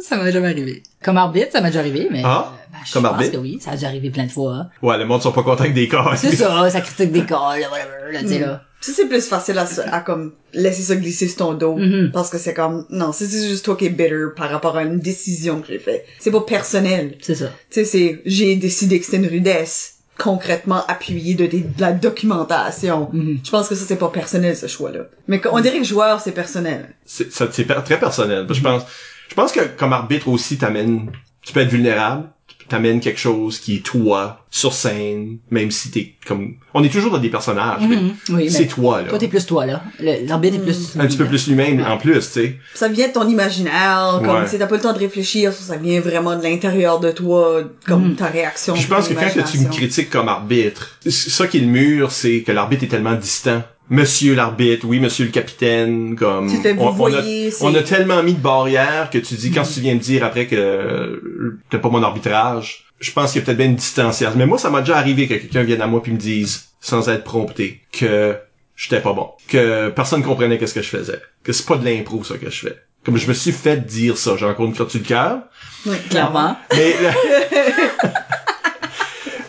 Ça 0.00 0.16
m'est 0.16 0.30
jamais 0.32 0.48
arrivé. 0.48 0.82
Comme 1.04 1.16
arbitre, 1.18 1.48
ça 1.52 1.60
m'est 1.60 1.68
déjà 1.68 1.80
arrivé, 1.80 2.06
mais... 2.10 2.22
Ah? 2.24 2.52
euh, 2.54 2.72
ben, 2.72 2.78
je 2.86 2.92
Comme 2.92 3.02
pense 3.02 3.12
arbitre? 3.12 3.32
que 3.32 3.36
oui, 3.38 3.58
ça 3.60 3.72
a 3.72 3.74
déjà 3.74 3.88
arrivé 3.88 4.10
plein 4.10 4.26
de 4.26 4.30
fois. 4.30 4.66
Ouais, 4.80 4.96
le 4.96 5.04
monde 5.04 5.20
sont 5.22 5.32
pas 5.32 5.42
contents 5.42 5.62
avec 5.64 5.74
des 5.74 5.88
cas. 5.88 6.12
C'est 6.16 6.36
ça, 6.36 6.70
ça 6.70 6.80
critique 6.80 7.10
des 7.10 7.24
calls, 7.26 7.38
whatever, 7.70 8.12
là, 8.12 8.20
tu 8.20 8.28
sais, 8.28 8.38
là. 8.38 8.62
Ça, 8.80 8.92
c'est 8.94 9.06
plus 9.06 9.26
facile 9.26 9.58
à, 9.58 9.66
se- 9.66 9.80
à 9.80 10.00
comme 10.00 10.32
laisser 10.52 10.82
ça 10.82 10.94
glisser 10.96 11.26
sur 11.26 11.36
ton 11.38 11.54
dos. 11.54 11.76
Mhm. 11.76 12.10
Parce 12.12 12.30
que 12.30 12.38
c'est 12.38 12.54
comme, 12.54 12.86
non, 12.90 13.12
c'est 13.12 13.26
c'est 13.26 13.48
juste 13.48 13.64
toi 13.64 13.76
qui 13.76 13.86
es 13.86 13.88
bitter 13.90 14.26
par 14.36 14.50
rapport 14.50 14.76
à 14.76 14.82
une 14.84 15.00
décision 15.00 15.60
que 15.60 15.66
j'ai 15.66 15.78
faite. 15.80 16.04
C'est 16.20 16.30
pas 16.30 16.40
personnel. 16.42 17.16
C'est 17.20 17.34
ça. 17.34 17.46
Tu 17.70 17.74
sais, 17.80 17.84
c'est, 17.84 18.22
j'ai 18.24 18.54
décidé 18.56 18.98
que 19.00 19.04
c'était 19.04 19.16
une 19.18 19.26
rudesse 19.28 19.94
concrètement 20.16 20.84
appuyée 20.86 21.34
de, 21.34 21.48
la 21.78 21.92
documentation. 21.92 23.08
Mhm. 23.12 23.38
Je 23.44 23.50
pense 23.50 23.68
que 23.68 23.74
ça, 23.74 23.84
c'est 23.86 23.96
pas 23.98 24.08
personnel, 24.08 24.56
ce 24.56 24.66
choix-là. 24.66 25.00
Mais 25.26 25.40
on 25.50 25.60
dirait 25.60 25.78
que 25.78 25.84
joueur, 25.84 26.20
c'est 26.20 26.32
personnel. 26.32 26.94
C'est 27.04 27.32
ça- 27.32 27.48
c'est 27.50 27.64
per- 27.64 27.82
très 27.84 27.98
personnel. 27.98 28.46
Je 28.50 28.60
pense 28.60 28.82
je 29.28 29.34
pense 29.34 29.52
que 29.52 29.60
comme 29.76 29.92
arbitre 29.92 30.28
aussi 30.28 30.56
t'amènes 30.56 31.10
tu 31.42 31.52
peux 31.52 31.60
être 31.60 31.68
vulnérable, 31.68 32.28
t'amènes 32.68 33.00
quelque 33.00 33.18
chose 33.20 33.58
qui 33.58 33.76
est 33.76 33.80
toi 33.84 34.44
sur 34.50 34.72
scène 34.72 35.38
même 35.50 35.70
si 35.70 35.90
t'es 35.90 36.14
comme 36.26 36.54
on 36.74 36.82
est 36.84 36.88
toujours 36.88 37.10
dans 37.10 37.18
des 37.18 37.28
personnages. 37.30 37.80
mais 37.88 37.96
Mhm. 37.96 38.14
Oui, 38.30 38.50
C'est 38.50 38.66
toi 38.66 39.02
là. 39.02 39.08
toi, 39.08 39.18
t'es 39.18 39.28
plus 39.28 39.44
toi, 39.46 39.66
là. 39.66 39.82
L'arbitre 40.00 40.56
est 40.56 40.60
plus... 40.60 40.96
un 40.98 41.06
petit 41.06 41.16
peu 41.16 41.24
plus 41.26 41.46
lui-même 41.48 41.84
en 41.86 41.96
plus, 41.98 42.14
tu 42.14 42.20
sais. 42.40 42.56
Ça 42.74 42.88
vient 42.88 43.08
de 43.08 43.12
ton 43.12 43.26
imaginaire, 43.28 44.20
comme, 44.24 44.42
Ouais. 44.42 44.58
t'as 44.58 44.66
pas 44.66 44.76
le 44.76 44.80
temps 44.82 44.92
de 44.92 44.98
réfléchir, 44.98 45.52
ça, 45.52 45.76
vient 45.76 46.00
vraiment 46.00 46.36
de 46.36 46.42
l'intérieur 46.42 47.00
de 47.00 47.10
toi, 47.10 47.62
comme 47.86 48.10
Mhm. 48.10 48.16
ta 48.16 48.26
réaction. 48.26 48.74
Je 48.74 48.86
pense 48.86 49.08
que 49.08 49.14
quand 49.14 49.42
tu 49.50 49.58
me 49.58 49.68
critiques 49.70 50.10
comme 50.10 50.28
arbitre, 50.28 50.98
ça 51.08 51.46
qui 51.46 51.58
est 51.58 51.60
le 51.60 51.66
mur, 51.66 52.12
c'est 52.12 52.42
que 52.42 52.52
l'arbitre 52.52 52.84
est 52.84 52.88
tellement 52.88 53.14
distant. 53.14 53.62
Monsieur 53.90 54.34
l'arbitre, 54.34 54.86
oui, 54.86 55.00
monsieur 55.00 55.24
le 55.24 55.30
capitaine, 55.30 56.14
comme... 56.14 56.48
On, 56.78 56.94
on 56.98 57.14
a, 57.14 57.22
on 57.60 57.82
tellement 57.82 58.22
mis 58.22 58.34
de 58.34 58.40
barrières 58.40 59.08
que 59.10 59.18
tu 59.18 59.34
dis, 59.34 59.50
quand 59.50 59.62
tu 59.62 59.80
viens 59.80 59.94
me 59.94 60.00
dire 60.00 60.24
après 60.24 60.46
que 60.46 60.56
euh, 60.56 61.58
t'as 61.70 61.78
pas 61.78 61.88
mon 61.88 62.02
arbitrage, 62.02 62.84
je 63.00 63.10
pense 63.12 63.32
qu'il 63.32 63.40
y 63.40 63.42
a 63.42 63.46
peut-être 63.46 63.56
bien 63.56 63.66
une 63.66 63.76
distanciation. 63.76 64.36
Mais 64.36 64.46
moi, 64.46 64.58
ça 64.58 64.68
m'a 64.70 64.80
déjà 64.80 64.98
arrivé 64.98 65.26
que 65.26 65.34
quelqu'un 65.34 65.62
vienne 65.62 65.80
à 65.80 65.86
moi 65.86 66.02
puis 66.02 66.12
me 66.12 66.18
dise, 66.18 66.68
sans 66.80 67.08
être 67.08 67.24
prompté, 67.24 67.80
que 67.92 68.36
j'étais 68.76 69.00
pas 69.00 69.14
bon. 69.14 69.30
Que 69.48 69.88
personne 69.88 70.22
comprenait 70.22 70.58
qu'est-ce 70.58 70.74
que 70.74 70.82
je 70.82 70.88
faisais. 70.90 71.20
Que 71.42 71.52
c'est 71.52 71.66
pas 71.66 71.76
de 71.76 71.84
l'impro, 71.84 72.22
ça, 72.24 72.36
que 72.36 72.50
je 72.50 72.66
fais. 72.66 72.76
Comme 73.04 73.16
je 73.16 73.26
me 73.26 73.32
suis 73.32 73.52
fait 73.52 73.86
dire 73.86 74.18
ça. 74.18 74.36
J'ai 74.36 74.44
encore 74.44 74.66
une 74.66 74.74
clôture 74.74 75.00
du 75.00 75.06
cœur. 75.06 75.38
Oui, 75.86 75.96
Clairement. 76.10 76.56
Mais... 76.72 76.94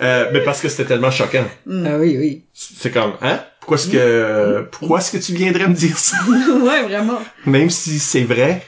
Euh, 0.02 0.30
mais 0.32 0.40
parce 0.40 0.62
que 0.62 0.70
c'était 0.70 0.86
tellement 0.86 1.12
choquant. 1.12 1.44
Ah 1.70 1.98
oui, 1.98 2.16
oui. 2.18 2.46
C'est 2.54 2.90
comme, 2.90 3.16
hein? 3.22 3.42
Pourquoi 3.70 3.78
est-ce 3.78 3.92
que, 3.92 4.68
pourquoi 4.72 5.00
est-ce 5.00 5.12
que 5.12 5.18
tu 5.18 5.34
viendrais 5.34 5.68
me 5.68 5.76
dire 5.76 5.96
ça? 5.96 6.18
ouais, 6.28 6.82
vraiment. 6.84 7.20
Même 7.46 7.70
si 7.70 8.00
c'est 8.00 8.24
vrai. 8.24 8.66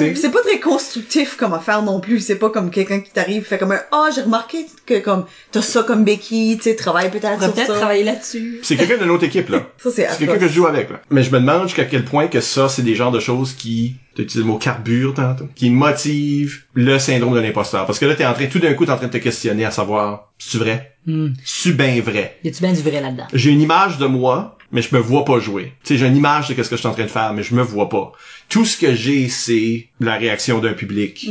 Oui, 0.00 0.16
c'est 0.16 0.30
pas 0.30 0.40
très 0.40 0.58
constructif 0.58 1.36
comme 1.36 1.52
affaire 1.52 1.82
non 1.82 2.00
plus. 2.00 2.20
C'est 2.20 2.36
pas 2.36 2.48
comme 2.48 2.70
quelqu'un 2.70 3.00
qui 3.00 3.10
t'arrive 3.12 3.44
fait 3.44 3.58
comme 3.58 3.72
un 3.72 3.80
ah 3.92 4.08
j'ai 4.14 4.22
remarqué 4.22 4.66
que 4.86 4.98
comme 4.98 5.26
t'as 5.52 5.60
ça 5.60 5.82
comme 5.82 6.04
Becky, 6.04 6.56
tu 6.56 6.64
sais 6.64 6.74
travaille 6.74 7.10
peut-être 7.10 7.42
sur 7.42 7.52
peut-être 7.52 7.66
ça. 7.66 7.74
travailler 7.74 8.02
là-dessus. 8.02 8.60
C'est 8.62 8.76
quelqu'un 8.76 8.96
de 8.96 9.04
notre 9.04 9.24
équipe, 9.24 9.50
là. 9.50 9.66
Ça 9.78 9.90
c'est 9.90 10.08
C'est 10.10 10.18
quelqu'un 10.18 10.38
que 10.38 10.48
je 10.48 10.54
joue 10.54 10.66
avec, 10.66 10.90
là. 10.90 11.00
Mais 11.10 11.22
je 11.22 11.30
me 11.30 11.38
demande 11.38 11.64
jusqu'à 11.64 11.84
quel 11.84 12.04
point 12.04 12.26
que 12.26 12.40
ça, 12.40 12.68
c'est 12.68 12.82
des 12.82 12.94
genres 12.94 13.12
de 13.12 13.20
choses 13.20 13.52
qui, 13.52 13.96
t'as 14.16 14.22
utilisé 14.22 14.40
le 14.40 14.46
mot 14.46 14.58
carbure 14.58 15.14
tantôt, 15.14 15.48
qui 15.54 15.70
motivent 15.70 16.64
le 16.74 16.98
syndrome 16.98 17.34
de 17.34 17.40
l'imposteur. 17.40 17.86
Parce 17.86 17.98
que 17.98 18.06
là, 18.06 18.14
t'es 18.14 18.26
en 18.26 18.32
train, 18.32 18.46
tout 18.46 18.58
d'un 18.58 18.72
coup, 18.74 18.86
t'es 18.86 18.92
en 18.92 18.96
train 18.96 19.06
de 19.06 19.12
te 19.12 19.18
questionner 19.18 19.64
à 19.64 19.70
savoir, 19.70 20.32
c'est 20.38 20.58
vrai? 20.58 20.89
Hmm. 21.06 21.28
C'est 21.44 21.76
bien 21.76 22.00
vrai? 22.00 22.38
Y 22.44 22.48
a-tu 22.48 22.62
bien 22.62 22.72
du 22.72 22.82
vrai 22.82 23.00
là-dedans? 23.00 23.26
J'ai 23.32 23.50
une 23.50 23.60
image 23.60 23.98
de 23.98 24.06
moi, 24.06 24.58
mais 24.72 24.82
je 24.82 24.94
me 24.94 25.00
vois 25.00 25.24
pas 25.24 25.40
jouer. 25.40 25.72
Tu 25.82 25.94
sais, 25.94 25.98
j'ai 25.98 26.06
une 26.06 26.16
image 26.16 26.48
de 26.48 26.54
qu'est-ce 26.54 26.70
que 26.70 26.76
je 26.76 26.80
suis 26.80 26.88
en 26.88 26.92
train 26.92 27.04
de 27.04 27.08
faire, 27.08 27.32
mais 27.32 27.42
je 27.42 27.54
me 27.54 27.62
vois 27.62 27.88
pas. 27.88 28.12
Tout 28.48 28.64
ce 28.64 28.76
que 28.76 28.94
j'ai, 28.94 29.28
c'est 29.28 29.88
la 29.98 30.16
réaction 30.16 30.58
d'un 30.58 30.74
public. 30.74 31.28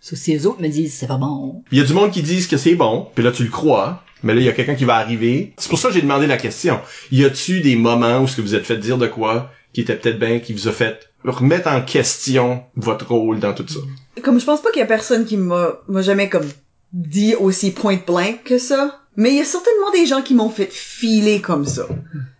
Sauf 0.00 0.18
si 0.18 0.32
les 0.32 0.46
autres 0.46 0.60
me 0.60 0.68
disent 0.68 0.94
c'est 0.94 1.06
pas 1.06 1.16
bon. 1.16 1.62
Il 1.70 1.78
y 1.78 1.80
a 1.80 1.84
du 1.84 1.92
monde 1.92 2.10
qui 2.10 2.22
disent 2.22 2.48
que 2.48 2.56
c'est 2.56 2.74
bon, 2.74 3.06
puis 3.14 3.22
là 3.22 3.30
tu 3.30 3.44
le 3.44 3.50
crois, 3.50 4.02
mais 4.24 4.34
là 4.34 4.40
il 4.40 4.44
y 4.44 4.48
a 4.48 4.52
quelqu'un 4.52 4.74
qui 4.74 4.84
va 4.84 4.96
arriver. 4.96 5.52
C'est 5.58 5.68
pour 5.68 5.78
ça 5.78 5.88
que 5.88 5.94
j'ai 5.94 6.02
demandé 6.02 6.26
la 6.26 6.38
question. 6.38 6.80
Y 7.12 7.24
a-tu 7.24 7.60
des 7.60 7.76
moments 7.76 8.20
où 8.20 8.26
ce 8.26 8.36
que 8.36 8.42
vous 8.42 8.56
êtes 8.56 8.66
fait 8.66 8.78
dire 8.78 8.98
de 8.98 9.06
quoi 9.06 9.52
qui 9.72 9.80
était 9.80 9.94
peut-être 9.94 10.18
bien, 10.18 10.40
qui 10.40 10.52
vous 10.52 10.66
a 10.66 10.72
fait 10.72 11.08
remettre 11.24 11.68
en 11.68 11.80
question 11.82 12.64
votre 12.74 13.12
rôle 13.12 13.38
dans 13.38 13.54
tout 13.54 13.66
ça? 13.68 13.78
Comme 14.22 14.40
je 14.40 14.44
pense 14.44 14.60
pas 14.60 14.72
qu'il 14.72 14.80
y 14.80 14.82
a 14.82 14.86
personne 14.86 15.24
qui 15.24 15.36
m'a 15.36 15.80
m'a 15.86 16.02
jamais 16.02 16.28
comme 16.28 16.48
dit 16.92 17.36
aussi 17.36 17.70
point 17.70 17.98
blank 18.04 18.42
que 18.44 18.58
ça. 18.58 19.01
Mais 19.16 19.30
il 19.30 19.38
y 19.38 19.40
a 19.40 19.44
certainement 19.44 19.90
des 19.92 20.06
gens 20.06 20.22
qui 20.22 20.34
m'ont 20.34 20.50
fait 20.50 20.70
filer 20.70 21.40
comme 21.40 21.66
ça. 21.66 21.86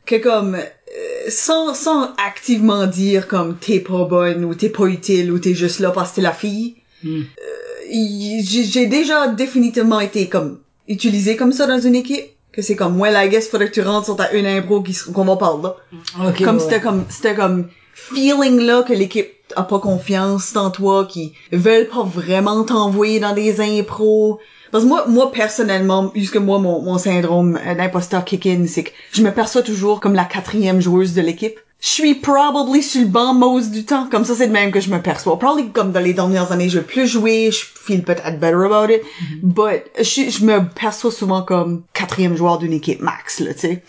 Que 0.06 0.16
comme 0.16 0.56
euh, 0.56 1.30
sans 1.30 1.74
sans 1.74 2.12
activement 2.16 2.86
dire 2.86 3.28
comme 3.28 3.56
t'es 3.56 3.80
pas 3.80 4.04
bonne 4.04 4.44
ou 4.44 4.54
t'es 4.54 4.68
pas 4.68 4.86
utile 4.86 5.32
ou 5.32 5.38
t'es 5.38 5.54
juste 5.54 5.80
là 5.80 5.90
parce 5.90 6.10
que 6.10 6.16
t'es 6.16 6.22
la 6.22 6.32
fille. 6.32 6.76
Hmm. 7.04 7.20
Euh, 7.20 8.42
j'ai 8.42 8.86
déjà 8.86 9.28
définitivement 9.28 10.00
été 10.00 10.28
comme 10.28 10.60
utilisé 10.88 11.36
comme 11.36 11.52
ça 11.52 11.66
dans 11.66 11.80
une 11.80 11.94
équipe. 11.94 12.26
Que 12.52 12.60
c'est 12.60 12.76
comme, 12.76 13.00
well, 13.00 13.14
I 13.16 13.30
guess 13.30 13.48
faudrait 13.48 13.68
que 13.68 13.72
tu 13.72 13.80
rentres 13.80 14.04
sur 14.04 14.16
ta 14.16 14.30
une 14.32 14.44
impro 14.44 14.84
qu'on 15.14 15.24
va 15.24 15.36
parler 15.36 15.62
là. 15.62 15.76
Ok. 16.28 16.44
Comme 16.44 16.56
ouais. 16.56 16.62
c'était 16.62 16.80
comme 16.82 17.04
c'était 17.08 17.34
comme 17.34 17.68
feeling 17.94 18.60
là 18.60 18.82
que 18.82 18.92
l'équipe 18.92 19.32
a 19.56 19.62
pas 19.62 19.78
confiance 19.78 20.52
dans 20.52 20.70
toi, 20.70 21.06
qui 21.06 21.32
veulent 21.50 21.88
pas 21.88 22.02
vraiment 22.02 22.64
t'envoyer 22.64 23.20
dans 23.20 23.34
des 23.34 23.60
impros. 23.60 24.38
Parce 24.72 24.84
que 24.84 24.88
moi, 24.88 25.04
moi 25.06 25.30
personnellement, 25.30 26.08
puisque 26.08 26.36
moi 26.36 26.58
mon, 26.58 26.80
mon 26.82 26.98
syndrome 26.98 27.58
euh, 27.64 27.74
d'imposteur 27.74 28.24
kick 28.24 28.46
in, 28.46 28.64
c'est 28.66 28.84
que 28.84 28.90
je 29.12 29.22
me 29.22 29.30
perçois 29.30 29.62
toujours 29.62 30.00
comme 30.00 30.14
la 30.14 30.24
quatrième 30.24 30.80
joueuse 30.80 31.12
de 31.12 31.20
l'équipe. 31.20 31.58
Je 31.78 31.88
suis 31.88 32.14
probably 32.14 32.80
sur 32.80 33.00
le 33.00 33.08
banc 33.08 33.34
most 33.34 33.72
du 33.72 33.84
temps. 33.84 34.08
Comme 34.08 34.24
ça, 34.24 34.36
c'est 34.36 34.46
de 34.46 34.52
même 34.52 34.70
que 34.70 34.78
je 34.78 34.88
me 34.88 35.02
perçois. 35.02 35.36
Probably 35.36 35.72
comme 35.72 35.90
dans 35.90 36.00
les 36.00 36.14
dernières 36.14 36.52
années, 36.52 36.68
je 36.68 36.78
veux 36.78 36.84
plus 36.84 37.08
jouer, 37.08 37.50
je 37.50 37.58
feel 37.58 38.04
peut-être 38.04 38.38
better 38.38 38.54
about 38.54 38.90
it. 38.92 39.02
But 39.42 39.82
je, 39.98 40.30
je 40.30 40.44
me 40.44 40.60
perçois 40.68 41.10
souvent 41.10 41.42
comme 41.42 41.82
quatrième 41.92 42.36
joueur 42.36 42.58
d'une 42.58 42.72
équipe 42.72 43.02
max, 43.02 43.40
là, 43.40 43.52
tu 43.52 43.60
sais. 43.60 43.82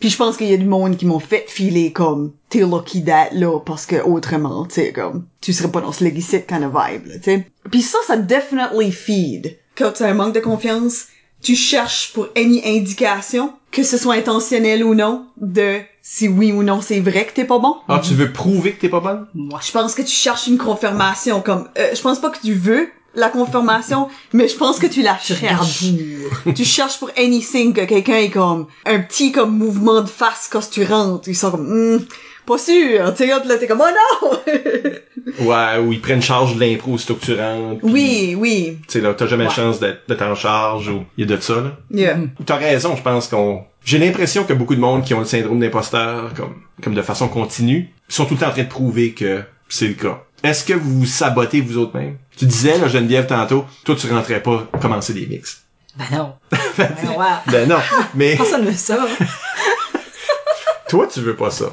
Puis 0.00 0.10
je 0.10 0.16
pense 0.18 0.36
qu'il 0.36 0.48
y 0.48 0.54
a 0.54 0.58
du 0.58 0.66
monde 0.66 0.98
qui 0.98 1.06
m'ont 1.06 1.18
fait 1.18 1.46
filer 1.48 1.92
comme 1.92 2.32
t'es 2.50 2.60
lucky 2.60 3.02
that 3.04 3.30
là 3.32 3.58
parce 3.58 3.86
que 3.86 4.02
autrement, 4.02 4.66
tu 4.66 4.74
sais 4.74 4.92
comme 4.92 5.24
tu 5.40 5.54
serais 5.54 5.70
pas 5.70 5.80
dans 5.80 5.92
ce 5.92 6.04
legacy 6.04 6.42
kind 6.46 6.62
of 6.62 6.72
vibe, 6.74 7.06
là, 7.06 7.14
tu 7.14 7.22
sais. 7.22 7.46
Puis 7.70 7.80
ça 7.80 7.98
ça 8.06 8.18
definitely 8.18 8.92
feed. 8.92 9.56
Quand 9.80 9.92
tu 9.92 10.02
as 10.02 10.08
un 10.08 10.14
manque 10.14 10.34
de 10.34 10.40
confiance, 10.40 11.06
tu 11.42 11.56
cherches 11.56 12.12
pour 12.12 12.28
any 12.36 12.60
indication 12.66 13.54
que 13.70 13.82
ce 13.82 13.96
soit 13.96 14.12
intentionnel 14.14 14.84
ou 14.84 14.94
non 14.94 15.24
de 15.38 15.78
si 16.02 16.28
oui 16.28 16.52
ou 16.52 16.62
non 16.62 16.82
c'est 16.82 17.00
vrai 17.00 17.24
que 17.24 17.32
t'es 17.32 17.46
pas 17.46 17.58
bon. 17.58 17.76
Ah, 17.88 17.98
tu 18.04 18.12
veux 18.12 18.30
prouver 18.30 18.72
que 18.72 18.80
t'es 18.82 18.90
pas 18.90 19.00
bonne? 19.00 19.26
Moi. 19.32 19.58
Je 19.64 19.70
pense 19.72 19.94
que 19.94 20.02
tu 20.02 20.12
cherches 20.12 20.48
une 20.48 20.58
confirmation 20.58 21.40
comme 21.40 21.66
euh, 21.78 21.94
je 21.94 22.02
pense 22.02 22.18
pas 22.18 22.28
que 22.28 22.40
tu 22.40 22.52
veux 22.52 22.90
la 23.14 23.30
confirmation, 23.30 24.08
mais 24.34 24.48
je 24.48 24.56
pense 24.56 24.78
que 24.78 24.86
tu 24.86 25.00
la 25.00 25.18
cherches 25.18 25.84
tu 26.54 26.64
cherches 26.64 26.98
pour 26.98 27.10
anything 27.16 27.72
que 27.72 27.84
quelqu'un 27.86 28.16
est 28.16 28.30
comme 28.30 28.66
un 28.84 29.00
petit 29.00 29.32
comme 29.32 29.56
mouvement 29.56 30.02
de 30.02 30.08
face 30.08 30.48
quand 30.52 30.68
tu 30.68 30.84
rentres 30.84 31.26
ils 31.26 31.34
sont 31.34 31.50
comme 31.52 31.96
Hmm, 31.96 32.00
pas 32.50 32.58
sûr. 32.58 33.14
Tu 33.14 33.16
sais, 33.16 33.26
là, 33.28 33.56
t'es 33.58 33.66
comme, 33.66 33.82
oh 33.82 33.90
non! 34.22 34.38
Ouais, 35.40 35.78
où 35.80 35.92
ils 35.92 36.00
prennent 36.00 36.22
charge 36.22 36.54
de 36.56 36.60
l'impro 36.60 36.98
structurante. 36.98 37.78
puis, 37.80 37.90
oui, 37.92 38.34
oui. 38.36 38.78
Tu 38.88 38.94
sais, 38.94 39.00
là, 39.00 39.14
t'as 39.14 39.26
jamais 39.26 39.44
la 39.44 39.50
Ouais. 39.50 39.54
chance 39.56 39.78
d'être 39.78 40.22
en 40.22 40.34
charge 40.34 40.88
ou 40.88 41.04
il 41.16 41.28
y 41.28 41.32
a 41.32 41.36
de 41.36 41.40
ça, 41.40 41.54
là. 41.56 41.72
Yeah. 41.90 42.18
T'as 42.46 42.56
raison, 42.56 42.96
je 42.96 43.02
pense 43.02 43.28
qu'on... 43.28 43.62
J'ai 43.84 43.98
l'impression 43.98 44.44
que 44.44 44.52
beaucoup 44.54 44.74
de 44.74 44.80
monde 44.80 45.04
qui 45.04 45.14
ont 45.14 45.20
le 45.20 45.24
syndrome 45.26 45.60
d'imposteur, 45.60 46.32
comme, 46.34 46.54
comme 46.82 46.94
de 46.94 47.02
façon 47.02 47.28
continue, 47.28 47.90
sont 48.08 48.24
tout 48.26 48.34
le 48.34 48.40
temps 48.40 48.48
en 48.48 48.52
train 48.52 48.64
de 48.64 48.68
prouver 48.68 49.12
que 49.12 49.42
c'est 49.68 49.88
le 49.88 49.94
cas. 49.94 50.22
Est-ce 50.42 50.64
que 50.64 50.74
vous 50.74 51.00
vous 51.00 51.06
sabotez 51.06 51.60
vous 51.60 51.78
autres 51.78 51.96
même? 51.96 52.16
Tu 52.36 52.46
disais, 52.46 52.78
là, 52.78 52.88
Geneviève, 52.88 53.26
tantôt, 53.26 53.64
toi, 53.84 53.94
tu 53.94 54.10
rentrais 54.12 54.42
pas 54.42 54.66
commencer 54.80 55.12
des 55.14 55.26
mix. 55.26 55.62
Ben 55.96 56.04
non. 56.12 56.32
Ben 56.78 56.88
ouais. 57.16 57.26
Ben 57.52 57.68
non, 57.68 57.78
mais 58.14 58.36
Personne 58.36 58.64
veut 58.64 58.72
ça. 58.72 59.06
toi, 60.90 61.06
tu 61.12 61.20
veux 61.20 61.36
pas 61.36 61.50
ça. 61.50 61.66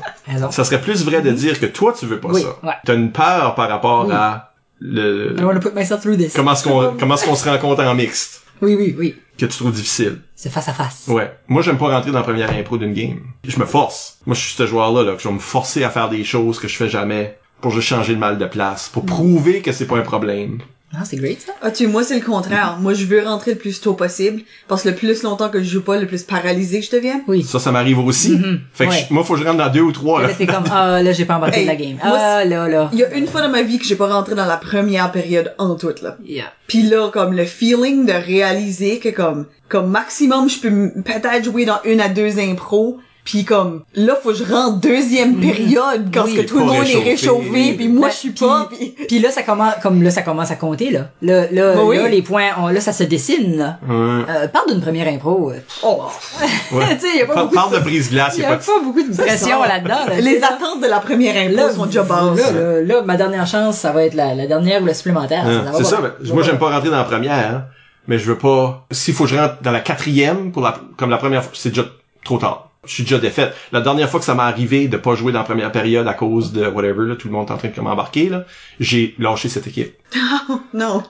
Ça 0.52 0.64
serait 0.64 0.82
plus 0.82 1.04
vrai 1.06 1.22
de 1.22 1.32
dire 1.32 1.60
que 1.60 1.66
toi, 1.66 1.94
tu 1.98 2.06
veux 2.06 2.20
pas 2.20 2.30
Oui, 2.30 2.42
ça. 2.42 2.58
ouais. 2.64 2.74
T'as 2.86 2.96
une 2.96 3.12
peur 3.12 3.56
par 3.56 3.70
rapport 3.70 4.08
Oui. 4.08 4.14
à 4.14 4.52
le... 4.80 5.36
I 5.40 5.44
wanna 5.44 5.60
put 5.60 5.72
myself 5.76 6.02
through 6.02 6.18
this. 6.18 6.34
Comment 6.34 6.54
est-ce 6.54 6.64
qu'on, 6.64 6.96
comment 7.00 7.16
est-ce 7.16 7.26
qu'on 7.26 7.36
se 7.36 7.50
rencontre 7.50 7.84
en 7.84 7.96
mixte? 7.96 8.44
Oui, 8.62 8.76
oui, 8.76 8.96
oui. 8.98 9.16
Que 9.38 9.46
tu 9.46 9.58
trouves 9.58 9.72
difficile. 9.72 10.20
C'est 10.36 10.50
face 10.52 10.68
à 10.68 10.74
face. 10.74 11.06
Ouais. 11.08 11.32
Moi, 11.48 11.62
j'aime 11.62 11.78
pas 11.78 11.88
rentrer 11.90 12.12
dans 12.12 12.18
la 12.20 12.24
première 12.24 12.52
impro 12.52 12.78
d'une 12.78 12.94
game. 12.94 13.20
Je 13.44 13.60
me 13.60 13.66
force. 13.66 14.18
Moi, 14.26 14.36
je 14.36 14.42
suis 14.42 14.56
ce 14.56 14.66
joueur-là, 14.66 15.04
là, 15.04 15.14
que 15.16 15.22
je 15.22 15.28
vais 15.28 15.34
me 15.34 15.40
forcer 15.40 15.84
à 15.84 15.90
faire 15.90 16.10
des 16.10 16.24
choses 16.24 16.58
que 16.60 16.68
je 16.68 16.76
fais 16.76 16.90
jamais 16.90 17.38
pour 17.62 17.72
juste 17.72 17.88
changer 17.88 18.14
le 18.14 18.20
mal 18.20 18.38
de 18.38 18.46
place, 18.46 18.90
Mm. 18.90 18.94
pour 18.94 19.06
prouver 19.06 19.62
que 19.62 19.72
c'est 19.72 19.86
pas 19.88 19.98
un 19.98 20.02
problème. 20.02 20.60
Ah, 20.96 21.04
c'est 21.04 21.18
great, 21.18 21.42
ça. 21.42 21.52
Ah, 21.62 21.70
tu 21.70 21.86
moi, 21.88 22.02
c'est 22.04 22.18
le 22.18 22.26
contraire. 22.26 22.78
Moi, 22.80 22.94
je 22.94 23.06
veux 23.06 23.22
rentrer 23.22 23.52
le 23.52 23.58
plus 23.58 23.82
tôt 23.82 23.94
possible. 23.94 24.42
Parce 24.70 24.84
que 24.84 24.90
le 24.90 24.96
plus 24.96 25.22
longtemps 25.22 25.50
que 25.50 25.60
je 25.60 25.66
joue 25.70 25.82
pas, 25.84 25.98
le 26.00 26.08
plus 26.08 26.24
paralysé 26.24 26.82
je 26.82 26.90
deviens. 26.92 27.22
Oui. 27.28 27.44
Ça, 27.44 27.60
ça 27.60 27.72
m'arrive 27.74 28.00
aussi. 28.00 28.32
Mhm. 28.38 28.62
Fait 28.74 28.86
que 28.86 28.90
Ouais. 28.92 29.06
je- 29.10 29.14
moi, 29.14 29.26
faut 29.26 29.34
que 29.34 29.42
je 29.42 29.46
rentre 29.46 29.58
dans 29.58 29.70
deux 29.70 29.82
ou 29.82 29.92
trois, 29.92 30.22
là. 30.22 30.30
Là, 30.30 30.34
t'es 30.34 30.48
comme, 30.48 30.64
ah, 30.72 31.02
là, 31.04 31.12
j'ai 31.12 31.26
pas 31.26 31.36
embarqué 31.36 31.58
Hey, 31.60 31.64
de 31.66 31.68
la 31.70 31.76
game. 31.76 31.98
moi, 32.02 32.18
Ah, 32.18 32.46
là, 32.46 32.70
là. 32.70 32.90
Il 32.94 33.00
y 33.00 33.04
a 33.04 33.14
une 33.16 33.28
fois 33.28 33.42
dans 33.42 33.50
ma 33.50 33.64
vie 33.64 33.80
que 33.80 33.86
j'ai 33.86 33.98
pas 33.98 34.08
rentré 34.08 34.34
dans 34.34 34.46
la 34.46 34.56
première 34.58 35.12
période 35.12 35.54
en 35.58 35.76
tout, 35.76 35.94
là. 36.02 36.16
Yeah. 36.26 36.46
Puis 36.68 36.84
là, 36.84 37.10
comme 37.12 37.34
le 37.34 37.44
feeling 37.46 38.06
de 38.06 38.14
réaliser 38.14 39.00
que 39.00 39.10
comme, 39.10 39.46
comme 39.68 39.90
maximum, 39.92 40.50
je 40.50 40.60
peux 40.60 40.92
peut-être 41.04 41.44
jouer 41.44 41.66
dans 41.66 41.80
une 41.84 42.00
à 42.00 42.08
deux 42.08 42.40
impros. 42.40 42.98
Puis 43.30 43.44
comme, 43.44 43.84
là, 43.94 44.16
faut 44.24 44.30
que 44.30 44.36
je 44.38 44.46
rentre 44.46 44.78
deuxième 44.80 45.36
période 45.36 46.08
quand 46.14 46.24
Oui, 46.24 46.36
que 46.38 46.42
tout 46.44 46.60
le 46.60 46.64
monde 46.64 46.86
est 46.86 47.04
réchauffé. 47.04 47.74
puis 47.74 47.90
moi, 47.90 48.08
Ben, 48.08 48.14
je 48.14 48.18
suis 48.18 48.30
puis- 48.30 48.46
pas. 48.46 48.70
Puis... 48.72 48.96
Puis 49.06 49.20
là, 49.20 49.32
ça 49.32 49.44
commence, 49.44 49.74
comme 49.84 50.02
là, 50.02 50.12
ça 50.12 50.22
commence 50.22 50.50
à 50.50 50.56
compter, 50.56 50.92
là. 50.92 51.10
Là, 51.22 51.48
là, 51.52 51.74
Bah 51.76 51.82
oui. 51.84 51.98
là, 51.98 52.08
les 52.08 52.22
points, 52.22 52.52
on- 52.58 52.70
là, 52.70 52.80
ça 52.80 52.94
se 52.94 53.04
dessine, 53.04 53.58
là. 53.58 53.80
Ouais. 53.86 53.96
Euh, 54.30 54.48
parle 54.48 54.70
d'une 54.72 54.80
première 54.80 55.10
impro. 55.10 55.52
euh, 55.52 55.56
Oh. 55.84 56.04
Ouais. 56.72 56.98
tu 57.02 57.06
sais, 57.10 57.18
y 57.18 57.22
a 57.22 57.26
pas 57.26 57.34
Par- 57.34 57.44
beaucoup 57.44 57.56
Parle 57.56 57.74
de- 57.74 57.80
de 57.80 57.84
brise-glace, 57.84 58.36
Il 58.38 58.44
y 58.44 58.46
a 58.46 58.56
pas 58.56 58.64
beaucoup 58.82 59.04
de 59.04 59.14
pression 59.18 59.62
là-dedans. 59.62 60.06
là, 60.08 60.22
Les 60.22 60.38
attentes 60.38 60.82
de 60.82 60.88
la 60.88 61.02
première 61.02 61.36
impro 61.36 61.56
Là, 61.68 61.74
sont 61.74 61.86
déjà 61.86 62.04
basses. 62.04 62.54
Là, 62.86 63.02
ma 63.02 63.18
dernière 63.18 63.46
chance, 63.46 63.78
ça 63.78 63.92
va 63.92 64.04
être 64.06 64.14
la, 64.14 64.36
la 64.36 64.48
dernière 64.48 64.82
ou 64.82 64.86
la 64.86 64.94
supplémentaire. 64.94 65.44
Hein, 65.46 65.66
c'est 65.74 65.80
pas- 65.80 65.84
ça. 65.84 65.98
ben, 66.02 66.14
moi, 66.34 66.44
j'aime 66.44 66.60
pas 66.60 66.70
rentrer 66.70 66.90
dans 66.92 66.96
la 66.98 67.04
première, 67.04 67.34
hein, 67.34 67.64
mais 68.08 68.18
je 68.20 68.26
veux 68.26 68.38
pas... 68.38 68.86
S'il 68.92 69.14
faut 69.14 69.26
que 69.26 69.32
je 69.32 69.36
rentre 69.38 69.56
dans 69.64 69.72
la 69.72 69.82
quatrième, 69.82 70.54
pour 70.54 70.62
la, 70.62 70.78
comme 70.96 71.10
la 71.10 71.18
première 71.18 71.44
fois, 71.44 71.52
c'est 71.54 71.70
déjà 71.70 71.84
trop 72.24 72.38
tard. 72.38 72.67
Je 72.86 72.94
suis 72.94 73.04
déjà 73.04 73.20
défaite. 73.20 73.54
La 73.72 73.82
dernière 73.82 74.10
fois 74.10 74.20
que 74.20 74.26
ça 74.26 74.36
m'est 74.36 74.44
arrivé 74.44 74.88
de 74.88 74.98
pas 74.98 75.16
jouer 75.16 75.32
dans 75.32 75.40
la 75.40 75.46
première 75.46 75.72
période 75.72 76.08
à 76.08 76.14
cause 76.14 76.54
de 76.54 76.66
whatever, 76.68 77.08
là, 77.08 77.16
tout 77.16 77.28
le 77.28 77.34
monde 77.34 77.50
est 77.50 77.52
en 77.54 77.58
train 77.58 77.70
de 77.70 77.76
comme 77.76 77.88
embarquer, 77.88 78.30
là, 78.30 78.46
j'ai 78.80 79.16
lâché 79.20 79.50
cette 79.50 79.68
équipe. 79.68 79.96
Non. 80.74 81.04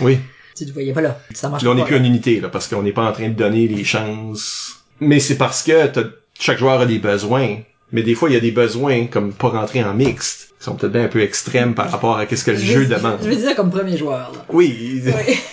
Oui. 0.00 0.18
Tu 0.56 0.66
te 0.66 0.72
voyais 0.72 0.92
pas 0.92 1.02
là. 1.02 1.18
Ça 1.34 1.48
marche 1.48 1.62
Là, 1.62 1.70
on 1.70 1.74
n'est 1.74 1.84
plus 1.84 1.96
en 1.96 2.04
unité, 2.04 2.40
là, 2.40 2.48
parce 2.48 2.66
qu'on 2.66 2.82
n'est 2.82 2.92
pas 2.92 3.08
en 3.08 3.12
train 3.12 3.28
de 3.28 3.34
donner 3.34 3.68
les 3.68 3.84
chances. 3.84 4.84
Mais 5.00 5.20
c'est 5.20 5.36
parce 5.36 5.62
que 5.62 5.90
chaque 6.38 6.58
joueur 6.58 6.80
a 6.80 6.86
des 6.86 6.98
besoins. 6.98 7.58
Mais 7.92 8.02
des 8.02 8.14
fois, 8.14 8.30
il 8.30 8.32
y 8.32 8.36
a 8.36 8.40
des 8.40 8.50
besoins, 8.50 9.06
comme 9.06 9.32
pas 9.32 9.48
rentrer 9.48 9.84
en 9.84 9.94
mixte, 9.94 10.54
qui 10.58 10.64
sont 10.64 10.74
peut-être 10.74 10.92
bien 10.92 11.04
un 11.04 11.08
peu 11.08 11.20
extrêmes 11.20 11.74
par 11.74 11.90
rapport 11.90 12.16
à 12.16 12.26
qu'est-ce 12.26 12.44
que 12.44 12.50
le 12.50 12.58
Je 12.58 12.72
jeu 12.72 12.86
demande. 12.86 13.18
Je 13.22 13.28
vais 13.28 13.36
dire 13.36 13.54
comme 13.54 13.70
premier 13.70 13.96
joueur, 13.96 14.32
là. 14.32 14.44
Oui. 14.48 15.02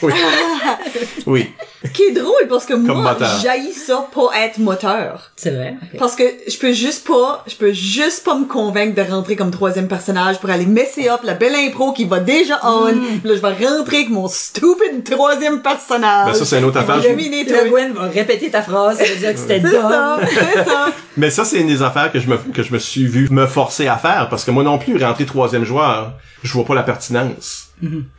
Oui. 0.01 0.11
oui. 1.25 1.49
qui 1.91 2.03
est 2.03 2.11
drôle 2.11 2.47
parce 2.49 2.65
que 2.65 2.73
moi, 2.73 3.17
j'haïs 3.41 3.73
ça 3.73 4.07
pas 4.13 4.29
être 4.45 4.57
moteur. 4.59 5.31
C'est 5.35 5.51
vrai. 5.51 5.75
Parce 5.99 6.15
que 6.15 6.23
je 6.47 6.57
peux 6.57 6.71
juste 6.71 7.05
pas, 7.07 7.43
je 7.47 7.55
peux 7.55 7.73
juste 7.73 8.23
pas 8.23 8.35
me 8.35 8.45
convaincre 8.45 8.95
de 8.95 9.01
rentrer 9.09 9.35
comme 9.35 9.51
troisième 9.51 9.87
personnage 9.87 10.39
pour 10.39 10.49
aller 10.49 10.65
messer 10.65 11.09
up 11.09 11.21
la 11.23 11.33
belle 11.33 11.55
impro 11.55 11.91
qui 11.91 12.05
va 12.05 12.19
déjà 12.19 12.59
on. 12.63 12.93
Hmm. 12.93 13.19
Là, 13.23 13.35
je 13.35 13.41
vais 13.41 13.67
rentrer 13.67 13.97
avec 13.97 14.09
mon 14.09 14.27
stupide 14.27 15.03
troisième 15.03 15.61
personnage. 15.61 16.27
Ben, 16.27 16.33
ça, 16.33 16.45
c'est 16.45 16.59
une 16.59 16.65
autre 16.65 16.77
affaire. 16.79 17.01
tout. 17.01 17.69
Gwen 17.69 17.93
va 17.93 18.03
répéter 18.03 18.49
ta 18.49 18.61
phrase, 18.61 18.97
ça 18.97 19.03
veut 19.03 19.15
dire 19.15 19.33
que 19.33 19.39
c'était 19.39 19.61
C'est 19.61 19.71
ça, 19.71 20.17
dumb. 20.17 20.27
c'est 20.29 20.63
ça. 20.63 20.85
Mais 21.17 21.29
ça, 21.29 21.45
c'est 21.45 21.59
une 21.59 21.67
des 21.67 21.81
affaires 21.81 22.11
que 22.11 22.19
je 22.19 22.27
me, 22.27 22.37
que 22.37 22.63
je 22.63 22.73
me 22.73 22.79
suis 22.79 23.07
vu 23.07 23.27
me 23.29 23.45
forcer 23.45 23.87
à 23.87 23.97
faire, 23.97 24.27
parce 24.29 24.43
que 24.45 24.51
moi 24.51 24.63
non 24.63 24.77
plus, 24.77 25.01
rentrer 25.03 25.25
troisième 25.25 25.63
joueur, 25.63 26.13
je 26.43 26.51
vois 26.53 26.65
pas 26.65 26.75
la 26.75 26.83
pertinence. 26.83 27.69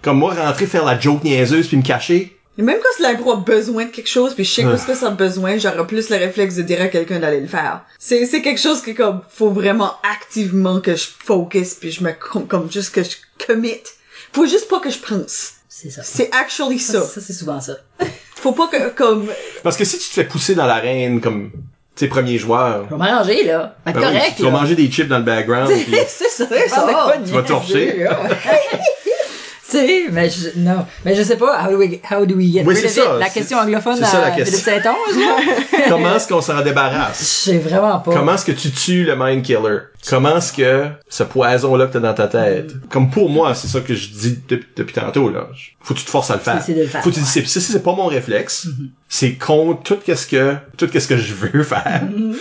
Comme 0.02 0.18
moi, 0.18 0.34
rentrer 0.34 0.66
faire 0.66 0.84
la 0.84 0.98
joke 0.98 1.24
niaiseuse 1.24 1.68
puis 1.68 1.78
me 1.78 1.82
cacher, 1.82 2.36
même 2.62 2.78
quand 2.82 3.02
l'impro 3.02 3.32
a 3.32 3.36
besoin 3.36 3.86
de 3.86 3.90
quelque 3.90 4.09
chose, 4.09 4.34
puis 4.34 4.44
je 4.44 4.52
sais 4.55 4.64
Ah. 4.64 4.76
ce 4.78 4.86
que 4.86 4.94
ça 4.94 5.09
a 5.09 5.11
besoin, 5.11 5.59
j'aurais 5.59 5.86
plus 5.86 6.09
le 6.11 6.16
réflexe 6.16 6.55
de 6.55 6.62
dire 6.62 6.80
à 6.82 6.86
quelqu'un 6.88 7.18
d'aller 7.18 7.40
le 7.40 7.48
faire. 7.48 7.80
C'est, 7.98 8.26
c'est 8.26 8.42
quelque 8.42 8.61
chose 8.61 8.80
que 8.80 8.92
comme, 8.92 9.22
faut 9.28 9.50
vraiment 9.50 9.92
activement 10.02 10.80
que 10.80 10.94
je 10.94 11.07
focus, 11.24 11.74
puis 11.74 11.90
je 11.90 12.05
me, 12.05 12.12
com- 12.12 12.46
comme 12.46 12.70
juste 12.70 12.94
que 12.94 13.02
je 13.02 13.16
commit. 13.46 13.80
Faut 14.32 14.46
juste 14.46 14.68
pas 14.68 14.78
que 14.80 14.90
je 14.90 14.98
pense. 14.98 15.52
C'est 15.68 15.90
ça. 15.90 16.02
C'est 16.05 16.30
actually 16.32 16.78
Ça, 16.78 17.00
ça. 17.00 17.07
ça, 17.07 17.20
c'est 17.20 17.32
souvent 17.32 17.61
ça. 17.61 17.74
Faut 18.36 18.52
pas 18.52 18.68
que, 18.68 18.90
comme, 18.90 19.28
parce 19.62 19.76
que 19.76 19.84
si 19.84 19.98
tu 19.98 20.09
te 20.09 20.12
fais 20.14 20.24
pousser 20.24 20.55
dans 20.55 20.66
l'arène 20.66 21.20
comme, 21.20 21.50
tu 21.50 21.61
sais, 21.96 22.09
premier 22.09 22.36
joueur, 22.38 22.84
Je 22.88 22.90
vais 22.94 22.98
m'arranger, 22.98 23.44
là. 23.44 23.76
Ben 23.86 23.92
oui, 23.96 24.02
correct, 24.02 24.32
tu 24.36 24.42
vas 24.42 24.50
manger 24.50 24.74
des 24.76 24.88
chips 24.90 25.09
dans 25.09 25.18
le 25.18 25.24
background, 25.24 25.70
C'est 26.09 26.28
ça, 26.28 26.46
C'est 26.48 26.68
ça. 26.68 27.14
tu 27.24 27.32
vas 27.32 27.42
torcher. 27.42 28.07
Tu 29.70 29.78
sais, 29.78 30.04
mais 30.12 30.28
je, 30.28 30.58
non. 30.58 30.84
Mais 31.04 31.14
je 31.14 31.22
sais 31.22 31.36
pas, 31.36 31.64
how 31.64 31.70
do 31.70 31.78
we, 31.78 31.98
how 32.10 32.26
do 32.26 32.34
we 32.34 32.52
get 32.52 32.64
Oui, 32.66 32.74
rid 32.74 32.84
of 32.84 32.90
it? 32.90 33.02
ça, 33.02 33.16
La 33.18 33.26
c'est- 33.26 33.32
question 33.40 33.58
anglophone 33.58 33.96
c'est 33.96 34.04
ça, 34.04 34.20
la 34.20 34.26
à 34.26 34.30
question. 34.32 34.58
Philippe 34.58 34.82
Saint-Onge, 34.84 35.16
là? 35.16 35.36
comment 35.88 36.16
est-ce 36.16 36.28
qu'on 36.28 36.40
s'en 36.42 36.60
débarrasse? 36.60 37.20
Je 37.20 37.24
sais 37.50 37.58
vraiment 37.58 37.98
pas. 38.00 38.12
Comment 38.12 38.34
est-ce 38.34 38.44
que 38.44 38.52
tu 38.52 38.70
tues 38.70 39.04
le 39.04 39.16
mind 39.16 39.42
killer? 39.42 39.78
Comment 40.08 40.36
est-ce 40.36 40.52
que 40.52 40.88
ce 41.08 41.22
poison-là 41.22 41.86
que 41.86 41.94
t'as 41.94 42.00
dans 42.00 42.12
ta 42.12 42.28
tête? 42.28 42.72
Comme 42.90 43.10
pour 43.10 43.30
moi, 43.30 43.54
c'est 43.54 43.68
ça 43.68 43.80
que 43.80 43.94
je 43.94 44.08
dis 44.08 44.38
depuis, 44.46 44.68
depuis 44.76 44.92
tantôt, 44.94 45.30
là. 45.30 45.48
Faut 45.80 45.94
que 45.94 45.98
tu 46.00 46.04
te 46.04 46.10
forces 46.10 46.30
à 46.30 46.34
le 46.34 46.40
faire. 46.40 46.62
C'est 46.62 46.74
de 46.74 46.80
le 46.82 46.86
faire, 46.86 47.02
Faut 47.02 47.08
que 47.10 47.14
tu 47.14 47.20
dis, 47.20 47.26
ouais. 47.38 47.42
Mm-hmm. 47.42 47.72
c'est, 47.72 47.82
pas 47.82 47.94
mon 47.94 48.06
réflexe. 48.06 48.68
C'est 49.08 49.32
contre 49.34 49.82
tout 49.82 49.98
qu'est-ce 50.04 50.26
que, 50.26 50.56
tout 50.76 50.88
qu'est-ce 50.88 51.08
que 51.08 51.16
je 51.16 51.32
veux 51.32 51.62
faire. 51.62 52.02
Mm-hmm. 52.04 52.34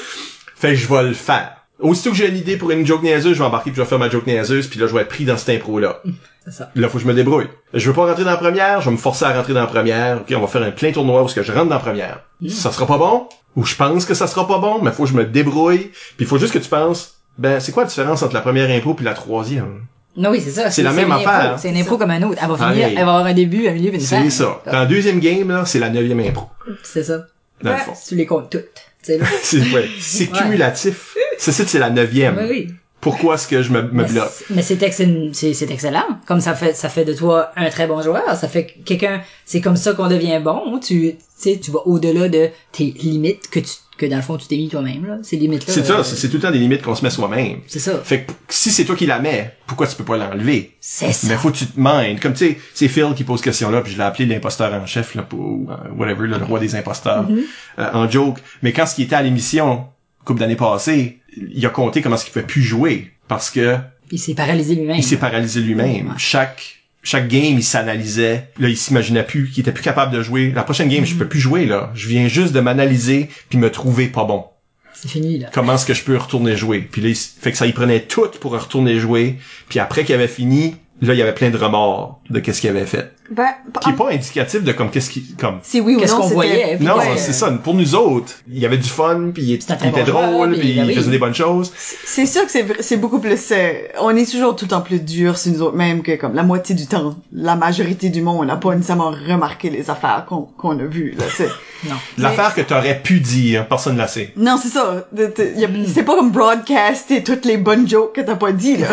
Fait 0.56 0.70
que 0.70 0.76
je 0.76 0.88
vais 0.88 1.04
le 1.04 1.14
faire. 1.14 1.63
Aussitôt 1.84 2.10
que 2.12 2.16
j'ai 2.18 2.28
une 2.30 2.38
idée 2.38 2.58
pour 2.58 2.72
une 2.72 2.86
joke 2.86 3.04
niaiseuse, 3.04 3.34
je 3.34 3.40
vais 3.40 3.46
embarquer 3.46 3.70
puis 3.72 3.78
je 3.78 3.82
vais 3.82 3.88
faire 3.88 4.00
ma 4.00 4.10
joke 4.10 4.26
niaiseuse 4.26 4.68
puis 4.68 4.80
là, 4.80 4.88
je 4.88 4.94
vais 4.96 5.02
être 5.02 5.10
pris 5.10 5.26
dans 5.26 5.38
cette 5.38 5.50
impro-là. 5.58 6.02
C'est 6.46 6.52
ça. 6.52 6.72
Là, 6.76 6.90
faut 6.90 6.98
que 6.98 7.04
je 7.04 7.08
me 7.08 7.14
débrouille. 7.14 7.48
Je 7.74 7.88
veux 7.88 7.94
pas 7.96 8.06
rentrer 8.06 8.24
dans 8.24 8.32
la 8.32 8.38
première, 8.38 8.82
je 8.82 8.86
vais 8.90 8.92
me 8.96 8.98
forcer 9.00 9.24
à 9.26 9.34
rentrer 9.34 9.54
dans 9.54 9.62
la 9.62 9.68
première. 9.68 10.18
Ok, 10.22 10.34
on 10.36 10.42
va 10.42 10.48
faire 10.48 10.64
un 10.64 10.72
plein 10.72 10.92
tournoi 10.92 11.22
où 11.22 11.26
est-ce 11.26 11.36
que 11.36 11.44
je 11.44 11.52
rentre 11.52 11.68
dans 11.70 11.76
la 11.76 11.82
première. 11.82 12.22
Ça 12.50 12.72
sera 12.72 12.86
pas 12.88 12.98
bon, 12.98 13.28
ou 13.56 13.64
je 13.66 13.76
pense 13.76 14.06
que 14.06 14.14
ça 14.14 14.28
sera 14.28 14.48
pas 14.48 14.58
bon, 14.60 14.82
mais 14.82 14.92
faut 14.92 15.04
que 15.04 15.10
je 15.10 15.16
me 15.16 15.24
débrouille. 15.26 15.92
Puis 16.18 16.22
il 16.22 16.26
faut 16.26 16.38
juste 16.38 16.54
que 16.54 16.60
tu 16.60 16.68
penses, 16.70 17.16
ben, 17.38 17.60
c'est 17.62 17.72
quoi 17.72 17.84
la 17.84 17.90
différence 17.90 18.24
entre 18.24 18.34
la 18.34 18.42
première 18.42 18.70
impro 18.70 18.94
puis 18.94 19.06
la 19.06 19.14
troisième? 19.14 19.86
Non, 20.18 20.30
oui, 20.32 20.42
c'est 20.42 20.52
ça. 20.52 20.70
C'est 20.70 20.84
la 20.84 20.92
même 20.92 21.08
une 21.08 21.14
affaire. 21.14 21.56
C'est 21.58 21.70
une 21.70 21.78
impro 21.78 21.98
comme 21.98 22.12
un 22.12 22.22
autre. 22.24 22.38
Elle 22.42 22.50
va 22.50 22.58
finir, 22.72 22.88
elle 22.90 22.96
va 22.96 23.02
avoir 23.02 23.26
un 23.26 23.34
début, 23.34 23.68
un 23.68 23.74
milieu, 23.74 23.94
une 23.94 24.00
fin. 24.00 24.22
C'est 24.24 24.30
ça. 24.30 24.62
Dans 24.72 24.82
le 24.82 24.88
deuxième 24.88 25.20
game, 25.20 25.50
là, 25.50 25.64
c'est 25.66 25.80
la 25.80 25.90
neuvième 25.90 26.20
impro. 26.20 26.48
C'est 26.84 27.04
ça. 27.04 27.26
Dans 27.62 27.72
le 27.72 27.76
Ouais. 27.78 27.82
fond. 27.82 27.94
Tu 28.08 28.16
les 28.16 28.26
comptes 28.26 28.50
toutes. 28.52 28.66
C'est, 29.44 29.62
ouais, 29.74 29.90
c'est 30.00 30.32
Ouais. 30.32 30.38
cumulatif. 30.40 31.16
Ceci, 31.38 31.64
c'est 31.68 31.80
la 31.80 31.90
neuvième. 31.90 32.38
Oui, 32.40 32.48
oui. 32.50 32.68
Pourquoi 33.02 33.36
est-ce 33.36 33.50
que 33.50 33.62
je 33.62 33.70
me, 33.70 33.82
me 33.82 33.90
Mais 33.92 34.06
bloque? 34.06 34.30
c'est- 34.34 34.46
Mais 34.54 34.62
c'est 34.62 34.82
ex- 34.82 35.02
c'est 35.34 35.54
c'est 35.54 35.70
excellent. 35.70 36.06
Comme 36.26 36.40
ça 36.40 36.56
fait 36.56 36.74
ça 36.74 36.88
fait 36.88 37.04
de 37.04 37.14
toi 37.14 37.52
un 37.58 37.70
très 37.70 37.86
bon 37.86 38.02
joueur. 38.02 38.24
Ça 38.38 38.48
fait 38.48 38.66
que 38.68 38.72
quelqu'un. 38.86 39.22
C'est 39.46 39.60
comme 39.60 39.76
ça 39.76 39.92
qu'on 39.94 40.08
devient 40.08 40.40
bon. 40.42 40.80
Tu 40.80 41.16
tu 41.16 41.16
sais 41.36 41.60
tu 41.62 41.72
vas 41.72 41.86
au-delà 41.86 42.30
de 42.30 42.48
tes 42.72 42.86
limites 42.86 43.50
que 43.50 43.60
tu 43.60 43.72
que 43.98 44.06
dans 44.08 44.16
le 44.16 44.22
fond 44.22 44.38
tu 44.38 44.48
t'es 44.48 44.58
mis 44.58 44.70
toi-même 44.70 45.06
là. 45.06 45.18
Ces 45.22 45.38
limites 45.38 45.68
là. 45.68 45.74
C'est 45.74 45.86
ça, 45.86 46.04
c'est, 46.04 46.16
c'est 46.16 46.28
tout 46.30 46.38
le 46.38 46.42
temps 46.42 46.52
des 46.52 46.60
limites 46.60 46.82
qu'on 46.82 46.96
se 46.96 47.04
met 47.04 47.10
soi-même. 47.12 47.60
C'est 47.68 47.80
ça. 47.80 48.00
Fait 48.04 48.24
que 48.24 48.32
si 48.50 48.72
c'est 48.72 48.86
toi 48.86 48.96
qui 48.96 49.06
la 49.06 49.20
mets, 49.20 49.54
pourquoi 49.68 49.88
tu 49.88 49.96
peux 49.96 50.04
pas 50.04 50.18
l'enlever? 50.18 50.76
C'est 50.80 51.12
ça. 51.14 51.28
Mais 51.28 51.36
faut 51.36 51.52
que 51.52 51.58
tu 51.58 51.66
te 51.68 51.80
mindes. 51.80 52.20
Comme 52.20 52.34
tu 52.34 52.40
sais, 52.48 52.58
c'est 52.74 52.88
Phil 52.88 53.14
qui 53.16 53.24
pose 53.24 53.42
question-là, 53.42 53.82
puis 53.82 53.92
je 53.94 53.98
l'ai 53.98 54.04
appelé 54.04 54.26
l'imposteur 54.26 54.74
en 54.74 54.86
chef, 54.86 55.16
là, 55.16 55.22
pour, 55.22 55.40
ou, 55.40 55.68
euh, 55.70 55.76
whatever, 55.96 56.28
là, 56.28 56.38
le 56.38 56.46
roi 56.46 56.60
des 56.60 56.76
imposteurs, 56.76 57.30
Mm-hmm. 57.30 57.42
euh, 57.80 57.90
en 57.94 58.10
joke. 58.10 58.40
Mais 58.64 58.74
quand 58.74 58.86
ce 58.86 58.96
qui 58.96 59.04
était 59.04 59.16
à 59.16 59.22
l'émission, 59.22 59.86
couple 60.26 60.40
d'années 60.40 60.56
passées, 60.56 61.20
il 61.38 61.66
a 61.66 61.70
compté 61.70 62.02
comment 62.02 62.16
est-ce 62.16 62.24
qu'il 62.26 62.34
pouvait 62.34 62.46
plus 62.46 62.62
jouer. 62.64 63.12
Parce 63.28 63.50
que 63.52 63.78
Il 64.12 64.20
s'est 64.20 64.34
paralysé 64.36 64.76
lui-même. 64.76 64.98
il 64.98 65.04
s'est 65.04 65.18
paralysé 65.18 65.60
lui-même. 65.62 66.14
Chaque, 66.18 66.83
chaque 67.04 67.28
game, 67.28 67.56
il 67.58 67.64
s'analysait. 67.64 68.50
Là, 68.58 68.70
il 68.70 68.78
s'imaginait 68.78 69.24
plus 69.24 69.50
qu'il 69.50 69.62
était 69.62 69.72
plus 69.74 69.84
capable 69.84 70.12
de 70.16 70.24
jouer. 70.24 70.52
La 70.56 70.64
prochaine 70.64 70.88
game, 70.90 71.04
Mm-hmm. 71.04 71.08
je 71.08 71.16
peux 71.16 71.28
plus 71.28 71.40
jouer, 71.42 71.66
là. 71.66 71.92
Je 71.96 72.08
viens 72.08 72.28
juste 72.28 72.54
de 72.54 72.60
m'analyser 72.62 73.30
puis 73.50 73.58
me 73.58 73.70
trouver 73.70 74.08
pas 74.08 74.24
bon 74.24 74.46
C'est 74.94 75.10
fini 75.10 75.38
là. 75.40 75.50
comment 75.54 75.76
est-ce 75.76 75.86
que 75.86 75.94
je 75.94 76.04
peux 76.04 76.16
retourner 76.18 76.56
jouer? 76.56 76.80
Puis 76.80 77.02
là, 77.02 77.10
il 77.10 77.16
fait 77.16 77.52
que 77.52 77.58
ça 77.58 77.68
y 77.68 77.74
prenait 77.74 78.02
tout 78.02 78.30
pour 78.40 78.54
retourner 78.54 79.00
jouer. 79.00 79.38
Puis 79.70 79.80
après 79.80 80.06
qu'il 80.06 80.16
avait 80.16 80.28
fini, 80.30 80.76
là, 81.08 81.14
il 81.14 81.18
y 81.18 81.22
avait 81.22 81.34
plein 81.34 81.50
de 81.50 81.58
remords 81.58 82.20
de 82.30 82.40
qu'est-ce 82.40 82.62
qu'il 82.62 82.70
avait 82.70 82.86
fait. 82.86 83.12
Ben, 83.32 83.48
Qui 83.82 83.90
est 83.92 83.94
pas 83.94 84.12
indicatif 84.12 84.64
de 84.64 84.72
comme 84.74 84.92
qu'est-ce 84.92 85.10
qui, 85.10 85.34
comme, 85.36 85.60
si 85.64 85.80
oui 85.80 85.96
ou 85.96 86.00
Qu'est-ce 86.00 86.14
qu'on 86.14 86.28
voyait, 86.28 86.78
non, 86.80 86.98
Ouais. 86.98 87.18
c'est 87.18 87.32
ça. 87.34 87.50
Pour 87.52 87.74
nous 87.74 87.96
autres, 87.96 88.34
il 88.52 88.60
y 88.60 88.66
avait 88.66 88.78
du 88.78 88.90
fun, 88.90 89.32
puis 89.34 89.44
il, 89.44 89.54
était 89.54 89.76
bon 89.76 90.04
drôle, 90.04 90.06
joueur, 90.06 90.60
puis 90.60 90.74
ben 90.74 90.86
il 90.90 90.96
faisait 90.96 91.10
des 91.12 91.18
bonnes 91.20 91.34
choses. 91.34 91.72
C'est 92.06 92.26
sûr 92.26 92.44
que 92.46 92.52
c'est 92.52 92.66
c'est 92.82 92.98
beaucoup 92.98 93.20
plus 93.20 93.40
euh, 93.52 93.74
on 94.02 94.16
est 94.16 94.30
toujours 94.30 94.56
tout 94.56 94.66
le 94.66 94.70
temps 94.70 94.82
plus 94.82 95.00
dur 95.00 95.38
sur 95.38 95.52
nous 95.54 95.62
autres 95.62 95.76
même 95.78 96.04
que 96.04 96.16
comme 96.16 96.36
la 96.36 96.44
moitié 96.44 96.76
du 96.76 96.86
temps 96.86 97.16
la 97.32 97.56
majorité 97.56 98.10
du 98.10 98.22
monde 98.22 98.46
n'a 98.48 98.58
pas 98.58 98.76
nécessairement 98.76 99.12
remarqué 99.12 99.70
les 99.70 99.90
affaires 99.90 100.26
qu'on 100.28 100.42
qu'on 100.58 100.78
a 100.80 100.84
vues 100.84 101.16
là 101.18 101.26
c'est 101.36 101.50
Non. 101.90 101.96
L'affaire 102.18 102.56
que 102.56 102.62
t'aurais 102.62 103.02
pu 103.02 103.20
dire, 103.20 103.68
personne 103.68 103.96
ne 103.96 104.00
la 104.00 104.08
sait. 104.08 104.32
non 104.38 104.58
c'est 104.62 104.70
ça 104.70 105.06
Mm. 105.14 105.86
c'est 105.94 106.04
pas 106.04 106.16
comme 106.16 106.32
broadcaster 106.32 107.24
toutes 107.24 107.44
les 107.46 107.58
bonnes 107.58 107.88
jokes 107.90 108.16
que 108.16 108.22
t'as 108.22 108.36
pas 108.36 108.52
dit 108.54 108.78
là 108.78 108.88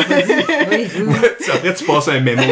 Oui, 0.71 0.87
oui. 1.07 1.15
Après, 1.53 1.75
tu 1.75 1.85
passes 1.85 2.00
un 2.09 2.21
mémo. 2.21 2.43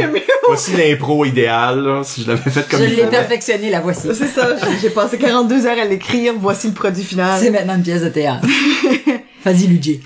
Voici 0.47 0.73
l'impro 0.77 1.25
idéal, 1.25 1.81
là, 1.85 2.03
si 2.05 2.23
je 2.23 2.29
l'avais 2.29 2.51
fait 2.51 2.67
comme 2.69 2.81
Je 2.81 2.85
il 2.87 2.97
l'ai 2.97 3.03
faut. 3.05 3.09
perfectionné, 3.11 3.71
la 3.71 3.81
voici. 3.81 4.09
c'est 4.15 4.27
ça 4.29 4.57
j'ai- 4.83 4.91
passé 4.91 5.19
42 5.19 5.67
heures 5.67 5.79
à 5.79 5.85
l'écrire 5.85 6.33
voici 6.39 6.69
le 6.69 6.73
produit 6.75 7.05
final 7.05 7.39
C'est 7.41 7.51
maintenant 7.51 7.75
une 7.77 7.83
pièce 7.83 8.03
de 8.03 8.09
théâtre. 8.09 8.47
Vas-y, 9.45 9.67
Luigi. 9.67 10.01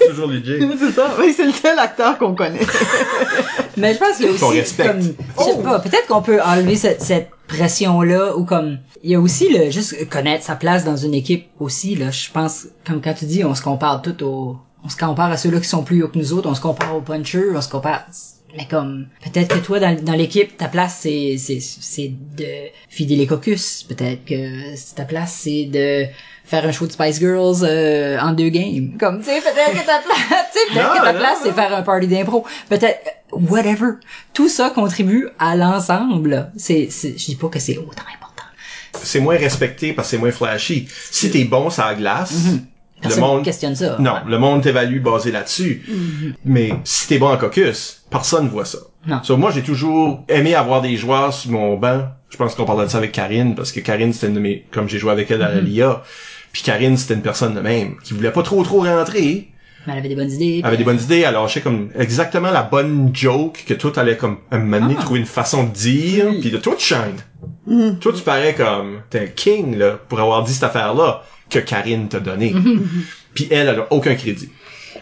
C'est 0.00 0.08
toujours 0.10 0.28
legit. 0.28 0.58
c'est 0.78 0.92
ça 0.92 1.14
oui 1.20 1.34
c'est 1.36 1.44
le 1.44 1.52
seul 1.52 1.78
acteur 1.78 2.16
qu'on 2.18 2.34
connaît 2.34 2.60
Mais 3.76 3.92
je 3.94 3.98
pense 3.98 4.16
qu'il 4.16 4.26
y 4.26 4.28
a 4.28 4.38
Qu'on 4.38 4.46
aussi, 4.48 4.60
respecte. 4.60 4.88
comme, 4.90 5.02
je 5.02 5.42
sais 5.52 5.62
pas, 5.62 5.78
peut-être 5.80 6.06
qu'on 6.06 6.22
peut 6.22 6.40
enlever 6.42 6.76
cette, 6.76 7.02
cette 7.02 7.28
pression-là, 7.48 8.36
ou 8.36 8.44
comme, 8.44 8.78
il 9.02 9.10
y 9.10 9.14
a 9.14 9.20
aussi 9.20 9.48
le, 9.50 9.70
juste 9.70 10.08
connaître 10.08 10.44
sa 10.44 10.54
place 10.56 10.84
dans 10.84 10.96
une 10.96 11.14
équipe 11.14 11.46
aussi, 11.60 11.94
là, 11.94 12.10
je 12.10 12.30
pense, 12.32 12.66
comme 12.86 13.00
quand 13.00 13.14
tu 13.14 13.24
dis, 13.26 13.44
on 13.44 13.54
se 13.54 13.62
compare 13.62 14.02
tout 14.02 14.22
au, 14.24 14.56
on 14.84 14.88
se 14.88 14.96
compare 14.96 15.30
à 15.30 15.36
ceux-là 15.36 15.60
qui 15.60 15.68
sont 15.68 15.82
plus 15.82 16.02
hauts 16.02 16.08
que 16.08 16.18
nous 16.18 16.32
autres, 16.32 16.48
on 16.48 16.54
se 16.54 16.60
compare 16.60 16.96
aux 16.96 17.00
punchers, 17.00 17.50
on 17.54 17.60
se 17.60 17.68
compare, 17.68 18.06
mais 18.56 18.66
comme, 18.66 19.06
peut-être 19.22 19.54
que 19.54 19.64
toi, 19.64 19.78
dans, 19.78 19.94
dans 20.02 20.14
l'équipe, 20.14 20.56
ta 20.56 20.68
place, 20.68 20.98
c'est, 21.00 21.36
c'est, 21.38 21.60
c'est 21.60 22.10
de 22.36 22.70
fider 22.88 23.16
les 23.16 23.26
caucus, 23.26 23.82
peut-être 23.82 24.24
que 24.24 24.94
ta 24.94 25.04
place, 25.04 25.40
c'est 25.42 25.66
de 25.66 26.06
faire 26.44 26.64
un 26.64 26.72
show 26.72 26.86
de 26.86 26.92
Spice 26.92 27.18
Girls 27.18 27.58
euh, 27.62 28.18
en 28.18 28.32
deux 28.32 28.48
games. 28.48 28.96
Comme, 28.98 29.18
tu 29.18 29.26
sais, 29.26 29.40
peut-être 29.40 29.72
que 29.72 29.86
ta 29.86 29.98
place, 29.98 30.46
tu 30.52 30.58
sais, 30.58 30.74
peut-être 30.74 30.92
que 30.94 31.04
ta 31.04 31.12
place, 31.12 31.38
c'est 31.42 31.52
faire 31.52 31.74
un 31.74 31.82
party 31.82 32.06
d'impro. 32.06 32.46
Peut-être, 32.70 33.00
whatever. 33.32 33.92
Tout 34.32 34.48
ça 34.48 34.70
contribue 34.70 35.28
à 35.38 35.54
l'ensemble. 35.54 36.50
C'est, 36.56 36.88
c'est, 36.90 37.18
je 37.18 37.24
dis 37.26 37.36
pas 37.36 37.48
que 37.48 37.58
c'est 37.58 37.76
autant 37.76 38.02
important. 38.14 38.44
C'est 39.02 39.20
moins 39.20 39.36
respecté 39.36 39.92
parce 39.92 40.08
que 40.08 40.12
c'est 40.12 40.18
moins 40.18 40.32
flashy. 40.32 40.88
Si 41.10 41.30
t'es 41.30 41.44
bon 41.44 41.68
la 41.76 41.94
glace, 41.94 42.32
Mm-hmm. 42.32 42.60
Personne 43.02 43.20
monde... 43.22 43.44
questionne 43.44 43.74
ça. 43.76 43.96
Non, 43.98 44.14
le 44.26 44.38
monde 44.38 44.62
t'évalue 44.62 45.00
basé 45.00 45.30
là-dessus. 45.30 45.82
Mm-hmm. 45.88 46.32
Mais 46.44 46.72
si 46.84 47.06
t'es 47.08 47.18
bon 47.18 47.28
en 47.32 47.36
caucus, 47.36 48.02
personne 48.10 48.48
voit 48.48 48.64
ça. 48.64 48.78
Non. 49.06 49.20
So, 49.22 49.36
moi, 49.36 49.50
j'ai 49.52 49.62
toujours 49.62 50.24
aimé 50.28 50.54
avoir 50.54 50.80
des 50.82 50.96
joueurs 50.96 51.32
sur 51.32 51.50
mon 51.52 51.76
banc. 51.76 52.02
Je 52.30 52.36
pense 52.36 52.54
qu'on 52.54 52.64
parlait 52.64 52.84
de 52.84 52.90
ça 52.90 52.98
avec 52.98 53.12
Karine, 53.12 53.54
parce 53.54 53.72
que 53.72 53.80
Karine, 53.80 54.12
c'était 54.12 54.26
une 54.26 54.34
de 54.34 54.40
mes... 54.40 54.66
Comme 54.70 54.88
j'ai 54.88 54.98
joué 54.98 55.12
avec 55.12 55.30
elle 55.30 55.42
à 55.42 55.50
Mm-hmm. 55.50 55.54
la 55.54 55.60
LIA, 55.60 56.02
puis 56.52 56.62
Karine, 56.62 56.96
c'était 56.96 57.14
une 57.14 57.22
personne 57.22 57.54
de 57.54 57.60
même, 57.60 57.96
qui 58.04 58.14
voulait 58.14 58.32
pas 58.32 58.42
trop 58.42 58.62
trop 58.64 58.80
rentrer, 58.82 59.48
Mais 59.86 59.92
elle 59.92 59.98
avait 60.00 60.08
des 60.08 60.16
bonnes 60.16 60.30
idées. 60.32 60.58
elle 60.60 60.66
avait 60.66 60.76
des 60.76 60.84
bonnes 60.84 61.00
idées, 61.00 61.20
elle 61.20 61.34
lâchait 61.34 61.60
comme 61.60 61.90
exactement 61.98 62.50
la 62.50 62.62
bonne 62.62 63.10
joke 63.14 63.64
que 63.66 63.74
toi 63.74 63.90
t'allais 63.94 64.16
comme 64.16 64.38
donné 64.50 64.96
Ah. 64.98 65.02
trouver 65.02 65.20
une 65.20 65.26
façon 65.26 65.64
de 65.64 65.70
dire, 65.72 66.26
Oui. 66.30 66.40
puis 66.40 66.50
de 66.50 66.58
toi 66.58 66.74
tu 66.76 66.84
shines. 66.94 67.96
Toi 68.00 68.12
tu 68.14 68.22
parais 68.22 68.54
comme 68.54 69.00
t'es 69.10 69.20
un 69.20 69.26
king 69.26 69.76
là 69.78 69.98
pour 70.08 70.20
avoir 70.20 70.42
dit 70.42 70.52
cette 70.52 70.64
affaire 70.64 70.94
là 70.94 71.22
que 71.50 71.58
Karine 71.58 72.08
t'a 72.08 72.20
donné. 72.20 72.54
puis 73.34 73.48
elle 73.50 73.68
elle 73.68 73.80
a 73.80 73.86
aucun 73.90 74.14
crédit. 74.14 74.48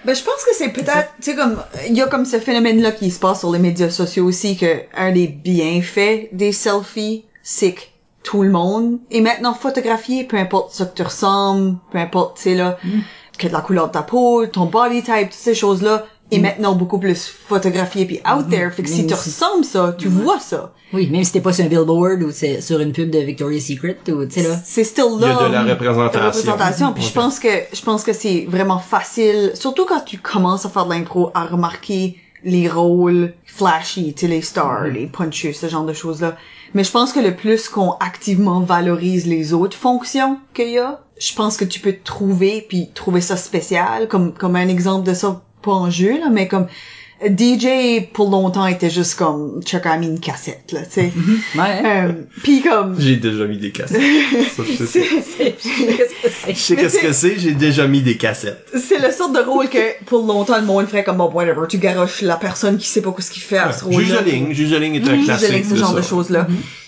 Ben, 0.05 0.15
je 0.15 0.23
pense 0.23 0.45
que 0.45 0.55
c'est 0.55 0.69
peut-être, 0.69 1.15
tu 1.21 1.31
sais, 1.31 1.37
comme, 1.37 1.63
il 1.89 1.95
y 1.97 2.03
a 2.03 2.07
comme 2.07 2.25
ce 2.27 2.39
phénomène-là 2.39 2.93
qui 2.93 3.11
se 3.11 3.19
passe 3.19 3.41
sur 3.41 3.51
les 3.51 3.59
médias 3.59 3.91
sociaux 3.91 4.25
aussi, 4.25 4.57
que 4.57 4.83
un 4.95 5.13
des 5.13 5.27
bienfaits 5.27 6.29
des 6.33 6.53
selfies, 6.53 7.25
c'est 7.43 7.73
que 7.73 7.81
tout 8.23 8.43
le 8.43 8.51
monde 8.51 8.99
est 9.11 9.21
maintenant 9.21 9.55
photographié, 9.55 10.25
peu 10.25 10.37
importe 10.37 10.75
ce 10.75 10.83
que 10.83 10.95
tu 10.95 11.03
ressembles, 11.03 11.77
peu 11.93 11.99
importe, 11.99 12.37
tu 12.37 12.43
sais, 12.43 12.55
là, 12.55 12.79
que 13.39 13.47
de 13.47 13.53
la 13.53 13.61
couleur 13.61 13.89
de 13.89 13.93
ta 13.93 14.03
peau, 14.03 14.47
ton 14.47 14.67
body 14.67 15.03
type, 15.03 15.31
toutes 15.31 15.33
ces 15.33 15.55
choses-là, 15.55 16.07
est 16.31 16.39
maintenant 16.39 16.75
beaucoup 16.75 16.99
plus 16.99 17.27
photographié 17.27 18.05
puis 18.05 18.21
out 18.29 18.49
there. 18.51 18.71
Fait 18.73 18.83
que 18.83 18.89
si 18.89 19.07
tu 19.07 19.15
ressembles 19.15 19.65
ça, 19.65 19.95
tu 19.97 20.09
vois 20.09 20.41
ça. 20.41 20.73
Oui, 20.93 21.09
même 21.11 21.25
si 21.25 21.33
t'es 21.33 21.41
pas 21.41 21.53
sur 21.53 21.65
un 21.65 21.69
billboard 21.69 22.23
ou 22.23 22.31
c'est 22.31 22.61
sur 22.61 22.81
une 22.81 22.93
pub 22.93 23.11
de 23.11 23.19
Victoria's 23.19 23.65
Secret 23.65 23.99
ou, 24.09 24.25
tu 24.27 24.41
sais, 24.41 24.49
là. 24.49 24.57
C'est 24.65 24.85
still 24.85 25.05
Il 25.19 25.19
y 25.19 25.29
là. 25.29 25.37
a 25.39 25.49
de 25.49 25.53
la 25.53 25.63
représentation. 25.75 26.21
de 26.21 26.27
représentation. 26.27 26.93
Puis 26.93 27.03
je 27.05 27.09
Ok. 27.09 27.15
pense 27.15 27.39
que 27.41 27.49
je 27.73 27.83
pense 27.83 28.03
que 28.05 28.13
c'est 28.13 28.47
vraiment 28.49 28.79
facile, 28.79 29.53
surtout 29.55 29.85
quand 29.85 30.01
tu 30.01 30.19
commences 30.19 30.65
à 30.67 30.69
faire 30.69 30.87
de 30.87 30.91
l'impro, 30.91 31.31
à 31.35 31.45
remarquer 31.47 32.17
les 32.45 32.69
rôles 32.69 33.33
flashy, 33.45 34.15
tu 34.15 34.21
sais, 34.23 34.27
les 34.29 34.43
stars, 34.43 34.85
les 34.85 35.07
punchers, 35.07 35.53
ce 35.53 35.69
genre 35.69 35.85
de 35.85 35.93
choses-là. 35.93 36.37
Mais 36.75 36.85
je 36.85 36.91
pense 36.93 37.13
que 37.13 37.19
le 37.21 37.35
plus 37.35 37.69
qu'on 37.69 37.93
activement 37.95 38.61
valorise 38.61 39.27
les 39.27 39.53
autres 39.53 39.77
fonctions 39.77 40.39
qu'il 40.55 40.71
y 40.71 40.79
a, 40.79 41.01
je 41.19 41.35
pense 41.35 41.57
que 41.57 41.65
tu 41.65 41.81
peux 41.81 41.93
te 41.93 42.05
trouver 42.05 42.65
puis 42.69 42.91
trouver 42.95 43.21
ça 43.21 43.37
spécial, 43.37 44.07
comme 44.07 44.33
comme 44.33 44.55
un 44.55 44.69
exemple 44.69 45.07
de 45.09 45.15
ça, 45.15 45.43
pas 45.67 45.73
en 45.73 45.91
jeu 45.91 46.19
là, 46.19 46.29
mais 46.33 46.49
comme 46.49 46.67
DJ 47.25 48.05
pour 48.13 48.29
longtemps 48.31 48.67
était 48.67 48.91
juste 48.91 49.15
comme 49.15 49.63
check 49.65 49.87
a 49.87 49.97
mis 49.97 50.07
une 50.07 50.21
cassette 50.21 50.71
là, 50.73 50.81
tu 50.83 51.01
sais. 51.01 51.13
Ouais. 51.55 51.83
Euh, 51.83 52.13
puis 52.43 52.61
comme 52.61 52.95
J'ai 53.01 53.17
déjà 53.17 53.47
mis 53.47 53.57
des 53.57 53.73
cassettes. 53.73 54.03
Ça, 54.55 54.63
je 54.69 54.85
sais. 54.85 55.01
Qu'est-ce 55.01 56.47
que 56.47 56.53
Je 56.53 56.59
sais 56.59 56.77
qu'est-ce 56.77 56.99
que 56.99 57.13
c'est, 57.13 57.39
j'ai 57.39 57.53
déjà 57.55 57.87
mis 57.87 58.03
des 58.03 58.19
cassettes. 58.19 58.67
c'est 58.75 58.99
le 58.99 59.11
sort 59.11 59.31
de 59.31 59.39
rôle 59.39 59.71
que 59.71 60.05
pour 60.05 60.27
longtemps 60.27 60.59
le 60.61 60.67
monde 60.67 60.89
ferait 60.89 61.05
comme 61.05 61.17
bon 61.17 61.31
whatever 61.33 61.63
tu 61.69 61.79
garoches 61.79 62.21
la 62.21 62.37
personne 62.37 62.77
qui 62.77 62.87
sait 62.87 63.01
pas 63.01 63.15
ce 63.19 63.31
qu'il 63.31 63.43
fait 63.43 63.57
à 63.59 63.73
ce 63.73 63.85
rôle 63.85 64.05
Jugeling, 64.05 64.53
Jugeling 64.53 64.95
est 64.97 65.09
un 65.09 65.17
Jugeling, 65.17 65.25
classique 65.25 65.65
ce 65.71 65.75
genre 65.75 65.93
ça. 65.93 65.97
de 65.97 66.03
choses 66.03 66.29
là 66.29 66.47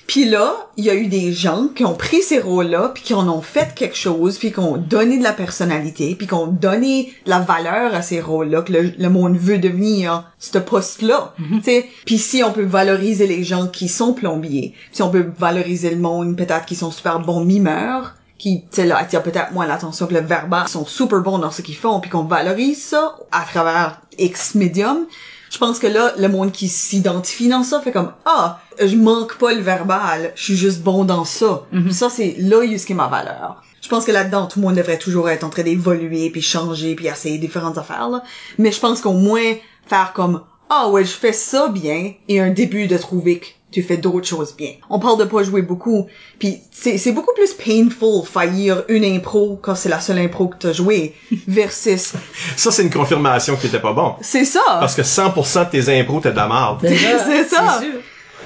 puis 0.09 0.25
là 0.25 0.67
il 0.77 0.85
y 0.85 0.91
a 0.91 0.95
eu 0.95 1.07
des 1.07 1.33
gens 1.33 1.69
qui 1.69 1.85
ont 1.85 1.95
pris 1.95 2.23
ces 2.23 2.41
rôles 2.41 2.67
là 2.67 2.91
puis 2.93 3.05
qui 3.05 3.15
en 3.15 3.29
ont 3.29 3.43
fait 3.43 3.75
quelque 3.77 3.97
chose 3.97 4.39
puis 4.39 4.51
qui 4.51 4.59
ont 4.59 4.77
donné 4.77 5.19
de 5.19 5.23
la 5.23 5.33
personnalité 5.33 6.17
puis 6.17 6.27
qui 6.27 6.35
ont 6.35 6.49
donné 6.49 7.13
de 7.25 7.31
la 7.31 7.39
valeur 7.39 7.95
à 7.95 8.03
ces 8.03 8.21
rôles 8.21 8.49
là 8.49 8.63
que 8.63 8.73
le, 8.73 8.93
le 8.99 9.09
monde 9.09 9.37
veut 9.37 9.59
devenir 9.59 10.25
ce 10.41 10.59
poste 10.59 11.03
là 11.03 11.35
tu 11.39 11.63
sais 11.63 11.87
puis 12.05 12.19
si 12.19 12.43
on 12.43 12.51
peut 12.51 12.65
valoriser 12.65 13.29
les 13.29 13.45
gens 13.45 13.69
qui 13.69 13.87
sont 13.89 14.15
plombiers 14.15 14.75
si 14.91 15.03
on 15.03 15.11
peut 15.11 15.27
valoriser 15.39 15.91
le 15.91 16.01
monde 16.01 16.37
peut-être 16.37 16.67
qui 16.67 16.75
sont 16.75 16.91
super 16.91 17.21
bons 17.21 17.45
mimeurs 17.45 18.15
qui, 18.39 18.63
tu 18.63 18.77
sais, 18.77 18.87
là, 18.87 18.97
attirent 18.99 19.23
peut-être 19.23 19.53
moins 19.53 19.67
l'attention 19.67 20.07
que 20.07 20.15
le 20.15 20.21
verbal, 20.21 20.69
sont 20.69 20.87
super 20.87 21.21
bons 21.21 21.39
dans 21.39 21.51
ce 21.51 21.61
qu'ils 21.61 21.77
font, 21.77 22.01
puis 22.01 22.09
qu'on 22.09 22.23
valorise 22.23 22.81
ça 22.81 23.17
à 23.33 23.45
travers 23.45 24.01
X 24.17 24.55
médium. 24.55 25.07
Je 25.51 25.59
pense 25.59 25.79
que 25.79 25.87
là, 25.87 26.13
le 26.19 26.29
monde 26.29 26.53
qui 26.53 26.69
s'identifie 26.69 27.49
dans 27.49 27.63
ça 27.63 27.81
fait 27.81 27.93
comme, 27.93 28.13
ah, 28.25 28.61
je 28.79 28.97
manque 28.97 29.39
pas 29.39 29.55
le 29.55 29.61
verbal, 29.61 30.33
je 30.35 30.43
suis 30.43 30.57
juste 30.57 30.83
bon 30.83 31.05
dans 31.05 31.25
ça. 31.25 31.63
Ça, 31.91 32.11
c'est 32.11 32.37
là, 32.39 32.59
où 32.59 32.63
est 32.63 32.91
ma 32.91 33.09
valeur. 33.09 33.63
Je 33.81 33.89
pense 33.89 34.05
que 34.05 34.13
là-dedans, 34.13 34.47
tout 34.47 34.61
le 34.61 34.67
monde 34.67 34.77
devrait 34.77 34.99
toujours 34.99 35.31
être 35.31 35.45
en 35.45 35.51
train 35.51 35.63
d'évoluer, 35.63 36.31
puis 36.31 36.43
changer, 36.43 36.95
puis 36.95 37.07
essayer 37.07 37.39
différentes 37.39 37.79
affaires, 37.79 38.09
là. 38.09 38.23
Mais 38.59 38.73
je 38.73 38.81
pense 38.81 39.01
qu'au 39.01 39.13
moins, 39.13 39.55
faire 39.87 40.13
comme, 40.13 40.43
ah 40.69 40.89
ouais, 40.91 41.05
je 41.05 41.13
fais 41.13 41.33
ça 41.33 41.69
bien, 41.69 42.13
et 42.29 42.41
un 42.41 42.51
début 42.51 42.87
de 42.87 42.99
trouver 42.99 43.39
que 43.39 43.47
tu 43.71 43.83
fais 43.83 43.97
d'autres 43.99 44.27
choses 44.27 44.55
bien. 44.57 44.73
On 44.89 44.99
parle 44.99 45.19
de 45.19 45.25
pas 45.25 45.43
jouer 45.43 45.63
beaucoup, 45.63 46.07
puis 46.39 46.61
c'est 46.71 46.97
c'est 46.99 47.13
beaucoup 47.13 47.35
plus 47.35 47.53
painful 47.53 48.25
faillir 48.25 48.85
une 48.89 49.05
impro 49.05 49.59
quand 49.61 49.75
c'est 49.75 49.89
la 49.89 50.01
seule 50.01 50.19
impro 50.19 50.49
que 50.49 50.57
t'as 50.59 50.73
joué 50.73 51.15
versus 51.49 52.13
Ça, 52.57 52.71
c'est 52.71 52.83
une 52.83 52.91
confirmation 52.91 53.57
que 53.57 53.63
t'étais 53.63 53.81
pas 53.81 53.93
bon. 53.93 54.15
c'est 54.23 54.45
ça. 54.45 54.61
Parce 54.81 54.95
que 54.95 55.03
100% 55.03 55.67
de 55.67 55.71
tes 55.71 56.01
impros, 56.01 56.21
t'es 56.21 56.31
de 56.31 56.37
la 56.37 56.49
merde. 56.49 56.79
C'est 56.83 57.45
ça. 57.49 57.81
sûr. 57.81 58.01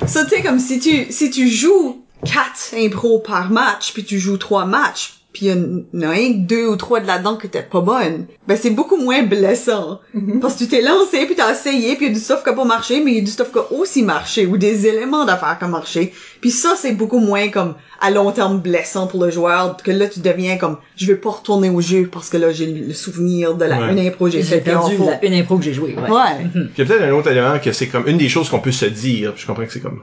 Ça, 0.06 0.24
tu 0.24 0.30
sais, 0.30 0.42
comme 0.42 0.58
si 0.58 0.80
tu, 0.80 1.12
si 1.12 1.30
tu 1.30 1.48
joues 1.48 2.02
quatre 2.24 2.74
impros 2.76 3.20
par 3.20 3.50
match, 3.50 3.92
puis 3.92 4.04
tu 4.04 4.18
joues 4.18 4.38
trois 4.38 4.64
matchs, 4.64 5.21
puis 5.32 5.46
il 5.46 5.48
y 5.48 6.02
en 6.02 6.02
a 6.06 6.10
rien 6.10 6.32
que 6.34 6.38
deux 6.46 6.66
ou 6.68 6.76
trois 6.76 7.00
de 7.00 7.06
là-dedans 7.06 7.36
que 7.36 7.46
t'es 7.46 7.62
pas 7.62 7.80
bonne, 7.80 8.26
ben 8.46 8.56
c'est 8.60 8.70
beaucoup 8.70 8.96
moins 8.96 9.22
blessant. 9.22 10.00
Parce 10.40 10.54
que 10.54 10.58
tu 10.64 10.68
t'es 10.68 10.82
lancé, 10.82 11.24
puis 11.26 11.34
t'as 11.34 11.52
essayé, 11.52 11.96
puis 11.96 12.06
il 12.06 12.08
y 12.08 12.10
a 12.10 12.14
du 12.14 12.20
stuff 12.20 12.42
qui 12.44 12.50
a 12.50 12.52
pas 12.52 12.64
marché, 12.64 13.02
mais 13.02 13.12
il 13.12 13.16
y 13.16 13.20
a 13.20 13.24
du 13.24 13.30
stuff 13.30 13.50
qui 13.52 13.58
a 13.58 13.72
aussi 13.72 14.02
marché, 14.02 14.46
ou 14.46 14.58
des 14.58 14.86
éléments 14.86 15.24
d'affaires 15.24 15.56
qui 15.58 15.64
ont 15.64 15.68
marché. 15.68 16.12
Puis 16.40 16.50
ça, 16.50 16.74
c'est 16.76 16.92
beaucoup 16.92 17.18
moins 17.18 17.48
comme 17.48 17.74
à 18.00 18.10
long 18.10 18.30
terme 18.32 18.58
blessant 18.60 19.06
pour 19.06 19.24
le 19.24 19.30
joueur, 19.30 19.76
que 19.76 19.90
là, 19.90 20.06
tu 20.08 20.20
deviens 20.20 20.56
comme, 20.58 20.76
je 20.96 21.06
vais 21.06 21.14
pas 21.16 21.30
retourner 21.30 21.70
au 21.70 21.80
jeu 21.80 22.08
parce 22.12 22.28
que 22.28 22.36
là, 22.36 22.50
j'ai 22.52 22.66
le 22.66 22.92
souvenir 22.92 23.54
de 23.54 23.64
la 23.64 23.78
Ouais. 23.80 23.92
une 23.92 23.98
impro 24.00 24.26
que 24.26 24.32
j'ai 24.32 24.42
J'ai 24.42 24.56
fait. 24.56 24.60
perdu 24.60 24.96
puis 24.96 25.04
la- 25.06 25.24
une 25.24 25.34
impro 25.34 25.56
que 25.56 25.64
j'ai 25.64 25.72
jouée, 25.72 25.94
ouais. 25.94 26.10
Ouais. 26.10 26.46
Puis 26.52 26.60
il 26.76 26.78
y 26.78 26.82
a 26.82 26.84
peut-être 26.84 27.02
un 27.04 27.12
autre 27.12 27.30
élément 27.30 27.58
que 27.58 27.72
c'est 27.72 27.86
comme 27.86 28.06
une 28.08 28.18
des 28.18 28.28
choses 28.28 28.48
qu'on 28.48 28.58
peut 28.60 28.72
se 28.72 28.86
dire. 28.86 29.32
Puis 29.34 29.42
je 29.42 29.46
comprends 29.46 29.64
que 29.64 29.72
c'est 29.72 29.80
comme 29.80 30.00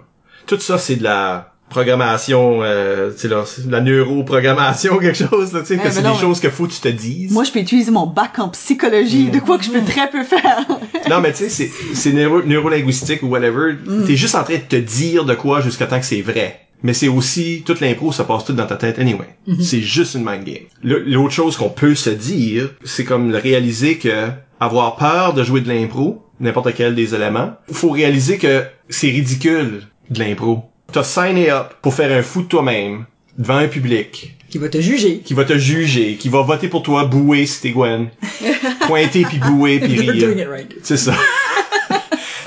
tout 0.47 0.59
ça, 0.59 0.77
c'est 0.79 0.95
de 0.95 1.03
la 1.03 1.53
programmation, 1.69 2.59
euh, 2.63 3.11
de 3.11 3.71
la 3.71 3.81
neuroprogrammation 3.81 4.97
quelque 4.99 5.17
chose 5.17 5.53
là, 5.53 5.61
tu 5.61 5.67
sais, 5.67 5.77
que 5.77 5.83
Ouais, 5.83 5.91
c'est 5.91 6.01
des 6.01 6.19
choses 6.19 6.39
que 6.39 6.49
faut 6.49 6.67
que 6.67 6.73
tu 6.73 6.79
te 6.79 6.87
dises. 6.87 7.31
Moi, 7.31 7.43
je 7.43 7.51
peux 7.51 7.59
utiliser 7.59 7.91
mon 7.91 8.07
bac 8.07 8.39
en 8.39 8.49
psychologie, 8.49 9.29
de 9.29 9.39
quoi 9.39 9.57
que 9.57 9.65
je 9.65 9.71
peux 9.71 9.83
très 9.83 10.09
peu 10.09 10.23
faire. 10.23 10.65
Non, 11.09 11.21
mais 11.21 11.31
tu 11.31 11.49
sais, 11.49 11.49
c'est 11.49 11.71
c'est 11.93 12.11
neuro 12.13 12.41
neurolinguistique 12.43 13.23
ou 13.23 13.27
whatever. 13.27 13.75
T'es 14.05 14.15
juste 14.15 14.35
en 14.35 14.43
train 14.43 14.55
de 14.55 14.59
te 14.59 14.75
dire 14.75 15.25
de 15.25 15.35
quoi 15.35 15.61
jusqu'à 15.61 15.87
temps 15.87 15.99
que 15.99 16.05
c'est 16.05 16.21
vrai. 16.21 16.61
Mais 16.81 16.93
c'est 16.93 17.09
aussi 17.09 17.63
toute 17.65 17.81
l'impro, 17.81 18.11
ça 18.11 18.23
passe 18.23 18.45
tout 18.45 18.53
dans 18.53 18.65
ta 18.65 18.77
tête 18.77 18.99
anyway. 18.99 19.27
C'est 19.61 19.81
juste 19.81 20.15
une 20.15 20.23
mind 20.23 20.43
game. 20.45 20.63
L'autre 20.81 21.33
chose 21.33 21.57
qu'on 21.57 21.69
peut 21.69 21.95
se 21.95 22.09
dire, 22.09 22.69
c'est 22.85 23.03
comme 23.03 23.31
le 23.31 23.37
réaliser 23.37 23.97
que 23.97 24.29
avoir 24.59 24.95
peur 24.95 25.33
de 25.33 25.43
jouer 25.43 25.61
de 25.61 25.69
l'impro, 25.69 26.23
n'importe 26.39 26.73
quel 26.73 26.95
des 26.95 27.15
éléments, 27.15 27.53
faut 27.71 27.89
réaliser 27.89 28.37
que 28.37 28.63
c'est 28.89 29.09
ridicule 29.09 29.83
de 30.09 30.19
l'impro. 30.19 30.63
T'as 30.91 31.03
signé 31.03 31.51
up 31.51 31.73
pour 31.81 31.93
faire 31.93 32.11
un 32.17 32.23
fou 32.23 32.41
de 32.41 32.47
toi-même 32.47 33.05
devant 33.37 33.57
un 33.57 33.67
public 33.67 34.35
Qui 34.49 34.57
va 34.57 34.69
te 34.69 34.81
juger. 34.81 35.19
qui 35.19 35.33
va 35.33 35.45
te 35.45 35.57
juger, 35.57 36.15
qui 36.15 36.29
va 36.29 36.41
voter 36.41 36.67
pour 36.67 36.81
toi, 36.83 37.05
bouer 37.05 37.45
si 37.45 37.61
t'es 37.61 37.69
Gwen, 37.71 38.09
pointer 38.87 39.23
puis 39.23 39.37
bouer 39.37 39.79
puis 39.79 39.99
rire. 39.99 40.49
right. 40.49 40.73
C'est 40.83 40.97
ça. 40.97 41.13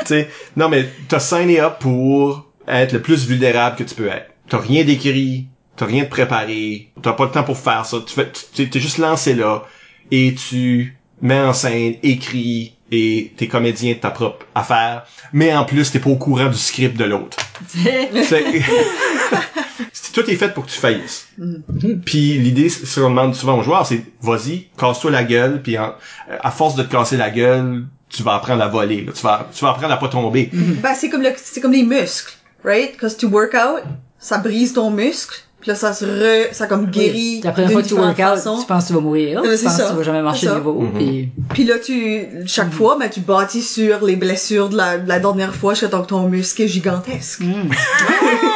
tu 0.01 0.07
sais, 0.07 0.29
non 0.57 0.69
mais 0.69 0.89
t'as 1.09 1.21
signé 1.21 1.61
up 1.61 1.75
pour 1.81 2.51
être 2.67 2.93
le 2.93 3.01
plus 3.03 3.27
vulnérable 3.27 3.77
que 3.77 3.85
tu 3.85 3.95
peux 3.95 4.09
être. 4.09 4.31
T'as 4.49 4.59
rien 4.59 4.85
d'écrit, 4.85 5.47
t'as 5.77 5.87
rien 5.87 6.03
de 6.05 6.09
préparé, 6.09 6.91
t'as 7.01 7.13
pas 7.13 7.25
le 7.27 7.31
temps 7.31 7.45
pour 7.45 7.59
faire 7.59 7.87
ça. 7.87 7.99
Tu 8.07 8.13
fais, 8.15 8.31
t'es 8.69 8.81
juste 8.81 8.99
lancé 8.99 9.35
là 9.35 9.65
et 10.11 10.35
tu 10.35 10.97
mets 11.23 11.39
en 11.41 11.53
scène, 11.53 11.95
écris 12.03 12.75
et 12.93 13.33
t'es 13.37 13.49
comédien 13.49 13.95
de 13.95 13.99
ta 13.99 14.11
propre 14.11 14.47
affaire, 14.55 15.05
mais 15.33 15.53
en 15.57 15.65
plus 15.65 15.91
t'es 15.91 15.99
pas 15.99 16.11
au 16.11 16.17
courant 16.17 16.49
du 16.49 16.59
script 16.59 16.97
de 16.97 17.05
l'autre. 17.05 17.37
Tout 20.13 20.29
est 20.31 20.37
fait 20.37 20.53
pour 20.53 20.67
que 20.67 20.71
tu 20.71 20.79
faillisses. 20.79 21.29
Puis 22.05 22.39
l'idée, 22.39 22.69
ce 22.69 23.01
qu'on 23.01 23.09
demande 23.11 23.35
souvent 23.35 23.59
aux 23.59 23.63
joueurs, 23.63 23.87
c'est 23.87 24.05
vas-y, 24.21 24.69
casse-toi 24.79 25.11
la 25.11 25.25
gueule, 25.25 25.63
puis 25.63 25.79
en- 25.79 25.95
à 26.41 26.51
force 26.51 26.75
de 26.75 26.83
te 26.83 26.93
casser 26.93 27.17
la 27.17 27.31
gueule, 27.31 27.87
tu 28.11 28.23
vas 28.23 28.35
apprendre 28.35 28.63
à 28.63 28.69
voler. 28.69 29.03
là. 29.05 29.13
Tu 29.15 29.23
vas, 29.23 29.49
tu 29.55 29.65
vas 29.65 29.71
apprendre 29.71 29.93
à 29.95 29.97
pas 29.97 30.09
tomber. 30.09 30.51
Ben, 30.53 30.95
c'est 30.95 31.09
comme 31.09 31.23
le, 31.23 31.31
c'est 31.37 31.61
comme 31.63 31.73
les 31.73 31.83
muscles, 31.83 32.35
right? 32.63 32.95
Quand 33.01 33.09
tu 33.17 33.25
work 33.27 33.55
out, 33.55 33.83
ça 34.19 34.37
brise 34.39 34.75
ton 34.75 34.91
muscle, 34.91 35.37
puis 35.63 35.71
là, 35.71 35.75
ça 35.77 35.95
se 35.95 36.05
re, 36.05 36.53
ça 36.53 36.67
comme 36.67 36.87
guérit 36.91 37.41
La 37.43 37.53
première 37.53 37.71
fois 37.71 37.83
que 37.83 37.89
tu 37.89 37.95
work 37.95 38.19
out, 38.19 38.25
façon. 38.37 38.59
tu 38.61 38.67
penses 38.67 38.83
que 38.83 38.89
tu 38.89 38.93
vas 38.95 39.01
mourir. 39.01 39.41
Tu 39.43 39.57
c'est 39.57 39.65
penses 39.65 39.77
ça. 39.77 39.85
que 39.85 39.91
tu 39.91 39.97
vas 39.97 40.03
jamais 40.03 40.21
marcher 40.23 40.47
de 40.49 40.55
nouveau. 40.55 40.81
Mhm. 40.81 40.93
puis- 40.93 41.29
Puis 41.55 41.65
là, 41.65 41.75
tu, 41.79 42.27
chaque 42.47 42.69
Mm. 42.69 42.73
fois, 42.73 42.97
ben, 42.99 43.09
tu 43.09 43.21
bâtis 43.21 43.63
sur 43.63 44.05
les 44.05 44.17
blessures 44.17 44.69
de 44.69 44.77
la, 44.77 44.99
de 44.99 45.09
la 45.09 45.19
dernière 45.21 45.55
fois 45.55 45.73
jusqu'à 45.75 45.89
temps 45.89 46.03
que 46.03 46.09
ton 46.09 46.29
muscle 46.29 46.63
est 46.63 46.69
gigantesque. 46.69 47.41
Mm. 47.41 47.71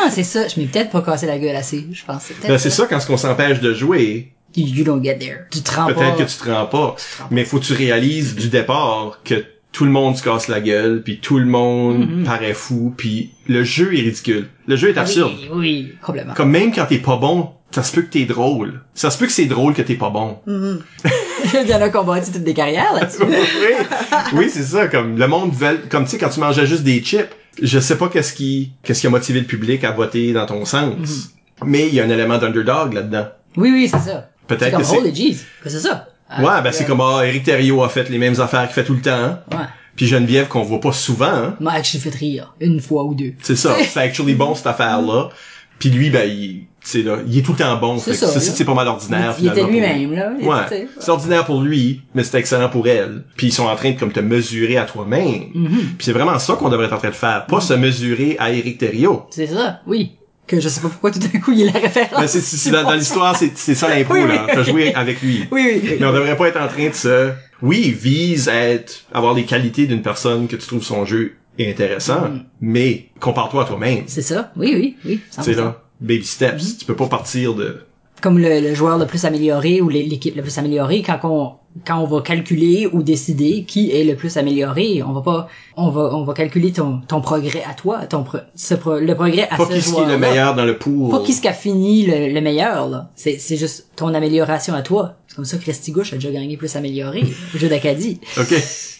Ah, 0.04 0.10
c'est 0.10 0.22
ça. 0.24 0.46
Je 0.48 0.60
m'ai 0.60 0.66
peut-être 0.66 0.90
pas 0.90 1.00
cassé 1.02 1.26
la 1.26 1.38
gueule 1.38 1.56
assez. 1.56 1.86
Je 1.92 2.04
pense 2.04 2.22
c'est 2.24 2.34
peut-être 2.34 2.48
Ben, 2.50 2.58
c'est 2.58 2.70
ça 2.70 2.86
quand 2.86 2.98
on 3.08 3.16
s'empêche 3.16 3.60
de 3.60 3.72
jouer, 3.72 4.32
You, 4.56 4.66
you 4.68 4.84
don't 4.84 5.02
get 5.04 5.18
there. 5.18 5.40
Tu 5.50 5.60
te 5.60 5.70
rends 5.74 5.86
pas. 5.86 5.92
peut-être 5.94 6.16
que 6.16 6.22
tu 6.22 6.36
te 6.38 6.50
rends 6.50 6.66
pas. 6.66 6.96
Mais 7.30 7.44
faut 7.44 7.58
que 7.58 7.64
tu 7.64 7.74
réalises 7.74 8.34
du 8.34 8.48
départ 8.48 9.20
que 9.22 9.44
tout 9.76 9.84
le 9.84 9.90
monde 9.90 10.16
se 10.16 10.22
casse 10.22 10.48
la 10.48 10.62
gueule, 10.62 11.02
puis 11.02 11.18
tout 11.18 11.38
le 11.38 11.44
monde 11.44 12.24
paraît 12.24 12.54
fou, 12.54 12.94
puis 12.96 13.32
le 13.46 13.62
jeu 13.62 13.94
est 13.94 14.00
ridicule. 14.00 14.48
Le 14.66 14.74
jeu 14.74 14.88
est 14.88 14.96
absurde. 14.96 15.34
Oui, 15.38 15.48
oui, 15.52 15.92
complètement. 16.00 16.32
Comme 16.32 16.50
même 16.50 16.72
quand 16.74 16.86
t'es 16.86 16.96
pas 16.96 17.18
bon, 17.18 17.50
ça 17.72 17.82
se 17.82 17.92
peut 17.92 18.00
que 18.00 18.08
t'es 18.08 18.24
drôle. 18.24 18.80
Ça 18.94 19.10
se 19.10 19.18
peut 19.18 19.26
que 19.26 19.32
c'est 19.32 19.44
drôle 19.44 19.74
que 19.74 19.82
t'es 19.82 19.96
pas 19.96 20.08
bon. 20.08 20.38
Il 20.46 21.68
y 21.68 21.74
en 21.74 21.82
a 21.82 21.90
qui 21.90 21.96
ont 21.98 22.04
bâti 22.04 22.32
toutes 22.32 22.42
des 22.44 22.54
carrières 22.54 22.94
là-dessus. 22.94 23.18
oui, 23.28 23.86
oui 24.32 24.46
c'est 24.50 24.62
ça. 24.62 24.88
Comme 24.88 25.18
le 25.18 25.28
monde 25.28 25.52
veut, 25.52 25.82
comme 25.90 26.04
tu 26.04 26.12
sais, 26.12 26.18
quand 26.18 26.30
tu 26.30 26.40
mangeais 26.40 26.66
juste 26.66 26.82
des 26.82 27.02
chips, 27.02 27.28
je 27.60 27.78
sais 27.78 27.98
pas 27.98 28.08
qu'est-ce 28.08 28.32
qui, 28.32 28.72
qu'est-ce 28.82 29.02
qui 29.02 29.08
a 29.08 29.10
motivé 29.10 29.40
le 29.40 29.46
public 29.46 29.84
à 29.84 29.90
voter 29.90 30.32
dans 30.32 30.46
ton 30.46 30.64
sens. 30.64 31.34
Mais 31.66 31.86
il 31.86 31.94
y 31.94 32.00
a 32.00 32.04
un 32.04 32.08
élément 32.08 32.38
d'underdog 32.38 32.94
là-dedans. 32.94 33.26
Oui, 33.58 33.72
oui, 33.72 33.90
c'est 33.92 34.10
ça. 34.10 34.30
Peut-être 34.46 34.78
que 34.78 34.84
c'est. 34.84 34.96
Holy 34.96 35.14
Jeez. 35.14 35.36
que 35.62 35.68
c'est 35.68 35.80
ça. 35.80 36.08
Ouais, 36.38 36.62
ben 36.62 36.72
c'est 36.72 36.84
comme 36.84 37.00
ah, 37.00 37.22
Eric 37.24 37.44
Thériault 37.44 37.82
a 37.84 37.88
fait 37.88 38.08
les 38.10 38.18
mêmes 38.18 38.40
affaires 38.40 38.64
qu'il 38.66 38.74
fait 38.74 38.84
tout 38.84 38.94
le 38.94 39.00
temps. 39.00 39.10
hein. 39.12 39.40
Ouais. 39.52 39.64
Puis 39.94 40.06
Geneviève 40.06 40.48
qu'on 40.48 40.62
voit 40.62 40.80
pas 40.80 40.92
souvent. 40.92 41.26
Hein. 41.26 41.56
Moi, 41.58 41.72
je 41.82 41.98
fait 41.98 42.14
rire. 42.14 42.54
Une 42.60 42.80
fois 42.80 43.04
ou 43.04 43.14
deux. 43.14 43.32
C'est 43.42 43.56
ça. 43.56 43.76
C'est 43.88 44.00
actually 44.00 44.34
bon 44.34 44.54
cette 44.54 44.66
affaire-là. 44.66 45.30
Puis 45.78 45.90
lui, 45.90 46.08
ben 46.10 46.26
il, 46.28 46.64
c'est 46.80 47.02
là, 47.02 47.18
il 47.26 47.36
est 47.36 47.42
tout 47.42 47.52
le 47.52 47.58
temps 47.58 47.76
bon. 47.76 47.98
C'est 47.98 48.14
ça, 48.14 48.28
c'est 48.28 48.58
là. 48.60 48.64
pas 48.64 48.74
mal 48.74 48.88
ordinaire. 48.88 49.34
Il, 49.38 49.44
il 49.44 49.50
était 49.50 49.64
lui-même, 49.64 50.14
là. 50.14 50.32
Il 50.40 50.46
Ouais, 50.48 50.86
c'est 50.98 51.10
ordinaire 51.10 51.44
pour 51.44 51.60
lui, 51.60 52.00
mais 52.14 52.24
c'est 52.24 52.38
excellent 52.38 52.70
pour 52.70 52.88
elle. 52.88 53.24
Puis 53.36 53.48
ils 53.48 53.52
sont 53.52 53.66
en 53.66 53.76
train 53.76 53.90
de 53.90 53.98
comme 53.98 54.12
te 54.12 54.20
mesurer 54.20 54.78
à 54.78 54.84
toi-même. 54.84 55.50
Mhm. 55.54 55.68
Puis 55.98 56.06
c'est 56.06 56.12
vraiment 56.12 56.38
ça 56.38 56.54
qu'on 56.54 56.70
devrait 56.70 56.86
être 56.86 56.94
en 56.94 56.98
train 56.98 57.10
de 57.10 57.14
faire, 57.14 57.44
pas 57.44 57.60
se 57.60 57.74
mesurer 57.74 58.36
à 58.38 58.52
Eric 58.52 58.78
Thériault. 58.78 59.26
C'est 59.30 59.48
ça, 59.48 59.80
oui. 59.86 60.12
Que 60.46 60.60
je 60.60 60.68
sais 60.68 60.80
pas 60.80 60.88
pourquoi 60.88 61.10
tout 61.10 61.18
d'un 61.18 61.40
coup 61.40 61.52
il 61.52 61.60
y 61.60 61.68
a 61.68 61.72
la 61.72 61.80
référence. 61.80 62.20
Mais 62.20 62.28
c'est- 62.28 62.40
c'est 62.40 62.70
dans, 62.70 62.84
dans 62.84 62.94
l'histoire, 62.94 63.36
c'est, 63.36 63.50
c'est 63.56 63.74
ça 63.74 63.88
l'impro, 63.88 64.14
Oui, 64.14 64.28
là. 64.28 64.46
T'as 64.46 64.62
joué 64.62 64.94
avec 64.94 65.20
lui. 65.20 65.44
Oui, 65.50 65.80
oui. 65.82 65.96
Mais 65.98 66.06
on 66.06 66.12
devrait 66.12 66.36
pas 66.36 66.48
être 66.48 66.60
en 66.60 66.68
train 66.68 66.88
de 66.88 66.94
se, 66.94 67.30
oui, 67.62 67.90
vise 67.90 68.48
à 68.48 68.54
être, 68.54 69.04
avoir 69.12 69.34
les 69.34 69.44
qualités 69.44 69.86
d'une 69.86 70.02
personne 70.02 70.46
que 70.46 70.54
tu 70.56 70.66
trouves 70.66 70.84
son 70.84 71.04
jeu 71.04 71.32
intéressant, 71.58 72.28
Mhm. 72.28 72.44
mais 72.60 73.08
compare-toi 73.18 73.62
à 73.62 73.66
toi-même. 73.66 74.04
C'est 74.06 74.22
ça. 74.22 74.52
Oui, 74.56 74.72
oui, 74.74 74.96
oui. 75.04 75.20
100%. 75.32 75.42
C'est 75.42 75.54
là. 75.54 75.82
Baby 76.00 76.24
steps. 76.24 76.62
Mhm. 76.62 76.76
Tu 76.78 76.84
peux 76.84 76.96
pas 76.96 77.06
partir 77.08 77.54
de, 77.54 77.80
Comme 78.22 78.38
le, 78.38 78.60
le 78.60 78.74
joueur 78.74 78.98
le 78.98 79.06
plus 79.06 79.24
amélioré 79.24 79.80
ou 79.80 79.88
l'é- 79.88 80.04
l'équipe 80.04 80.36
le 80.36 80.42
plus 80.42 80.56
améliorée, 80.58 81.02
quand 81.02 81.18
on, 81.24 81.54
quand 81.84 81.98
on 81.98 82.06
va 82.06 82.20
calculer 82.22 82.88
ou 82.92 83.02
décider 83.02 83.64
qui 83.64 83.90
est 83.90 84.04
le 84.04 84.14
plus 84.16 84.36
amélioré, 84.36 85.02
on 85.02 85.12
va 85.12 85.20
pas, 85.20 85.48
on 85.76 85.90
va, 85.90 86.14
on 86.14 86.24
va 86.24 86.32
calculer 86.34 86.72
ton, 86.72 87.00
ton 87.06 87.20
progrès 87.20 87.62
à 87.68 87.74
toi, 87.74 88.06
ton 88.06 88.22
pro, 88.22 88.38
ce 88.54 88.74
pro- 88.74 88.98
le 88.98 89.14
progrès 89.14 89.48
à 89.50 89.56
pas 89.56 89.66
ce 89.66 89.72
qui 89.74 89.80
joueur 89.80 90.08
est 90.08 90.12
le 90.12 90.18
meilleur 90.18 90.54
dans 90.54 90.64
le 90.64 90.78
pool. 90.78 91.10
Pas 91.10 91.20
qui 91.20 91.32
ce 91.32 91.40
qui 91.42 91.48
a 91.48 91.52
fini 91.52 92.06
le, 92.06 92.32
le 92.32 92.40
meilleur, 92.40 92.88
là. 92.88 93.10
C'est, 93.16 93.38
c'est 93.38 93.56
juste 93.56 93.88
ton 93.96 94.14
amélioration 94.14 94.74
à 94.74 94.82
toi. 94.82 95.14
C'est 95.26 95.36
comme 95.36 95.44
ça 95.44 95.58
que 95.58 95.62
Christy 95.62 95.92
Gouche 95.92 96.12
a 96.12 96.16
déjà 96.16 96.30
gagné 96.30 96.56
plus 96.56 96.74
amélioré 96.76 97.24
au 97.54 97.58
jeu 97.58 97.68
d'Acadie. 97.68 98.20
OK. 98.38 98.54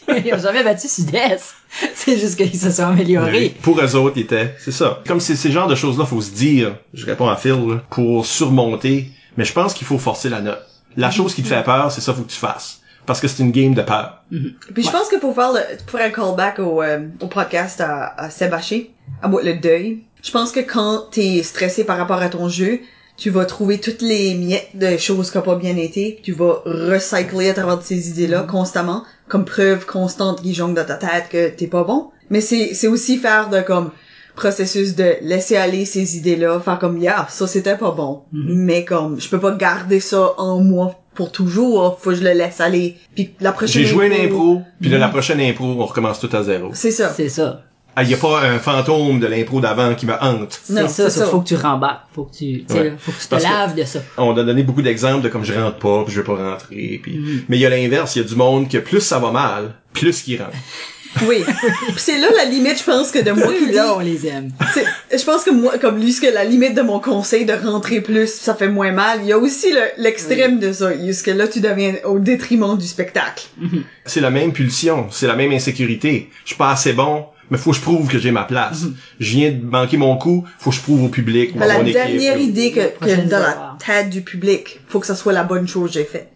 Ils 0.24 0.35
ont 0.35 0.39
jamais 0.39 0.62
battu 0.62 0.87
Sud-Est. 0.87 1.55
C'est 1.95 2.16
juste 2.18 2.37
qu'ils 2.37 2.57
se 2.57 2.70
sont 2.70 2.85
améliorés. 2.85 3.53
Pour 3.62 3.81
eux 3.81 3.97
autres, 3.97 4.18
était, 4.18 4.55
c'est 4.64 4.70
ça. 4.70 5.03
Comme 5.07 5.18
c'est 5.18 5.35
ces 5.35 5.51
genres 5.51 5.66
de 5.66 5.74
choses-là, 5.74 6.05
faut 6.05 6.20
se 6.20 6.31
dire, 6.31 6.77
je 6.95 7.05
réponds 7.05 7.29
à 7.29 7.37
Phil, 7.37 7.51
là, 7.68 7.83
pour 7.91 8.24
surmonter, 8.24 9.09
mais 9.37 9.45
je 9.45 9.53
pense 9.53 9.74
qu'il 9.74 9.85
faut 9.87 9.99
forcer 9.99 10.29
la 10.29 10.41
note. 10.41 10.62
La 10.97 11.11
chose 11.11 11.34
qui 11.34 11.42
te 11.42 11.49
fait 11.49 11.62
peur, 11.62 11.90
c'est 11.92 12.01
ça 12.01 12.14
faut 12.14 12.22
que 12.22 12.30
tu 12.30 12.38
fasses. 12.38 12.80
Parce 13.05 13.20
que 13.20 13.28
c'est 13.28 13.42
une 13.42 13.53
game 13.53 13.74
de 13.74 13.82
peur. 13.82 14.22
Puis 14.30 14.82
je 14.82 14.90
pense 14.90 15.09
que 15.09 15.16
pour 15.16 15.34
faire 15.34 15.53
le, 15.53 15.61
pour 15.84 15.99
faire 15.99 16.09
un 16.09 16.11
callback 16.11 16.59
au, 16.59 16.82
euh, 16.82 17.07
au 17.20 17.26
podcast 17.28 17.80
à, 17.80 18.14
à 18.16 18.30
Sébaché, 18.30 18.92
à 19.22 19.28
le 19.28 19.55
deuil, 19.55 20.01
je 20.22 20.32
pense 20.32 20.51
que 20.51 20.61
quand 20.61 21.11
t'es 21.12 21.42
stressé 21.44 21.84
par 21.84 21.99
rapport 21.99 22.20
à 22.20 22.28
ton 22.28 22.49
jeu, 22.49 22.80
tu 23.16 23.30
vas 23.30 23.44
trouver 23.44 23.80
toutes 23.80 24.03
les 24.03 24.34
miettes 24.34 24.70
de 24.74 24.97
choses 24.97 25.30
qui 25.30 25.38
ont 25.38 25.42
pas 25.42 25.57
bien 25.57 25.76
été, 25.76 26.20
tu 26.22 26.32
vas 26.32 26.62
recycler 26.66 27.51
à 27.51 27.55
travers 27.55 27.80
ces 27.82 28.11
idées-là 28.11 28.42
constamment, 28.42 29.05
comme 29.28 29.44
preuve 29.44 29.86
constante 29.86 30.42
qui 30.42 30.53
jongle 30.53 30.74
dans 30.74 30.84
ta 30.84 30.97
tête 30.97 31.28
que 31.30 31.49
t'es 31.49 31.66
pas 31.66 31.84
bon. 31.84 32.11
Mais 32.28 32.40
c'est, 32.40 32.74
c'est 32.74 32.88
aussi 32.88 33.18
faire 33.18 33.49
de 33.49 33.61
comme, 33.61 33.90
processus 34.37 34.95
de 34.95 35.16
laisser 35.22 35.57
aller 35.57 35.84
ces 35.84 36.16
idées-là, 36.18 36.61
faire 36.61 36.78
comme, 36.78 36.99
yeah, 36.99 37.26
ça 37.28 37.47
c'était 37.47 37.76
pas 37.76 37.91
bon. 37.91 38.22
Mais 38.32 38.84
comme, 38.84 39.20
je 39.20 39.28
peux 39.28 39.41
pas 39.41 39.53
garder 39.53 39.99
ça 40.01 40.34
en 40.39 40.61
moi 40.61 40.95
pour 41.14 41.32
toujours, 41.32 41.99
faut 42.01 42.11
que 42.11 42.16
je 42.16 42.22
le 42.22 42.32
laisse 42.34 42.61
aller. 42.61 42.97
Puis 43.14 43.32
la 43.41 43.51
prochaine 43.53 43.82
J'ai 43.82 43.89
joué 43.89 44.07
une 44.07 44.12
impro, 44.26 44.61
puis 44.80 44.91
là, 44.91 44.99
la 44.99 45.09
prochaine 45.09 45.41
impro, 45.41 45.64
on 45.64 45.87
recommence 45.87 46.20
tout 46.20 46.28
à 46.32 46.43
zéro. 46.43 46.70
C'est 46.74 46.91
ça. 46.91 47.12
C'est 47.16 47.30
ça. 47.30 47.62
Ah, 47.99 48.03
y 48.03 48.12
a 48.12 48.18
pas 48.18 48.43
un 48.43 48.59
fantôme 48.59 49.20
de 49.20 49.26
l'impro 49.26 49.59
d'avant 49.62 49.95
qui 49.95 50.05
me 50.05 50.12
hante. 50.22 50.61
C'est 50.62 50.74
Non, 50.74 50.82
ça, 50.82 50.89
c'est 50.89 51.18
ça. 51.18 51.24
ça. 51.24 51.26
Faut 51.30 51.41
que 51.41 51.49
tu 51.49 51.57
rembarques. 51.57 52.03
Faut 52.14 52.24
que 52.24 52.37
tu, 52.37 52.64
tu 52.68 52.74
sais, 52.74 52.80
Ouais. 52.80 52.93
faut 52.99 53.11
que 53.11 53.16
tu 53.16 53.24
te 53.24 53.30
Parce 53.30 53.43
laves 53.43 53.74
de 53.74 53.84
ça. 53.84 54.01
On 54.18 54.37
a 54.37 54.45
donné 54.45 54.62
beaucoup 54.64 54.82
d'exemples 54.82 55.22
de 55.22 55.30
comme 55.30 55.45
je 55.45 55.55
rentre 55.55 55.78
pas, 55.78 56.05
puis 56.05 56.12
je 56.12 56.20
vais 56.20 56.26
pas 56.26 56.34
rentrer, 56.37 57.01
puis... 57.03 57.16
Mhm. 57.16 57.45
Mais 57.49 57.57
il 57.57 57.61
y 57.61 57.64
a 57.64 57.70
l'inverse, 57.70 58.14
il 58.14 58.18
y 58.20 58.24
a 58.26 58.28
du 58.28 58.37
monde 58.37 58.68
que 58.68 58.76
plus 58.76 59.01
ça 59.01 59.18
va 59.18 59.30
mal, 59.30 59.72
plus 59.95 60.20
qu'il 60.20 60.39
rentre. 60.43 60.53
Oui. 61.26 61.44
C'est 61.96 62.18
là 62.18 62.28
la 62.36 62.44
limite, 62.44 62.78
je 62.78 62.84
pense 62.84 63.10
que 63.10 63.18
de 63.18 63.30
moi 63.32 63.52
qui 63.52 63.72
là, 63.72 63.94
on 63.96 64.00
les 64.00 64.26
aime. 64.26 64.50
c'est- 64.74 65.18
je 65.18 65.24
pense 65.24 65.44
que 65.44 65.50
moi, 65.50 65.78
comme 65.78 65.98
lui, 65.98 66.12
ce 66.12 66.20
que 66.20 66.26
la 66.32 66.44
limite 66.44 66.74
de 66.74 66.82
mon 66.82 67.00
conseil 67.00 67.44
de 67.44 67.52
rentrer 67.52 68.00
plus, 68.00 68.28
ça 68.30 68.54
fait 68.54 68.68
moins 68.68 68.92
mal. 68.92 69.20
Il 69.22 69.28
y 69.28 69.32
a 69.32 69.38
aussi 69.38 69.72
le- 69.72 70.02
l'extrême 70.02 70.58
de 70.58 70.72
ça, 70.72 70.96
jusque 70.96 71.26
là 71.28 71.48
tu 71.48 71.60
deviens 71.60 71.94
au 72.04 72.18
détriment 72.18 72.76
du 72.76 72.86
spectacle. 72.86 73.46
C'est 74.04 74.20
la 74.20 74.30
même 74.30 74.52
pulsion, 74.52 75.06
c'est 75.10 75.26
la 75.26 75.36
même 75.36 75.52
insécurité. 75.52 76.28
Je 76.44 76.48
suis 76.50 76.56
pas 76.56 76.70
assez 76.70 76.92
bon, 76.92 77.24
mais 77.50 77.58
faut 77.58 77.70
que 77.70 77.76
je 77.76 77.82
prouve 77.82 78.08
que 78.08 78.18
j'ai 78.18 78.30
ma 78.30 78.44
place. 78.44 78.84
Je 79.20 79.30
viens 79.36 79.50
de 79.52 79.64
manquer 79.64 79.96
mon 79.96 80.16
coup, 80.16 80.44
faut 80.58 80.70
que 80.70 80.76
je 80.76 80.82
prouve 80.82 81.04
au 81.04 81.08
public, 81.08 81.54
Ben, 81.56 81.62
à 81.62 81.66
la 81.66 81.74
mon 81.74 81.82
équipe. 81.82 81.94
dernière 81.94 82.38
idée 82.38 82.72
que, 82.72 83.04
que 83.04 83.28
dans 83.28 83.38
la 83.38 83.76
tête 83.84 84.10
du 84.10 84.22
public, 84.22 84.80
faut 84.88 85.00
que 85.00 85.06
ça 85.06 85.14
soit 85.14 85.32
la 85.32 85.44
bonne 85.44 85.66
chose 85.66 85.90
que 85.90 85.94
j'ai 85.94 86.04
faite. 86.04 86.28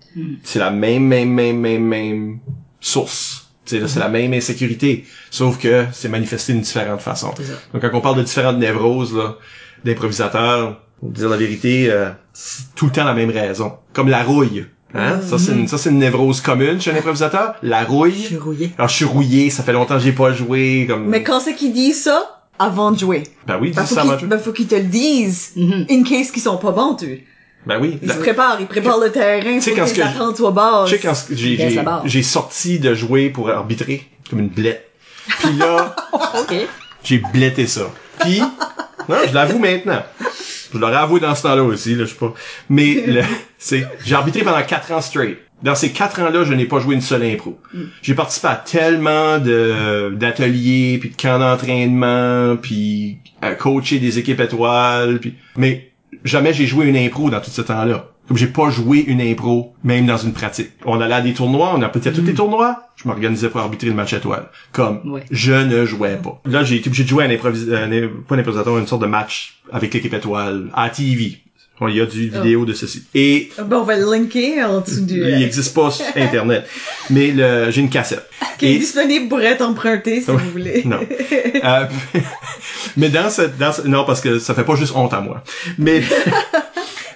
C'est 0.42 0.58
la 0.58 0.70
même, 0.70 1.04
même, 1.04 1.28
même, 1.30 1.58
même, 1.58 1.82
même 1.84 2.38
source. 2.80 3.46
C'est 3.86 3.98
la 3.98 4.08
même 4.08 4.32
insécurité. 4.32 5.04
Sauf 5.30 5.58
que 5.58 5.84
c'est 5.92 6.08
manifesté 6.08 6.52
d'une 6.52 6.62
différente 6.62 7.00
façon. 7.00 7.32
Donc 7.72 7.82
quand 7.82 7.90
on 7.94 8.00
parle 8.00 8.16
de 8.18 8.22
différentes 8.22 8.58
névroses, 8.58 9.14
là, 9.14 9.36
d'improvisateurs, 9.84 10.80
pour 11.00 11.10
dire 11.10 11.28
la 11.28 11.36
vérité, 11.36 11.90
euh, 11.90 12.10
c'est 12.32 12.74
tout 12.74 12.86
le 12.86 12.92
temps 12.92 13.04
la 13.04 13.14
même 13.14 13.30
raison. 13.30 13.72
Comme 13.92 14.08
la 14.08 14.22
rouille. 14.22 14.66
Hein? 14.94 15.20
Ça, 15.22 15.38
c'est 15.38 15.52
une, 15.52 15.68
ça, 15.68 15.78
c'est 15.78 15.90
une 15.90 15.98
névrose 15.98 16.40
commune 16.40 16.80
chez 16.80 16.90
un 16.90 16.96
improvisateur? 16.96 17.54
La 17.62 17.84
Je 17.84 17.88
rouille. 17.88 18.12
suis 18.18 18.36
rouillé. 18.36 18.72
Alors, 18.76 18.88
je 18.88 18.94
suis 18.96 19.04
rouillé, 19.04 19.48
ça 19.50 19.62
fait 19.62 19.72
longtemps 19.72 19.94
que 19.96 20.02
j'ai 20.02 20.12
pas 20.12 20.32
joué, 20.32 20.86
comme... 20.88 21.06
Mais 21.06 21.22
quand 21.22 21.38
c'est 21.40 21.54
qu'ils 21.54 21.72
disent 21.72 22.02
ça, 22.02 22.42
avant 22.58 22.90
de 22.90 22.98
jouer. 22.98 23.22
Ben 23.46 23.58
oui, 23.60 23.70
Ben, 23.74 23.82
dis 23.84 23.94
ça 23.94 24.00
avant 24.02 24.14
de 24.14 24.18
jouer. 24.18 24.28
ben, 24.28 24.38
faut 24.38 24.52
qu'ils 24.52 24.66
te 24.66 24.74
le 24.74 24.82
disent. 24.82 25.52
Mhm. 25.56 25.86
In 25.90 26.02
case 26.02 26.30
qu'ils 26.32 26.42
sont 26.42 26.56
pas 26.58 26.72
bons, 26.72 26.94
tu. 26.96 27.24
Ben 27.66 27.78
oui. 27.80 27.98
La- 28.02 28.14
se 28.14 28.20
préparent, 28.20 28.56
ils 28.60 28.66
préparent 28.66 28.98
le 28.98 29.12
terrain, 29.12 29.60
sais, 29.60 29.70
faut 29.70 29.76
quand 29.76 29.92
que 29.92 30.00
attentes 30.00 30.36
soient 30.36 30.50
basses. 30.50 30.88
Tu 30.90 30.96
sais, 30.96 31.02
quand 31.02 31.14
j'ai, 31.30 31.82
j'ai, 32.04 32.22
sorti 32.22 32.78
de 32.78 32.94
jouer 32.94 33.30
pour 33.30 33.50
arbitrer, 33.50 34.06
comme 34.28 34.40
une 34.40 34.48
blette. 34.48 34.88
Puis 35.40 35.52
là, 35.58 35.94
OK. 36.12 36.54
j'ai 37.04 37.18
bletté 37.32 37.66
ça. 37.66 37.90
Puis, 38.20 38.40
non, 39.08 39.16
je 39.28 39.34
l'avoue 39.34 39.58
maintenant. 39.58 40.02
Je 40.72 40.78
l'aurais 40.78 40.96
avoué 40.96 41.20
dans 41.20 41.34
ce 41.34 41.42
temps-là 41.42 41.62
aussi, 41.62 41.94
là, 41.94 42.04
je 42.04 42.10
sais 42.10 42.16
pas. 42.16 42.32
Mais, 42.68 42.94
le, 43.06 43.22
c'est, 43.58 43.86
j'ai 44.04 44.14
arbitré 44.14 44.42
pendant 44.42 44.62
quatre 44.62 44.90
ans 44.92 45.00
straight. 45.00 45.38
Dans 45.62 45.74
ces 45.74 45.90
quatre 45.92 46.20
ans-là, 46.22 46.44
je 46.44 46.54
n'ai 46.54 46.64
pas 46.64 46.80
joué 46.80 46.94
une 46.94 47.02
seule 47.02 47.22
impro. 47.24 47.60
J'ai 48.00 48.14
participé 48.14 48.48
à 48.48 48.54
tellement 48.56 49.38
de 49.38 50.10
d'ateliers, 50.16 50.96
puis 50.98 51.10
de 51.10 51.16
camps 51.16 51.38
d'entraînement, 51.38 52.56
puis 52.56 53.18
à 53.42 53.54
coacher 53.54 53.98
des 53.98 54.18
équipes 54.18 54.40
étoiles, 54.40 55.18
puis 55.20 55.34
mais 55.56 55.89
jamais 56.24 56.52
j'ai 56.52 56.66
joué 56.66 56.86
une 56.86 56.96
impro 56.96 57.30
dans 57.30 57.40
tout 57.40 57.50
ce 57.50 57.62
temps-là. 57.62 58.06
Comme 58.28 58.36
j'ai 58.36 58.46
pas 58.46 58.70
joué 58.70 59.00
une 59.08 59.20
impro, 59.20 59.74
même 59.82 60.06
dans 60.06 60.16
une 60.16 60.32
pratique. 60.32 60.70
On 60.84 61.00
allait 61.00 61.14
à 61.14 61.20
des 61.20 61.34
tournois, 61.34 61.72
on 61.76 61.82
a 61.82 61.88
peut-être 61.88 62.14
tous 62.14 62.22
les 62.24 62.34
tournois. 62.34 62.84
Je 62.94 63.08
m'organisais 63.08 63.48
pour 63.48 63.60
arbitrer 63.60 63.88
le 63.88 63.94
match 63.94 64.12
étoile. 64.12 64.48
Comme 64.72 65.00
Ouais. 65.10 65.24
je 65.32 65.52
ne 65.52 65.84
jouais 65.84 66.16
pas. 66.16 66.40
Là, 66.44 66.62
j'ai 66.62 66.76
été 66.76 66.88
obligé 66.88 67.02
de 67.02 67.08
jouer 67.08 67.24
à 67.24 67.26
un 67.26 67.30
improvisateur, 67.32 67.88
pas 68.28 68.36
un 68.36 68.38
improvisateur, 68.38 68.78
une 68.78 68.86
sorte 68.86 69.02
de 69.02 69.06
match 69.08 69.60
avec 69.72 69.92
l'équipe 69.92 70.14
étoile 70.14 70.68
à 70.74 70.90
TV. 70.90 71.38
Il 71.88 71.96
y 71.96 72.00
a 72.00 72.06
du 72.06 72.28
vidéo 72.28 72.64
de 72.64 72.72
ceci. 72.74 73.04
Et 73.14 73.50
Ben, 73.58 73.78
on 73.78 73.82
va 73.84 73.96
le 73.96 74.04
linker 74.10 74.68
en 74.68 74.80
dessous 74.80 75.04
du... 75.04 75.14
il 75.20 75.38
n'existe 75.38 75.74
pas 75.74 75.90
sur 75.90 76.04
Internet. 76.16 76.66
Mais 77.08 77.28
le, 77.32 77.70
j'ai 77.70 77.80
une 77.80 77.88
cassette. 77.90 78.28
qui 78.58 78.66
est 78.66 78.74
Et- 78.74 78.78
disponible 78.78 79.28
pour 79.28 79.40
être 79.40 79.62
emprunté, 79.62 80.20
si 80.20 80.30
vous 80.30 80.38
voulez. 80.50 80.82
non. 80.86 81.00
Euh, 81.64 81.86
mais 82.96 83.08
dans 83.08 83.30
ce, 83.30 83.42
dans 83.42 83.72
ce- 83.72 83.82
non, 83.86 84.04
parce 84.04 84.20
que 84.20 84.38
ça 84.38 84.54
fait 84.54 84.64
pas 84.64 84.74
juste 84.76 84.94
honte 84.94 85.14
à 85.14 85.20
moi. 85.20 85.42
Mais, 85.78 86.02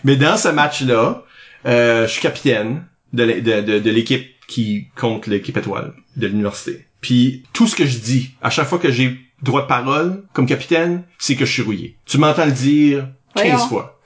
mais 0.05 0.17
dans 0.17 0.37
ce 0.37 0.49
match-là, 0.49 1.25
euh, 1.67 2.07
je 2.07 2.13
suis 2.13 2.21
capitaine 2.23 2.85
de, 3.13 3.25
de, 3.41 3.61
de, 3.61 3.79
de 3.79 3.91
l'équipe 3.91 4.27
qui 4.47 4.87
compte 4.97 5.27
l'équipe 5.27 5.57
étoile 5.57 5.93
de 6.17 6.27
l'université. 6.27 6.87
Puis 7.01 7.45
tout 7.53 7.67
ce 7.67 7.77
que 7.77 7.87
je 7.87 7.99
dis, 7.99 8.31
à 8.43 8.51
chaque 8.51 8.67
fois 8.69 8.79
que 8.79 8.91
j'ai 8.91 9.17
droit 9.43 9.63
de 9.63 9.67
parole 9.67 10.23
comme 10.33 10.47
capitaine, 10.47 11.03
c'est 11.19 11.37
que 11.37 11.45
je 11.45 11.53
suis 11.53 11.63
rouillé. 11.63 11.97
Tu 12.07 12.19
m'entends 12.19 12.47
le 12.47 12.53
dire 12.53 13.09
15 13.37 13.45
Voyons. 13.51 13.69
fois. 13.69 14.01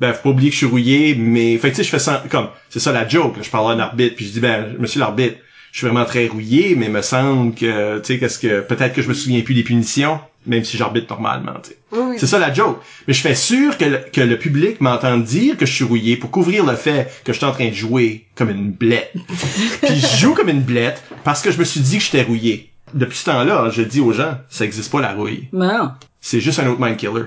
Ben, 0.00 0.12
faut 0.12 0.22
pas 0.22 0.30
oublier 0.30 0.50
que 0.50 0.54
je 0.54 0.58
suis 0.58 0.66
rouillé, 0.66 1.14
mais, 1.16 1.58
fait 1.58 1.70
tu 1.70 1.76
sais, 1.76 1.84
je 1.84 1.90
fais 1.90 1.98
ça, 1.98 2.22
comme, 2.30 2.48
c'est 2.70 2.80
ça 2.80 2.92
la 2.92 3.06
joke, 3.06 3.36
là. 3.36 3.42
je 3.42 3.50
parle 3.50 3.72
à 3.72 3.74
un 3.74 3.80
arbitre, 3.80 4.14
puis 4.14 4.26
je 4.26 4.32
dis, 4.32 4.40
ben, 4.40 4.76
monsieur 4.78 5.00
l'arbitre, 5.00 5.36
je 5.72 5.78
suis 5.78 5.86
vraiment 5.86 6.04
très 6.04 6.28
rouillé, 6.28 6.74
mais 6.76 6.88
me 6.88 7.02
semble 7.02 7.54
que, 7.54 7.98
tu 7.98 8.04
sais, 8.04 8.18
qu'est-ce 8.18 8.38
que, 8.38 8.60
peut-être 8.60 8.94
que 8.94 9.02
je 9.02 9.08
me 9.08 9.14
souviens 9.14 9.40
plus 9.42 9.54
des 9.54 9.64
punitions, 9.64 10.20
même 10.46 10.64
si 10.64 10.76
j'arbitre 10.76 11.12
normalement, 11.12 11.54
tu 11.62 11.70
sais. 11.70 11.76
C'est 12.18 12.26
ça 12.26 12.38
la 12.38 12.52
joke. 12.52 12.80
Mais 13.06 13.14
je 13.14 13.20
fais 13.20 13.34
sûr 13.34 13.76
que 13.76 13.84
le, 13.84 13.98
que 14.12 14.20
le 14.20 14.38
public 14.38 14.80
m'entende 14.80 15.24
dire 15.24 15.56
que 15.56 15.66
je 15.66 15.72
suis 15.72 15.84
rouillé 15.84 16.16
pour 16.16 16.30
couvrir 16.30 16.64
le 16.64 16.74
fait 16.74 17.10
que 17.24 17.32
je 17.32 17.38
suis 17.38 17.46
en 17.46 17.52
train 17.52 17.68
de 17.68 17.74
jouer 17.74 18.26
comme 18.34 18.50
une 18.50 18.72
blette. 18.72 19.12
Puis 19.82 19.96
je 20.00 20.16
joue 20.16 20.34
comme 20.34 20.48
une 20.48 20.62
blette 20.62 21.02
parce 21.24 21.42
que 21.42 21.50
je 21.50 21.58
me 21.58 21.64
suis 21.64 21.80
dit 21.80 21.98
que 21.98 22.04
j'étais 22.04 22.22
rouillé. 22.22 22.70
Depuis 22.94 23.18
ce 23.18 23.26
temps-là, 23.26 23.70
je 23.70 23.82
dis 23.82 24.00
aux 24.00 24.12
gens, 24.12 24.38
ça 24.48 24.64
existe 24.64 24.90
pas 24.90 25.00
la 25.00 25.12
rouille. 25.12 25.48
Non. 25.52 25.92
C'est 26.20 26.40
juste 26.40 26.58
un 26.58 26.66
autre 26.68 26.80
mind 26.80 26.96
killer. 26.96 27.24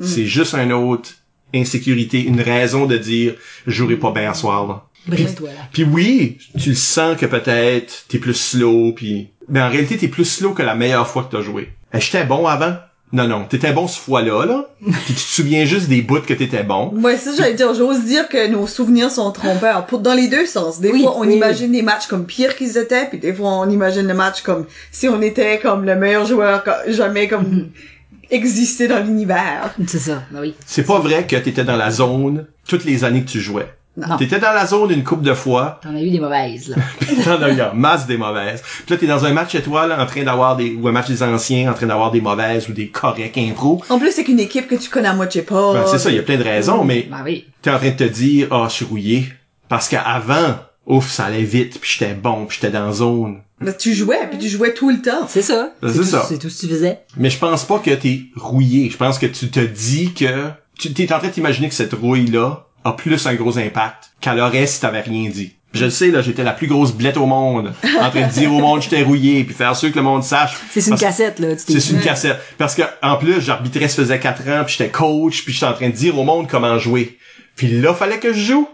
C'est 0.00 0.26
juste 0.26 0.54
un 0.54 0.70
autre 0.70 1.10
insécurité, 1.54 2.22
une 2.24 2.40
raison 2.40 2.86
de 2.86 2.96
dire 2.96 3.34
je 3.66 3.72
jouerai 3.72 3.96
pas 3.96 4.10
bien 4.12 4.30
à 4.30 4.34
soir. 4.34 4.66
Là. 4.66 4.84
Brise-toi, 5.06 5.48
là. 5.48 5.68
Puis 5.72 5.84
oui, 5.84 6.38
tu 6.60 6.70
le 6.70 6.74
sens 6.76 7.16
que 7.18 7.26
peut-être 7.26 8.04
t'es 8.08 8.18
plus 8.18 8.34
slow, 8.34 8.92
puis 8.92 9.28
mais 9.48 9.60
en 9.60 9.68
réalité 9.68 9.96
t'es 9.96 10.08
plus 10.08 10.24
slow 10.24 10.52
que 10.52 10.62
la 10.62 10.74
meilleure 10.74 11.08
fois 11.08 11.24
que 11.24 11.36
t'as 11.36 11.42
joué. 11.42 11.70
Eh, 11.92 12.00
J'étais 12.00 12.24
bon 12.24 12.46
avant. 12.46 12.76
Non 13.14 13.28
non, 13.28 13.44
t'étais 13.44 13.74
bon 13.74 13.88
ce 13.88 13.98
fois-là 14.00 14.46
là. 14.46 14.68
puis 14.80 14.92
tu 15.08 15.12
te 15.14 15.18
souviens 15.18 15.66
juste 15.66 15.88
des 15.88 16.00
bouts 16.00 16.22
que 16.22 16.32
t'étais 16.32 16.62
bon. 16.62 16.88
Ouais, 16.94 17.18
ça, 17.18 17.32
j'allais 17.36 17.52
dire, 17.52 17.74
j'ose 17.74 18.04
dire 18.04 18.26
que 18.28 18.46
nos 18.48 18.66
souvenirs 18.66 19.10
sont 19.10 19.30
trompeurs. 19.32 19.84
Pour, 19.84 19.98
dans 19.98 20.14
les 20.14 20.28
deux 20.28 20.46
sens. 20.46 20.80
Des 20.80 20.90
Oui, 20.90 21.02
fois, 21.02 21.18
on 21.18 21.26
oui, 21.26 21.34
imagine 21.34 21.72
les 21.72 21.82
matchs 21.82 22.06
comme 22.06 22.24
pire 22.24 22.56
qu'ils 22.56 22.78
étaient, 22.78 23.04
puis 23.10 23.18
des 23.18 23.34
fois, 23.34 23.50
on 23.50 23.68
imagine 23.68 24.06
le 24.08 24.14
match 24.14 24.40
comme 24.40 24.64
si 24.92 25.08
on 25.08 25.20
était 25.20 25.58
comme 25.58 25.84
le 25.84 25.94
meilleur 25.94 26.24
joueur 26.24 26.64
jamais 26.88 27.28
comme 27.28 27.68
existé 28.32 28.88
dans 28.88 28.98
l'univers. 28.98 29.74
C'est 29.86 29.98
ça, 29.98 30.22
ben 30.30 30.40
oui. 30.40 30.54
C'est 30.66 30.84
pas 30.84 30.98
vrai 30.98 31.26
que 31.26 31.36
t'étais 31.36 31.64
dans 31.64 31.76
la 31.76 31.90
zone 31.90 32.46
toutes 32.66 32.84
les 32.84 33.04
années 33.04 33.22
que 33.22 33.30
tu 33.30 33.40
jouais. 33.40 33.72
Non. 33.94 34.16
T'étais 34.16 34.38
dans 34.38 34.52
la 34.52 34.64
zone 34.64 34.90
une 34.90 35.04
coupe 35.04 35.20
de 35.20 35.34
fois, 35.34 35.78
T'en 35.82 35.94
as 35.94 36.00
eu 36.00 36.10
des 36.10 36.18
mauvaises, 36.18 36.68
là. 36.70 36.76
puis 37.00 37.14
t'en 37.16 37.42
as 37.42 37.50
eu 37.50 37.60
en 37.60 37.74
masse 37.74 38.06
des 38.06 38.16
mauvaises. 38.16 38.62
Puis 38.62 38.94
là 38.94 38.96
t'es 38.96 39.06
dans 39.06 39.24
un 39.26 39.34
match 39.34 39.54
étoile 39.54 39.92
en 39.92 40.06
train 40.06 40.22
d'avoir 40.22 40.56
des 40.56 40.74
ou 40.74 40.88
un 40.88 40.92
match 40.92 41.08
des 41.08 41.22
anciens 41.22 41.70
en 41.70 41.74
train 41.74 41.86
d'avoir 41.86 42.10
des 42.10 42.22
mauvaises 42.22 42.68
ou 42.70 42.72
des 42.72 42.88
corrects 42.88 43.36
impro. 43.36 43.82
En 43.90 43.98
plus, 43.98 44.12
c'est 44.12 44.24
qu'une 44.24 44.40
équipe 44.40 44.66
que 44.66 44.76
tu 44.76 44.88
connais 44.88 45.08
à 45.08 45.14
moitié 45.14 45.42
pas. 45.42 45.74
Ben, 45.74 45.84
c'est 45.86 45.98
ça, 45.98 46.08
il 46.08 46.16
y 46.16 46.18
a 46.18 46.22
plein 46.22 46.38
de 46.38 46.42
raisons, 46.42 46.84
mais 46.84 47.06
Ben 47.10 47.18
oui. 47.22 47.44
t'es 47.60 47.70
en 47.70 47.76
train 47.78 47.90
de 47.90 47.96
te 47.96 48.04
dire, 48.04 48.48
ah, 48.50 48.64
je 48.68 48.72
suis 48.76 48.84
rouillé. 48.86 49.26
Parce 49.68 49.88
qu'avant, 49.90 50.56
ouf, 50.86 51.10
ça 51.10 51.26
allait 51.26 51.42
vite, 51.42 51.78
puis 51.78 51.90
j'étais 51.98 52.14
bon, 52.14 52.46
puis 52.46 52.58
j'étais 52.60 52.72
dans 52.72 52.86
la 52.86 52.92
zone. 52.92 53.40
Ben, 53.64 53.74
tu 53.78 53.94
jouais, 53.94 54.26
puis 54.28 54.38
tu 54.38 54.48
jouais 54.48 54.74
tout 54.74 54.90
le 54.90 55.00
temps. 55.00 55.26
C'est 55.28 55.42
ça. 55.42 55.72
Ben, 55.82 55.90
c'est 55.92 55.98
tout- 55.98 56.04
ça. 56.04 56.26
C'est 56.28 56.38
tout 56.38 56.50
ce 56.50 56.62
que 56.62 56.66
tu 56.66 56.72
faisais. 56.72 57.00
Mais 57.16 57.30
je 57.30 57.38
pense 57.38 57.64
pas 57.64 57.78
que 57.78 57.90
t'es 57.90 58.20
rouillé. 58.36 58.90
Je 58.90 58.96
pense 58.96 59.18
que 59.18 59.26
tu 59.26 59.48
te 59.50 59.60
dis 59.60 60.12
que... 60.12 60.50
Tu 60.78 60.92
t'es 60.92 61.12
en 61.12 61.18
train 61.18 61.28
d'imaginer 61.28 61.68
que 61.68 61.74
cette 61.74 61.92
rouille-là 61.92 62.66
a 62.84 62.92
plus 62.92 63.26
un 63.26 63.34
gros 63.34 63.58
impact 63.58 64.10
qu'elle 64.20 64.40
aurait 64.40 64.66
si 64.66 64.80
t'avais 64.80 65.02
rien 65.02 65.28
dit. 65.30 65.52
Je 65.74 65.84
le 65.84 65.90
sais, 65.90 66.08
là, 66.10 66.20
j'étais 66.20 66.42
la 66.44 66.52
plus 66.52 66.66
grosse 66.66 66.92
blette 66.92 67.16
au 67.16 67.24
monde, 67.24 67.72
en 68.00 68.10
train 68.10 68.26
de 68.26 68.32
dire 68.32 68.52
au 68.52 68.58
monde 68.58 68.78
que 68.80 68.84
j'étais 68.84 69.02
rouillé, 69.02 69.42
puis 69.44 69.54
faire 69.54 69.74
sûr 69.74 69.90
que 69.90 69.96
le 69.96 70.02
monde 70.02 70.22
sache. 70.22 70.54
C'est 70.70 70.86
une 70.86 70.96
cassette, 70.98 71.38
là. 71.38 71.48
C'est 71.56 71.90
une 71.90 72.00
cassette. 72.00 72.36
Parce 72.58 72.74
que, 72.74 72.82
en 73.02 73.16
plus, 73.16 73.40
j'arbitrais, 73.40 73.88
ça 73.88 73.96
faisait 74.02 74.18
quatre 74.20 74.46
ans, 74.48 74.64
puis 74.66 74.74
j'étais 74.76 74.90
coach, 74.90 75.44
puis 75.44 75.54
j'étais 75.54 75.64
en 75.66 75.72
train 75.72 75.88
de 75.88 75.94
dire 75.94 76.18
au 76.18 76.24
monde 76.24 76.46
comment 76.46 76.78
jouer. 76.78 77.16
Puis 77.56 77.80
là, 77.80 77.94
fallait 77.94 78.18
que 78.18 78.32
je 78.34 78.40
joue. 78.40 78.68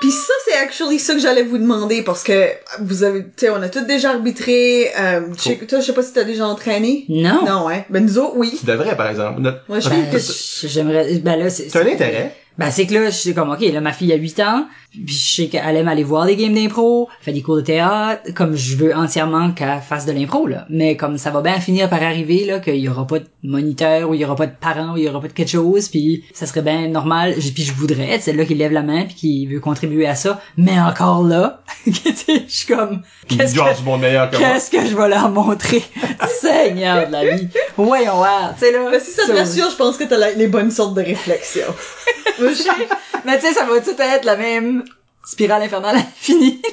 Puis 0.00 0.10
ça, 0.10 0.32
c'est 0.46 0.56
actually 0.56 0.98
ça 0.98 1.12
que 1.14 1.20
j'allais 1.20 1.42
vous 1.42 1.58
demander 1.58 2.02
parce 2.02 2.22
que 2.22 2.48
vous 2.80 3.02
avez, 3.02 3.20
tu 3.24 3.30
sais, 3.36 3.50
on 3.50 3.60
a 3.62 3.68
tous 3.68 3.80
déjà 3.82 4.10
arbitré. 4.10 4.90
Euh, 4.98 5.20
sais- 5.36 5.56
toi, 5.56 5.80
je 5.80 5.84
sais 5.86 5.92
pas 5.92 6.02
si 6.02 6.12
t'as 6.14 6.24
déjà 6.24 6.46
entraîné. 6.46 7.04
Non. 7.08 7.44
Non, 7.46 7.66
ouais. 7.66 7.84
Ben 7.90 8.04
nous 8.04 8.18
autres, 8.18 8.32
oui. 8.36 8.56
Tu 8.58 8.64
devrais, 8.66 8.96
par 8.96 9.08
exemple. 9.10 9.40
Notre- 9.40 9.60
Moi, 9.68 9.80
je 9.80 9.88
Ben, 9.90 10.10
que 10.10 10.18
je- 10.18 10.66
j'aimerais, 10.68 11.06
ben 11.18 11.36
là, 11.36 11.50
c'est... 11.50 11.66
T'as 11.66 11.82
un 11.82 11.86
intérêt. 11.86 12.34
Ben, 12.58 12.70
c'est 12.70 12.86
que 12.86 12.94
là, 12.94 13.06
je 13.06 13.16
suis 13.16 13.34
comme, 13.34 13.50
ok, 13.50 13.60
là, 13.60 13.80
ma 13.80 13.92
fille 13.92 14.12
a 14.12 14.16
8 14.16 14.40
ans, 14.40 14.66
puis 14.92 15.06
je 15.08 15.34
sais 15.34 15.46
qu'elle 15.48 15.76
aime 15.76 15.88
aller 15.88 16.04
voir 16.04 16.26
des 16.26 16.36
games 16.36 16.52
d'impro, 16.52 17.08
fait 17.20 17.32
des 17.32 17.42
cours 17.42 17.56
de 17.56 17.62
théâtre, 17.62 18.34
comme 18.34 18.54
je 18.54 18.76
veux 18.76 18.94
entièrement 18.94 19.52
qu'elle 19.52 19.80
fasse 19.80 20.04
de 20.04 20.12
l'impro, 20.12 20.46
là. 20.46 20.66
Mais 20.68 20.96
comme 20.96 21.16
ça 21.16 21.30
va 21.30 21.40
bien 21.40 21.58
finir 21.60 21.88
par 21.88 22.02
arriver, 22.02 22.44
là, 22.44 22.58
qu'il 22.58 22.76
y 22.76 22.88
aura 22.88 23.06
pas 23.06 23.20
de 23.20 23.26
moniteur, 23.42 24.10
ou 24.10 24.14
il 24.14 24.20
y 24.20 24.24
aura 24.24 24.36
pas 24.36 24.46
de 24.46 24.54
parents, 24.58 24.92
ou 24.92 24.96
il 24.98 25.04
y 25.04 25.08
aura 25.08 25.20
pas 25.20 25.28
de 25.28 25.32
quelque 25.32 25.50
chose, 25.50 25.88
puis 25.88 26.24
ça 26.34 26.44
serait 26.46 26.62
bien 26.62 26.88
normal, 26.88 27.34
puis 27.34 27.62
je 27.62 27.72
voudrais 27.72 28.10
être 28.10 28.22
celle-là 28.22 28.44
qui 28.44 28.54
lève 28.54 28.72
la 28.72 28.82
main, 28.82 29.04
puis 29.04 29.14
qui 29.14 29.46
veut 29.46 29.60
contribuer 29.60 30.06
à 30.06 30.14
ça, 30.14 30.40
mais 30.56 30.78
encore 30.78 31.22
là, 31.22 31.62
tu 31.84 31.92
sais, 31.92 32.44
je 32.46 32.52
suis 32.52 32.66
comme, 32.66 33.02
qu'est-ce 33.28 33.54
que... 33.54 34.36
Qu'est-ce 34.36 34.70
que 34.70 34.86
je 34.86 34.96
vais 34.96 35.08
leur 35.08 35.30
montrer? 35.30 35.82
Seigneur 36.40 37.06
de 37.06 37.12
la 37.12 37.36
vie. 37.36 37.48
Voyons 37.76 38.16
voir, 38.16 38.54
tu 38.54 38.66
sais 38.66 38.72
là. 38.72 38.90
Ben, 38.90 39.00
si 39.00 39.12
ça 39.12 39.26
te 39.26 39.32
rassure, 39.32 39.70
je 39.70 39.76
pense 39.76 39.96
que 39.96 40.04
t'as 40.04 40.30
les 40.32 40.48
bonnes 40.48 40.70
sortes 40.70 40.94
de 40.94 41.02
réflexions. 41.02 41.74
Mais 43.26 43.38
tu 43.38 43.46
sais, 43.46 43.52
ça 43.52 43.64
va 43.64 43.80
tout 43.80 43.90
être 44.00 44.24
la 44.24 44.36
même 44.36 44.84
spirale 45.24 45.62
infernale 45.62 45.96
infinie. 45.96 46.60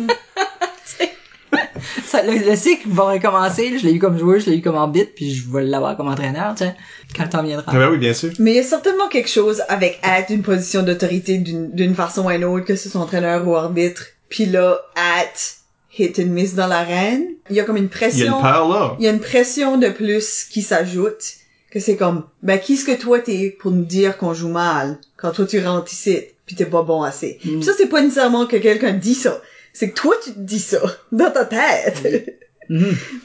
ça, 2.05 2.23
le, 2.23 2.49
le 2.49 2.55
cycle 2.55 2.87
va 2.89 3.03
recommencer. 3.11 3.77
Je 3.79 3.85
l'ai 3.85 3.93
eu 3.93 3.99
comme 3.99 4.17
joueur, 4.17 4.39
je 4.39 4.49
l'ai 4.49 4.57
eu 4.57 4.61
comme 4.61 4.75
arbitre, 4.75 5.11
puis 5.15 5.33
je 5.33 5.49
vais 5.51 5.63
l'avoir 5.63 5.95
comme 5.97 6.07
entraîneur, 6.07 6.55
tu 6.55 6.63
sais, 6.65 6.75
quand 7.15 7.23
le 7.23 7.29
temps 7.29 7.43
viendra. 7.43 7.65
Ah 7.67 7.77
ben 7.77 7.89
oui, 7.91 7.97
bien 7.97 8.13
sûr. 8.13 8.31
Mais 8.39 8.51
il 8.51 8.55
y 8.57 8.59
a 8.59 8.63
certainement 8.63 9.07
quelque 9.07 9.29
chose 9.29 9.61
avec 9.69 9.99
être 10.03 10.29
une 10.29 10.41
position 10.41 10.83
d'autorité 10.83 11.37
d'une 11.37 11.71
d'une 11.71 11.95
façon 11.95 12.25
ou 12.25 12.31
une 12.31 12.43
autre, 12.45 12.65
que 12.65 12.75
ce 12.75 12.89
soit 12.89 13.01
entraîneur 13.01 13.47
ou 13.47 13.55
arbitre. 13.55 14.03
Puis 14.29 14.45
là, 14.45 14.79
être 15.21 15.57
hit 15.97 16.19
and 16.19 16.27
miss 16.27 16.53
dans 16.55 16.67
l'arène. 16.67 17.25
Il 17.49 17.55
y 17.55 17.59
a 17.59 17.63
comme 17.63 17.77
une 17.77 17.85
Il 17.85 17.89
y 17.89 17.93
a 17.93 17.97
pression. 17.97 18.35
une 18.37 18.41
peur 18.41 18.69
là. 18.69 18.95
il 18.99 19.05
y 19.05 19.07
a 19.07 19.11
une 19.11 19.19
pression 19.21 19.77
de 19.77 19.89
plus 19.89 20.45
qui 20.51 20.61
s'ajoute. 20.61 21.23
Que 21.71 21.79
c'est 21.79 21.97
comme, 21.97 22.23
ben, 22.43 22.59
qui 22.59 22.73
est-ce 22.73 22.85
que 22.85 22.99
toi 22.99 23.19
t'es 23.19 23.55
pour 23.59 23.71
nous 23.71 23.83
dire 23.83 24.17
qu'on 24.17 24.33
joue 24.33 24.47
mal 24.47 24.99
quand 25.17 25.31
toi 25.31 25.45
tu 25.45 25.65
rentres 25.65 25.91
ici 25.91 26.19
pis 26.45 26.55
t'es 26.55 26.65
pas 26.65 26.83
bon 26.83 27.03
assez? 27.03 27.39
Mm. 27.43 27.61
Ça 27.61 27.73
c'est 27.77 27.87
pas 27.87 28.01
nécessairement 28.01 28.45
que 28.45 28.55
quelqu'un 28.57 28.93
dit 28.93 29.15
ça. 29.15 29.41
C'est 29.73 29.89
que 29.91 29.95
toi 29.95 30.15
tu 30.23 30.33
te 30.33 30.39
dis 30.39 30.59
ça 30.59 30.79
dans 31.11 31.31
ta 31.31 31.45
tête. 31.45 32.03
Sais, 32.69 32.75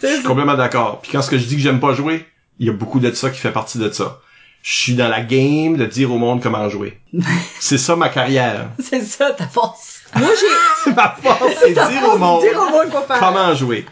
Je 0.02 0.14
suis 0.14 0.23
complètement 0.23 0.56
d'accord. 0.56 1.01
Puis 1.02 1.12
quand 1.12 1.23
ce 1.23 1.31
que 1.31 1.39
je 1.39 1.47
dis 1.47 1.56
que 1.56 1.62
j'aime 1.62 1.81
pas 1.81 1.94
jouer, 1.94 2.24
il 2.59 2.66
y 2.66 2.70
a 2.70 2.73
beaucoup 2.73 3.01
de 3.01 3.10
ça 3.12 3.31
qui 3.31 3.39
fait 3.39 3.52
partie 3.52 3.78
de 3.78 3.90
ça. 3.90 4.20
Je 4.62 4.73
suis 4.73 4.94
dans 4.94 5.09
la 5.09 5.23
game 5.23 5.77
de 5.77 5.85
dire 5.85 6.12
au 6.12 6.19
monde 6.19 6.40
comment 6.40 6.69
jouer. 6.69 7.01
c'est 7.60 7.78
ça 7.78 7.97
ma 7.97 8.09
carrière. 8.09 8.70
C'est 8.78 9.02
ça 9.02 9.32
ta 9.32 9.48
force. 9.48 9.91
Moi 10.16 10.28
j'ai 10.39 10.47
C'est 10.84 10.97
ma 10.97 11.16
force, 11.22 11.52
c'est 11.60 11.72
dire 11.72 12.02
au 12.12 12.18
monde 12.18 12.43
dire 12.43 12.59
au 12.60 12.70
monde 12.70 12.90
quoi 12.90 13.02
faire. 13.02 13.20
comment 13.20 13.55
jouer? 13.55 13.86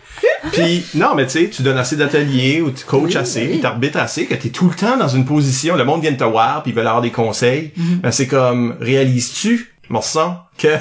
Puis 0.53 0.85
non, 0.95 1.15
mais 1.15 1.27
tu 1.27 1.33
sais, 1.33 1.49
tu 1.49 1.63
donnes 1.63 1.79
assez 1.79 1.97
d'ateliers 1.97 2.61
ou 2.61 2.73
tu 2.73 2.85
coaches 2.85 3.11
Oui, 3.13 3.17
assez, 3.17 3.43
oui. 3.43 3.49
puis 3.49 3.61
t'arbitres 3.61 3.99
assez, 3.99 4.27
que 4.27 4.35
t'es 4.35 4.49
tout 4.49 4.69
le 4.69 4.75
temps 4.75 4.97
dans 4.97 5.07
une 5.09 5.25
position, 5.25 5.77
le 5.77 5.85
monde 5.85 6.03
vient 6.03 6.13
te 6.13 6.25
voir, 6.25 6.63
puis 6.63 6.73
ils 6.73 6.75
veulent 6.75 6.87
avoir 6.89 7.03
des 7.03 7.13
conseils. 7.13 7.73
Ben, 7.77 8.11
c'est 8.11 8.27
comme, 8.27 8.77
réalises-tu, 8.81 9.73
Morsan, 9.89 10.43
que 10.59 10.77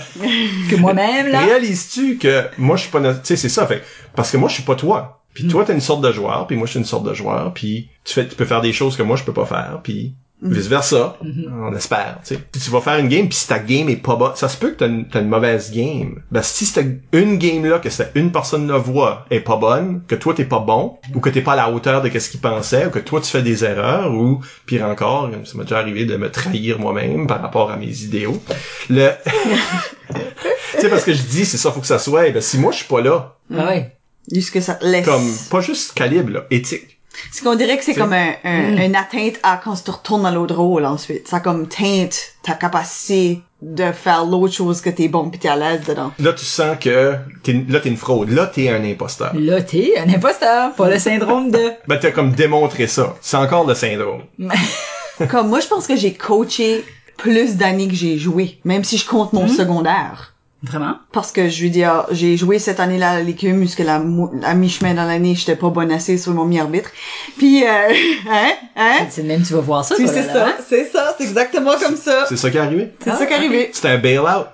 Que 0.70 0.76
moi-même, 0.78 1.28
là? 1.28 1.42
Réalises-tu 1.42 2.18
que 2.18 2.46
moi 2.58 2.76
je 2.76 2.84
suis 2.84 2.92
pas 2.92 3.00
tu 3.02 3.20
sais 3.24 3.36
c'est 3.36 3.50
ça 3.50 3.66
fait 3.68 3.84
parce 4.16 4.32
que 4.32 4.38
moi 4.38 4.50
je 4.50 4.56
suis 4.56 4.64
pas 4.64 4.76
toi. 4.76 5.22
Puis 5.36 5.48
toi 5.48 5.64
t'es 5.64 5.74
une 5.74 5.80
sorte 5.82 6.02
de 6.02 6.12
joueur, 6.12 6.48
puis 6.48 6.58
moi 6.58 6.66
je 6.66 6.72
suis 6.72 6.80
une 6.80 6.86
sorte 6.86 7.06
de 7.06 7.14
joueur, 7.14 7.54
puis 7.54 7.90
tu 8.04 8.14
fais 8.16 8.28
tu 8.28 8.36
peux 8.36 8.46
faire 8.46 8.62
des 8.62 8.74
choses 8.74 8.98
que 8.98 9.04
moi 9.04 9.16
je 9.16 9.24
peux 9.24 9.34
pas 9.34 9.46
faire, 9.46 9.80
puis 9.84 10.16
vice 10.42 10.68
versa. 10.68 11.18
On 11.22 11.76
espère, 11.76 12.20
tu 12.26 12.36
sais. 12.36 12.42
Tu 12.52 12.70
vas 12.72 12.82
faire 12.82 12.98
une 12.98 13.10
game 13.10 13.28
puis 13.28 13.38
si 13.38 13.48
ta 13.48 13.60
game 13.60 13.90
est 13.90 13.98
pas 13.98 14.16
bonne, 14.16 14.36
ça 14.36 14.48
se 14.48 14.58
peut 14.58 14.72
que 14.72 14.76
t'as 14.76 14.88
une, 14.88 15.06
une 15.14 15.28
mauvaise 15.28 15.72
game. 15.72 16.22
Ben 16.32 16.42
si 16.42 16.66
c'était 16.66 17.00
une 17.12 17.38
game 17.38 17.66
là 17.66 17.80
que 17.80 17.90
c'était 17.90 18.12
une 18.20 18.32
personne 18.32 18.68
la 18.68 18.78
voit 18.78 19.26
est 19.32 19.42
pas 19.42 19.58
bonne, 19.58 20.02
que 20.08 20.16
toi 20.16 20.34
t'es 20.34 20.46
pas 20.46 20.60
bon 20.60 20.98
ou 21.14 21.20
que 21.20 21.30
t'es 21.30 21.42
pas 21.42 21.54
à 21.54 21.58
la 21.58 21.72
hauteur 21.72 22.02
de 22.02 22.08
qu'est-ce 22.08 22.30
qu'il 22.30 22.40
pensait 22.40 22.86
ou 22.86 22.90
que 22.90 23.00
toi 23.00 23.20
tu 23.22 23.30
fais 23.30 23.42
des 23.42 23.66
erreurs 23.66 24.14
ou 24.14 24.42
pire 24.66 24.86
encore, 24.86 25.30
ça 25.44 25.58
m'est 25.58 25.64
déjà 25.64 25.80
arrivé 25.80 26.06
de 26.06 26.16
me 26.16 26.32
trahir 26.32 26.80
moi-même 26.80 27.28
par 27.28 27.42
rapport 27.42 27.72
à 27.72 27.78
mes 27.78 28.04
idéaux. 28.04 28.42
Le 28.90 29.10
tu 30.76 30.82
sais, 30.82 30.90
parce 30.90 31.04
que 31.04 31.14
je 31.14 31.22
dis, 31.24 31.46
c'est 31.46 31.58
ça, 31.58 31.72
faut 31.72 31.82
que 31.82 31.88
ça 31.88 32.00
soit. 32.00 32.30
Ben, 32.32 32.42
si 32.42 32.58
moi, 32.58 32.72
je 32.72 32.78
suis 32.78 32.88
pas 32.88 33.02
là, 33.02 33.36
Ah 33.56 33.68
ouais. 33.68 33.96
Juste 34.32 34.52
que 34.52 34.62
ça 34.62 34.76
te 34.76 34.86
laisse. 34.86 35.06
comme, 35.06 35.28
pas 35.50 35.62
juste 35.62 35.94
calibre, 35.94 36.32
là, 36.32 36.46
éthique. 36.52 36.99
C'est 37.32 37.44
qu'on 37.44 37.56
dirait 37.56 37.78
que 37.78 37.84
c'est 37.84 37.96
comme 37.96 38.14
un, 38.14 38.34
un- 38.44 38.72
Mm. 38.72 38.78
une 38.82 38.96
atteinte 38.96 39.36
à 39.44 39.60
quand 39.62 39.76
tu 39.84 39.92
retournes 39.92 40.24
dans 40.24 40.32
l'autre 40.32 40.56
rôle 40.56 40.86
ensuite. 40.86 41.28
Ça 41.28 41.40
comme 41.40 41.68
teinte 41.68 42.34
ta 42.44 42.54
capacité 42.54 43.42
de 43.62 43.92
faire 43.92 44.26
l'autre 44.26 44.54
chose 44.54 44.80
que 44.80 44.90
t'es 44.90 45.08
bon 45.10 45.30
pis 45.30 45.38
t'es 45.40 45.50
à 45.50 45.56
l'aise 45.58 45.82
dedans. 45.86 46.12
Là, 46.20 46.32
tu 46.34 46.46
sens 46.46 46.78
que, 46.80 47.16
t'es, 47.44 47.66
là, 47.68 47.80
t'es 47.82 47.90
une 47.90 47.98
fraude. 47.98 48.30
Là, 48.30 48.48
t'es 48.48 48.70
un 48.70 48.84
imposteur. 48.86 49.34
Là, 49.36 49.62
t'es 49.62 49.94
un 49.98 50.08
imposteur, 50.10 50.74
pas 50.76 50.90
le 50.90 50.98
syndrome 51.00 51.52
de... 51.52 51.72
Ben, 51.88 51.98
t'as 52.00 52.12
comme 52.12 52.32
démontré 52.32 52.88
ça. 52.88 53.16
C'est 53.22 53.38
encore 53.38 53.66
le 53.68 53.76
syndrome. 53.76 54.22
comme 55.30 55.50
moi, 55.50 55.60
je 55.60 55.68
pense 55.68 55.88
que 55.88 55.96
j'ai 55.96 56.14
coaché 56.14 56.86
plus 57.18 57.58
d'années 57.58 57.88
que 57.90 57.96
j'ai 57.96 58.18
joué, 58.18 58.60
même 58.64 58.84
si 58.86 58.98
je 58.98 59.06
compte 59.06 59.34
mon 59.34 59.48
secondaire. 59.50 60.34
Vraiment? 60.62 60.96
Parce 61.14 61.32
que 61.32 61.48
je 61.48 61.64
veux 61.64 61.70
dire, 61.70 62.06
j'ai 62.12 62.36
joué 62.36 62.60
cette 62.60 62.82
année-là 62.82 63.12
à 63.12 63.20
l'écume, 63.22 63.62
jusqu'à 63.62 63.86
la, 63.86 64.02
à 64.44 64.54
mi-chemin 64.54 64.94
dans 64.94 65.06
l'année, 65.06 65.34
j'étais 65.34 65.56
pas 65.56 65.70
bonne 65.70 65.92
assez 65.92 66.18
sur 66.18 66.34
mon 66.34 66.44
mi-arbitre. 66.44 66.90
Puis, 67.38 67.64
euh, 67.64 67.68
hein, 68.30 68.52
hein? 68.76 68.98
C'est 69.10 69.24
même, 69.24 69.42
tu 69.44 69.54
vas 69.54 69.62
voir 69.62 69.86
ça, 69.86 69.96
là, 69.98 70.06
ça, 70.08 70.34
là. 70.34 70.58
c'est 70.68 70.92
ça, 70.92 71.16
c'est 71.18 71.24
exactement 71.24 71.78
comme 71.82 71.96
ça. 71.96 72.26
C'est 72.28 72.36
ça 72.36 72.50
qui 72.50 72.58
est 72.58 72.62
arrivé. 72.62 72.94
C'est 73.02 73.12
ça 73.12 73.26
qui 73.26 73.32
est 73.32 73.36
Ah, 73.36 73.38
arrivé. 73.38 73.70
C'était 73.72 73.90
un 73.90 73.98
bail-out. 74.00 74.48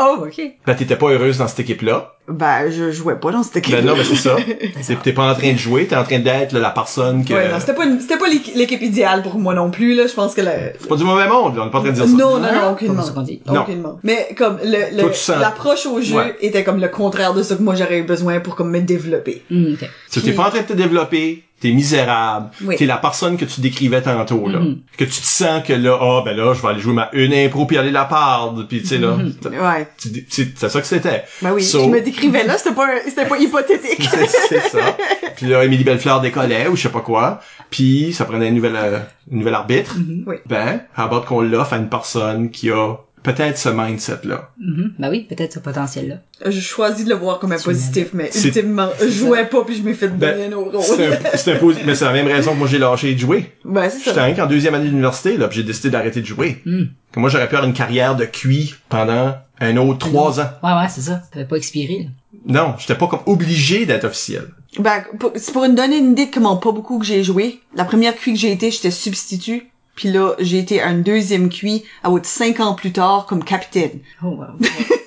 Oh, 0.00 0.24
ok. 0.26 0.40
Ben, 0.66 0.74
t'étais 0.74 0.96
pas 0.96 1.08
heureuse 1.08 1.38
dans 1.38 1.48
cette 1.48 1.60
équipe-là. 1.60 2.12
Ben, 2.28 2.70
je 2.70 2.90
jouais 2.90 3.14
pas 3.14 3.30
dans 3.30 3.42
cette 3.44 3.56
équipe. 3.58 3.74
Ben 3.76 3.84
non, 3.84 3.94
ben 3.94 4.04
c'est 4.04 4.16
ça. 4.16 4.34
T'es, 4.86 4.96
t'es 4.96 5.12
pas 5.12 5.30
en 5.30 5.34
train 5.34 5.52
de 5.52 5.58
jouer, 5.58 5.86
t'es 5.86 5.94
en 5.94 6.02
train 6.02 6.18
d'être 6.18 6.50
là, 6.52 6.58
la 6.58 6.70
personne 6.70 7.24
que... 7.24 7.32
Ouais, 7.32 7.48
non, 7.48 7.60
c'était 7.60 7.74
pas, 7.74 7.84
une- 7.84 8.00
c'était 8.00 8.16
pas 8.16 8.28
l'équ- 8.28 8.52
l'équipe 8.56 8.82
idéale 8.82 9.22
pour 9.22 9.38
moi 9.38 9.54
non 9.54 9.70
plus, 9.70 9.94
là. 9.94 10.08
Je 10.08 10.12
pense 10.12 10.34
que 10.34 10.40
la... 10.40 10.72
c'est 10.78 10.88
pas 10.88 10.96
du 10.96 11.04
mauvais 11.04 11.28
monde, 11.28 11.54
là, 11.56 11.62
on 11.62 11.68
est 11.68 11.70
pas 11.70 11.78
en 11.78 11.82
train 11.82 11.90
de 11.90 11.94
dire 11.96 12.04
ça. 12.04 12.10
Non, 12.10 12.38
non, 12.38 12.52
non, 12.52 12.72
aucunement. 12.72 12.94
Pas 12.96 13.02
ce 13.02 13.12
qu'on 13.12 13.22
dit. 13.22 13.40
Non. 13.46 13.60
Aucunement. 13.62 14.00
Mais 14.02 14.28
comme 14.36 14.58
le, 14.64 15.02
le 15.02 15.12
sens- 15.12 15.38
l'approche 15.40 15.86
au 15.86 16.00
jeu 16.00 16.16
Ouais. 16.16 16.34
était 16.40 16.64
comme 16.64 16.80
le 16.80 16.88
contraire 16.88 17.32
de 17.32 17.42
ce 17.44 17.54
que 17.54 17.62
moi 17.62 17.76
j'aurais 17.76 17.98
eu 17.98 18.02
besoin 18.02 18.40
pour 18.40 18.56
comme 18.56 18.70
me 18.70 18.80
développer. 18.80 19.42
Hmm, 19.50 19.74
ok. 19.74 19.88
Tu 20.10 20.20
t'es 20.22 20.32
pas 20.32 20.46
en 20.48 20.50
train 20.50 20.62
de 20.62 20.66
te 20.66 20.72
développer, 20.72 21.44
t'es 21.60 21.72
misérable, 21.72 22.50
Oui. 22.64 22.76
t'es 22.76 22.84
la 22.86 22.98
personne 22.98 23.36
que 23.38 23.44
tu 23.46 23.60
décrivais 23.62 24.02
tantôt, 24.02 24.46
là. 24.48 24.58
Mhm. 24.60 24.80
Que 24.98 25.04
tu 25.04 25.10
te 25.10 25.26
sens 25.26 25.62
que 25.66 25.72
là, 25.72 25.98
ah, 26.00 26.22
ben 26.24 26.36
là, 26.36 26.52
je 26.54 26.60
vais 26.60 26.68
aller 26.68 26.80
jouer 26.80 26.92
ma 26.92 27.08
une 27.12 27.32
impro 27.32 27.64
puis 27.66 27.78
aller 27.78 27.90
la 27.90 28.04
perdre, 28.04 28.64
puis 28.68 28.82
tu 28.82 28.88
sais, 28.88 28.98
là, 28.98 29.16
Ouais. 29.16 29.88
tu 29.98 30.08
dis- 30.08 30.26
c'est 30.28 30.68
ça 30.68 30.80
que 30.80 30.86
c'était. 30.86 31.24
Ben 31.40 31.52
oui, 31.52 31.62
So- 31.62 31.84
je 31.84 31.88
me 31.88 32.00
décrivais 32.00 32.44
là, 32.44 32.58
c'était 32.58 32.74
pas, 32.74 32.88
c'était 33.04 33.24
pas 33.26 33.38
hypothétique. 33.38 34.08
c'est 34.48 34.68
ça. 34.68 34.96
Puis 35.36 35.46
là, 35.46 35.64
Émilie 35.64 35.84
Bellefleur 35.84 36.20
décollait 36.20 36.68
ou 36.68 36.76
je 36.76 36.82
sais 36.82 36.88
pas 36.90 37.00
quoi. 37.00 37.40
Puis 37.70 38.12
ça 38.12 38.24
prenait 38.26 38.48
une 38.48 38.54
nouvelle, 38.56 38.76
euh, 38.76 38.98
une 39.30 39.38
nouvelle 39.38 39.54
arbitre. 39.54 39.96
Oui. 40.26 40.36
Ben, 40.46 40.80
how 40.96 41.02
about 41.02 41.22
qu'on 41.22 41.40
l'offre 41.40 41.72
à 41.72 41.76
une 41.78 41.88
personne 41.88 42.50
qui 42.50 42.70
a 42.70 42.94
peut-être 43.26 43.58
ce 43.58 43.68
mindset-là. 43.68 44.50
Mhm. 44.58 44.92
Ben 44.98 45.10
oui, 45.10 45.26
peut-être 45.28 45.52
ce 45.52 45.58
potentiel-là. 45.58 46.16
Je 46.46 46.60
choisis 46.60 47.04
de 47.04 47.10
le 47.10 47.16
voir 47.16 47.38
comme 47.40 47.52
un 47.52 47.58
positif, 47.58 48.08
mais 48.14 48.28
C'est- 48.32 48.48
ultimement, 48.48 48.88
je 49.00 49.08
jouais 49.08 49.44
pas 49.46 49.64
puis 49.64 49.76
je 49.76 49.82
m'ai 49.82 49.94
fait 49.94 50.08
Ben, 50.08 50.48
bien 50.48 50.56
au 50.56 50.70
C'est 50.80 50.92
rôle. 50.94 51.12
un, 51.12 51.18
c'est 51.36 51.52
un 51.52 51.56
posi- 51.58 51.80
mais 51.84 51.94
c'est 51.94 52.04
la 52.04 52.12
même 52.12 52.26
raison 52.28 52.52
que 52.54 52.58
moi 52.58 52.68
j'ai 52.68 52.78
lâché 52.78 53.12
de 53.14 53.18
jouer. 53.18 53.52
Ben, 53.64 53.90
c'est 53.90 53.98
J'étais 53.98 54.14
ça. 54.14 54.24
rien 54.24 54.34
qu'en 54.34 54.46
deuxième 54.46 54.74
année 54.74 54.88
d'université, 54.88 55.36
là, 55.36 55.48
puis 55.48 55.58
j'ai 55.58 55.64
décidé 55.64 55.90
d'arrêter 55.90 56.20
de 56.20 56.26
jouer. 56.26 56.62
Que 56.64 57.20
moi 57.20 57.28
j'aurais 57.28 57.48
pu 57.48 57.56
avoir 57.56 57.68
une 57.68 57.76
carrière 57.76 58.14
de 58.16 58.24
QI 58.24 58.74
pendant 58.88 59.34
un 59.60 59.76
autre 59.76 59.98
trois 60.08 60.38
ans. 60.40 60.50
Ouais, 60.62 60.72
ouais, 60.72 60.88
c'est 60.88 61.00
ça. 61.02 61.22
Ça 61.32 61.40
avait 61.40 61.44
pas 61.46 61.56
expiré, 61.56 62.04
là. 62.04 62.08
Non, 62.46 62.74
j'étais 62.78 62.94
pas 62.94 63.08
comme 63.08 63.20
obligé 63.26 63.86
d'être 63.86 64.04
officiel. 64.04 64.44
Ben, 64.78 65.02
pour, 65.18 65.32
c'est 65.34 65.52
pour 65.52 65.66
nous 65.66 65.74
donner 65.74 65.96
une 65.98 66.12
idée 66.12 66.26
de 66.26 66.30
comment 66.30 66.56
pas 66.56 66.70
beaucoup 66.70 66.98
que 66.98 67.04
j'ai 67.06 67.24
joué. 67.24 67.60
La 67.74 67.84
première 67.84 68.14
QI 68.14 68.34
que 68.34 68.38
j'ai 68.38 68.52
été, 68.52 68.70
j'étais 68.70 68.90
substitut. 68.90 69.68
Puis 69.96 70.12
là, 70.12 70.34
j'ai 70.38 70.58
été 70.58 70.80
à 70.80 70.90
une 70.90 71.02
deuxième 71.02 71.48
QI 71.48 71.82
à 72.04 72.10
haute 72.10 72.26
cinq 72.26 72.60
ans 72.60 72.74
plus 72.74 72.92
tard 72.92 73.26
comme 73.26 73.42
capitaine. 73.42 73.98
Oh, 74.22 74.26
wow. 74.28 74.44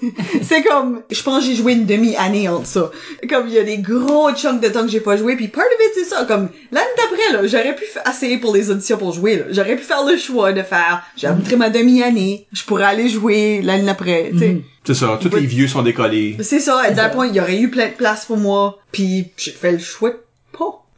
C'est 0.42 0.64
comme, 0.64 1.02
je 1.12 1.22
pense 1.22 1.46
j'ai 1.46 1.56
joué 1.56 1.74
une 1.74 1.86
demi-année 1.86 2.50
entre 2.50 2.66
ça. 2.66 2.92
Comme 3.30 3.48
il 3.48 3.54
y 3.54 3.60
a 3.60 3.64
des 3.64 3.78
gros 3.78 4.34
chunks 4.34 4.62
de 4.62 4.68
temps 4.70 4.84
que 4.84 4.90
j'ai 4.90 5.00
pas 5.00 5.16
joué, 5.16 5.36
puis 5.36 5.48
part 5.48 5.64
of 5.64 5.86
it 5.86 5.92
c'est 5.94 6.16
ça. 6.16 6.26
Comme 6.26 6.50
l'année 6.72 6.88
d'après 6.98 7.34
là, 7.34 7.48
j'aurais 7.48 7.76
pu 7.76 7.84
essayer 8.10 8.38
pour 8.38 8.54
les 8.54 8.72
auditions 8.72 8.98
pour 8.98 9.14
jouer. 9.14 9.38
là. 9.38 9.44
J'aurais 9.52 9.76
pu 9.76 9.84
faire 9.84 10.04
le 10.06 10.18
choix 10.18 10.54
de 10.54 10.64
faire, 10.64 11.04
j'ai 11.16 11.28
montré 11.28 11.56
ma 11.56 11.70
demi-année, 11.70 12.48
je 12.52 12.64
pourrais 12.64 12.86
aller 12.86 13.10
jouer 13.10 13.62
l'année 13.62 13.86
d'après. 13.86 14.32
tu 14.32 14.40
sais. 14.40 14.50
Mhm. 14.50 14.64
C'est 14.86 14.94
ça, 14.96 15.20
tous 15.22 15.36
les 15.36 15.46
vieux 15.46 15.68
sont 15.68 15.84
décollés. 15.84 16.38
C'est 16.42 16.60
ça. 16.60 16.80
À 16.82 16.96
ça. 16.96 17.10
point, 17.10 17.28
il 17.28 17.36
y 17.36 17.40
aurait 17.40 17.60
eu 17.60 17.70
plein 17.70 17.88
de 17.88 17.94
place 17.94 18.26
pour 18.26 18.38
moi, 18.38 18.80
puis 18.92 19.28
j'ai 19.38 19.52
fait 19.52 19.74
le 19.74 19.78
choix. 19.78 20.14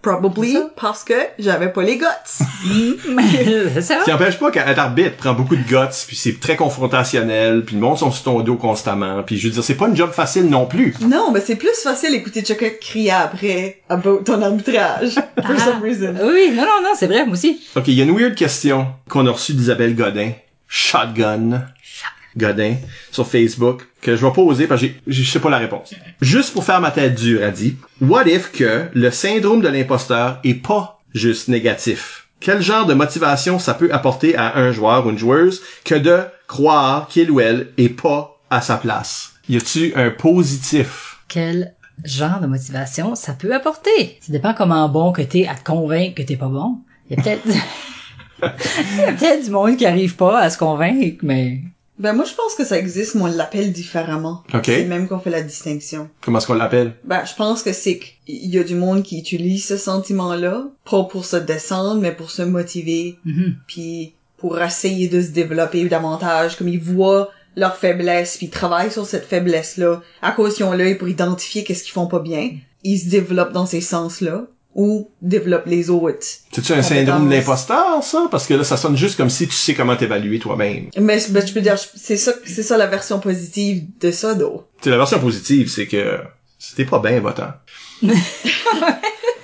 Probably 0.01 0.53
ça. 0.53 0.69
parce 0.79 1.03
que 1.03 1.13
j'avais 1.37 1.71
pas 1.71 1.83
les 1.83 1.97
guts. 1.97 2.05
c'est 3.73 3.81
ça? 3.81 3.99
Ce 3.99 4.05
qui 4.05 4.11
empêche 4.11 4.39
pas 4.39 4.49
qu'être 4.51 4.79
arbitre 4.79 5.15
prend 5.17 5.33
beaucoup 5.33 5.55
de 5.55 5.61
guts, 5.63 5.93
puis 6.07 6.15
c'est 6.15 6.39
très 6.39 6.55
confrontationnel, 6.55 7.63
puis 7.65 7.75
le 7.75 7.81
monde 7.81 7.97
sont 7.97 8.11
sur 8.11 8.23
ton 8.23 8.39
dos 8.41 8.55
constamment, 8.55 9.21
puis 9.23 9.37
je 9.37 9.47
veux 9.47 9.53
dire, 9.53 9.63
c'est 9.63 9.75
pas 9.75 9.87
une 9.87 9.95
job 9.95 10.11
facile 10.11 10.45
non 10.49 10.65
plus. 10.65 10.95
non, 11.01 11.31
mais 11.31 11.39
c'est 11.39 11.55
plus 11.55 11.75
facile 11.83 12.11
d'écouter 12.11 12.41
quelqu'un 12.43 12.69
crier 12.79 13.11
après 13.11 13.81
about 13.89 14.23
ton 14.25 14.41
arbitrage. 14.41 15.13
For 15.15 15.45
Ah. 15.45 15.57
some 15.59 15.81
reason. 15.83 16.15
Oui, 16.23 16.49
non, 16.55 16.63
non, 16.63 16.81
non, 16.83 16.89
c'est 16.97 17.07
vrai, 17.07 17.23
moi 17.25 17.33
aussi. 17.33 17.61
Ok, 17.75 17.87
il 17.87 17.93
y 17.95 18.01
a 18.01 18.03
une 18.05 18.17
weird 18.17 18.35
question 18.35 18.87
qu'on 19.09 19.25
a 19.27 19.31
reçue 19.31 19.53
d'Isabelle 19.53 19.95
Godin, 19.95 20.31
Shotgun 20.67 21.65
Godin, 22.37 22.75
sur 23.11 23.27
Facebook, 23.27 23.87
que 24.01 24.15
je 24.15 24.25
vais 24.25 24.31
poser 24.31 24.67
parce 24.67 24.81
que 24.81 24.87
je 25.07 25.23
sais 25.23 25.39
pas 25.39 25.49
la 25.49 25.57
réponse. 25.57 25.93
Juste 26.21 26.53
pour 26.53 26.63
faire 26.63 26.81
ma 26.81 26.91
tête 26.91 27.15
dure, 27.15 27.43
elle 27.43 27.53
dit, 27.53 27.75
what 27.99 28.27
if 28.27 28.51
que 28.51 28.85
le 28.93 29.11
syndrome 29.11 29.61
de 29.61 29.67
l'imposteur 29.67 30.39
est 30.43 30.55
pas 30.55 30.99
juste 31.13 31.47
négatif? 31.47 32.27
Quel 32.39 32.61
genre 32.61 32.87
de 32.87 32.95
motivation 32.95 33.59
ça 33.59 33.75
peut 33.75 33.93
apporter 33.93 34.35
à 34.35 34.57
un 34.57 34.71
joueur 34.71 35.05
ou 35.05 35.11
une 35.11 35.17
joueuse 35.17 35.61
que 35.83 35.95
de 35.95 36.21
croire 36.47 37.07
qu'il 37.07 37.29
ou 37.29 37.39
elle 37.39 37.67
est 37.77 37.89
pas 37.89 38.39
à 38.49 38.61
sa 38.61 38.77
place? 38.77 39.33
Y 39.47 39.57
a-tu 39.57 39.93
un 39.95 40.09
positif? 40.09 41.19
Quel 41.27 41.75
genre 42.03 42.39
de 42.39 42.47
motivation 42.47 43.13
ça 43.13 43.33
peut 43.33 43.53
apporter? 43.53 44.17
Ça 44.21 44.31
dépend 44.31 44.55
comment 44.55 44.89
bon 44.89 45.11
que 45.11 45.21
t'es 45.21 45.47
à 45.47 45.53
te 45.53 45.63
convaincre 45.63 46.15
que 46.15 46.23
t'es 46.23 46.35
pas 46.35 46.47
bon. 46.47 46.79
Y 47.09 47.13
a 47.13 47.21
peut-être... 47.21 47.43
Il 47.45 47.53
y 48.99 49.03
a 49.03 49.13
peut-être 49.13 49.43
du 49.43 49.51
monde 49.51 49.77
qui 49.77 49.85
arrive 49.85 50.15
pas 50.15 50.39
à 50.39 50.49
se 50.49 50.57
convaincre, 50.57 51.19
mais... 51.21 51.61
Ben 52.01 52.13
moi 52.13 52.25
je 52.25 52.33
pense 52.33 52.55
que 52.55 52.65
ça 52.65 52.77
existe, 52.77 53.15
mais 53.15 53.21
on 53.21 53.25
l'appelle 53.27 53.71
différemment. 53.71 54.43
Ok. 54.53 54.63
C'est 54.65 54.85
même 54.85 55.07
qu'on 55.07 55.19
fait 55.19 55.29
la 55.29 55.41
distinction. 55.43 56.09
Comment 56.21 56.39
est-ce 56.39 56.47
qu'on 56.47 56.55
l'appelle? 56.55 56.93
Ben 57.03 57.23
je 57.25 57.35
pense 57.35 57.61
que 57.63 57.71
c'est 57.73 57.99
qu'il 57.99 58.49
y 58.53 58.57
a 58.57 58.63
du 58.63 58.75
monde 58.75 59.03
qui 59.03 59.19
utilise 59.19 59.65
ce 59.65 59.77
sentiment-là, 59.77 60.65
pas 60.89 61.03
pour 61.03 61.25
se 61.25 61.37
descendre, 61.37 62.01
mais 62.01 62.11
pour 62.11 62.31
se 62.31 62.41
motiver, 62.41 63.17
Mhm. 63.25 63.55
puis 63.67 64.13
pour 64.37 64.59
essayer 64.59 65.07
de 65.07 65.21
se 65.21 65.29
développer 65.29 65.85
davantage, 65.85 66.55
comme 66.57 66.67
ils 66.67 66.79
voient 66.81 67.29
leur 67.55 67.75
faiblesse, 67.75 68.37
puis 68.37 68.47
ils 68.47 68.49
travaillent 68.49 68.91
sur 68.91 69.05
cette 69.05 69.25
faiblesse-là. 69.25 70.01
À 70.23 70.31
cause 70.31 70.55
qu'ils 70.55 70.65
ont 70.65 70.73
l'œil 70.73 70.95
pour 70.95 71.07
identifier 71.07 71.63
qu'est-ce 71.63 71.83
qu'ils 71.83 71.91
font 71.93 72.07
pas 72.07 72.19
bien, 72.19 72.49
ils 72.83 72.97
se 72.97 73.09
développent 73.09 73.51
dans 73.53 73.65
ces 73.67 73.81
sens-là, 73.81 74.47
ou 74.75 75.09
développent 75.21 75.65
les 75.65 75.89
autres. 75.89 76.25
C'est-tu 76.51 76.73
un 76.73 76.81
syndrome 76.81 77.27
de 77.27 77.35
l'imposteur, 77.35 78.03
ça? 78.03 78.27
Parce 78.31 78.47
que 78.47 78.53
là, 78.53 78.63
ça 78.63 78.77
sonne 78.77 78.95
juste 78.95 79.17
comme 79.17 79.29
si 79.29 79.47
tu 79.47 79.53
sais 79.53 79.73
comment 79.73 79.95
t'évaluer 79.95 80.39
toi-même. 80.39 80.89
Mais 80.97 81.19
ben, 81.29 81.45
je 81.45 81.53
peux 81.53 81.61
dire, 81.61 81.77
c'est 81.77 82.17
ça, 82.17 82.33
c'est 82.45 82.63
ça 82.63 82.77
la 82.77 82.87
version 82.87 83.19
positive 83.19 83.83
de 83.99 84.11
ça, 84.11 84.33
d'eau. 84.33 84.67
Tu 84.77 84.85
sais, 84.85 84.89
la 84.91 84.97
version 84.97 85.19
positive, 85.19 85.69
c'est 85.69 85.87
que 85.87 86.19
c'était 86.57 86.85
pas 86.85 86.99
bien 86.99 87.19
votant. 87.19 87.51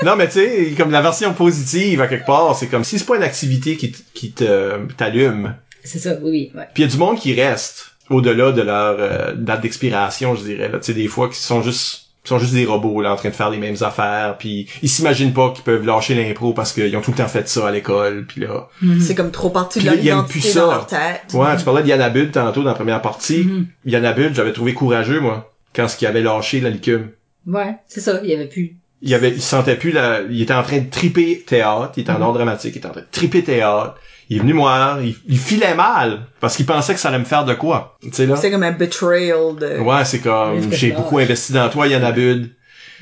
non, 0.04 0.16
mais 0.16 0.28
tu 0.28 0.34
sais, 0.34 0.74
comme 0.78 0.92
la 0.92 1.02
version 1.02 1.34
positive, 1.34 2.02
à 2.02 2.08
quelque 2.08 2.26
part, 2.26 2.56
c'est 2.56 2.68
comme 2.68 2.84
si 2.84 2.98
c'est 2.98 3.06
pas 3.06 3.18
une 3.18 3.24
activité 3.24 3.76
qui, 3.76 3.94
qui 4.14 4.32
te 4.32 4.78
t'allume. 4.94 5.56
C'est 5.84 6.00
ça, 6.00 6.18
oui. 6.22 6.52
Puis 6.74 6.84
il 6.84 6.86
y 6.86 6.88
a 6.88 6.92
du 6.92 6.98
monde 6.98 7.20
qui 7.20 7.34
reste 7.34 7.92
au-delà 8.10 8.52
de 8.52 8.62
leur 8.62 8.98
euh, 9.00 9.34
date 9.36 9.62
d'expiration, 9.62 10.36
je 10.36 10.44
dirais. 10.44 10.70
Là. 10.70 10.80
Tu 10.80 10.86
sais, 10.86 10.94
des 10.94 11.08
fois, 11.08 11.30
qui 11.30 11.38
sont 11.38 11.62
juste 11.62 12.07
qui 12.28 12.34
sont 12.34 12.40
juste 12.40 12.54
des 12.54 12.66
robots 12.66 13.00
là 13.02 13.14
en 13.14 13.16
train 13.16 13.30
de 13.30 13.34
faire 13.36 13.50
les 13.50 13.58
mêmes 13.58 13.78
affaires 13.82 14.36
puis 14.38 14.68
ils 14.82 14.90
s'imaginent 14.90 15.32
pas 15.34 15.52
qu'ils 15.52 15.64
peuvent 15.64 15.86
lâcher 15.86 16.14
l'impro 16.14 16.52
parce 16.52 16.74
qu'ils 16.74 16.96
ont 16.98 17.02
tout 17.02 17.12
le 17.12 17.18
temps 17.18 17.28
fait 17.30 17.48
ça 17.48 17.68
à 17.70 17.72
l'école 17.72 18.26
puis 18.28 18.42
là 18.42 18.68
C'est 19.00 19.16
comme 19.16 19.32
trop 19.32 19.50
parti 19.50 19.80
de 19.80 19.84
Puis 19.84 19.90
leur 19.96 19.98
ils 20.00 20.06
identité 20.08 20.42
ça. 20.50 20.60
dans 20.62 20.68
leur 20.72 20.88
tête. 20.88 21.34
ouais 21.34 21.56
tu 21.58 21.64
parlais 21.64 21.84
de 21.84 21.88
Yann 21.88 22.02
Abud 22.02 22.32
tantôt 22.32 22.64
dans 22.64 22.70
la 22.70 22.76
première 22.76 23.02
partie 23.02 23.46
Mhm. 23.46 23.68
Yann 23.86 24.04
Abud 24.06 24.36
j'avais 24.36 24.52
trouvé 24.52 24.74
courageux 24.74 25.22
moi 25.22 25.54
quand 25.74 25.88
ce 25.88 25.96
qu'il 25.96 26.08
avait 26.08 26.22
lâché 26.22 26.60
la 26.60 26.70
licume 26.70 27.12
Ouais, 27.48 27.76
c'est 27.88 28.02
ça, 28.02 28.20
il 28.24 28.30
y 28.30 28.34
avait 28.34 28.48
plus... 28.48 28.76
il 29.02 29.14
avait 29.14 29.30
il 29.32 29.42
sentait 29.42 29.78
plus 29.78 29.92
la 29.94 30.20
il 30.30 30.42
était 30.42 30.54
en 30.54 30.64
train 30.64 30.80
de 30.80 30.90
triper 30.90 31.44
théâtre 31.48 31.94
il 31.96 32.02
était 32.02 32.12
en 32.12 32.16
Mhm. 32.18 32.24
art 32.24 32.34
dramatique 32.34 32.76
il 32.76 32.80
était 32.80 32.88
en 32.88 32.92
train 32.92 33.02
de 33.02 33.08
triper 33.10 33.42
théâtre 33.42 33.96
il 34.30 34.38
est 34.38 34.40
venu 34.42 34.54
me 34.54 34.60
voir 34.60 35.02
il, 35.02 35.16
il 35.28 35.38
filait 35.40 35.76
mal 35.76 36.22
parce 36.40 36.56
qu'il 36.56 36.66
pensait 36.66 36.94
que 36.94 37.00
ça 37.00 37.10
allait 37.10 37.20
me 37.20 37.26
faire 37.26 37.46
de 37.46 37.54
quoi 37.54 37.98
tu 38.02 38.10
sais 38.12 38.26
là. 38.26 38.36
C'est 38.36 38.52
comme 38.52 38.64
un 38.64 38.72
betrayal 38.72 39.56
de... 39.60 39.80
ouais 39.80 40.06
c'est 40.06 40.20
comme 40.20 40.72
j'ai 40.74 40.92
beaucoup 40.92 41.18
investi 41.20 41.54
dans 41.54 41.70
toi 41.70 41.88
Yann 41.88 42.04
Abud. 42.04 42.52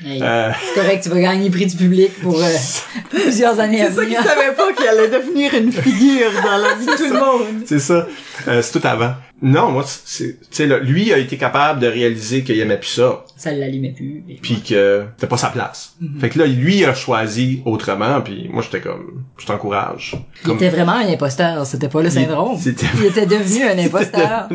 Hey, 0.04 0.20
Euh, 0.22 0.50
C'est 0.74 0.78
correct, 0.80 1.02
tu 1.04 1.08
vas 1.08 1.20
gagner 1.20 1.46
le 1.46 1.50
prix 1.50 1.64
du 1.66 1.74
public 1.76 2.12
pour 2.20 2.38
euh, 2.38 2.48
plusieurs 3.10 3.58
années 3.60 3.80
à 3.80 3.86
C'est 3.88 3.94
ça 3.94 4.04
qu'il 4.04 4.14
venir. 4.16 4.22
savait 4.30 4.52
pas 4.54 4.70
qu'il 4.74 4.86
allait 4.86 5.08
devenir 5.08 5.54
une 5.54 5.72
figure 5.72 6.30
dans 6.44 6.58
la 6.58 6.74
vie 6.74 6.84
de 6.84 6.96
tout 6.96 7.14
le 7.14 7.18
monde. 7.18 7.62
c'est 7.64 7.78
ça. 7.78 8.06
Euh, 8.46 8.60
c'est 8.60 8.78
tout 8.78 8.86
avant 8.86 9.14
Non, 9.42 9.70
moi, 9.70 9.84
c'est, 9.86 10.40
tu 10.40 10.46
sais, 10.50 10.66
là, 10.66 10.78
lui 10.78 11.12
a 11.12 11.18
été 11.18 11.36
capable 11.36 11.80
de 11.80 11.86
réaliser 11.86 12.42
qu'il 12.42 12.58
aimait 12.58 12.78
plus 12.78 12.88
ça, 12.88 13.22
Ça 13.36 13.52
l'allumait 13.52 13.92
plus. 13.92 14.24
et- 14.30 14.38
puis 14.40 14.62
que 14.62 15.04
c'était 15.16 15.26
pas 15.26 15.36
sa 15.36 15.48
place. 15.50 15.94
Fait 16.20 16.30
que 16.30 16.38
là, 16.38 16.46
lui 16.46 16.86
a 16.86 16.94
choisi 16.94 17.60
autrement, 17.66 18.22
puis 18.22 18.48
moi, 18.50 18.62
j'étais 18.62 18.80
comme, 18.80 19.24
je 19.36 19.44
t'encourage. 19.44 20.16
Il 20.46 20.52
était 20.52 20.70
vraiment 20.70 20.92
un 20.92 21.06
imposteur, 21.08 21.66
c'était 21.66 21.88
pas 21.90 22.00
le 22.02 22.08
syndrome. 22.08 22.58
C'était- 22.58 22.86
Il 22.96 23.04
était 23.04 23.26
devenu 23.36 23.64
un 23.64 23.78
imposteur. 23.78 24.48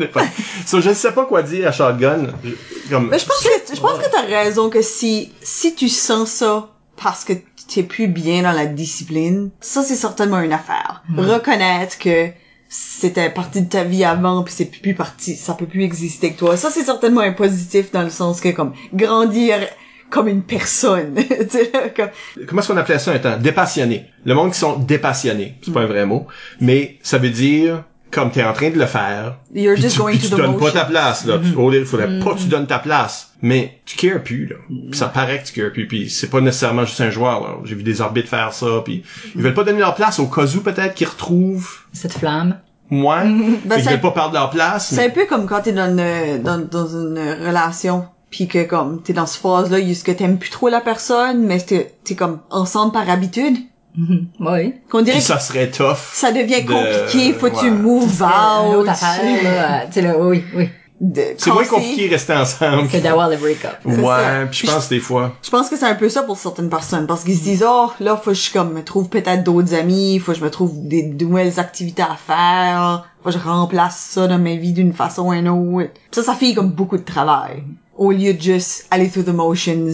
so, 0.66 0.80
je 0.80 0.88
ne 0.88 0.94
sais 0.94 1.12
pas 1.12 1.26
quoi 1.26 1.42
dire 1.44 1.68
à 1.68 1.72
Shotgun. 1.72 2.26
Je- 2.44 2.50
Comme, 2.90 3.08
Mais 3.08 3.18
je 3.20 3.24
pense 3.26 3.38
que 3.42 3.74
je 3.76 3.80
pense 3.80 3.98
que 3.98 4.10
t'as 4.10 4.22
raison 4.26 4.68
que 4.68 4.82
si 4.82 5.30
si 5.42 5.74
tu 5.76 5.88
sens 5.88 6.28
ça 6.28 6.68
parce 7.00 7.24
que 7.24 7.32
t'es 7.72 7.84
plus 7.84 8.08
bien 8.08 8.42
dans 8.42 8.50
la 8.52 8.66
discipline, 8.66 9.50
ça 9.60 9.82
c'est 9.84 9.94
certainement 9.94 10.40
une 10.40 10.52
affaire. 10.52 11.02
Reconnaître 11.16 11.98
que 11.98 12.26
c'était 12.74 13.28
partie 13.28 13.60
de 13.60 13.68
ta 13.68 13.84
vie 13.84 14.02
avant 14.02 14.42
puis 14.42 14.54
c'est 14.56 14.64
plus 14.64 14.94
partie, 14.94 15.36
ça 15.36 15.52
peut 15.52 15.66
plus 15.66 15.82
exister 15.82 16.32
que 16.32 16.38
toi. 16.38 16.56
Ça 16.56 16.70
c'est 16.70 16.84
certainement 16.84 17.20
un 17.20 17.32
positif 17.32 17.92
dans 17.92 18.02
le 18.02 18.10
sens 18.10 18.40
que 18.40 18.48
comme 18.48 18.72
grandir 18.94 19.58
comme 20.08 20.28
une 20.28 20.42
personne, 20.42 21.14
comme 21.96 22.08
comment 22.46 22.60
est-ce 22.60 22.68
qu'on 22.68 22.76
appelait 22.76 22.98
ça 22.98 23.12
un 23.12 23.18
temps? 23.18 23.38
Dépassionné. 23.38 24.06
Le 24.24 24.34
monde 24.34 24.52
qui 24.52 24.58
sont 24.58 24.78
dépassionnés. 24.78 25.56
C'est 25.62 25.72
pas 25.72 25.80
un 25.80 25.86
vrai 25.86 26.04
mot. 26.04 26.26
Mais 26.60 26.98
ça 27.02 27.16
veut 27.16 27.30
dire, 27.30 27.84
comme 28.12 28.30
t'es 28.30 28.44
en 28.44 28.52
train 28.52 28.70
de 28.70 28.78
le 28.78 28.86
faire, 28.86 29.38
you're 29.54 29.74
just 29.76 29.96
tu, 29.96 30.02
going 30.02 30.12
to 30.12 30.18
tu 30.18 30.28
the 30.28 30.36
donnes 30.36 30.58
pas 30.58 30.70
ta 30.70 30.84
place, 30.84 31.24
là. 31.24 31.38
Tu- 31.38 31.56
au 31.56 31.70
lieu, 31.70 31.84
faudrait 31.84 32.18
pas 32.20 32.34
que 32.34 32.38
tu 32.40 32.44
donnes 32.46 32.66
ta 32.66 32.78
place. 32.78 33.32
Mais 33.40 33.80
tu 33.86 33.96
cares 33.96 34.22
plus, 34.22 34.46
là. 34.46 34.56
Puis 34.68 34.98
ça 34.98 35.08
paraît 35.08 35.40
que 35.42 35.46
tu 35.48 35.52
cares 35.60 35.72
plus. 35.72 35.88
Puis 35.88 36.08
c'est 36.10 36.28
pas 36.28 36.40
nécessairement 36.40 36.84
juste 36.84 37.00
un 37.00 37.10
joueur, 37.10 37.40
là. 37.40 37.56
J'ai 37.64 37.74
vu 37.74 37.82
des 37.82 38.00
arbitres 38.00 38.28
faire 38.28 38.52
ça, 38.52 38.66
puis 38.84 39.02
ils 39.34 39.42
veulent 39.42 39.54
pas 39.54 39.64
donner 39.64 39.80
leur 39.80 39.94
place 39.94 40.18
au 40.20 40.26
cas 40.26 40.44
où, 40.46 40.60
peut-être, 40.60 40.94
qu'ils 40.94 41.08
retrouvent 41.08 41.68
Cette 41.92 42.12
flamme. 42.12 42.58
moins. 42.90 43.24
Ben, 43.24 43.78
ils 43.78 43.84
veulent 43.88 44.00
pas 44.00 44.10
perdre 44.12 44.34
leur 44.34 44.50
place. 44.50 44.88
C'est 44.90 44.96
mais- 44.96 45.06
un 45.06 45.10
peu 45.10 45.24
comme 45.26 45.46
quand 45.46 45.62
t'es 45.62 45.72
dans 45.72 45.90
une, 45.96 46.42
dans, 46.42 46.58
dans 46.58 46.86
une 46.86 47.18
relation, 47.18 48.04
puis 48.30 48.46
que 48.46 48.62
comme 48.64 49.02
t'es 49.02 49.12
dans 49.14 49.26
cette 49.26 49.40
phase-là, 49.42 49.78
est-ce 49.80 50.04
que 50.04 50.12
t'aimes 50.12 50.38
plus 50.38 50.50
trop 50.50 50.68
la 50.68 50.80
personne, 50.80 51.42
mais 51.46 51.58
t'es, 51.60 51.94
t'es 52.04 52.14
comme 52.14 52.40
ensemble 52.50 52.92
par 52.92 53.08
habitude. 53.08 53.56
Mhm. 53.96 54.28
Oui. 54.40 54.74
Qu'on 54.90 55.02
dirait 55.02 55.16
Puis 55.18 55.20
que 55.26 55.26
ça 55.32 55.38
serait 55.38 55.70
tough. 55.70 55.96
ça 56.12 56.32
devient 56.32 56.62
de- 56.62 56.72
compliqué, 56.72 57.32
faut 57.34 57.50
que 57.50 57.60
tu 57.60 57.70
move 57.70 58.22
out. 58.22 58.76
autre 58.76 58.90
affaire, 58.90 59.42
là. 59.44 59.86
Tu 59.86 59.92
sais, 59.92 60.02
là, 60.02 60.16
oui, 60.18 60.42
oui. 60.54 60.68
de 61.00 61.20
C'est 61.36 61.50
moins 61.50 61.64
compliqué 61.66 62.06
de 62.08 62.12
rester 62.12 62.32
ensemble. 62.32 62.88
Que 62.88 62.96
d'avoir 62.98 63.28
le 63.28 63.36
break-up. 63.36 63.76
Ouais, 63.84 64.46
puis 64.50 64.60
je 64.66 64.72
pense 64.72 64.88
des 64.88 65.00
fois. 65.00 65.32
Je 65.42 65.50
pense 65.50 65.68
que 65.68 65.76
c'est 65.76 65.84
un 65.84 65.94
peu 65.96 66.08
ça 66.08 66.22
pour 66.22 66.38
certaines 66.38 66.70
personnes, 66.70 67.06
parce 67.06 67.24
qu'ils 67.24 67.36
se 67.36 67.42
disent, 67.42 67.64
oh, 67.68 67.90
là, 68.00 68.16
faut 68.16 68.30
que 68.30 68.36
je 68.36 68.52
comme 68.52 68.72
me 68.72 68.82
trouve 68.84 69.08
peut-être 69.08 69.42
d'autres 69.42 69.74
amis, 69.74 70.18
faut 70.20 70.32
que 70.32 70.38
je 70.38 70.44
me 70.44 70.50
trouve 70.50 70.72
des 70.88 71.02
de 71.02 71.24
nouvelles 71.24 71.58
activités 71.60 72.02
à 72.02 72.16
faire, 72.16 73.08
faut 73.22 73.30
que 73.30 73.36
je 73.36 73.42
remplace 73.42 73.96
ça 74.10 74.26
dans 74.28 74.38
ma 74.38 74.54
vie 74.54 74.72
d'une 74.72 74.92
façon 74.92 75.26
ou 75.28 75.32
une 75.32 75.48
autre. 75.48 75.90
Puis 75.92 76.02
ça, 76.12 76.22
ça 76.22 76.34
fait 76.34 76.54
comme 76.54 76.70
beaucoup 76.70 76.96
de 76.96 77.04
travail. 77.04 77.64
Au 77.96 78.10
lieu 78.12 78.32
de 78.32 78.40
juste 78.40 78.86
aller 78.90 79.10
through 79.10 79.24
the 79.26 79.34
motions, 79.34 79.92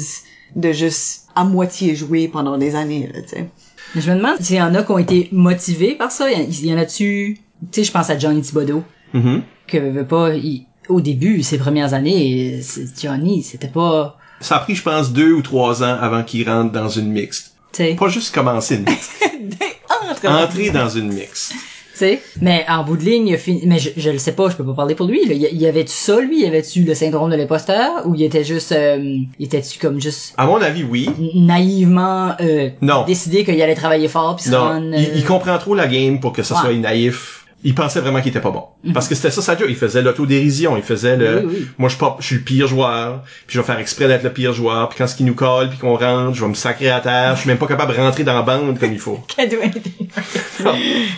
de 0.54 0.72
juste 0.72 1.24
à 1.34 1.44
moitié 1.44 1.94
jouer 1.96 2.28
pendant 2.28 2.56
des 2.58 2.74
années, 2.76 3.10
là, 3.12 3.22
tu 3.22 3.28
sais. 3.28 3.46
Mais 3.94 4.00
Je 4.00 4.10
me 4.12 4.16
demande 4.16 4.36
s'il 4.40 4.56
y 4.56 4.62
en 4.62 4.74
a 4.74 4.82
qui 4.82 4.90
ont 4.92 4.98
été 4.98 5.28
motivés 5.32 5.94
par 5.94 6.10
ça. 6.10 6.30
Il 6.30 6.66
y 6.66 6.74
en- 6.74 6.78
a-tu... 6.78 7.38
Tu 7.72 7.80
sais, 7.80 7.84
je 7.84 7.90
pense 7.92 8.10
à 8.10 8.18
Johnny 8.18 8.40
Thibodeau. 8.42 8.84
Mhm. 9.12 9.42
Que 9.66 9.78
veut 9.78 10.06
pas... 10.06 10.34
il- 10.34 10.66
Au 10.88 11.00
début, 11.00 11.42
ses 11.42 11.58
premières 11.58 11.94
années, 11.94 12.60
Johnny, 13.00 13.42
c'était 13.42 13.68
pas... 13.68 14.16
Ça 14.40 14.56
a 14.56 14.60
pris, 14.60 14.74
je 14.76 14.82
pense, 14.82 15.12
deux 15.12 15.32
ou 15.32 15.42
trois 15.42 15.82
ans 15.82 15.96
avant 16.00 16.22
qu'il 16.22 16.48
rentre 16.48 16.70
dans 16.72 16.88
une 16.88 17.10
mixte. 17.10 17.54
Tu 17.72 17.82
sais... 17.84 17.94
Pas 17.94 18.08
juste 18.08 18.32
commencer 18.34 18.76
une 18.76 18.84
mixte. 18.84 19.10
Entre 20.10 20.26
Entrer 20.28 20.70
dans 20.70 20.88
une 20.88 21.12
mixte. 21.12 21.52
Sais, 21.98 22.20
mais 22.40 22.64
en 22.68 22.84
bout 22.84 22.96
de 22.96 23.02
ligne, 23.02 23.26
il 23.26 23.34
a 23.34 23.38
fini, 23.38 23.62
mais 23.66 23.80
je, 23.80 23.90
je 23.96 24.10
le 24.10 24.18
sais 24.18 24.30
pas, 24.30 24.48
je 24.50 24.54
peux 24.56 24.64
pas 24.64 24.74
parler 24.74 24.94
pour 24.94 25.06
lui, 25.08 25.26
là. 25.26 25.34
Il, 25.34 25.60
y- 25.60 25.66
avait-tu 25.66 25.92
ça, 25.92 26.20
lui? 26.20 26.38
Il 26.38 26.44
y 26.44 26.46
avait-tu 26.46 26.84
le 26.84 26.94
syndrome 26.94 27.28
de 27.30 27.34
l'imposteur? 27.36 28.06
Ou 28.06 28.14
il 28.14 28.22
était 28.22 28.44
juste, 28.44 28.70
euh, 28.70 28.98
il 29.38 29.44
était-tu 29.44 29.80
comme 29.80 30.00
juste 30.00 30.32
À 30.36 30.46
mon 30.46 30.62
avis, 30.62 30.84
oui. 30.84 31.10
naïvement, 31.34 32.36
euh, 32.40 32.68
Non. 32.82 33.04
décidé 33.04 33.44
qu'il 33.44 33.60
allait 33.60 33.74
travailler 33.74 34.06
fort 34.06 34.36
pis 34.36 34.44
se 34.44 34.50
Non, 34.50 34.58
rendre, 34.60 34.86
il, 34.96 35.04
euh, 35.06 35.12
il 35.16 35.24
comprend 35.24 35.58
trop 35.58 35.74
la 35.74 35.88
game 35.88 36.20
pour 36.20 36.32
que 36.32 36.44
ça 36.44 36.54
Ouais. 36.54 36.60
soit 36.60 36.74
naïf. 36.74 37.34
Il 37.64 37.74
pensait 37.74 37.98
vraiment 37.98 38.20
qu'il 38.20 38.28
était 38.30 38.40
pas 38.40 38.52
bon. 38.52 38.62
Parce 38.94 39.08
que 39.08 39.16
c'était 39.16 39.32
ça 39.32 39.42
sa 39.42 39.56
job. 39.56 39.66
Il 39.68 39.74
faisait 39.74 40.00
l'autodérision. 40.00 40.76
Il 40.76 40.84
faisait 40.84 41.16
le, 41.16 41.40
Oui, 41.44 41.54
oui. 41.58 41.66
moi 41.76 41.88
je 41.88 41.96
suis 41.96 42.00
pas, 42.00 42.16
je 42.20 42.26
suis 42.26 42.36
le 42.36 42.42
pire 42.42 42.68
joueur. 42.68 43.24
Puis 43.48 43.56
je 43.56 43.60
vais 43.60 43.66
faire 43.66 43.80
exprès 43.80 44.06
d'être 44.06 44.22
le 44.22 44.32
pire 44.32 44.52
joueur. 44.52 44.88
Puis 44.88 44.98
quand 44.98 45.08
ce 45.08 45.16
qui 45.16 45.24
nous 45.24 45.34
colle, 45.34 45.68
puis 45.68 45.76
qu'on 45.76 45.96
rentre, 45.96 46.34
je 46.36 46.42
vais 46.42 46.48
me 46.48 46.54
sacrer 46.54 46.88
à 46.90 47.00
terre. 47.00 47.34
Je 47.34 47.40
suis 47.40 47.48
même 47.48 47.58
pas 47.58 47.66
capable 47.66 47.92
de 47.92 47.98
rentrer 47.98 48.22
dans 48.22 48.34
la 48.34 48.42
bande 48.42 48.78
comme 48.78 48.92
il 48.92 49.00
faut. 49.00 49.18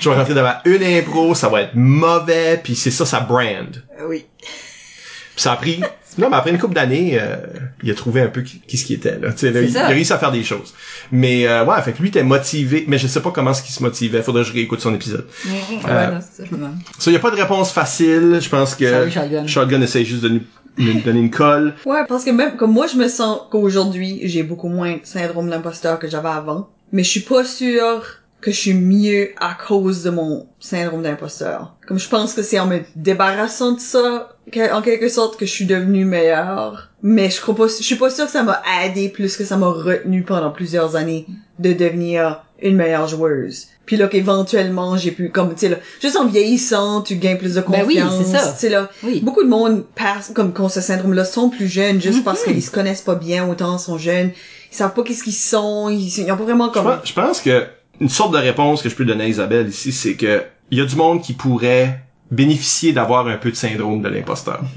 Je 0.00 0.08
vais 0.08 0.14
rentrer 0.14 0.34
devant 0.34 0.54
une 0.64 0.82
impro, 0.82 1.34
ça 1.34 1.48
va 1.48 1.62
être 1.62 1.74
mauvais. 1.74 2.60
Puis 2.62 2.74
c'est 2.74 2.90
ça 2.90 3.06
sa 3.06 3.20
brand. 3.20 3.82
Oui. 4.08 4.24
Puis 4.40 5.42
ça 5.42 5.52
a 5.52 5.56
pris, 5.56 5.80
non, 6.18 6.28
mais 6.28 6.36
après 6.36 6.50
une 6.50 6.58
couple 6.58 6.74
d'années, 6.74 7.18
euh, 7.20 7.36
il 7.82 7.90
a 7.90 7.94
trouvé 7.94 8.20
un 8.20 8.28
peu 8.28 8.42
qui, 8.42 8.60
qui 8.60 8.76
ce 8.76 8.84
qui 8.84 8.94
était, 8.94 9.18
là. 9.18 9.28
Il, 9.42 9.68
il 9.68 9.78
a 9.78 9.86
réussi 9.86 10.12
à 10.12 10.18
faire 10.18 10.32
des 10.32 10.42
choses. 10.42 10.74
Mais, 11.12 11.46
euh, 11.46 11.64
ouais, 11.64 11.80
fait 11.82 11.92
que 11.92 12.02
lui 12.02 12.08
était 12.08 12.22
motivé, 12.22 12.84
mais 12.88 12.98
je 12.98 13.06
sais 13.06 13.20
pas 13.22 13.30
comment 13.30 13.52
est-ce 13.52 13.62
qu'il 13.62 13.74
se 13.74 13.82
motivait. 13.82 14.22
Faudrait 14.22 14.42
que 14.42 14.48
je 14.48 14.52
réécoute 14.52 14.80
son 14.80 14.94
épisode. 14.94 15.26
Ouais, 15.46 16.10
non, 16.10 16.20
ça, 16.20 16.44
je 16.44 16.54
me 16.54 17.12
y 17.12 17.16
a 17.16 17.20
pas 17.20 17.30
de 17.30 17.36
réponse 17.36 17.72
facile. 17.72 18.38
Je 18.40 18.48
pense 18.48 18.74
que 18.74 19.08
Shotgun. 19.08 19.46
Shotgun 19.46 19.82
essaie 19.82 20.04
juste 20.04 20.22
de 20.22 20.28
nous, 20.28 21.00
donner 21.00 21.20
une 21.20 21.30
colle. 21.30 21.74
Ouais, 21.86 22.04
parce 22.08 22.24
que 22.24 22.30
même 22.30 22.56
comme 22.56 22.72
moi, 22.72 22.86
je 22.86 22.96
me 22.96 23.08
sens 23.08 23.42
qu'aujourd'hui, 23.50 24.20
j'ai 24.24 24.42
beaucoup 24.42 24.68
moins 24.68 24.94
de 24.94 25.00
syndrome 25.04 25.46
de 25.46 25.50
l'imposteur 25.50 25.98
que 25.98 26.08
j'avais 26.08 26.28
avant. 26.28 26.68
Mais 26.92 27.04
je 27.04 27.08
suis 27.08 27.20
pas 27.20 27.44
sûre 27.44 28.19
que 28.40 28.50
je 28.50 28.56
suis 28.56 28.74
mieux 28.74 29.30
à 29.38 29.54
cause 29.54 30.02
de 30.02 30.10
mon 30.10 30.46
syndrome 30.58 31.02
d'imposteur. 31.02 31.74
Comme 31.86 31.98
je 31.98 32.08
pense 32.08 32.32
que 32.32 32.42
c'est 32.42 32.58
en 32.58 32.66
me 32.66 32.80
débarrassant 32.96 33.72
de 33.72 33.80
ça, 33.80 34.36
que- 34.50 34.72
en 34.72 34.80
quelque 34.82 35.08
sorte, 35.08 35.38
que 35.38 35.44
je 35.46 35.50
suis 35.50 35.66
devenue 35.66 36.04
meilleure. 36.04 36.88
Mais 37.02 37.28
je 37.30 37.40
crois 37.40 37.54
pas, 37.54 37.66
je 37.68 37.82
suis 37.82 37.96
pas 37.96 38.10
sûre 38.10 38.26
que 38.26 38.32
ça 38.32 38.42
m'a 38.42 38.62
aidé 38.84 39.08
plus 39.08 39.36
que 39.36 39.44
ça 39.44 39.56
m'a 39.56 39.68
retenu 39.68 40.22
pendant 40.22 40.50
plusieurs 40.50 40.96
années 40.96 41.26
de 41.58 41.72
devenir 41.72 42.42
une 42.62 42.76
meilleure 42.76 43.08
joueuse. 43.08 43.66
Puis 43.86 43.96
là 43.96 44.06
qu'éventuellement 44.06 44.96
j'ai 44.96 45.10
pu 45.10 45.30
comme 45.30 45.52
tu 45.54 45.60
sais 45.60 45.68
là 45.68 45.76
juste 46.00 46.16
en 46.16 46.26
vieillissant 46.26 47.00
tu 47.02 47.16
gagnes 47.16 47.38
plus 47.38 47.54
de 47.54 47.60
Ben 47.60 47.82
confiance 47.84 48.14
oui, 48.18 48.24
c'est 48.24 48.36
ça. 48.38 48.52
tu 48.52 48.58
sais 48.58 48.68
là 48.68 48.88
Oui. 49.02 49.20
beaucoup 49.20 49.42
de 49.42 49.48
monde 49.48 49.84
passe 49.96 50.30
comme 50.34 50.52
quand 50.52 50.68
ce 50.68 50.80
syndrome 50.80 51.12
là 51.14 51.24
sont 51.24 51.48
plus 51.50 51.66
jeunes 51.66 52.00
juste 52.00 52.22
parce 52.22 52.44
qu'ils 52.44 52.62
se 52.62 52.70
connaissent 52.70 53.00
pas 53.00 53.16
bien 53.16 53.48
autant 53.48 53.78
sont 53.78 53.98
jeunes 53.98 54.30
ils 54.70 54.76
savent 54.76 54.94
pas 54.94 55.02
qu'est-ce 55.02 55.24
qu'ils 55.24 55.32
sont 55.32 55.88
ils, 55.88 56.06
ils 56.20 56.30
ont 56.30 56.36
pas 56.36 56.44
vraiment 56.44 56.68
Je 56.68 56.72
comme 56.74 56.84
pense, 56.84 57.00
je 57.08 57.12
pense 57.14 57.40
que 57.40 57.64
une 58.00 58.08
sorte 58.08 58.32
de 58.32 58.38
réponse 58.38 58.82
que 58.82 58.88
je 58.88 58.94
peux 58.94 59.04
donner 59.04 59.24
à 59.24 59.28
Isabelle 59.28 59.68
ici, 59.68 59.92
c'est 59.92 60.14
que 60.14 60.42
il 60.70 60.78
y 60.78 60.80
a 60.80 60.84
du 60.84 60.96
monde 60.96 61.20
qui 61.22 61.32
pourrait 61.32 62.00
bénéficier 62.30 62.92
d'avoir 62.92 63.26
un 63.26 63.36
peu 63.36 63.50
de 63.50 63.56
syndrome 63.56 64.02
de 64.02 64.08
l'imposteur. 64.08 64.60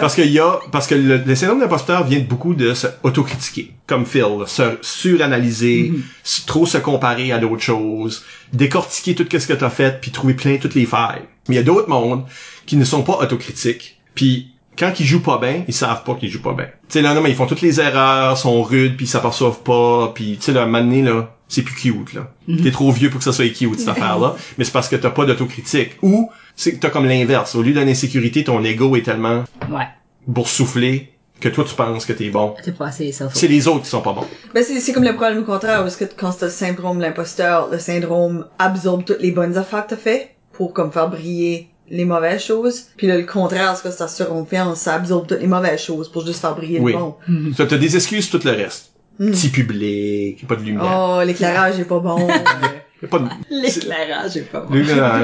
Parce 0.00 0.14
que 0.14 0.22
y 0.22 0.38
a, 0.38 0.58
parce 0.72 0.86
que 0.86 0.94
le, 0.94 1.18
le 1.18 1.34
syndrome 1.34 1.60
d'imposteur 1.60 2.04
vient 2.04 2.18
de 2.20 2.24
beaucoup 2.24 2.54
de 2.54 2.74
se 2.74 2.86
autocritiquer, 3.02 3.72
comme 3.86 4.06
Phil, 4.06 4.24
se 4.46 4.78
suranalyser, 4.82 5.92
s- 6.24 6.44
trop 6.46 6.64
se 6.66 6.78
comparer 6.78 7.32
à 7.32 7.38
d'autres 7.38 7.62
choses, 7.62 8.22
décortiquer 8.52 9.14
tout 9.14 9.26
ce 9.30 9.46
que 9.46 9.52
t'as 9.52 9.70
fait, 9.70 10.00
puis 10.00 10.10
trouver 10.10 10.34
plein 10.34 10.56
toutes 10.58 10.74
les 10.74 10.86
failles. 10.86 11.22
Mais 11.48 11.56
il 11.56 11.58
y 11.58 11.60
a 11.60 11.64
d'autres 11.64 11.88
mondes 11.88 12.24
qui 12.66 12.76
ne 12.76 12.84
sont 12.84 13.02
pas 13.02 13.18
autocritiques, 13.20 14.00
puis 14.14 14.52
quand 14.78 14.92
ils 14.98 15.06
jouent 15.06 15.22
pas 15.22 15.38
bien, 15.38 15.64
ils 15.68 15.74
savent 15.74 16.04
pas 16.04 16.14
qu'ils 16.14 16.30
jouent 16.30 16.42
pas 16.42 16.54
bien. 16.54 16.66
Tu 16.66 16.70
sais 16.88 17.02
là, 17.02 17.14
non, 17.14 17.20
mais 17.20 17.30
ils 17.30 17.36
font 17.36 17.46
toutes 17.46 17.60
les 17.60 17.80
erreurs, 17.80 18.36
sont 18.38 18.62
rudes, 18.62 18.96
puis 18.96 19.06
ils 19.06 19.08
s'aperçoivent 19.08 19.62
pas, 19.62 20.12
puis 20.14 20.36
tu 20.38 20.42
sais 20.46 20.52
là, 20.52 20.64
donné, 20.66 21.02
là, 21.02 21.34
c'est 21.48 21.62
plus 21.62 21.74
cute 21.74 22.14
là. 22.14 22.30
T'es 22.62 22.70
trop 22.70 22.90
vieux 22.92 23.10
pour 23.10 23.18
que 23.18 23.24
ça 23.24 23.32
soit 23.32 23.48
cute 23.52 23.78
cette 23.78 23.88
affaire-là, 23.96 24.36
mais 24.56 24.64
c'est 24.64 24.72
parce 24.72 24.88
que 24.88 24.96
t'as 24.96 25.10
pas 25.10 25.26
d'autocritique. 25.26 25.92
Ou 26.02 26.30
c'est 26.56 26.74
que 26.74 26.78
t'as 26.80 26.90
comme 26.90 27.06
l'inverse. 27.06 27.54
Au 27.54 27.62
lieu 27.62 27.72
d'une 27.72 27.88
insécurité, 27.88 28.44
ton 28.44 28.62
ego 28.64 28.94
est 28.96 29.02
tellement 29.02 29.44
Ouais. 29.70 29.86
boursouflé 30.26 31.12
que 31.40 31.48
toi 31.48 31.64
tu 31.66 31.74
penses 31.74 32.04
que 32.04 32.12
t'es 32.12 32.28
bon. 32.30 32.54
C'est 32.62 32.76
pas 32.76 32.86
assez 32.88 33.12
C'est 33.32 33.48
les 33.48 33.66
autres 33.66 33.82
qui 33.84 33.88
sont 33.88 34.02
pas 34.02 34.12
bons. 34.12 34.26
ben 34.54 34.62
c'est 34.62 34.78
c'est 34.78 34.92
comme 34.92 35.04
le 35.04 35.14
problème 35.14 35.44
contraire 35.44 35.80
parce 35.82 35.96
que 35.96 36.04
quand 36.04 36.32
t'as 36.32 36.46
le 36.46 36.52
syndrome 36.52 36.98
de 36.98 37.02
l'imposteur 37.02 37.68
le 37.70 37.78
syndrome 37.78 38.46
absorbe 38.58 39.04
toutes 39.04 39.20
les 39.22 39.30
bonnes 39.32 39.56
affaires 39.56 39.84
que 39.86 39.90
t'as 39.90 39.96
fait 39.96 40.34
pour 40.52 40.74
comme 40.74 40.92
faire 40.92 41.08
briller 41.08 41.70
les 41.90 42.04
mauvaises 42.04 42.42
choses 42.42 42.84
puis 42.96 43.06
là 43.06 43.16
le 43.16 43.24
contraire 43.24 43.76
c'est 43.76 43.88
que 43.90 43.96
ta 43.96 44.08
surconfiance 44.08 44.78
ça 44.80 44.94
absorbe 44.94 45.26
toutes 45.26 45.40
les 45.40 45.46
mauvaises 45.46 45.80
choses 45.80 46.10
pour 46.10 46.24
juste 46.26 46.40
faire 46.40 46.54
briller 46.54 46.78
Oui. 46.80 46.92
le 46.92 46.98
bon 46.98 47.14
Ça 47.56 47.66
t'as 47.66 47.78
des 47.78 47.96
excuses 47.96 48.30
tout 48.30 48.40
le 48.44 48.52
reste? 48.52 48.92
Petit 49.18 49.48
public, 49.50 50.46
pas 50.46 50.56
de 50.56 50.62
lumière. 50.62 50.84
oh 50.84 51.20
l'éclairage 51.24 51.78
est 51.78 51.84
pas 51.84 51.98
bon 52.00 52.26
pas. 53.10 53.18
L'éclairage 53.50 54.36
est 54.36 54.42
pas 54.50 54.60
bon. 54.60 54.74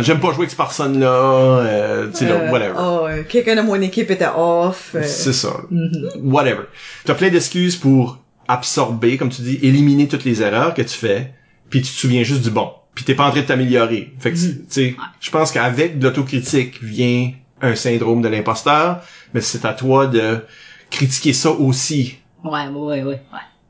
J'aime 0.01 0.18
pas 0.20 0.28
jouer 0.28 0.38
avec 0.38 0.51
cette 0.51 0.56
personne-là, 0.59 1.06
euh, 1.09 2.09
tu 2.10 2.18
sais, 2.18 2.24
là, 2.28 2.34
Euh, 2.34 2.51
whatever. 2.51 2.72
oh, 2.78 3.06
quelqu'un 3.28 3.56
de 3.56 3.60
mon 3.60 3.74
équipe 3.80 4.10
était 4.10 4.28
off 4.34 4.93
euh, 4.94 5.02
C'est 5.05 5.32
ça. 5.34 5.56
Whatever. 6.22 6.62
T'as 7.05 7.14
plein 7.14 7.28
d'excuses 7.28 7.76
pour 7.76 8.18
absorber, 8.48 9.16
comme 9.18 9.28
tu 9.28 9.43
dis, 9.43 9.59
éliminer 9.62 10.09
toutes 10.09 10.24
les 10.24 10.40
erreurs 10.43 10.72
que 10.74 10.82
tu 10.82 10.97
fais, 10.97 11.32
puis 11.68 11.82
tu 11.82 11.93
te 11.93 11.98
souviens 11.98 12.22
juste 12.22 12.43
du 12.43 12.51
bon. 12.51 12.70
Puis 12.97 13.05
t'es 13.05 13.14
pas 13.14 13.28
en 13.28 13.31
train 13.31 13.43
de 13.43 13.47
t'améliorer. 13.47 14.14
Fait 14.18 14.32
que, 14.32 14.36
tu 14.36 14.64
sais, 14.68 14.97
je 15.20 15.31
pense 15.31 15.52
qu'avec 15.52 15.98
de 15.98 16.09
l'autocritique 16.09 16.82
vient 16.82 17.31
un 17.60 17.74
syndrome 17.74 18.23
de 18.23 18.28
l'imposteur, 18.28 19.02
mais 19.35 19.43
c'est 19.43 19.66
à 19.66 19.74
toi 19.74 20.06
de 20.06 20.40
critiquer 20.90 21.35
ça 21.35 21.51
aussi. 21.51 22.16
Ouais, 22.43 22.66
ouais, 22.68 23.02
ouais, 23.02 23.05
ouais. 23.05 23.20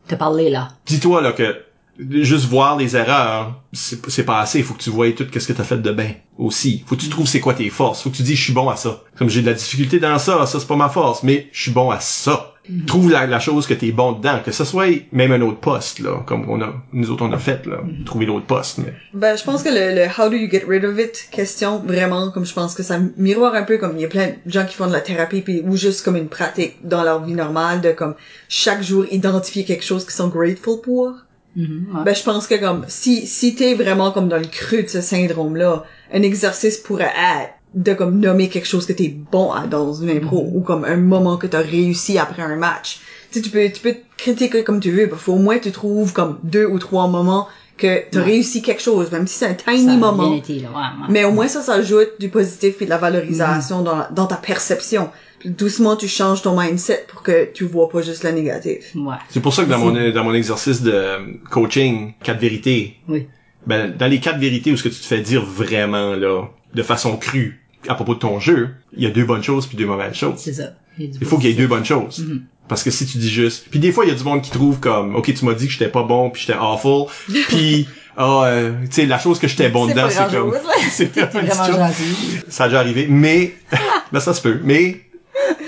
Te 0.06 0.14
parler, 0.14 0.48
là. 0.48 0.68
Dis-toi, 0.86 1.20
là, 1.22 1.32
que 1.32 1.60
juste 1.98 2.44
voir 2.44 2.76
les 2.76 2.96
erreurs, 2.96 3.60
c'est 3.72 4.24
pas 4.24 4.38
assez. 4.38 4.58
Il 4.58 4.64
faut 4.64 4.74
que 4.74 4.82
tu 4.82 4.90
vois 4.90 5.10
tout 5.10 5.26
qu'est-ce 5.26 5.48
que 5.48 5.52
t'as 5.52 5.64
fait 5.64 5.78
de 5.78 5.90
bien 5.90 6.14
aussi. 6.38 6.84
Faut 6.86 6.94
que 6.94 7.00
tu 7.00 7.08
trouves 7.08 7.26
c'est 7.26 7.40
quoi 7.40 7.54
tes 7.54 7.68
forces. 7.68 8.02
Faut 8.02 8.10
que 8.10 8.16
tu 8.16 8.22
dis 8.22 8.36
je 8.36 8.44
suis 8.44 8.52
bon 8.52 8.68
à 8.68 8.76
ça. 8.76 9.02
Comme 9.16 9.28
j'ai 9.28 9.40
de 9.40 9.46
la 9.46 9.54
difficulté 9.54 9.98
dans 9.98 10.18
ça, 10.18 10.46
ça 10.46 10.60
c'est 10.60 10.68
pas 10.68 10.76
ma 10.76 10.88
force, 10.88 11.22
mais 11.24 11.48
je 11.52 11.62
suis 11.62 11.70
bon 11.72 11.90
à 11.90 11.98
ça. 11.98 12.54
Trouve 12.86 13.10
la, 13.10 13.26
la 13.26 13.38
chose 13.38 13.66
que 13.66 13.74
t'es 13.74 13.92
bon 13.92 14.12
dedans, 14.12 14.40
que 14.44 14.52
ce 14.52 14.64
soit 14.64 15.06
même 15.12 15.32
un 15.32 15.40
autre 15.40 15.58
poste 15.58 16.00
là, 16.00 16.22
comme 16.26 16.48
on 16.48 16.60
a 16.60 16.74
nous 16.92 17.10
autres 17.10 17.24
on 17.24 17.32
a 17.32 17.38
fait 17.38 17.64
là, 17.66 17.78
trouver 18.04 18.26
l'autre 18.26 18.46
poste. 18.46 18.78
Mais 18.78 18.92
Ben, 19.14 19.36
je 19.36 19.44
pense 19.44 19.62
que 19.62 19.68
le, 19.68 19.94
le 19.94 20.06
how 20.06 20.28
do 20.28 20.36
you 20.36 20.50
get 20.50 20.64
rid 20.68 20.84
of 20.84 20.98
it 20.98 21.28
question, 21.30 21.78
vraiment, 21.78 22.30
comme 22.30 22.44
je 22.44 22.54
pense 22.54 22.74
que 22.74 22.82
ça 22.82 22.98
miroire 23.16 23.54
un 23.54 23.62
peu 23.62 23.78
comme 23.78 23.96
il 23.96 24.02
y 24.02 24.04
a 24.04 24.08
plein 24.08 24.28
de 24.44 24.50
gens 24.50 24.64
qui 24.66 24.74
font 24.74 24.86
de 24.88 24.92
la 24.92 25.00
thérapie 25.00 25.42
puis, 25.42 25.62
ou 25.64 25.76
juste 25.76 26.04
comme 26.04 26.16
une 26.16 26.28
pratique 26.28 26.76
dans 26.82 27.02
leur 27.04 27.24
vie 27.24 27.34
normale 27.34 27.80
de 27.80 27.92
comme 27.92 28.14
chaque 28.48 28.82
jour 28.82 29.04
identifier 29.10 29.64
quelque 29.64 29.84
chose 29.84 30.04
qu'ils 30.04 30.14
sont 30.14 30.28
grateful 30.28 30.80
pour. 30.82 31.12
Mhm, 31.56 31.86
ouais. 31.94 32.04
Ben, 32.04 32.14
je 32.14 32.22
pense 32.22 32.46
que 32.46 32.54
comme, 32.56 32.84
si, 32.88 33.26
si 33.26 33.54
t'es 33.54 33.74
vraiment 33.74 34.10
comme 34.10 34.28
dans 34.28 34.36
le 34.38 34.46
creux 34.46 34.82
de 34.82 34.88
ce 34.88 35.00
syndrome-là, 35.00 35.84
un 36.12 36.22
exercice 36.22 36.76
pourrait 36.76 37.04
être 37.42 37.52
de 37.76 37.92
comme 37.94 38.18
nommer 38.18 38.48
quelque 38.48 38.66
chose 38.66 38.86
que 38.86 38.92
t'es 38.94 39.14
bon 39.30 39.52
à 39.52 39.66
dans 39.66 39.92
une 39.94 40.10
impro, 40.10 40.50
ou 40.54 40.60
comme 40.62 40.84
un 40.84 40.96
moment 40.96 41.36
que 41.36 41.46
t'as 41.46 41.60
réussi 41.60 42.18
après 42.18 42.42
un 42.42 42.56
match. 42.56 43.00
Tu 43.30 43.38
sais, 43.38 43.42
tu 43.44 43.50
peux, 43.50 43.68
tu 43.70 43.80
peux 43.80 43.92
te 43.92 44.00
critiquer 44.16 44.64
comme 44.64 44.80
tu 44.80 44.90
veux, 44.90 45.02
il 45.10 45.16
faut 45.16 45.34
au 45.34 45.38
moins 45.38 45.58
que 45.58 45.64
tu 45.64 45.72
trouves 45.72 46.12
comme 46.12 46.38
deux 46.42 46.64
ou 46.66 46.78
trois 46.78 47.06
moments 47.06 47.46
que 47.76 48.08
t'as 48.10 48.20
Ouais. 48.20 48.24
réussi 48.24 48.62
quelque 48.62 48.80
chose, 48.80 49.12
même 49.12 49.26
si 49.26 49.36
c'est 49.36 49.46
un 49.46 49.52
tiny 49.54 49.84
Ça 49.84 49.96
moment. 49.96 50.28
bien 50.30 50.38
été, 50.38 50.54
là, 50.60 50.68
ouais, 50.70 50.74
ouais. 50.76 51.06
Mais 51.10 51.24
au 51.24 51.32
moins 51.32 51.46
ça, 51.48 51.60
ça 51.60 51.74
ajoute 51.74 52.12
du 52.18 52.30
positif 52.30 52.80
et 52.80 52.86
de 52.86 52.90
la 52.90 52.96
valorisation 52.96 53.82
dans, 53.82 53.94
la- 53.96 54.08
dans 54.10 54.24
ta 54.26 54.36
perception. 54.36 55.10
Puis 55.38 55.50
doucement, 55.50 55.96
tu 55.96 56.08
changes 56.08 56.40
ton 56.40 56.58
mindset 56.58 57.04
pour 57.08 57.22
que 57.22 57.52
tu 57.52 57.64
vois 57.64 57.90
pas 57.90 58.00
juste 58.00 58.24
le 58.24 58.30
négatif. 58.30 58.92
Ouais. 58.94 59.16
c'est 59.28 59.40
pour 59.40 59.52
ça 59.52 59.64
que 59.64 59.68
dans 59.68 59.78
mon 59.78 60.10
dans 60.10 60.24
mon 60.24 60.32
exercice 60.32 60.80
de 60.80 61.38
coaching, 61.50 62.14
quatre 62.22 62.40
vérités, 62.40 62.96
Oui. 63.06 63.26
ben 63.66 63.94
dans 63.94 64.06
les 64.06 64.20
quatre 64.20 64.38
vérités 64.38 64.72
où 64.72 64.78
ce 64.78 64.82
que 64.84 64.88
tu 64.88 64.98
te 65.00 65.04
fais 65.06 65.20
dire 65.20 65.44
vraiment 65.44 66.14
là, 66.14 66.44
de 66.72 66.82
façon 66.82 67.18
crue 67.18 67.60
à 67.88 67.94
propos 67.94 68.14
de 68.14 68.20
ton 68.20 68.40
jeu, 68.40 68.70
il 68.96 69.02
y 69.02 69.06
a 69.06 69.10
deux 69.10 69.24
bonnes 69.24 69.42
choses 69.42 69.66
puis 69.66 69.76
deux 69.76 69.86
mauvaises 69.86 70.14
choses. 70.14 70.38
C'est 70.38 70.54
ça. 70.54 70.74
Il 70.98 71.24
faut 71.24 71.38
qu'il 71.38 71.50
y 71.50 71.52
ait 71.52 71.56
deux 71.56 71.66
bonnes 71.66 71.84
choses. 71.84 72.20
Mhm. 72.20 72.44
Parce 72.68 72.82
que 72.82 72.90
si 72.90 73.06
tu 73.06 73.18
dis 73.18 73.30
juste... 73.30 73.66
Puis 73.70 73.78
des 73.78 73.92
fois, 73.92 74.04
il 74.04 74.08
y 74.08 74.10
a 74.10 74.14
du 74.14 74.24
monde 74.24 74.42
qui 74.42 74.50
trouve 74.50 74.80
comme... 74.80 75.14
OK, 75.14 75.32
tu 75.32 75.44
m'as 75.44 75.54
dit 75.54 75.66
que 75.66 75.72
j'étais 75.72 75.88
pas 75.88 76.02
bon, 76.02 76.30
puis 76.30 76.42
j'étais 76.42 76.58
awful. 76.58 77.06
Puis, 77.48 77.86
ah, 78.16 78.44
euh, 78.46 78.72
tu 78.86 78.92
sais, 78.92 79.06
la 79.06 79.18
chose 79.18 79.38
que 79.38 79.46
j'étais 79.46 79.68
bon 79.68 79.86
dedans, 79.86 80.08
c'est 80.10 80.30
comme... 80.30 80.52
c'est 80.90 81.14
vraiment 81.14 81.64
gentil. 81.64 82.40
Ça 82.48 82.64
a 82.64 82.68
déjà 82.68 82.80
arrivé. 82.80 83.06
Mais... 83.08 83.54
ben, 84.12 84.20
ça 84.20 84.34
se 84.34 84.40
peut. 84.40 84.58
Mais... 84.64 85.02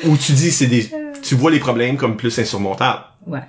Où 0.04 0.16
tu 0.16 0.32
dis, 0.32 0.50
c'est 0.50 0.66
des... 0.66 0.90
Tu 1.22 1.34
vois 1.34 1.50
les 1.50 1.60
problèmes 1.60 1.96
comme 1.96 2.16
plus 2.16 2.36
insurmontables. 2.38 3.04
Ouais. 3.26 3.42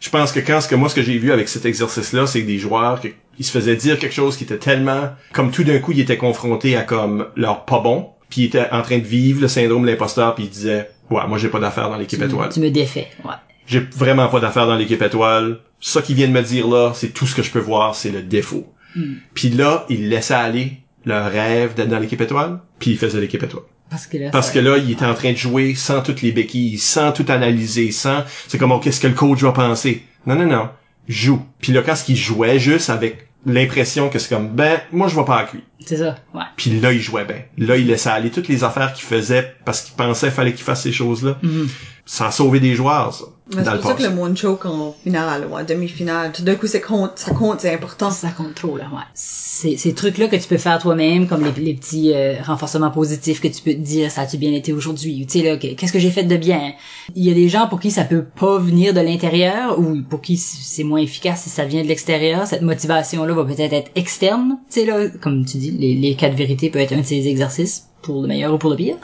Je 0.00 0.08
pense 0.08 0.32
que 0.32 0.40
quand 0.40 0.60
ce 0.62 0.68
que 0.68 0.74
moi, 0.74 0.88
ce 0.88 0.94
que 0.94 1.02
j'ai 1.02 1.18
vu 1.18 1.30
avec 1.30 1.48
cet 1.48 1.66
exercice-là, 1.66 2.26
c'est 2.26 2.42
que 2.42 2.46
des 2.46 2.58
joueurs, 2.58 3.00
que, 3.00 3.08
ils 3.38 3.44
se 3.44 3.52
faisaient 3.52 3.76
dire 3.76 3.98
quelque 3.98 4.14
chose 4.14 4.36
qui 4.36 4.44
était 4.44 4.58
tellement... 4.58 5.10
Comme 5.32 5.50
tout 5.50 5.62
d'un 5.62 5.78
coup, 5.78 5.92
ils 5.92 6.00
étaient 6.00 6.16
confrontés 6.16 6.76
à 6.76 6.82
comme 6.82 7.26
leur 7.36 7.66
pas 7.66 7.80
bon, 7.80 8.08
puis 8.30 8.42
ils 8.42 8.44
étaient 8.46 8.66
en 8.72 8.82
train 8.82 8.98
de 8.98 9.04
vivre 9.04 9.42
le 9.42 9.48
syndrome 9.48 9.82
de 9.82 9.90
l'imposteur, 9.90 10.34
puis 10.34 10.44
ils 10.44 10.50
disaient... 10.50 10.90
Ouais, 11.10 11.26
moi 11.28 11.38
j'ai 11.38 11.48
pas 11.48 11.58
d'affaires 11.58 11.90
dans 11.90 11.96
l'équipe 11.96 12.22
étoile. 12.22 12.50
tu 12.50 12.60
me 12.60 12.70
défais. 12.70 13.08
Ouais. 13.24 13.34
J'ai 13.66 13.80
vraiment 13.80 14.28
pas 14.28 14.40
d'affaires 14.40 14.66
dans 14.66 14.76
l'équipe 14.76 15.02
étoile. 15.02 15.58
Ça 15.80 16.02
qu'il 16.02 16.16
vient 16.16 16.28
de 16.28 16.32
me 16.32 16.42
dire 16.42 16.66
là, 16.66 16.92
c'est 16.94 17.08
tout 17.08 17.26
ce 17.26 17.34
que 17.34 17.42
je 17.42 17.50
peux 17.50 17.58
voir, 17.58 17.94
c'est 17.94 18.10
le 18.10 18.22
défaut. 18.22 18.72
Hmm. 18.96 19.14
Puis 19.34 19.50
là, 19.50 19.86
il 19.88 20.08
laissait 20.08 20.34
aller 20.34 20.78
leur 21.04 21.30
rêve 21.30 21.74
d'être 21.74 21.88
dans 21.88 21.98
l'équipe 21.98 22.20
étoile, 22.20 22.60
puis 22.78 22.92
il 22.92 22.98
faisait 22.98 23.20
l'équipe 23.20 23.42
étoile. 23.42 23.64
Parce 23.90 24.06
que 24.06 24.16
là, 24.18 24.30
Parce 24.30 24.48
ça- 24.48 24.52
que 24.54 24.58
là, 24.60 24.78
il 24.78 24.90
était 24.92 25.04
en 25.04 25.14
train 25.14 25.32
de 25.32 25.36
jouer 25.36 25.74
sans 25.74 26.00
toutes 26.02 26.22
les 26.22 26.32
béquilles, 26.32 26.78
sans 26.78 27.12
tout 27.12 27.26
analyser, 27.28 27.90
sans... 27.90 28.22
C'est 28.48 28.56
comme, 28.58 28.72
oh, 28.72 28.78
qu'est-ce 28.78 29.00
que 29.00 29.08
le 29.08 29.14
coach 29.14 29.40
va 29.40 29.52
penser? 29.52 30.04
Non, 30.26 30.36
non, 30.36 30.46
non. 30.46 30.68
Joue. 31.08 31.42
Puis 31.60 31.72
là, 31.72 31.82
quand 31.82 31.96
il 32.08 32.16
jouait 32.16 32.58
juste 32.60 32.88
avec 32.88 33.26
l'impression 33.46 34.08
que 34.10 34.18
c'est 34.18 34.28
comme, 34.28 34.48
ben, 34.48 34.80
moi, 34.92 35.08
je 35.08 35.16
vais 35.16 35.24
pas 35.24 35.38
avec 35.38 35.54
lui. 35.54 35.64
c'est 35.84 35.96
ça. 35.96 36.16
Ouais. 36.34 36.42
Puis 36.56 36.78
là, 36.78 36.92
il 36.92 37.00
jouait 37.00 37.24
bien. 37.24 37.38
Là, 37.58 37.76
il 37.76 37.86
laissait 37.86 38.10
aller 38.10 38.30
toutes 38.30 38.48
les 38.48 38.62
affaires 38.64 38.92
qu'il 38.92 39.06
faisait 39.06 39.54
parce 39.64 39.80
qu'il 39.80 39.94
pensait 39.96 40.26
qu'il 40.26 40.34
fallait 40.36 40.52
qu'il 40.52 40.62
fasse 40.64 40.82
ces 40.82 40.92
choses-là. 40.92 41.38
Mhm. 41.42 41.68
Ça 42.06 42.26
a 42.28 42.30
sauvé 42.30 42.60
des 42.60 42.74
joueurs, 42.74 43.14
ça. 43.14 43.24
C'est 43.52 43.58
le 43.64 43.78
pour 43.80 43.90
ça 43.90 43.94
que 43.96 44.02
le 44.04 44.08
one 44.20 44.36
choke 44.36 44.64
en 44.64 44.94
finale 45.02 45.46
ou 45.50 45.56
en 45.56 45.64
demi-finale, 45.64 46.30
tout 46.32 46.42
d'un 46.42 46.54
coup, 46.54 46.68
c'est 46.68 46.80
compte, 46.80 47.12
ça 47.16 47.32
compte, 47.32 47.60
c'est 47.60 47.74
important. 47.74 48.10
Ça 48.12 48.30
compte 48.30 48.54
trop, 48.54 48.76
là, 48.76 48.84
ouais. 48.92 49.02
Ces, 49.14 49.76
ces 49.76 49.92
trucs-là 49.92 50.28
que 50.28 50.36
tu 50.36 50.46
peux 50.48 50.56
faire 50.56 50.78
toi-même, 50.78 51.26
comme 51.26 51.44
les, 51.44 51.52
les 51.60 51.74
petits 51.74 52.12
euh, 52.14 52.40
renforcements 52.42 52.90
positifs 52.92 53.40
que 53.40 53.48
tu 53.48 53.60
peux 53.62 53.72
te 53.72 53.78
dire, 53.80 54.10
ça 54.10 54.22
a-tu 54.22 54.38
bien 54.38 54.52
été 54.52 54.72
aujourd'hui? 54.72 55.20
Ou 55.22 55.26
tu 55.26 55.40
sais, 55.40 55.44
là, 55.44 55.56
que- 55.56 55.74
qu'est-ce 55.74 55.92
que 55.92 55.98
j'ai 55.98 56.10
fait 56.12 56.22
de 56.22 56.36
bien? 56.36 56.72
Il 57.16 57.24
y 57.24 57.30
a 57.30 57.34
des 57.34 57.48
gens 57.48 57.66
pour 57.66 57.80
qui 57.80 57.90
ça 57.90 58.04
peut 58.04 58.24
pas 58.24 58.58
venir 58.58 58.94
de 58.94 59.00
l'intérieur, 59.00 59.78
ou 59.78 60.00
pour 60.08 60.20
qui 60.20 60.36
c'est 60.36 60.84
moins 60.84 61.00
efficace 61.00 61.42
si 61.42 61.50
ça 61.50 61.64
vient 61.64 61.82
de 61.82 61.88
l'extérieur. 61.88 62.46
Cette 62.46 62.62
motivation-là 62.62 63.34
va 63.34 63.44
peut-être 63.44 63.72
être 63.72 63.90
externe. 63.96 64.58
Tu 64.70 64.80
sais, 64.80 64.86
là, 64.86 65.08
comme 65.20 65.44
tu 65.44 65.58
dis, 65.58 65.72
les, 65.72 65.94
les 65.96 66.14
quatre 66.14 66.36
vérités 66.36 66.70
peut 66.70 66.78
être 66.78 66.92
un 66.92 66.98
de 67.00 67.02
ces 67.06 67.26
exercices 67.26 67.88
pour 68.02 68.22
le 68.22 68.28
meilleur 68.28 68.54
ou 68.54 68.58
pour 68.58 68.70
le 68.70 68.76
pire. 68.76 68.96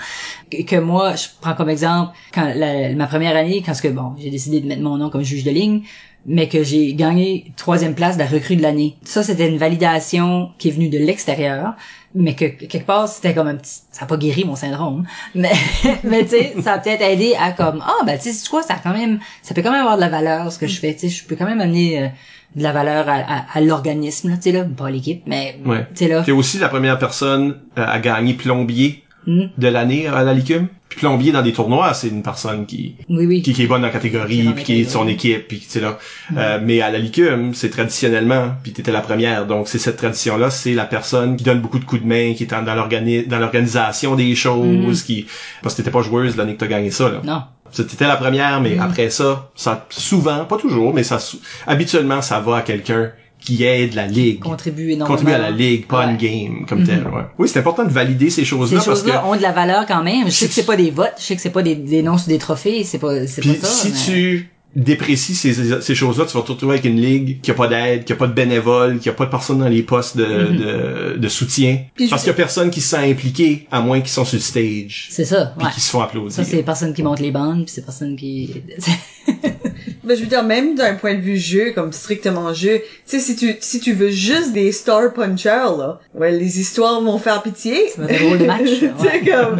Que, 0.50 0.76
moi, 0.76 1.14
je 1.16 1.26
prends 1.40 1.54
comme 1.54 1.68
exemple, 1.70 2.12
quand 2.32 2.52
la- 2.54 2.92
ma 2.94 3.06
première 3.06 3.36
année, 3.36 3.62
quand 3.64 3.74
ce 3.74 3.82
que, 3.82 3.88
bon, 3.88 4.14
j'ai 4.18 4.30
décidé 4.30 4.60
de 4.60 4.66
mettre 4.66 4.82
mon 4.82 4.96
nom 4.96 5.10
comme 5.10 5.22
juge 5.22 5.44
de 5.44 5.50
ligne, 5.50 5.82
mais 6.24 6.48
que 6.48 6.64
j'ai 6.64 6.94
gagné 6.94 7.52
troisième 7.56 7.94
place 7.94 8.16
de 8.16 8.22
la 8.22 8.28
recrue 8.28 8.56
de 8.56 8.62
l'année. 8.62 8.96
Ça, 9.04 9.22
c'était 9.22 9.48
une 9.48 9.58
validation 9.58 10.50
qui 10.58 10.68
est 10.68 10.72
venue 10.72 10.88
de 10.88 10.98
l'extérieur, 10.98 11.74
mais 12.16 12.34
que 12.34 12.46
quelque 12.46 12.86
part, 12.86 13.08
c'était 13.08 13.34
comme 13.34 13.46
un 13.48 13.56
petit... 13.56 13.80
Ça 13.92 14.04
a 14.04 14.06
pas 14.08 14.16
guéri 14.16 14.44
mon 14.44 14.56
syndrome, 14.56 15.06
mais, 15.34 15.52
mais 16.04 16.24
tu 16.24 16.30
sais, 16.30 16.54
ça 16.62 16.74
a 16.74 16.78
peut-être 16.78 17.02
aidé 17.02 17.34
à 17.40 17.52
comme, 17.52 17.82
ah, 17.86 18.04
ben, 18.04 18.18
tu 18.18 18.32
sais, 18.32 18.48
quoi, 18.48 18.62
ça 18.62 18.74
a 18.74 18.78
quand 18.78 18.92
même... 18.92 19.20
Ça 19.42 19.54
peut 19.54 19.62
quand 19.62 19.70
même 19.72 19.80
avoir 19.82 19.96
de 19.96 20.00
la 20.00 20.08
valeur, 20.08 20.50
ce 20.50 20.58
que 20.58 20.66
je 20.66 20.78
fais, 20.80 20.94
tu 20.94 21.00
sais, 21.00 21.08
je 21.08 21.24
peux 21.24 21.36
quand 21.36 21.46
même 21.46 21.60
amener 21.60 22.02
euh, 22.02 22.08
de 22.56 22.62
la 22.62 22.72
valeur 22.72 23.08
à, 23.08 23.14
à, 23.16 23.44
à 23.54 23.60
l'organisme, 23.60 24.30
là, 24.30 24.36
tu 24.36 24.42
sais, 24.44 24.52
là, 24.52 24.64
pas 24.64 24.86
à 24.86 24.90
l'équipe, 24.90 25.22
mais, 25.26 25.58
Ouais. 25.64 25.86
tu 25.94 26.04
sais, 26.04 26.08
là... 26.08 26.22
T'es 26.22 26.32
aussi 26.32 26.58
la 26.58 26.68
première 26.68 26.98
personne 26.98 27.60
euh, 27.78 27.84
à 27.86 27.98
gagner 27.98 28.34
plombier 28.34 29.02
Hmm. 29.26 29.46
de 29.58 29.68
l'année 29.68 30.06
à 30.06 30.22
la 30.22 30.34
Licume. 30.34 30.68
Puis 30.88 31.00
plombier 31.00 31.32
dans 31.32 31.42
des 31.42 31.52
tournois, 31.52 31.92
c'est 31.94 32.06
une 32.06 32.22
personne 32.22 32.64
qui, 32.64 32.94
Oui, 33.08 33.26
oui. 33.26 33.42
qui, 33.42 33.52
qui 33.52 33.64
est 33.64 33.66
bonne 33.66 33.80
dans 33.82 33.88
la 33.88 33.90
Qui 33.92 33.96
est 34.06 34.10
catégorie, 34.10 34.52
puis 34.54 34.62
qui 34.62 34.80
est 34.80 34.84
de 34.84 34.88
son 34.88 35.08
équipe, 35.08 35.48
puis 35.48 35.58
tu 35.58 35.66
sais 35.68 35.80
là. 35.80 35.98
Euh, 36.36 36.60
mais 36.62 36.80
à 36.80 36.92
la 36.92 36.98
Licume, 37.00 37.52
c'est 37.52 37.70
traditionnellement, 37.70 38.50
puis 38.62 38.72
t'étais 38.72 38.92
la 38.92 39.00
première. 39.00 39.46
Donc 39.46 39.66
c'est 39.66 39.78
cette 39.78 39.96
tradition-là, 39.96 40.50
c'est 40.50 40.74
la 40.74 40.84
personne 40.84 41.36
qui 41.36 41.42
donne 41.42 41.60
beaucoup 41.60 41.80
de 41.80 41.84
coups 41.84 42.02
de 42.02 42.06
main, 42.06 42.34
qui 42.34 42.44
est 42.44 42.52
en- 42.52 42.62
dans 42.62 42.76
dans 42.76 43.38
l'organisation 43.40 44.14
des 44.14 44.34
choses, 44.36 45.02
qui 45.02 45.26
parce 45.60 45.74
que 45.74 45.78
t'étais 45.82 45.90
pas 45.90 46.02
joueuse 46.02 46.36
l'année 46.36 46.54
que 46.54 46.60
t'as 46.60 46.68
gagné 46.68 46.92
ça 46.92 47.08
là. 47.08 47.20
Non. 47.24 47.42
C'était 47.72 48.06
la 48.06 48.16
première, 48.16 48.60
mais 48.60 48.78
après 48.78 49.10
ça, 49.10 49.50
ça 49.56 49.86
souvent, 49.90 50.44
pas 50.44 50.56
toujours, 50.56 50.94
mais 50.94 51.02
ça 51.02 51.18
habituellement 51.66 52.22
ça 52.22 52.38
va 52.38 52.58
à 52.58 52.62
quelqu'un 52.62 53.10
qui 53.40 53.62
aide 53.64 53.94
la 53.94 54.06
ligue 54.06 54.40
Contribue 54.40 54.90
énormément. 54.92 55.06
contribuer 55.06 55.34
à 55.34 55.38
la 55.38 55.50
ligue, 55.50 55.86
pas 55.86 56.04
une 56.04 56.12
Ouais. 56.12 56.16
game 56.16 56.66
comme 56.68 56.82
tel. 56.84 57.02
Ouais. 57.06 57.22
Oui, 57.38 57.48
c'est 57.48 57.58
important 57.60 57.84
de 57.84 57.90
valider 57.90 58.30
ces 58.30 58.36
Ces 58.40 58.44
choses-là 58.44 58.80
parce 58.84 59.02
que 59.02 59.06
choses-là 59.10 59.26
ont 59.26 59.36
de 59.36 59.42
la 59.42 59.52
valeur 59.52 59.86
quand 59.86 60.02
même. 60.02 60.26
Je 60.26 60.30
sais 60.32 60.48
que 60.48 60.54
c'est 60.54 60.66
pas 60.66 60.76
des 60.76 60.90
votes, 60.90 61.14
je 61.18 61.22
sais 61.24 61.36
que 61.36 61.42
c'est 61.42 61.50
pas 61.50 61.62
des, 61.62 61.74
des 61.76 62.02
noms 62.02 62.18
sur 62.18 62.28
des 62.28 62.38
trophées, 62.38 62.82
c'est 62.84 62.98
pas, 62.98 63.26
c'est 63.26 63.42
pas 63.42 63.54
ça. 63.54 63.66
si 63.68 63.88
mais- 63.92 63.94
tu 64.04 64.50
déprécies 64.74 65.34
ces, 65.34 65.80
ces 65.80 65.94
choses-là, 65.94 66.26
tu 66.26 66.36
vas 66.36 66.42
te 66.42 66.52
retrouver 66.52 66.74
avec 66.74 66.84
une 66.84 67.00
ligue 67.00 67.40
qui 67.40 67.50
a 67.50 67.54
pas 67.54 67.66
d'aide, 67.66 68.04
qui 68.04 68.12
a 68.12 68.16
pas 68.16 68.26
de 68.26 68.34
bénévoles, 68.34 68.98
qui 68.98 69.08
a 69.08 69.12
pas 69.14 69.24
de 69.24 69.30
personnes 69.30 69.60
dans 69.60 69.68
les 69.68 69.82
postes 69.82 70.18
de, 70.18 70.24
de, 70.24 71.16
de 71.16 71.28
soutien. 71.28 71.78
Puis 71.94 72.08
parce 72.08 72.22
qu'il 72.22 72.28
y 72.30 72.32
a 72.32 72.34
personne 72.34 72.68
qui 72.68 72.82
se 72.82 72.90
sent 72.90 73.10
impliqué, 73.10 73.66
à 73.70 73.80
moins 73.80 74.00
qu'ils 74.00 74.10
sont 74.10 74.26
sur 74.26 74.36
le 74.36 74.42
stage, 74.42 75.06
C'est 75.10 75.24
ça, 75.24 75.54
puis 75.56 75.66
ouais. 75.66 75.72
qui 75.72 75.80
se 75.80 75.88
font 75.90 76.02
applaudir. 76.02 76.30
Ça, 76.32 76.44
c'est 76.44 76.56
les 76.56 76.62
personnes 76.62 76.92
qui 76.92 77.02
montent 77.02 77.20
les 77.20 77.30
bandes, 77.30 77.64
puis 77.64 77.72
c'est 77.74 77.84
personnes 77.86 78.16
qui... 78.16 78.50
Ben, 80.06 80.16
je 80.16 80.22
veux 80.22 80.28
dire, 80.28 80.44
même 80.44 80.74
d'un 80.76 80.94
point 80.94 81.14
de 81.14 81.20
vue 81.20 81.36
jeu, 81.36 81.72
comme 81.74 81.92
strictement 81.92 82.54
jeu, 82.54 82.78
tu 82.78 82.84
sais, 83.06 83.18
si 83.18 83.34
tu, 83.36 83.56
si 83.60 83.80
tu 83.80 83.92
veux 83.92 84.08
juste 84.10 84.52
des 84.52 84.70
star 84.72 85.12
punchers, 85.12 85.76
là, 85.78 86.00
ouais, 86.14 86.30
les 86.32 86.60
histoires 86.60 87.00
vont 87.00 87.18
faire 87.18 87.42
pitié. 87.42 87.76
Va 87.98 88.06
être 88.10 88.22
drôle 88.22 88.38
de 88.38 88.44
match, 88.44 88.60
tu 88.64 88.78
sais, 88.78 88.86
ouais. 88.86 89.24
comme, 89.28 89.58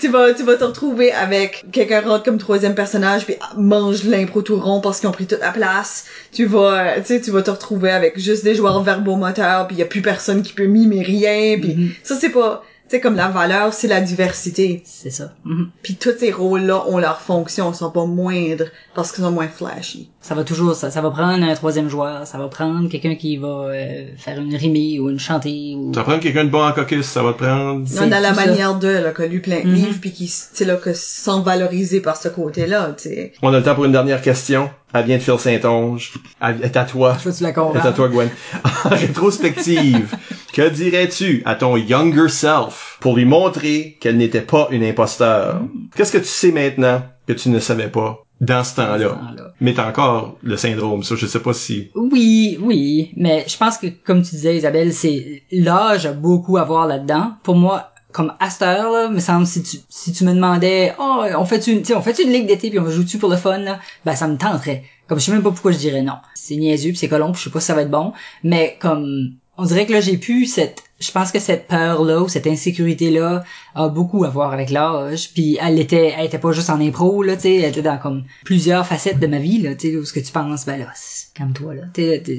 tu 0.00 0.08
vas, 0.08 0.32
tu 0.32 0.44
vas 0.44 0.54
te 0.54 0.64
retrouver 0.64 1.12
avec 1.12 1.64
quelqu'un 1.72 2.00
rentre 2.02 2.22
comme 2.24 2.38
troisième 2.38 2.74
personnage 2.74 3.24
puis 3.26 3.34
mange 3.56 4.04
l'impro 4.04 4.42
tout 4.42 4.56
rond 4.58 4.80
parce 4.80 5.00
qu'ils 5.00 5.08
ont 5.08 5.12
pris 5.12 5.26
toute 5.26 5.40
la 5.40 5.50
place. 5.50 6.06
Tu 6.32 6.44
vas, 6.46 7.00
tu 7.00 7.06
sais, 7.06 7.20
tu 7.20 7.30
vas 7.32 7.42
te 7.42 7.50
retrouver 7.50 7.90
avec 7.90 8.18
juste 8.18 8.44
des 8.44 8.54
joueurs 8.54 8.82
verbomoteurs 8.82 9.66
puis 9.66 9.76
y 9.76 9.82
a 9.82 9.86
plus 9.86 10.02
personne 10.02 10.42
qui 10.42 10.52
peut 10.52 10.66
mimer 10.66 11.02
rien 11.02 11.58
puis 11.60 11.74
Mhm. 11.74 11.90
ça 12.02 12.14
c'est 12.20 12.30
pas, 12.30 12.64
sais, 12.90 13.00
comme 13.00 13.16
la 13.16 13.28
valeur, 13.28 13.72
c'est 13.72 13.88
la 13.88 14.00
diversité. 14.00 14.82
C'est 14.84 15.10
ça. 15.10 15.32
Mhm. 15.44 15.70
Puis 15.82 15.96
tous 15.96 16.12
ces 16.18 16.32
rôles-là 16.32 16.84
ont 16.88 16.98
leur 16.98 17.20
fonction, 17.20 17.70
ils 17.72 17.74
sont 17.76 17.90
pas 17.90 18.04
moindres 18.06 18.66
parce 18.94 19.12
qu'ils 19.12 19.24
sont 19.24 19.30
moins 19.30 19.48
flashy. 19.48 20.10
Ça 20.20 20.34
va 20.34 20.44
toujours, 20.44 20.74
ça, 20.74 20.90
ça 20.90 21.00
va 21.00 21.10
prendre 21.10 21.42
un 21.42 21.54
troisième 21.54 21.88
joueur, 21.88 22.26
ça 22.26 22.36
va 22.36 22.48
prendre 22.48 22.88
quelqu'un 22.90 23.14
qui 23.14 23.36
va 23.38 23.48
euh, 23.68 24.04
faire 24.18 24.38
une 24.38 24.54
rimée 24.54 25.00
ou 25.00 25.08
une 25.08 25.18
chantée 25.18 25.74
ou... 25.78 25.92
Ça 25.94 26.00
va 26.00 26.04
prendre 26.04 26.20
quelqu'un 26.20 26.44
de 26.44 26.50
bon 26.50 26.62
en 26.62 26.72
caucus, 26.72 27.06
ça 27.06 27.22
va 27.22 27.32
te 27.32 27.38
prendre... 27.38 27.86
On 27.98 28.12
a 28.12 28.20
la 28.20 28.32
manière 28.32 28.78
de, 28.78 28.88
là, 28.88 29.12
qui 29.12 29.22
a 29.22 29.26
lu 29.26 29.40
plein 29.40 29.60
de 29.60 29.66
Mhm. 29.68 29.74
livres 29.74 29.98
puis 30.00 30.12
qui, 30.12 30.26
tu 30.26 30.32
sais, 30.32 30.64
là, 30.64 30.76
que 30.76 30.92
se 30.92 31.22
sent 31.24 31.42
valorisé 31.44 32.00
par 32.00 32.16
ce 32.16 32.28
côté-là, 32.28 32.94
tu 32.96 33.08
sais. 33.08 33.32
On 33.42 33.52
a 33.54 33.58
le 33.58 33.62
temps 33.62 33.74
pour 33.74 33.84
une 33.84 33.92
dernière 33.92 34.20
question. 34.20 34.70
Elle 34.92 35.04
vient 35.04 35.16
de 35.18 35.22
Phil 35.22 35.38
Saint-Onge. 35.38 36.12
Elle 36.40 36.62
est 36.62 36.76
à 36.76 36.84
toi. 36.84 37.16
Je 37.22 37.28
veux 37.28 37.34
tu 37.34 37.42
la 37.42 37.50
C'est 37.50 37.54
comprends. 37.54 37.78
à 37.80 37.92
toi, 37.92 38.08
Gwen. 38.08 38.30
En 38.84 38.88
rétrospective, 38.88 40.16
que 40.52 40.68
dirais-tu 40.68 41.42
à 41.44 41.54
ton 41.54 41.76
younger 41.76 42.28
self 42.28 42.96
pour 43.00 43.16
lui 43.16 43.24
montrer 43.24 43.98
qu'elle 44.00 44.16
n'était 44.16 44.40
pas 44.40 44.68
une 44.70 44.82
imposteur? 44.84 45.60
Qu'est-ce 45.94 46.12
que 46.12 46.18
tu 46.18 46.24
sais 46.24 46.50
maintenant 46.52 47.02
que 47.26 47.32
tu 47.34 47.50
ne 47.50 47.60
savais 47.60 47.88
pas 47.88 48.24
dans 48.40 48.64
ce 48.64 48.76
temps-là. 48.76 49.18
Mais 49.60 49.74
t'as 49.74 49.88
encore 49.88 50.38
le 50.42 50.56
syndrome, 50.56 51.02
ça, 51.02 51.14
je 51.14 51.26
sais 51.26 51.40
pas 51.40 51.52
si... 51.52 51.90
Oui, 51.94 52.58
oui, 52.62 53.12
mais 53.16 53.44
je 53.46 53.56
pense 53.56 53.76
que 53.76 53.88
comme 53.88 54.22
tu 54.22 54.30
disais 54.30 54.56
Isabelle, 54.56 54.94
c'est 54.94 55.42
l'âge 55.52 56.06
a 56.06 56.12
beaucoup 56.12 56.56
à 56.56 56.64
voir 56.64 56.86
là-dedans. 56.86 57.32
Pour 57.42 57.56
moi, 57.56 57.90
comme 58.12 58.32
à 58.40 58.50
cette 58.50 58.62
heure 58.62 58.90
là, 58.92 59.08
me 59.08 59.20
semble 59.20 59.46
si 59.46 59.62
tu 59.62 59.78
si 59.88 60.12
tu 60.12 60.24
me 60.24 60.34
demandais 60.34 60.94
"Oh, 60.98 61.22
on 61.36 61.44
fait 61.44 61.66
une 61.66 61.82
on 61.94 62.02
fait 62.02 62.18
une 62.22 62.30
ligue 62.32 62.46
d'été 62.46 62.70
puis 62.70 62.78
on 62.78 62.90
joue 62.90 63.04
tu 63.04 63.18
pour 63.18 63.30
le 63.30 63.36
fun 63.36 63.58
là?" 63.58 63.78
Ben 64.04 64.14
ça 64.16 64.26
me 64.28 64.36
tenterait. 64.36 64.84
Comme 65.06 65.18
je 65.18 65.24
sais 65.24 65.32
même 65.32 65.42
pas 65.42 65.50
pourquoi 65.50 65.72
je 65.72 65.78
dirais 65.78 66.02
non. 66.02 66.14
C'est 66.34 66.56
niaiseux, 66.56 66.90
puis 66.90 66.98
c'est 66.98 67.08
puis 67.08 67.18
je 67.34 67.40
sais 67.44 67.50
pas 67.50 67.60
si 67.60 67.66
ça 67.66 67.74
va 67.74 67.82
être 67.82 67.90
bon, 67.90 68.12
mais 68.44 68.76
comme 68.80 69.32
on 69.56 69.64
dirait 69.64 69.84
que 69.86 69.92
là 69.92 70.00
j'ai 70.00 70.16
pu 70.16 70.46
cette 70.46 70.82
je 71.00 71.10
pense 71.12 71.32
que 71.32 71.38
cette 71.38 71.66
peur 71.66 72.02
là 72.04 72.20
ou 72.20 72.28
cette 72.28 72.46
insécurité 72.46 73.10
là 73.10 73.42
a 73.74 73.88
beaucoup 73.88 74.24
à 74.24 74.28
voir 74.28 74.52
avec 74.52 74.70
l'âge 74.70 75.32
puis 75.34 75.58
elle 75.60 75.78
était 75.78 76.14
elle 76.16 76.26
était 76.26 76.38
pas 76.38 76.52
juste 76.52 76.70
en 76.70 76.80
impro 76.80 77.22
là 77.22 77.36
tu 77.36 77.42
sais 77.42 77.56
elle 77.56 77.70
était 77.70 77.82
dans 77.82 77.98
comme 77.98 78.24
plusieurs 78.44 78.86
facettes 78.86 79.18
de 79.18 79.26
ma 79.26 79.38
vie 79.38 79.58
là 79.60 79.74
tu 79.74 79.90
sais 79.90 79.96
où 79.96 80.04
ce 80.04 80.12
que 80.14 80.20
tu 80.20 80.32
penses 80.32 80.64
ben 80.64 80.78
là 80.78 80.86
c'est- 80.94 81.32
calme-toi 81.34 81.74
là 81.74 81.82
t'es 81.92 82.22
t'es 82.24 82.38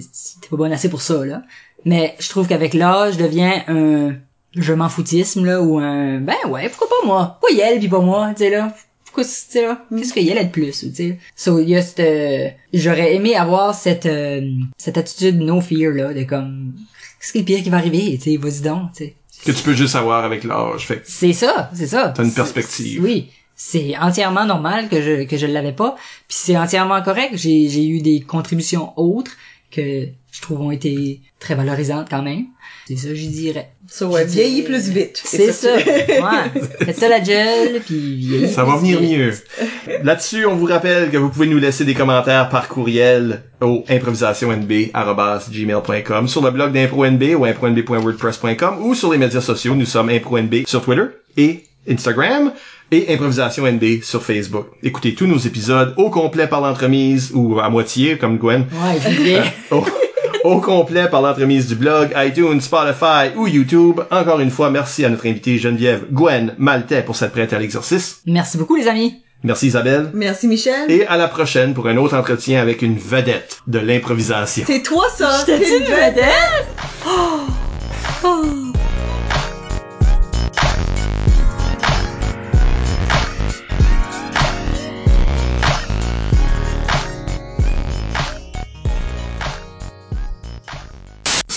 pas 0.49 0.57
bonne 0.57 0.71
assez 0.73 0.89
pour 0.89 1.01
ça 1.01 1.23
là 1.25 1.43
mais 1.85 2.15
je 2.19 2.29
trouve 2.29 2.47
qu'avec 2.47 2.73
l'âge 2.73 3.17
devient 3.17 3.61
un 3.67 4.15
je 4.55 4.73
m'en 4.73 4.89
foutisme 4.89 5.45
là 5.45 5.61
ou 5.61 5.79
un 5.79 6.19
ben 6.19 6.35
ouais 6.49 6.69
pourquoi 6.69 6.89
pas 6.89 7.05
moi? 7.05 7.37
Pourquoi 7.39 7.65
elle 7.65 7.79
puis 7.79 7.87
pas 7.87 7.99
moi 8.01 8.31
tu 8.33 8.43
sais 8.43 8.49
là? 8.49 8.75
Pourquoi 9.05 9.23
tu 9.23 9.29
sais 9.29 9.63
là? 9.63 9.85
Qu'est-ce 9.95 10.13
qu'il 10.13 10.23
y 10.23 10.31
a 10.31 10.43
de 10.43 10.49
plus 10.49 10.79
tu 10.79 10.93
sais? 10.93 11.19
So 11.35 11.59
il 11.59 11.69
y 11.69 11.75
a 11.75 11.81
cette 11.81 11.99
euh, 11.99 12.49
j'aurais 12.73 13.15
aimé 13.15 13.35
avoir 13.35 13.73
cette 13.73 14.05
euh, 14.05 14.41
cette 14.77 14.97
attitude 14.97 15.39
no 15.39 15.61
fear 15.61 15.93
là 15.93 16.13
de 16.13 16.23
comme 16.23 16.73
qu'est-ce 17.19 17.31
qui 17.31 17.39
est 17.39 17.41
le 17.41 17.45
pire 17.45 17.63
qui 17.63 17.69
va 17.69 17.77
arriver 17.77 18.17
tu 18.17 18.31
sais? 18.31 18.37
Vas-y 18.37 18.61
donc 18.61 18.91
tu 18.93 19.05
sais. 19.05 19.15
Que 19.45 19.51
tu 19.51 19.63
peux 19.63 19.73
juste 19.73 19.95
avoir 19.95 20.23
avec 20.23 20.43
l'âge. 20.43 20.85
Fait 20.85 21.01
c'est 21.05 21.33
ça 21.33 21.69
c'est 21.73 21.87
ça. 21.87 22.13
T'as 22.15 22.23
une 22.23 22.33
perspective. 22.33 23.01
oui 23.01 23.29
c'est 23.55 23.95
entièrement 23.97 24.45
normal 24.45 24.89
que 24.89 25.01
je 25.01 25.23
que 25.25 25.37
je 25.37 25.45
l'avais 25.45 25.71
pas 25.71 25.95
puis 26.27 26.37
c'est 26.39 26.57
entièrement 26.57 27.01
correct. 27.03 27.33
J'ai 27.35 27.69
j'ai 27.69 27.87
eu 27.87 28.01
des 28.01 28.19
contributions 28.21 28.91
autres 28.97 29.37
que 29.71 30.07
je 30.31 30.41
trouve 30.41 30.61
ont 30.61 30.71
été 30.71 31.19
très 31.39 31.55
valorisantes 31.55 32.07
quand 32.09 32.21
même 32.23 32.45
c'est 32.87 32.95
ça 32.97 33.09
je 33.13 33.25
dirais 33.27 33.69
So, 33.87 34.05
ouais, 34.07 34.23
vieillis 34.25 34.61
plus 34.61 34.87
vite. 34.89 35.21
c'est 35.23 35.51
ça 35.51 35.75
ouais 35.75 35.83
faites 36.85 36.97
ça 36.97 37.09
la 37.09 37.21
gel 37.23 37.81
puis 37.85 38.15
vieillis 38.15 38.49
Ça 38.53 38.63
va 38.63 38.77
venir 38.77 38.99
vite. 39.01 39.17
mieux. 39.17 39.33
Là-dessus, 40.03 40.45
on 40.45 40.55
vous 40.55 40.65
rappelle 40.67 41.09
que 41.11 41.17
vous 41.17 41.27
pouvez 41.29 41.47
nous 41.47 41.57
laisser 41.57 41.83
des 41.83 41.93
commentaires 41.93 42.47
par 42.49 42.69
courriel 42.69 43.43
au 43.59 43.83
improvisationnb.gmail.com, 43.89 46.27
sur 46.27 46.41
le 46.41 46.51
blog 46.51 46.71
d'ImproNB 46.73 47.23
ou 47.37 47.45
impronb.wordpress.com 47.45 48.85
ou 48.85 48.95
sur 48.95 49.11
les 49.11 49.17
médias 49.17 49.41
sociaux. 49.41 49.75
Nous 49.75 49.85
sommes 49.85 50.09
ImproNB 50.09 50.65
sur 50.67 50.83
Twitter 50.83 51.03
et 51.37 51.63
Instagram 51.89 52.51
et 52.91 53.13
Improvisation 53.13 53.65
NB 53.65 54.01
sur 54.03 54.21
Facebook. 54.23 54.67
Écoutez 54.83 55.15
tous 55.15 55.25
nos 55.27 55.37
épisodes 55.37 55.93
au 55.97 56.09
complet 56.09 56.47
par 56.47 56.61
l'entremise 56.61 57.31
ou 57.33 57.59
à 57.59 57.69
moitié 57.69 58.17
comme 58.17 58.37
Gwen 58.37 58.61
ouais 58.71 58.99
je 59.01 59.21
vais 59.23 59.41
au, 59.71 59.83
au 60.43 60.59
complet 60.59 61.07
par 61.09 61.21
l'entremise 61.21 61.67
du 61.67 61.75
blog, 61.75 62.09
iTunes, 62.15 62.59
Spotify 62.61 63.35
ou 63.35 63.47
YouTube. 63.47 64.01
Encore 64.11 64.39
une 64.41 64.51
fois, 64.51 64.69
merci 64.69 65.05
à 65.05 65.09
notre 65.09 65.25
invitée 65.27 65.57
Geneviève 65.57 66.05
Gwen 66.11 66.53
Maltais 66.57 67.03
pour 67.03 67.15
cette 67.15 67.31
prête 67.31 67.53
à 67.53 67.59
l'exercice. 67.59 68.21
merci 68.25 68.57
beaucoup 68.57 68.75
les 68.75 68.87
amis 68.87 69.21
Merci 69.43 69.67
Isabelle. 69.67 70.11
Merci, 70.13 70.47
Michel. 70.47 70.91
Et 70.91 71.07
à 71.07 71.17
la 71.17 71.27
prochaine 71.27 71.73
pour 71.73 71.87
un 71.87 71.97
autre 71.97 72.15
entretien 72.15 72.61
avec 72.61 72.83
une 72.83 72.99
vedette 72.99 73.61
de 73.65 73.79
l'improvisation. 73.79 74.63
C'est 74.67 74.83
toi, 74.83 75.05
ça! 75.17 75.31
C'est 75.45 75.57
une 75.57 75.85
vedette? 75.85 76.67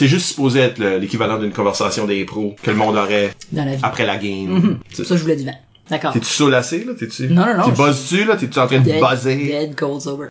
C'est 0.04 0.08
juste 0.10 0.26
supposé 0.26 0.60
être 0.60 0.78
le- 0.78 0.98
l'équivalent 0.98 1.38
d'une 1.38 1.50
conversation 1.52 2.06
d'impro 2.06 2.54
que 2.62 2.70
le 2.70 2.76
monde 2.76 2.94
aurait 2.96 3.30
dans 3.52 3.64
la 3.64 3.74
vie 3.74 3.80
après 3.82 4.04
la 4.04 4.18
game. 4.18 4.48
Mhm. 4.48 4.78
Tu- 4.94 5.02
ça 5.02 5.16
je 5.16 5.22
voulais 5.22 5.36
du 5.36 5.44
vent 5.46 5.56
d'accord 5.88 6.12
T'es-tu 6.12 6.26
saoulassé, 6.26 6.84
là? 6.84 6.92
T'es-tu? 6.98 7.28
Non, 7.28 7.46
non, 7.46 7.56
non, 7.56 7.64
Tu 7.64 7.70
je- 7.70 7.82
buzzes-tu, 7.82 8.24
là? 8.26 8.36
T'es-tu 8.36 8.58
en 8.58 8.66
train 8.66 8.80
de 8.80 8.92
buzzer? 9.00 9.36
dead 9.36 9.74
cold 9.74 10.02
sober 10.02 10.26